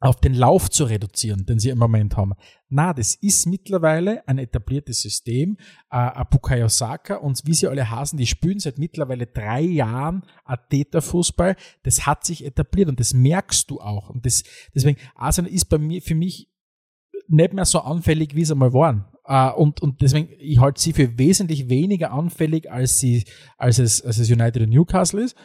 auf 0.00 0.16
den 0.16 0.32
Lauf 0.32 0.70
zu 0.70 0.84
reduzieren, 0.84 1.44
den 1.44 1.58
sie 1.58 1.68
im 1.68 1.78
Moment 1.78 2.16
haben. 2.16 2.32
Na, 2.70 2.94
das 2.94 3.14
ist 3.16 3.46
mittlerweile 3.46 4.26
ein 4.26 4.38
etabliertes 4.38 5.02
System. 5.02 5.58
Äh, 5.90 6.24
Bukayo 6.30 6.68
Saka 6.68 7.16
und 7.16 7.42
wie 7.44 7.52
sie 7.52 7.68
alle 7.68 7.90
hasen, 7.90 8.16
die 8.16 8.26
spielen 8.26 8.58
seit 8.60 8.78
mittlerweile 8.78 9.26
drei 9.26 9.60
Jahren 9.60 10.22
Atheta-Fußball. 10.44 11.54
Das 11.82 12.06
hat 12.06 12.24
sich 12.24 12.46
etabliert 12.46 12.88
und 12.88 12.98
das 12.98 13.12
merkst 13.12 13.70
du 13.70 13.80
auch. 13.80 14.08
Und 14.08 14.24
das, 14.24 14.42
deswegen, 14.74 14.98
Arsenal 15.14 15.52
ist 15.52 15.66
bei 15.66 15.76
mir, 15.76 16.00
für 16.00 16.14
mich 16.14 16.49
nicht 17.30 17.52
mehr 17.52 17.64
so 17.64 17.80
anfällig, 17.80 18.34
wie 18.34 18.44
sie 18.44 18.52
einmal 18.52 18.72
waren. 18.72 19.04
Uh, 19.28 19.52
und, 19.54 19.80
und 19.80 20.00
deswegen, 20.02 20.28
ich 20.38 20.58
halte 20.58 20.80
sie 20.80 20.92
für 20.92 21.16
wesentlich 21.16 21.68
weniger 21.68 22.10
anfällig, 22.12 22.70
als 22.70 22.98
sie, 22.98 23.24
als 23.58 23.78
es, 23.78 24.04
als 24.04 24.18
es 24.18 24.28
United 24.28 24.62
und 24.62 24.70
Newcastle 24.70 25.22
ist. 25.22 25.36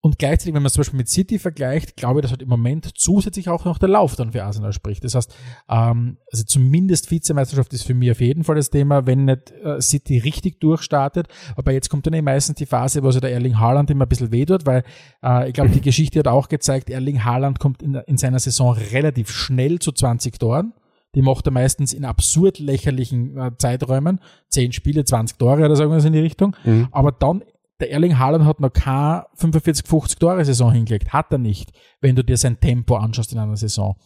Und 0.00 0.18
gleichzeitig, 0.18 0.54
wenn 0.54 0.62
man 0.62 0.68
es 0.68 0.74
zum 0.74 0.82
Beispiel 0.82 0.98
mit 0.98 1.08
City 1.08 1.40
vergleicht, 1.40 1.96
glaube 1.96 2.20
ich, 2.20 2.22
dass 2.22 2.30
halt 2.30 2.42
im 2.42 2.48
Moment 2.48 2.88
zusätzlich 2.96 3.48
auch 3.48 3.64
noch 3.64 3.78
der 3.78 3.88
Lauf 3.88 4.14
dann 4.14 4.30
für 4.30 4.44
Arsenal 4.44 4.72
spricht. 4.72 5.02
Das 5.02 5.16
heißt, 5.16 5.34
ähm, 5.68 6.18
also 6.30 6.44
zumindest 6.44 7.10
Vizemeisterschaft 7.10 7.72
ist 7.72 7.82
für 7.82 7.94
mich 7.94 8.12
auf 8.12 8.20
jeden 8.20 8.44
Fall 8.44 8.54
das 8.54 8.70
Thema, 8.70 9.06
wenn 9.06 9.24
nicht 9.24 9.50
äh, 9.62 9.80
City 9.82 10.18
richtig 10.18 10.60
durchstartet. 10.60 11.26
Aber 11.56 11.72
jetzt 11.72 11.90
kommt 11.90 12.06
dann 12.06 12.14
eh 12.14 12.22
meistens 12.22 12.54
die 12.56 12.66
Phase, 12.66 13.02
wo 13.02 13.10
sich 13.10 13.20
der 13.20 13.32
Erling 13.32 13.58
Haaland 13.58 13.90
immer 13.90 14.06
ein 14.06 14.08
bisschen 14.08 14.30
weh 14.30 14.46
tut, 14.46 14.64
weil 14.66 14.84
äh, 15.24 15.48
ich 15.48 15.54
glaube, 15.54 15.70
die 15.70 15.80
Geschichte 15.80 16.20
hat 16.20 16.28
auch 16.28 16.48
gezeigt, 16.48 16.90
Erling 16.90 17.24
Haaland 17.24 17.58
kommt 17.58 17.82
in, 17.82 17.96
in 18.06 18.16
seiner 18.16 18.38
Saison 18.38 18.74
relativ 18.92 19.30
schnell 19.30 19.80
zu 19.80 19.90
20 19.90 20.38
Toren. 20.38 20.74
Die 21.14 21.22
macht 21.22 21.46
er 21.46 21.52
meistens 21.52 21.92
in 21.92 22.04
absurd 22.04 22.58
lächerlichen 22.58 23.36
äh, 23.38 23.50
Zeiträumen. 23.56 24.20
Zehn 24.48 24.72
Spiele, 24.72 25.04
20 25.04 25.38
Tore 25.38 25.64
oder 25.64 25.76
sagen 25.76 25.90
wir 25.90 25.96
es 25.96 26.04
in 26.04 26.12
die 26.12 26.18
Richtung. 26.18 26.54
Mhm. 26.64 26.88
Aber 26.90 27.12
dann, 27.12 27.42
der 27.80 27.90
Erling 27.90 28.18
Haaland 28.18 28.44
hat 28.44 28.60
noch 28.60 28.72
keine 28.72 29.26
45, 29.34 29.86
50 29.86 30.18
Tore 30.18 30.44
Saison 30.44 30.72
hingelegt. 30.72 31.12
Hat 31.12 31.32
er 31.32 31.38
nicht, 31.38 31.72
wenn 32.00 32.16
du 32.16 32.22
dir 32.22 32.36
sein 32.36 32.60
Tempo 32.60 32.96
anschaust 32.96 33.32
in 33.32 33.38
einer 33.38 33.56
Saison. 33.56 33.96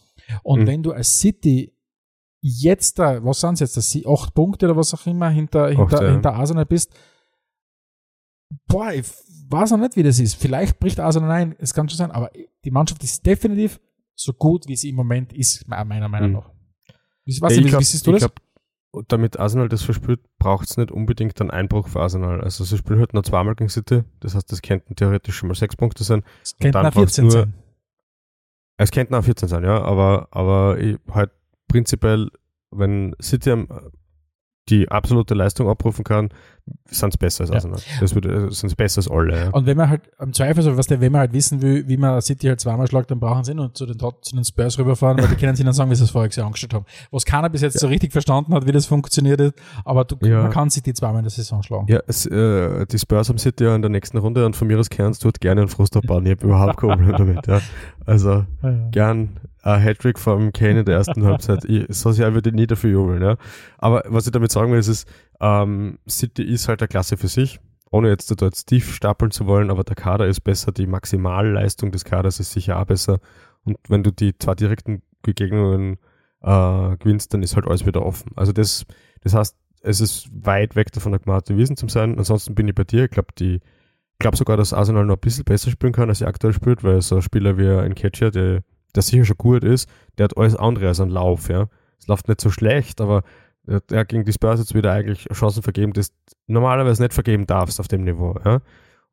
Und 0.43 0.61
mhm. 0.61 0.67
wenn 0.67 0.83
du 0.83 0.91
als 0.91 1.19
City 1.19 1.73
jetzt 2.39 2.99
da, 2.99 3.23
was 3.23 3.41
sind 3.41 3.59
es 3.61 3.75
jetzt, 3.75 4.05
acht 4.05 4.33
Punkte 4.33 4.65
oder 4.65 4.75
was 4.75 4.93
auch 4.93 5.05
immer 5.05 5.29
hinter, 5.29 5.69
hinter, 5.69 6.03
ja. 6.03 6.11
hinter 6.11 6.33
Arsenal 6.35 6.65
bist, 6.65 6.93
boah, 8.67 8.91
ich 8.91 9.05
weiß 9.49 9.71
noch 9.71 9.79
nicht, 9.79 9.95
wie 9.95 10.03
das 10.03 10.19
ist. 10.19 10.35
Vielleicht 10.35 10.79
bricht 10.79 10.99
Arsenal 10.99 11.31
ein, 11.31 11.55
es 11.59 11.73
kann 11.73 11.87
schon 11.89 11.97
sein, 11.97 12.11
aber 12.11 12.31
die 12.65 12.71
Mannschaft 12.71 13.03
ist 13.03 13.25
definitiv 13.25 13.79
so 14.15 14.33
gut, 14.33 14.67
wie 14.67 14.75
sie 14.75 14.89
im 14.89 14.95
Moment 14.95 15.33
ist, 15.33 15.67
meiner 15.67 16.07
Meinung 16.07 16.29
mhm. 16.29 16.35
nach. 16.35 16.52
Wie, 17.25 17.37
was, 17.41 17.55
ja, 17.55 17.63
wie, 17.63 17.69
glaub, 17.69 17.81
wie 17.81 17.85
siehst 17.85 18.05
du 18.05 18.11
das? 18.11 18.21
Glaub, 18.21 18.35
damit 19.07 19.39
Arsenal 19.39 19.69
das 19.69 19.81
verspürt, 19.81 20.21
braucht 20.37 20.69
es 20.69 20.77
nicht 20.77 20.91
unbedingt 20.91 21.39
einen 21.41 21.49
Einbruch 21.49 21.87
für 21.87 22.01
Arsenal. 22.01 22.41
Also 22.41 22.63
sie 22.63 22.77
spielen 22.77 22.99
halt 22.99 23.13
nur 23.13 23.23
zweimal 23.23 23.55
gegen 23.55 23.69
City, 23.69 24.03
das 24.19 24.35
heißt, 24.35 24.51
das 24.51 24.61
könnten 24.61 24.95
theoretisch 24.95 25.35
schon 25.35 25.49
mal 25.49 25.55
sechs 25.55 25.75
Punkte 25.75 26.03
sein. 26.03 26.23
Es 26.43 26.55
könnten 26.57 26.77
auch 26.77 26.93
14 26.93 27.23
nur, 27.23 27.31
sein. 27.31 27.53
Es 28.77 28.91
könnten 28.91 29.15
auch 29.15 29.23
14 29.23 29.47
sein, 29.47 29.63
ja, 29.63 29.81
aber, 29.81 30.27
aber 30.31 30.77
ich, 30.79 30.97
halt 31.11 31.31
prinzipiell, 31.67 32.29
wenn 32.71 33.15
City 33.21 33.51
am 33.51 33.67
die 34.69 34.89
absolute 34.89 35.33
Leistung 35.33 35.67
abrufen 35.67 36.03
kann, 36.03 36.29
sind 36.85 37.13
es 37.13 37.17
besser 37.17 37.41
als 37.41 37.51
Arsenal. 37.51 37.79
Ja. 37.79 37.99
Das 37.99 38.15
würde, 38.15 38.49
sind 38.51 38.69
es 38.69 38.75
besser 38.75 38.99
als 38.99 39.11
alle. 39.11 39.37
Ja. 39.37 39.49
Und 39.49 39.65
wenn 39.65 39.75
man 39.75 39.89
halt 39.89 40.03
am 40.17 40.31
Zweifel, 40.31 40.63
so 40.63 40.77
was 40.77 40.87
der, 40.87 41.01
wenn 41.01 41.11
man 41.11 41.19
halt 41.19 41.33
wissen 41.33 41.61
will, 41.61 41.85
wie 41.89 41.97
man 41.97 42.21
City 42.21 42.47
halt 42.47 42.61
zweimal 42.61 42.87
schlagt, 42.87 43.11
dann 43.11 43.19
brauchen 43.19 43.43
sie 43.43 43.51
ihn 43.51 43.59
und 43.59 43.75
zu 43.75 43.85
den, 43.85 43.97
zu 43.99 44.35
den 44.35 44.45
Spurs 44.45 44.79
rüberfahren, 44.79 45.17
weil 45.17 45.27
die 45.27 45.35
können 45.35 45.55
sie 45.57 45.65
dann 45.65 45.73
sagen, 45.73 45.91
wie 45.91 45.95
sie 45.95 46.05
es 46.05 46.11
vorher 46.11 46.31
Jahr 46.31 46.45
angestellt 46.45 46.73
haben. 46.73 46.85
Was 47.11 47.25
keiner 47.25 47.49
bis 47.49 47.61
jetzt 47.61 47.73
ja. 47.75 47.79
so 47.81 47.87
richtig 47.87 48.13
verstanden 48.13 48.53
hat, 48.53 48.65
wie 48.65 48.71
das 48.71 48.85
funktioniert, 48.85 49.53
aber 49.83 50.05
du, 50.05 50.15
man 50.21 50.51
kann 50.51 50.69
City 50.69 50.93
zweimal 50.93 51.19
in 51.19 51.23
der 51.23 51.31
Saison 51.31 51.61
schlagen. 51.61 51.87
Ja, 51.89 51.99
es, 52.07 52.25
äh, 52.25 52.85
die 52.85 52.99
Spurs 52.99 53.27
haben 53.27 53.37
City 53.37 53.65
ja 53.65 53.75
in 53.75 53.81
der 53.81 53.91
nächsten 53.91 54.17
Runde 54.17 54.45
und 54.45 54.55
von 54.55 54.67
mir 54.67 54.79
aus 54.79 54.89
kannst 54.89 55.23
du 55.23 55.27
dort 55.27 55.41
gerne 55.41 55.61
einen 55.61 55.69
Frust 55.69 55.97
abbauen. 55.97 56.25
Ich 56.25 56.31
habe 56.31 56.45
überhaupt 56.45 56.77
kein 56.77 56.89
Problem 56.91 57.11
damit. 57.17 57.47
Ja. 57.47 57.59
Also 58.05 58.45
gern 58.91 59.39
ein 59.63 59.81
Hattrick 59.81 60.19
vom 60.19 60.51
Kane 60.51 60.81
in 60.81 60.85
der 60.85 60.95
ersten 60.95 61.23
Halbzeit. 61.25 61.65
Ich, 61.65 61.85
so 61.89 62.11
sehr 62.11 62.33
würde 62.33 62.49
ich 62.49 62.55
nie 62.55 62.67
dafür 62.67 62.91
jubeln. 62.91 63.21
Ja. 63.21 63.37
Aber 63.77 64.03
was 64.07 64.25
ich 64.25 64.31
damit 64.31 64.51
sagen 64.51 64.71
will, 64.71 64.79
ist, 64.79 64.89
ist 64.89 65.07
ähm, 65.39 65.97
City 66.07 66.43
ist 66.43 66.67
halt 66.67 66.81
eine 66.81 66.87
Klasse 66.87 67.17
für 67.17 67.27
sich, 67.29 67.59
ohne 67.89 68.09
jetzt 68.09 68.29
dort 68.41 68.67
tief 68.67 68.93
stapeln 68.93 69.31
zu 69.31 69.47
wollen, 69.47 69.71
aber 69.71 69.83
der 69.83 69.95
Kader 69.95 70.27
ist 70.27 70.41
besser, 70.41 70.71
die 70.71 70.87
Maximalleistung 70.87 71.91
des 71.91 72.05
Kaders 72.05 72.39
ist 72.39 72.51
sicher 72.51 72.79
auch 72.79 72.85
besser. 72.85 73.19
Und 73.63 73.77
wenn 73.87 74.03
du 74.03 74.11
die 74.11 74.37
zwei 74.37 74.55
direkten 74.55 75.01
Begegnungen 75.21 75.97
äh, 76.41 76.97
gewinnst, 76.97 77.33
dann 77.33 77.41
ist 77.41 77.55
halt 77.55 77.65
alles 77.65 77.85
wieder 77.85 78.05
offen. 78.05 78.31
Also 78.35 78.51
das, 78.51 78.85
das 79.21 79.33
heißt, 79.33 79.55
es 79.81 80.01
ist 80.01 80.29
weit 80.33 80.75
weg 80.75 80.91
davon, 80.91 81.17
gemacht 81.17 81.49
Wiesen 81.49 81.77
zu 81.77 81.87
sein. 81.87 82.17
Ansonsten 82.17 82.55
bin 82.55 82.67
ich 82.67 82.75
bei 82.75 82.83
dir. 82.83 83.05
Ich 83.05 83.11
glaube, 83.11 83.29
die, 83.37 83.55
ich 83.55 84.19
glaube 84.19 84.37
sogar, 84.37 84.57
dass 84.57 84.73
Arsenal 84.73 85.05
noch 85.05 85.15
ein 85.15 85.21
bisschen 85.21 85.45
besser 85.45 85.71
spielen 85.71 85.93
kann, 85.93 86.09
als 86.09 86.21
er 86.21 86.27
aktuell 86.27 86.53
spielt, 86.53 86.83
weil 86.83 87.01
so 87.01 87.15
ein 87.15 87.21
Spieler 87.21 87.57
wie 87.57 87.67
ein 87.67 87.95
Catcher, 87.95 88.31
der 88.31 88.63
der 88.95 89.03
sicher 89.03 89.25
schon 89.25 89.37
gut 89.37 89.63
ist, 89.63 89.89
der 90.17 90.25
hat 90.25 90.37
alles 90.37 90.55
andere 90.55 90.87
als 90.87 90.99
einen 90.99 91.11
Lauf, 91.11 91.49
ja. 91.49 91.67
Es 91.99 92.07
läuft 92.07 92.27
nicht 92.27 92.41
so 92.41 92.49
schlecht, 92.49 93.01
aber 93.01 93.23
er 93.65 93.81
hat 93.99 94.09
gegen 94.09 94.25
die 94.25 94.33
Spurs 94.33 94.59
jetzt 94.59 94.75
wieder 94.75 94.91
eigentlich 94.91 95.25
Chancen 95.33 95.63
vergeben, 95.63 95.93
du 95.93 96.01
normalerweise 96.47 97.01
nicht 97.01 97.13
vergeben 97.13 97.47
darfst 97.47 97.79
auf 97.79 97.87
dem 97.87 98.03
Niveau, 98.03 98.35
ja. 98.43 98.59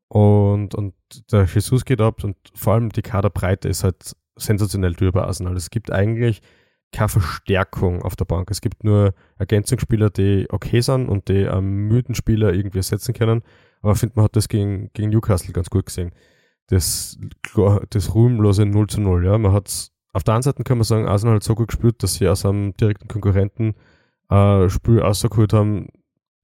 und, 0.09 0.75
und 0.75 0.93
der 1.31 1.45
Jesus 1.45 1.85
geht 1.85 2.01
ab 2.01 2.23
und 2.23 2.35
vor 2.53 2.73
allem 2.73 2.89
die 2.89 3.01
Kaderbreite 3.01 3.69
ist 3.69 3.83
halt 3.83 4.15
sensationell 4.35 4.93
dürr 4.93 5.11
bei 5.11 5.23
Arsenal. 5.23 5.55
Es 5.55 5.69
gibt 5.69 5.91
eigentlich 5.91 6.41
keine 6.91 7.09
Verstärkung 7.09 8.01
auf 8.01 8.15
der 8.15 8.25
Bank. 8.25 8.51
Es 8.51 8.61
gibt 8.61 8.83
nur 8.83 9.13
Ergänzungsspieler, 9.37 10.09
die 10.09 10.47
okay 10.49 10.81
sind 10.81 11.07
und 11.07 11.29
die 11.29 11.47
einen 11.47 11.87
müden 11.87 12.15
Spieler 12.15 12.53
irgendwie 12.53 12.79
ersetzen 12.79 13.13
können. 13.13 13.43
Aber 13.81 13.93
ich 13.93 13.99
finde, 13.99 14.13
man 14.17 14.25
hat 14.25 14.35
das 14.35 14.49
gegen, 14.49 14.91
gegen 14.93 15.09
Newcastle 15.09 15.53
ganz 15.53 15.69
gut 15.69 15.85
gesehen. 15.85 16.11
Das, 16.67 17.17
das 17.89 18.15
ruhmlose 18.15 18.65
0 18.65 18.87
zu 18.87 19.01
0. 19.01 19.25
Ja. 19.25 19.37
Man 19.37 19.51
hat's, 19.51 19.91
auf 20.13 20.23
der 20.23 20.35
einen 20.35 20.43
Seite 20.43 20.63
kann 20.63 20.77
man 20.77 20.85
sagen, 20.85 21.07
Arsenal 21.07 21.35
hat 21.35 21.43
so 21.43 21.55
gut 21.55 21.69
gespielt, 21.69 22.01
dass 22.03 22.15
sie 22.15 22.27
aus 22.27 22.45
einem 22.45 22.75
direkten 22.77 23.07
Konkurrenten 23.07 23.75
äh, 24.29 24.69
Spiel 24.69 24.99
rausgeholt 24.99 25.53
haben, 25.53 25.87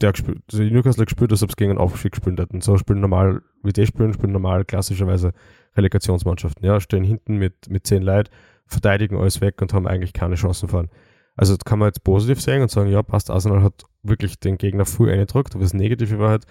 der 0.02 0.12
gespielt, 0.12 0.42
also 0.52 0.64
Newcastle 0.64 1.06
gespielt, 1.06 1.32
als 1.32 1.44
ob 1.44 1.50
es 1.50 1.56
gegen 1.56 1.72
einen 1.72 1.80
Aufstieg 1.80 2.12
gespielt 2.12 2.40
hätten. 2.40 2.62
So 2.62 2.78
spielen 2.78 3.00
normal, 3.00 3.42
wie 3.64 3.74
die 3.74 3.86
spielen, 3.86 4.14
spielen 4.14 4.34
normal 4.34 4.66
klassischerweise 4.66 5.34
Relegationsmannschaften. 5.76 6.66
Ja, 6.66 6.80
stehen 6.80 7.04
hinten 7.04 7.38
mit, 7.38 7.70
mit 7.70 7.88
zehn 7.88 8.04
Leuten, 8.04 8.30
verteidigen 8.66 9.18
alles 9.18 9.42
weg 9.42 9.62
und 9.62 9.74
haben 9.74 9.88
eigentlich 9.88 10.14
keine 10.14 10.36
Chancen 10.36 10.70
fahren. 10.70 10.90
Also 11.36 11.56
das 11.56 11.66
kann 11.66 11.80
man 11.80 11.88
jetzt 11.88 12.04
positiv 12.04 12.42
sehen 12.42 12.62
und 12.62 12.72
sagen, 12.72 12.90
ja, 12.90 13.04
passt, 13.04 13.30
Arsenal 13.30 13.62
hat 13.62 13.86
wirklich 14.02 14.40
den 14.40 14.58
Gegner 14.58 14.86
früh 14.86 15.12
eingedrückt, 15.12 15.54
aber 15.54 15.64
das 15.64 15.74
Negative 15.74 16.20
war 16.20 16.30
halt, 16.30 16.46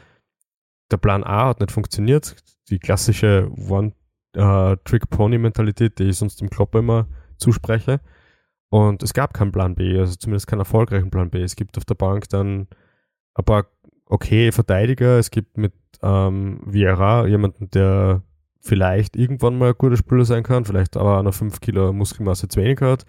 der 0.90 0.96
Plan 0.98 1.24
A 1.24 1.48
hat 1.48 1.60
nicht 1.60 1.72
funktioniert. 1.72 2.36
Die 2.70 2.78
klassische 2.78 3.50
One-Trick-Pony-Mentalität, 3.68 5.92
uh, 5.92 5.94
die 5.98 6.04
ich 6.10 6.16
sonst 6.16 6.40
im 6.42 6.50
Klopp 6.50 6.74
immer 6.74 7.06
zuspreche. 7.38 8.00
Und 8.68 9.02
es 9.02 9.14
gab 9.14 9.34
keinen 9.34 9.52
Plan 9.52 9.74
B, 9.74 9.98
also 9.98 10.14
zumindest 10.16 10.46
keinen 10.46 10.60
erfolgreichen 10.60 11.10
Plan 11.10 11.30
B. 11.30 11.42
Es 11.42 11.56
gibt 11.56 11.78
auf 11.78 11.84
der 11.84 11.94
Bank 11.94 12.28
dann 12.28 12.68
ein 13.34 13.44
paar 13.44 13.66
okay 14.06 14.52
Verteidiger. 14.52 15.18
Es 15.18 15.30
gibt 15.30 15.56
mit 15.56 15.72
ähm, 16.02 16.60
Vieira 16.64 17.26
jemanden, 17.26 17.70
der 17.70 18.22
vielleicht 18.60 19.16
irgendwann 19.16 19.58
mal 19.58 19.68
ein 19.68 19.78
guter 19.78 19.96
Spieler 19.96 20.24
sein 20.24 20.42
kann, 20.42 20.64
vielleicht 20.64 20.96
aber 20.96 21.22
noch 21.22 21.34
5 21.34 21.60
Kilo 21.60 21.92
Muskelmasse 21.92 22.48
zu 22.48 22.60
wenig 22.60 22.80
hat. 22.80 23.04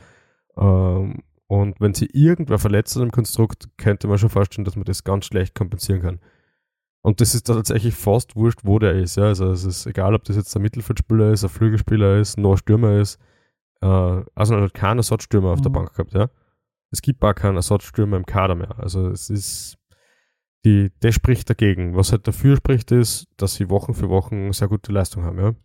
Ähm, 0.56 1.24
und 1.48 1.80
wenn 1.80 1.94
sie 1.94 2.10
irgendwer 2.12 2.60
verletzt 2.60 2.96
ist 2.96 3.02
im 3.02 3.12
Konstrukt, 3.12 3.70
könnte 3.78 4.08
man 4.08 4.18
schon 4.18 4.30
vorstellen, 4.30 4.66
dass 4.66 4.76
man 4.76 4.86
das 4.86 5.04
ganz 5.04 5.26
schlecht 5.26 5.56
kompensieren 5.56 6.02
kann. 6.02 6.20
Und 7.08 7.22
das 7.22 7.34
ist 7.34 7.48
tatsächlich 7.48 7.96
fast 7.96 8.36
wurscht, 8.36 8.60
wo 8.64 8.80
der 8.80 8.92
ist. 8.92 9.16
Ja. 9.16 9.28
Also 9.28 9.50
es 9.50 9.64
ist 9.64 9.86
egal, 9.86 10.14
ob 10.14 10.26
das 10.26 10.36
jetzt 10.36 10.54
ein 10.58 10.62
Mittelfeldspieler 10.62 11.32
ist, 11.32 11.46
ein 11.46 11.50
Flügelspieler 11.50 12.18
ist, 12.18 12.38
noch 12.38 12.52
ein 12.52 12.58
Stürmer 12.58 13.00
ist. 13.00 13.18
Äh, 13.80 13.86
Arsenal 14.36 14.64
hat 14.64 14.74
keinen 14.74 14.98
Ersatzstürmer 14.98 15.52
auf 15.52 15.60
mhm. 15.60 15.64
der 15.64 15.70
Bank 15.70 15.94
gehabt. 15.94 16.14
Ja. 16.14 16.30
Es 16.92 17.02
gibt 17.02 17.24
auch 17.24 17.34
keinen 17.34 17.56
Ersatzstürmer 17.56 18.18
im 18.18 18.26
Kader 18.26 18.56
mehr. 18.56 18.78
Also 18.78 19.08
es 19.08 19.30
ist 19.30 19.78
die, 20.66 20.92
das 21.00 21.16
spricht 21.16 21.50
dagegen. 21.50 21.96
Was 21.96 22.12
halt 22.12 22.28
dafür 22.28 22.58
spricht, 22.58 22.92
ist, 22.92 23.28
dass 23.38 23.56
sie 23.56 23.70
Wochen 23.70 23.94
für 23.94 24.10
Wochen 24.10 24.52
sehr 24.52 24.68
gute 24.68 24.92
Leistung 24.92 25.24
haben, 25.24 25.40
ja. 25.40 25.56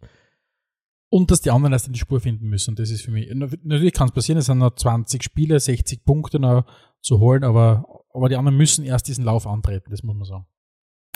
Und 1.08 1.32
dass 1.32 1.40
die 1.40 1.50
anderen 1.50 1.72
erst 1.72 1.88
in 1.88 1.92
die 1.92 1.98
Spur 1.98 2.20
finden 2.20 2.50
müssen. 2.50 2.76
Das 2.76 2.88
ist 2.88 3.02
für 3.02 3.10
mich. 3.10 3.28
Natürlich 3.34 3.94
kann 3.94 4.06
es 4.06 4.14
passieren, 4.14 4.38
es 4.38 4.46
sind 4.46 4.58
noch 4.58 4.76
20 4.76 5.20
Spiele, 5.24 5.58
60 5.58 6.04
Punkte 6.04 6.38
noch 6.38 6.66
zu 7.00 7.18
holen, 7.18 7.42
aber, 7.42 8.04
aber 8.14 8.28
die 8.28 8.36
anderen 8.36 8.56
müssen 8.56 8.84
erst 8.84 9.08
diesen 9.08 9.24
Lauf 9.24 9.44
antreten, 9.44 9.90
das 9.90 10.04
muss 10.04 10.14
man 10.14 10.24
sagen. 10.24 10.46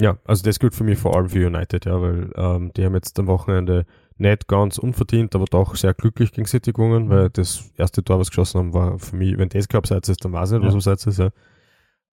Ja, 0.00 0.18
also 0.24 0.44
das 0.44 0.58
gilt 0.58 0.74
für 0.74 0.84
mich 0.84 0.98
vor 0.98 1.16
allem 1.16 1.30
für 1.30 1.46
United, 1.46 1.86
ja, 1.86 2.00
weil 2.00 2.30
ähm, 2.36 2.72
die 2.76 2.84
haben 2.84 2.94
jetzt 2.94 3.18
am 3.18 3.28
Wochenende 3.28 3.86
nicht 4.18 4.46
ganz 4.48 4.78
unverdient, 4.78 5.34
aber 5.34 5.46
doch 5.46 5.74
sehr 5.76 5.94
glücklich 5.94 6.32
gegen 6.32 6.46
City 6.46 6.72
gewonnen, 6.72 7.08
weil 7.08 7.30
das 7.30 7.70
erste 7.76 8.04
Tor, 8.04 8.18
was 8.18 8.28
geschossen 8.28 8.58
haben, 8.58 8.74
war 8.74 8.98
für 8.98 9.16
mich, 9.16 9.38
wenn 9.38 9.48
das 9.48 9.68
abseits 9.72 10.08
ist, 10.08 10.24
dann 10.24 10.32
weiß 10.32 10.52
ich 10.52 10.58
nicht, 10.58 10.66
was 10.66 10.72
ja. 10.72 10.92
abseits 10.92 11.06
ist, 11.06 11.18
ja. 11.18 11.30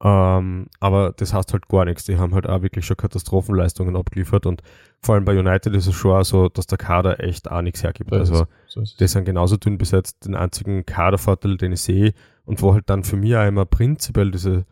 Ähm, 0.03 0.67
aber 0.81 1.13
das 1.15 1.33
heißt 1.33 1.53
halt 1.53 1.69
gar 1.69 1.85
nichts. 1.85 2.03
Die 2.03 2.17
haben 2.17 2.33
halt 2.33 2.47
auch 2.47 2.61
wirklich 2.61 2.85
schon 2.85 2.97
Katastrophenleistungen 2.97 3.95
abgeliefert 3.95 4.45
und 4.45 4.61
vor 4.99 5.15
allem 5.15 5.23
bei 5.23 5.37
United 5.37 5.73
ist 5.75 5.87
es 5.87 5.95
schon 5.95 6.11
auch 6.11 6.25
so, 6.25 6.49
dass 6.49 6.67
der 6.67 6.77
Kader 6.77 7.23
echt 7.23 7.49
auch 7.49 7.61
nichts 7.61 7.83
hergibt. 7.83 8.09
So 8.09 8.17
also, 8.17 8.47
so 8.67 8.81
die 8.81 9.07
sind 9.07 9.23
genauso 9.23 9.55
dünn 9.55 9.77
besetzt. 9.77 10.25
Den 10.25 10.35
einzigen 10.35 10.85
Kadervorteil, 10.85 11.55
den 11.55 11.71
ich 11.71 11.81
sehe 11.81 12.13
und 12.43 12.61
wo 12.61 12.73
halt 12.73 12.89
dann 12.89 13.03
für 13.03 13.15
mich 13.15 13.35
auch 13.37 13.47
immer 13.47 13.65
prinzipiell 13.65 14.31
diese, 14.31 14.65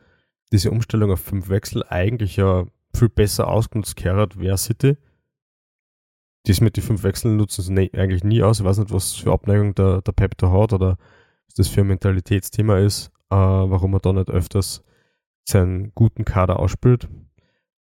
diese 0.51 0.69
Umstellung 0.69 1.11
auf 1.11 1.21
fünf 1.21 1.47
Wechsel 1.47 1.85
eigentlich 1.87 2.35
ja 2.35 2.65
viel 2.93 3.09
besser 3.09 3.47
ausgenutzt 3.47 4.03
wäre 4.03 4.57
City. 4.57 4.97
Das 6.45 6.61
mit 6.61 6.75
den 6.75 6.83
fünf 6.83 7.03
Wechseln 7.03 7.37
nutzen 7.37 7.61
sie 7.61 7.71
ne 7.71 7.89
eigentlich 7.93 8.23
nie 8.23 8.41
aus. 8.41 8.59
Ich 8.59 8.65
weiß 8.65 8.79
nicht, 8.79 8.91
was 8.91 9.13
für 9.13 9.31
Abneigung 9.31 9.75
der, 9.75 10.01
der 10.01 10.11
Pep 10.11 10.37
da 10.37 10.51
hat 10.51 10.73
oder 10.73 10.97
was 11.45 11.53
das 11.55 11.67
für 11.67 11.81
ein 11.81 11.87
Mentalitätsthema 11.87 12.79
ist, 12.79 13.07
äh, 13.29 13.35
warum 13.35 13.93
er 13.93 13.99
da 13.99 14.13
nicht 14.13 14.29
öfters 14.29 14.83
seinen 15.47 15.93
guten 15.93 16.25
Kader 16.25 16.59
ausspielt. 16.59 17.07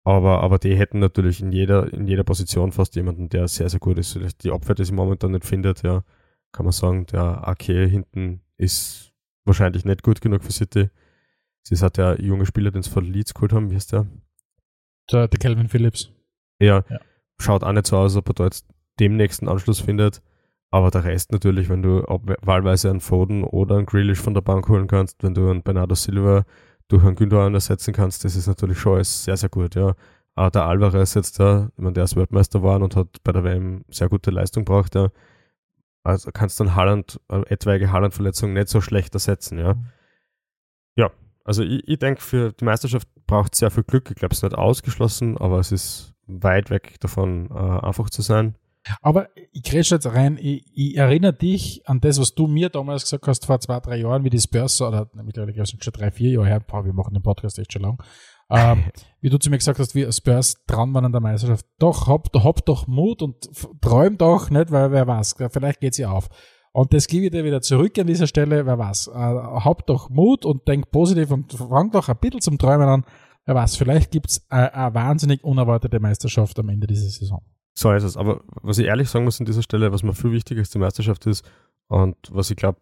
Aber, 0.05 0.43
aber 0.43 0.59
die 0.59 0.77
hätten 0.77 0.99
natürlich 0.99 1.41
in 1.41 1.51
jeder, 1.51 1.93
in 1.93 2.07
jeder 2.07 2.25
Position 2.25 2.73
fast 2.73 2.95
jemanden, 2.95 3.31
der 3.31 3.49
sehr, 3.49 3.69
sehr 3.71 3.81
gut 3.81 3.99
ist. 3.99 4.19
Die 4.43 4.51
Abwehr, 4.51 4.75
die 4.75 4.85
sie 4.85 4.93
momentan 4.93 5.33
nicht 5.33 5.47
findet, 5.47 5.83
ja, 5.83 6.05
kann 6.53 6.65
man 6.67 6.73
sagen, 6.73 7.07
der 7.07 7.49
AK 7.49 7.63
hinten 7.63 8.43
ist 8.57 9.13
wahrscheinlich 9.45 9.85
nicht 9.85 10.03
gut 10.03 10.21
genug 10.21 10.45
für 10.45 10.53
City. 10.53 10.91
Sie 11.63 11.77
hat 11.77 11.97
ja 11.97 12.15
junge 12.21 12.45
Spieler, 12.45 12.71
den 12.71 12.83
sie 12.83 12.91
von 12.91 13.05
Leeds 13.05 13.33
geholt 13.33 13.55
haben, 13.55 13.71
wie 13.71 13.77
ist 13.77 13.93
der? 13.93 14.07
Der, 15.13 15.29
der 15.29 15.39
Calvin 15.39 15.69
Phillips. 15.69 16.11
Ja, 16.61 16.85
ja, 16.89 17.01
schaut 17.39 17.65
auch 17.65 17.73
nicht 17.73 17.87
so 17.87 17.97
aus, 17.97 18.17
ob 18.17 18.29
er 18.31 18.35
da 18.35 18.45
jetzt 18.45 18.67
demnächst 19.01 19.41
einen 19.41 19.51
Anschluss 19.51 19.81
findet. 19.81 20.23
Aber 20.71 20.91
der 20.91 21.05
Rest 21.05 21.31
natürlich, 21.31 21.69
wenn 21.69 21.83
du 21.83 22.03
wahlweise 22.43 22.91
einen 22.91 23.01
Foden 23.01 23.45
oder 23.45 23.77
einen 23.77 23.87
Grealish 23.87 24.21
von 24.21 24.35
der 24.35 24.41
Bank 24.41 24.69
holen 24.69 24.89
kannst, 24.89 25.23
wenn 25.23 25.35
du 25.35 25.49
einen 25.49 25.63
Bernardo 25.63 25.95
Silva 25.95 26.45
durch 26.89 27.05
einen 27.05 27.15
Gündogan 27.15 27.55
ersetzen 27.55 27.95
kannst, 27.95 28.25
das 28.25 28.35
ist 28.35 28.49
natürlich 28.49 28.79
schon 28.79 28.97
alles 28.97 29.25
sehr, 29.25 29.37
sehr 29.37 29.51
gut, 29.51 29.77
ja. 29.77 29.95
Aber 30.35 30.51
der 30.51 30.65
Alvarez 30.65 31.15
jetzt 31.15 31.39
da, 31.39 31.71
ich 31.77 31.83
meine, 31.83 31.93
der 31.93 32.05
ist 32.05 32.17
Weltmeister 32.17 32.59
geworden 32.59 32.83
und 32.83 32.97
hat 32.97 33.23
bei 33.23 33.31
der 33.31 33.45
WM 33.45 33.85
sehr 33.89 34.09
gute 34.09 34.33
Leistung 34.33 34.65
gebracht, 34.65 34.97
ja. 34.97 35.11
Also 36.03 36.33
kannst 36.33 36.59
dann 36.59 36.75
Haaland, 36.75 37.21
äh, 37.29 37.43
etwaige 37.49 37.93
Haaland-Verletzung 37.93 38.53
nicht 38.53 38.69
so 38.69 38.81
schlecht 38.81 39.15
ersetzen, 39.15 39.59
ja. 39.59 39.77
Ja, 40.97 41.11
also 41.45 41.63
ich, 41.63 41.87
ich 41.87 41.99
denke, 42.01 42.21
für 42.21 42.53
die 42.53 42.65
Meisterschaft 42.65 43.09
braucht 43.35 43.57
sehr 43.57 43.73
viel 43.73 43.83
Glück. 43.83 44.11
Ich 44.11 44.17
glaube, 44.17 44.33
es 44.33 44.39
ist 44.39 44.45
nicht 44.45 44.55
ausgeschlossen, 44.55 45.37
aber 45.39 45.59
es 45.59 45.73
ist 45.73 46.15
weit 46.29 46.71
weg 46.71 47.01
davon, 47.01 47.51
äh, 47.51 47.85
einfach 47.85 48.09
zu 48.09 48.23
sein. 48.23 48.55
Aber 49.03 49.29
ich 49.51 49.65
kriege 49.65 49.83
jetzt 49.83 50.07
rein, 50.07 50.39
ich, 50.41 50.65
ich, 50.73 50.97
erinnere 50.97 51.33
dich 51.33 51.83
an 51.87 52.01
das, 52.01 52.21
was 52.21 52.35
du 52.35 52.47
mir 52.47 52.69
damals 52.69 53.03
gesagt 53.03 53.27
hast, 53.27 53.47
vor 53.47 53.59
zwei, 53.59 53.81
drei 53.81 53.97
Jahren, 53.97 54.23
wie 54.23 54.31
die 54.31 54.39
Spurs, 54.39 54.81
oder 54.81 55.11
mittlerweile 55.15 55.53
glaube 55.53 55.69
ich 55.73 55.83
schon 55.83 55.93
drei, 55.93 56.11
vier 56.13 56.31
Jahre 56.31 56.47
her, 56.47 56.63
wir 56.85 56.93
machen 56.93 57.15
den 57.15 57.23
Podcast 57.23 57.59
echt 57.59 57.73
schon 57.73 57.83
lang, 57.83 57.99
ähm, 58.51 58.85
wie 59.21 59.31
du 59.31 59.39
zu 59.39 59.51
mir 59.51 59.59
gesagt 59.59 59.81
hast, 59.81 59.97
wie 59.97 60.13
Spurs 60.13 60.63
dran 60.67 60.95
waren 60.95 61.07
an 61.07 61.13
der 61.13 61.23
Meisterschaft. 61.23 61.67
Doch, 61.79 62.07
hab, 62.07 62.29
hab 62.35 62.65
doch 62.67 62.87
Mut 62.87 63.21
und 63.23 63.49
träum 63.81 64.17
doch 64.17 64.51
nicht, 64.51 64.71
weil 64.71 64.93
wer 64.93 65.07
weiß, 65.09 65.35
vielleicht 65.51 65.81
geht 65.81 65.95
sie 65.95 66.07
auf. 66.07 66.29
Und 66.77 66.93
das 66.93 67.07
gebe 67.07 67.27
ich 67.27 67.31
dir 67.31 67.45
wieder 67.45 67.63
zurück 67.63 67.97
an 68.01 68.09
dieser 68.09 68.27
Stelle, 68.27 68.67
wer 68.67 68.77
weiß. 68.77 69.07
Äh, 69.07 69.13
hab 69.13 69.87
doch 69.87 70.11
Mut 70.11 70.45
und 70.45 70.67
denk 70.67 70.91
positiv 70.91 71.31
und 71.31 71.53
fang 71.53 71.93
doch 71.93 72.09
ein 72.09 72.17
bisschen 72.17 72.41
zum 72.41 72.59
Träumen 72.59 72.89
an. 72.89 73.05
Wer 73.47 73.55
weiß, 73.55 73.77
vielleicht 73.77 74.11
gibt's 74.11 74.45
eine, 74.49 74.75
eine 74.75 74.93
wahnsinnig 74.93 75.45
unerwartete 75.45 76.01
Meisterschaft 76.01 76.59
am 76.59 76.69
Ende 76.71 76.89
dieser 76.89 77.09
Saison. 77.09 77.45
So 77.75 77.93
ist 77.93 78.03
es. 78.03 78.17
Aber 78.17 78.41
was 78.61 78.79
ich 78.79 78.87
ehrlich 78.87 79.09
sagen 79.09 79.25
muss 79.25 79.39
an 79.39 79.47
dieser 79.47 79.63
Stelle, 79.63 79.93
was 79.93 80.03
mir 80.03 80.15
viel 80.15 80.33
wichtiger 80.33 80.63
ist, 80.63 80.75
die 80.75 80.81
Meisterschaft 80.81 81.27
ist 81.27 81.49
und 81.87 82.17
was 82.33 82.51
ich 82.51 82.57
glaube, 82.57 82.79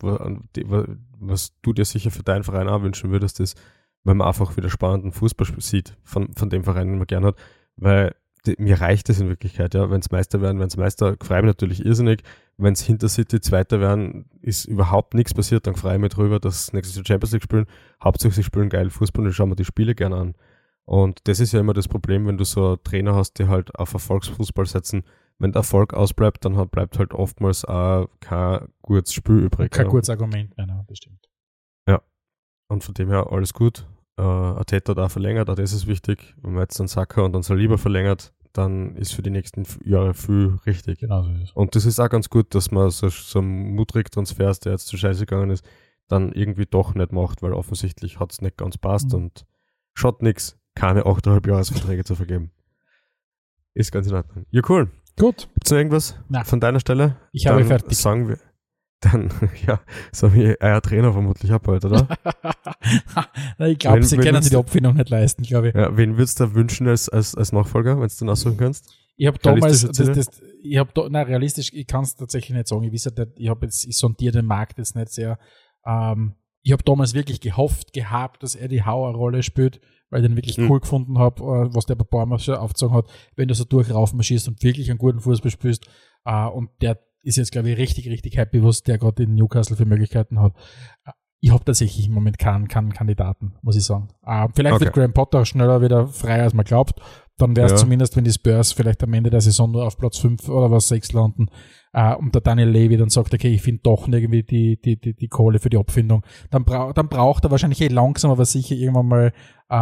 was 1.20 1.52
du 1.60 1.74
dir 1.74 1.84
sicher 1.84 2.10
für 2.10 2.22
deinen 2.22 2.44
Verein 2.44 2.70
auch 2.70 2.80
wünschen 2.80 3.10
würdest, 3.10 3.40
ist, 3.40 3.60
wenn 4.04 4.16
man 4.16 4.26
einfach 4.26 4.56
wieder 4.56 4.70
spannenden 4.70 5.12
Fußball 5.12 5.48
sieht 5.58 5.98
von, 6.02 6.32
von 6.34 6.48
dem 6.48 6.64
Verein, 6.64 6.88
den 6.88 6.96
man 6.96 7.06
gerne 7.06 7.26
hat. 7.26 7.36
Weil 7.76 8.14
die, 8.46 8.56
mir 8.58 8.80
reicht 8.80 9.08
es 9.08 9.20
in 9.20 9.28
Wirklichkeit, 9.28 9.74
ja. 9.74 9.90
Wenn 9.90 10.00
es 10.00 10.10
Meister 10.10 10.40
werden, 10.40 10.58
wenn 10.58 10.66
es 10.66 10.76
Meister, 10.76 11.16
freue 11.20 11.38
ich 11.38 11.44
mich 11.44 11.50
natürlich 11.50 11.84
irrsinnig. 11.84 12.22
Wenn 12.58 12.74
es 12.74 12.82
hinter 12.82 13.08
City 13.08 13.40
Zweiter 13.40 13.80
werden, 13.80 14.26
ist 14.40 14.66
überhaupt 14.66 15.14
nichts 15.14 15.34
passiert, 15.34 15.66
dann 15.66 15.74
freue 15.74 15.94
ich 15.94 16.00
mich 16.00 16.12
drüber, 16.12 16.38
dass 16.38 16.72
nächstes 16.72 16.96
Jahr 16.96 17.04
Champions 17.06 17.32
League 17.32 17.42
spielen. 17.42 17.66
Hauptsächlich 18.02 18.36
sie 18.36 18.42
spielen 18.42 18.68
geil 18.68 18.90
Fußball 18.90 19.24
und 19.24 19.32
schauen 19.32 19.50
wir 19.50 19.56
die 19.56 19.64
Spiele 19.64 19.94
gerne 19.94 20.16
an. 20.16 20.34
Und 20.84 21.20
das 21.24 21.40
ist 21.40 21.52
ja 21.52 21.60
immer 21.60 21.72
das 21.72 21.88
Problem, 21.88 22.26
wenn 22.26 22.38
du 22.38 22.44
so 22.44 22.76
Trainer 22.76 23.14
hast, 23.14 23.38
die 23.38 23.48
halt 23.48 23.74
auf 23.76 23.94
Erfolgsfußball 23.94 24.66
setzen. 24.66 25.04
Wenn 25.38 25.52
der 25.52 25.60
Erfolg 25.60 25.94
ausbleibt, 25.94 26.44
dann 26.44 26.68
bleibt 26.68 26.98
halt 26.98 27.14
oftmals 27.14 27.64
auch 27.64 28.08
kein 28.20 28.68
gutes 28.82 29.12
Spiel 29.12 29.38
übrig. 29.38 29.70
Kein 29.70 29.86
ja. 29.86 29.90
gutes 29.90 30.10
Argument, 30.10 30.54
genau, 30.56 30.84
das 30.86 30.98
stimmt. 30.98 31.28
Ja. 31.88 32.02
Und 32.68 32.84
von 32.84 32.94
dem 32.94 33.08
her 33.08 33.28
alles 33.30 33.54
gut. 33.54 33.86
Äh, 34.18 34.22
Arteta 34.22 34.94
da 34.94 35.08
verlängert, 35.08 35.48
auch 35.48 35.54
das 35.54 35.72
ist 35.72 35.86
wichtig. 35.86 36.34
Wenn 36.42 36.52
man 36.52 36.62
jetzt 36.62 36.78
dann 36.78 36.86
Saka 36.86 37.22
und 37.22 37.32
dann 37.32 37.42
Saliba 37.42 37.76
verlängert, 37.76 38.32
dann 38.52 38.96
ist 38.96 39.14
für 39.14 39.22
die 39.22 39.30
nächsten 39.30 39.64
Jahre 39.84 40.14
viel 40.14 40.58
richtig. 40.66 41.00
Genau 41.00 41.22
so 41.22 41.30
ist 41.30 41.42
es. 41.42 41.52
Und 41.52 41.74
das 41.74 41.86
ist 41.86 42.00
auch 42.00 42.08
ganz 42.08 42.28
gut, 42.28 42.54
dass 42.54 42.70
man 42.70 42.90
so, 42.90 43.08
so 43.08 43.38
einen 43.38 43.74
Mutrig-Transfers, 43.74 44.60
der 44.60 44.72
jetzt 44.72 44.86
zu 44.86 44.96
scheiße 44.96 45.26
gegangen 45.26 45.50
ist, 45.50 45.64
dann 46.08 46.32
irgendwie 46.32 46.66
doch 46.66 46.94
nicht 46.94 47.12
macht, 47.12 47.42
weil 47.42 47.54
offensichtlich 47.54 48.20
hat 48.20 48.32
es 48.32 48.42
nicht 48.42 48.56
ganz 48.56 48.76
passt 48.78 49.12
mhm. 49.12 49.18
und 49.18 49.46
schaut 49.94 50.22
nichts 50.22 50.58
keine 50.74 51.02
8,5 51.02 51.48
Jahresverträge 51.48 52.04
zu 52.04 52.14
vergeben. 52.14 52.50
Ist 53.74 53.92
ganz 53.92 54.06
in 54.06 54.14
Ordnung. 54.14 54.46
Ja, 54.50 54.62
cool. 54.68 54.90
Gut. 55.18 55.48
Gibt 55.54 55.66
es 55.66 55.70
noch 55.70 55.78
irgendwas 55.78 56.16
Nein. 56.28 56.44
von 56.44 56.60
deiner 56.60 56.80
Stelle? 56.80 57.16
Ich 57.32 57.46
habe 57.46 57.64
fertig. 57.64 57.96
Sagen 57.96 58.28
wir, 58.28 58.38
dann, 59.04 59.30
ja, 59.66 59.80
so 60.12 60.32
wie 60.34 60.56
euer 60.60 60.80
Trainer 60.80 61.12
vermutlich 61.12 61.52
abhält, 61.52 61.84
oder? 61.84 62.08
ich 63.58 63.78
glaube, 63.78 64.02
sie 64.02 64.16
können 64.16 64.42
sich 64.42 64.50
die 64.50 64.56
Abfindung 64.56 64.96
nicht 64.96 65.10
leisten, 65.10 65.42
glaube 65.42 65.68
ich. 65.68 65.74
Ja, 65.74 65.96
wen 65.96 66.16
würdest 66.16 66.40
du 66.40 66.44
da 66.44 66.54
wünschen 66.54 66.88
als, 66.88 67.08
als, 67.08 67.34
als 67.34 67.52
Nachfolger, 67.52 68.00
wenn 68.00 68.08
du 68.08 68.14
den 68.14 68.28
aussuchen 68.28 68.56
kannst? 68.56 68.94
Ich 69.16 69.26
habe 69.26 69.38
damals, 69.38 69.86
das, 69.86 70.10
das, 70.10 70.42
ich 70.62 70.78
habe, 70.78 70.90
na 71.10 71.22
realistisch, 71.22 71.72
ich 71.72 71.86
kann 71.86 72.02
es 72.02 72.16
tatsächlich 72.16 72.56
nicht 72.56 72.68
sagen. 72.68 72.82
Ich 72.84 72.92
weiß 72.92 73.06
nicht, 73.06 73.28
ich 73.36 73.48
habe 73.48 73.66
jetzt, 73.66 73.84
ich 73.86 73.96
sondiere 73.96 74.32
den 74.32 74.46
Markt 74.46 74.78
jetzt 74.78 74.96
nicht 74.96 75.10
sehr. 75.10 75.38
Ähm, 75.86 76.34
ich 76.62 76.72
habe 76.72 76.82
damals 76.84 77.12
wirklich 77.12 77.40
gehofft 77.40 77.92
gehabt, 77.92 78.42
dass 78.42 78.54
Eddie 78.54 78.84
Howe 78.84 79.08
eine 79.08 79.16
Rolle 79.16 79.42
spielt, 79.42 79.80
weil 80.10 80.22
ich 80.22 80.28
den 80.28 80.36
wirklich 80.36 80.56
Hm. 80.56 80.70
cool 80.70 80.80
gefunden 80.80 81.18
habe, 81.18 81.42
äh, 81.42 81.74
was 81.74 81.86
der 81.86 81.96
bei 81.96 82.04
Baumer 82.04 82.38
schon 82.38 82.54
aufgezogen 82.54 82.96
hat, 82.96 83.06
wenn 83.36 83.48
du 83.48 83.54
so 83.54 83.64
durchraufmarschierst 83.64 84.48
und 84.48 84.62
wirklich 84.62 84.88
einen 84.90 84.98
guten 84.98 85.20
Fußball 85.20 85.50
spielst. 85.50 85.86
Äh, 86.24 86.46
und 86.46 86.70
der 86.80 86.98
ist 87.22 87.36
jetzt, 87.36 87.52
glaube 87.52 87.70
ich, 87.70 87.78
richtig, 87.78 88.08
richtig 88.08 88.36
happy, 88.36 88.62
was 88.62 88.82
der 88.82 88.98
gerade 88.98 89.22
in 89.22 89.34
Newcastle 89.34 89.76
für 89.76 89.84
Möglichkeiten 89.86 90.40
hat. 90.40 90.52
Ich 91.44 91.50
habe 91.50 91.64
tatsächlich 91.64 92.06
im 92.06 92.12
Moment 92.12 92.38
keinen, 92.38 92.68
keinen 92.68 92.92
Kandidaten, 92.92 93.54
muss 93.62 93.74
ich 93.76 93.82
sagen. 93.82 94.08
Äh, 94.24 94.46
vielleicht 94.54 94.78
wird 94.78 94.90
Okay. 94.90 95.00
Graham 95.00 95.12
Potter 95.12 95.44
schneller 95.44 95.82
wieder 95.82 96.06
frei, 96.06 96.40
als 96.40 96.54
man 96.54 96.64
glaubt. 96.64 97.00
Dann 97.36 97.56
wäre 97.56 97.66
es 97.66 97.72
Ja. 97.72 97.78
zumindest, 97.78 98.14
wenn 98.16 98.22
die 98.22 98.30
Spurs 98.30 98.70
vielleicht 98.72 99.02
am 99.02 99.12
Ende 99.12 99.28
der 99.30 99.40
Saison 99.40 99.72
nur 99.72 99.84
auf 99.84 99.98
Platz 99.98 100.18
5 100.18 100.48
oder 100.48 100.70
was 100.70 100.86
6 100.86 101.12
landen 101.14 101.48
äh, 101.92 102.14
und 102.14 102.32
der 102.34 102.42
Daniel 102.42 102.68
Levy 102.68 102.96
dann 102.96 103.08
sagt, 103.08 103.34
okay, 103.34 103.52
ich 103.52 103.62
finde 103.62 103.80
doch 103.82 104.06
irgendwie 104.06 104.44
die, 104.44 104.80
die, 104.80 105.00
die, 105.00 105.14
die 105.14 105.28
Kohle 105.28 105.58
für 105.58 105.70
die 105.70 105.78
Abfindung, 105.78 106.24
dann, 106.50 106.64
brau 106.64 106.92
dann 106.92 107.08
braucht 107.08 107.44
er 107.44 107.50
wahrscheinlich 107.50 107.80
eh 107.80 107.88
langsam, 107.88 108.30
aber 108.30 108.44
sicher 108.44 108.76
irgendwann 108.76 109.06
mal 109.06 109.32
äh, 109.68 109.74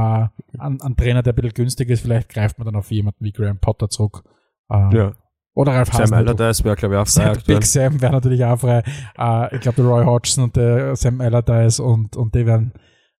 einen, 0.58 0.80
einen 0.80 0.96
Trainer, 0.96 1.22
der 1.22 1.34
ein 1.34 1.36
bisschen 1.36 1.52
günstig 1.52 1.90
ist. 1.90 2.00
Vielleicht 2.00 2.30
greift 2.30 2.58
man 2.58 2.64
dann 2.64 2.76
auf 2.76 2.90
jemanden 2.90 3.22
wie 3.22 3.32
Graham 3.32 3.58
Potter 3.58 3.90
zurück. 3.90 4.22
Äh, 4.70 4.96
Ja. 4.96 5.12
Oder 5.54 5.72
Ralf 5.72 5.88
Sam 5.92 6.02
Hasenhüttl. 6.02 6.28
Allardyce 6.30 6.64
wäre, 6.64 6.76
glaube 6.76 6.94
ich, 6.94 7.00
auch 7.00 7.06
frei 7.08 7.34
Sam. 7.34 7.42
Big 7.46 7.64
Sam 7.66 8.00
wäre 8.00 8.12
natürlich 8.12 8.44
auch 8.44 8.58
frei. 8.60 8.82
Äh, 9.18 9.54
ich 9.54 9.60
glaube, 9.60 9.76
der 9.82 9.84
Roy 9.84 10.04
Hodgson 10.04 10.44
und 10.44 10.56
der 10.56 10.96
Sam 10.96 11.20
Allardyce 11.20 11.80
und, 11.80 12.16
und 12.16 12.34
die 12.34 12.46
werden 12.46 12.72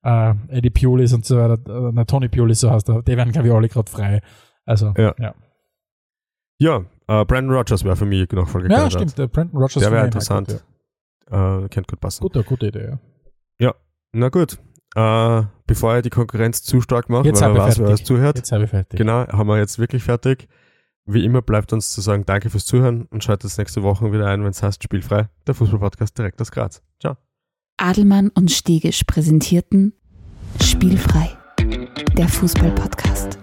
äh, 0.04 0.34
Eddie 0.48 0.70
Pulis 0.70 1.14
und 1.14 1.26
so 1.26 1.38
weiter, 1.38 1.60
äh, 1.70 1.92
na, 1.94 2.06
Tony 2.06 2.30
Pulis, 2.30 2.62
so 2.62 2.72
heißt 2.72 2.90
er, 2.90 3.04
die 3.04 3.18
werden, 3.18 3.32
glaube 3.32 3.48
ich, 3.48 3.54
alle 3.54 3.68
gerade 3.70 3.92
frei. 3.92 4.22
Also, 4.66 4.94
Ja. 4.98 5.14
ja. 5.20 5.36
Ja, 6.60 6.78
äh, 7.08 7.26
Brandon 7.26 7.56
Rogers 7.56 7.84
wäre 7.84 7.96
für 7.96 8.06
mich 8.06 8.32
Nachfolger. 8.32 8.70
Ja, 8.70 8.90
stimmt, 8.90 9.18
der 9.18 9.28
Brandon 9.28 9.60
Rogers. 9.62 9.82
Wäre 9.82 10.06
interessant. 10.06 10.62
Ja. 11.30 11.64
Äh, 11.64 11.70
könnte 11.70 11.90
gut 11.90 12.00
passen. 12.00 12.22
Gute, 12.22 12.44
gute 12.44 12.68
Idee, 12.68 12.90
ja. 12.90 13.00
Na 14.14 14.30
gut. 14.30 14.60
Äh, 14.94 15.44
bevor 15.66 15.96
ihr 15.96 16.02
die 16.02 16.10
Konkurrenz 16.10 16.64
zu 16.64 16.82
stark 16.82 17.10
macht, 17.10 17.26
Jetzt 17.26 17.42
weil 17.42 17.54
man 17.54 17.58
ich 17.58 17.64
weiß, 17.64 17.80
wer 17.80 17.90
uns 17.92 18.04
zuhört. 18.04 18.36
Jetzt 18.36 18.52
habe 18.52 18.66
ich 18.66 18.70
fertig. 18.70 18.98
Genau, 18.98 19.26
haben 19.26 19.48
wir 19.48 19.58
jetzt 19.58 19.80
wirklich 19.80 20.04
fertig. 20.04 20.50
Wie 21.06 21.26
immer 21.26 21.42
bleibt 21.42 21.74
uns 21.74 21.92
zu 21.92 22.02
sagen, 22.02 22.26
danke 22.26 22.50
fürs 22.50 22.66
Zuhören 22.66 23.06
und 23.06 23.24
schaut 23.24 23.44
das 23.44 23.58
nächste 23.58 23.82
Woche 23.82 24.12
wieder 24.14 24.28
ein, 24.28 24.44
wenn 24.44 24.52
es 24.52 24.62
heißt 24.62 24.84
Spielfrei, 24.84 25.30
der 25.48 25.56
Fußballpodcast 25.56 26.18
direkt 26.18 26.40
aus 26.42 26.52
Graz. 26.52 26.82
Ciao. 27.00 27.18
Adelmann 27.78 28.30
und 28.30 28.52
Stegisch 28.52 29.04
präsentierten 29.06 29.94
Spielfrei, 30.62 31.36
der 32.16 32.28
Fußballpodcast. 32.28 33.40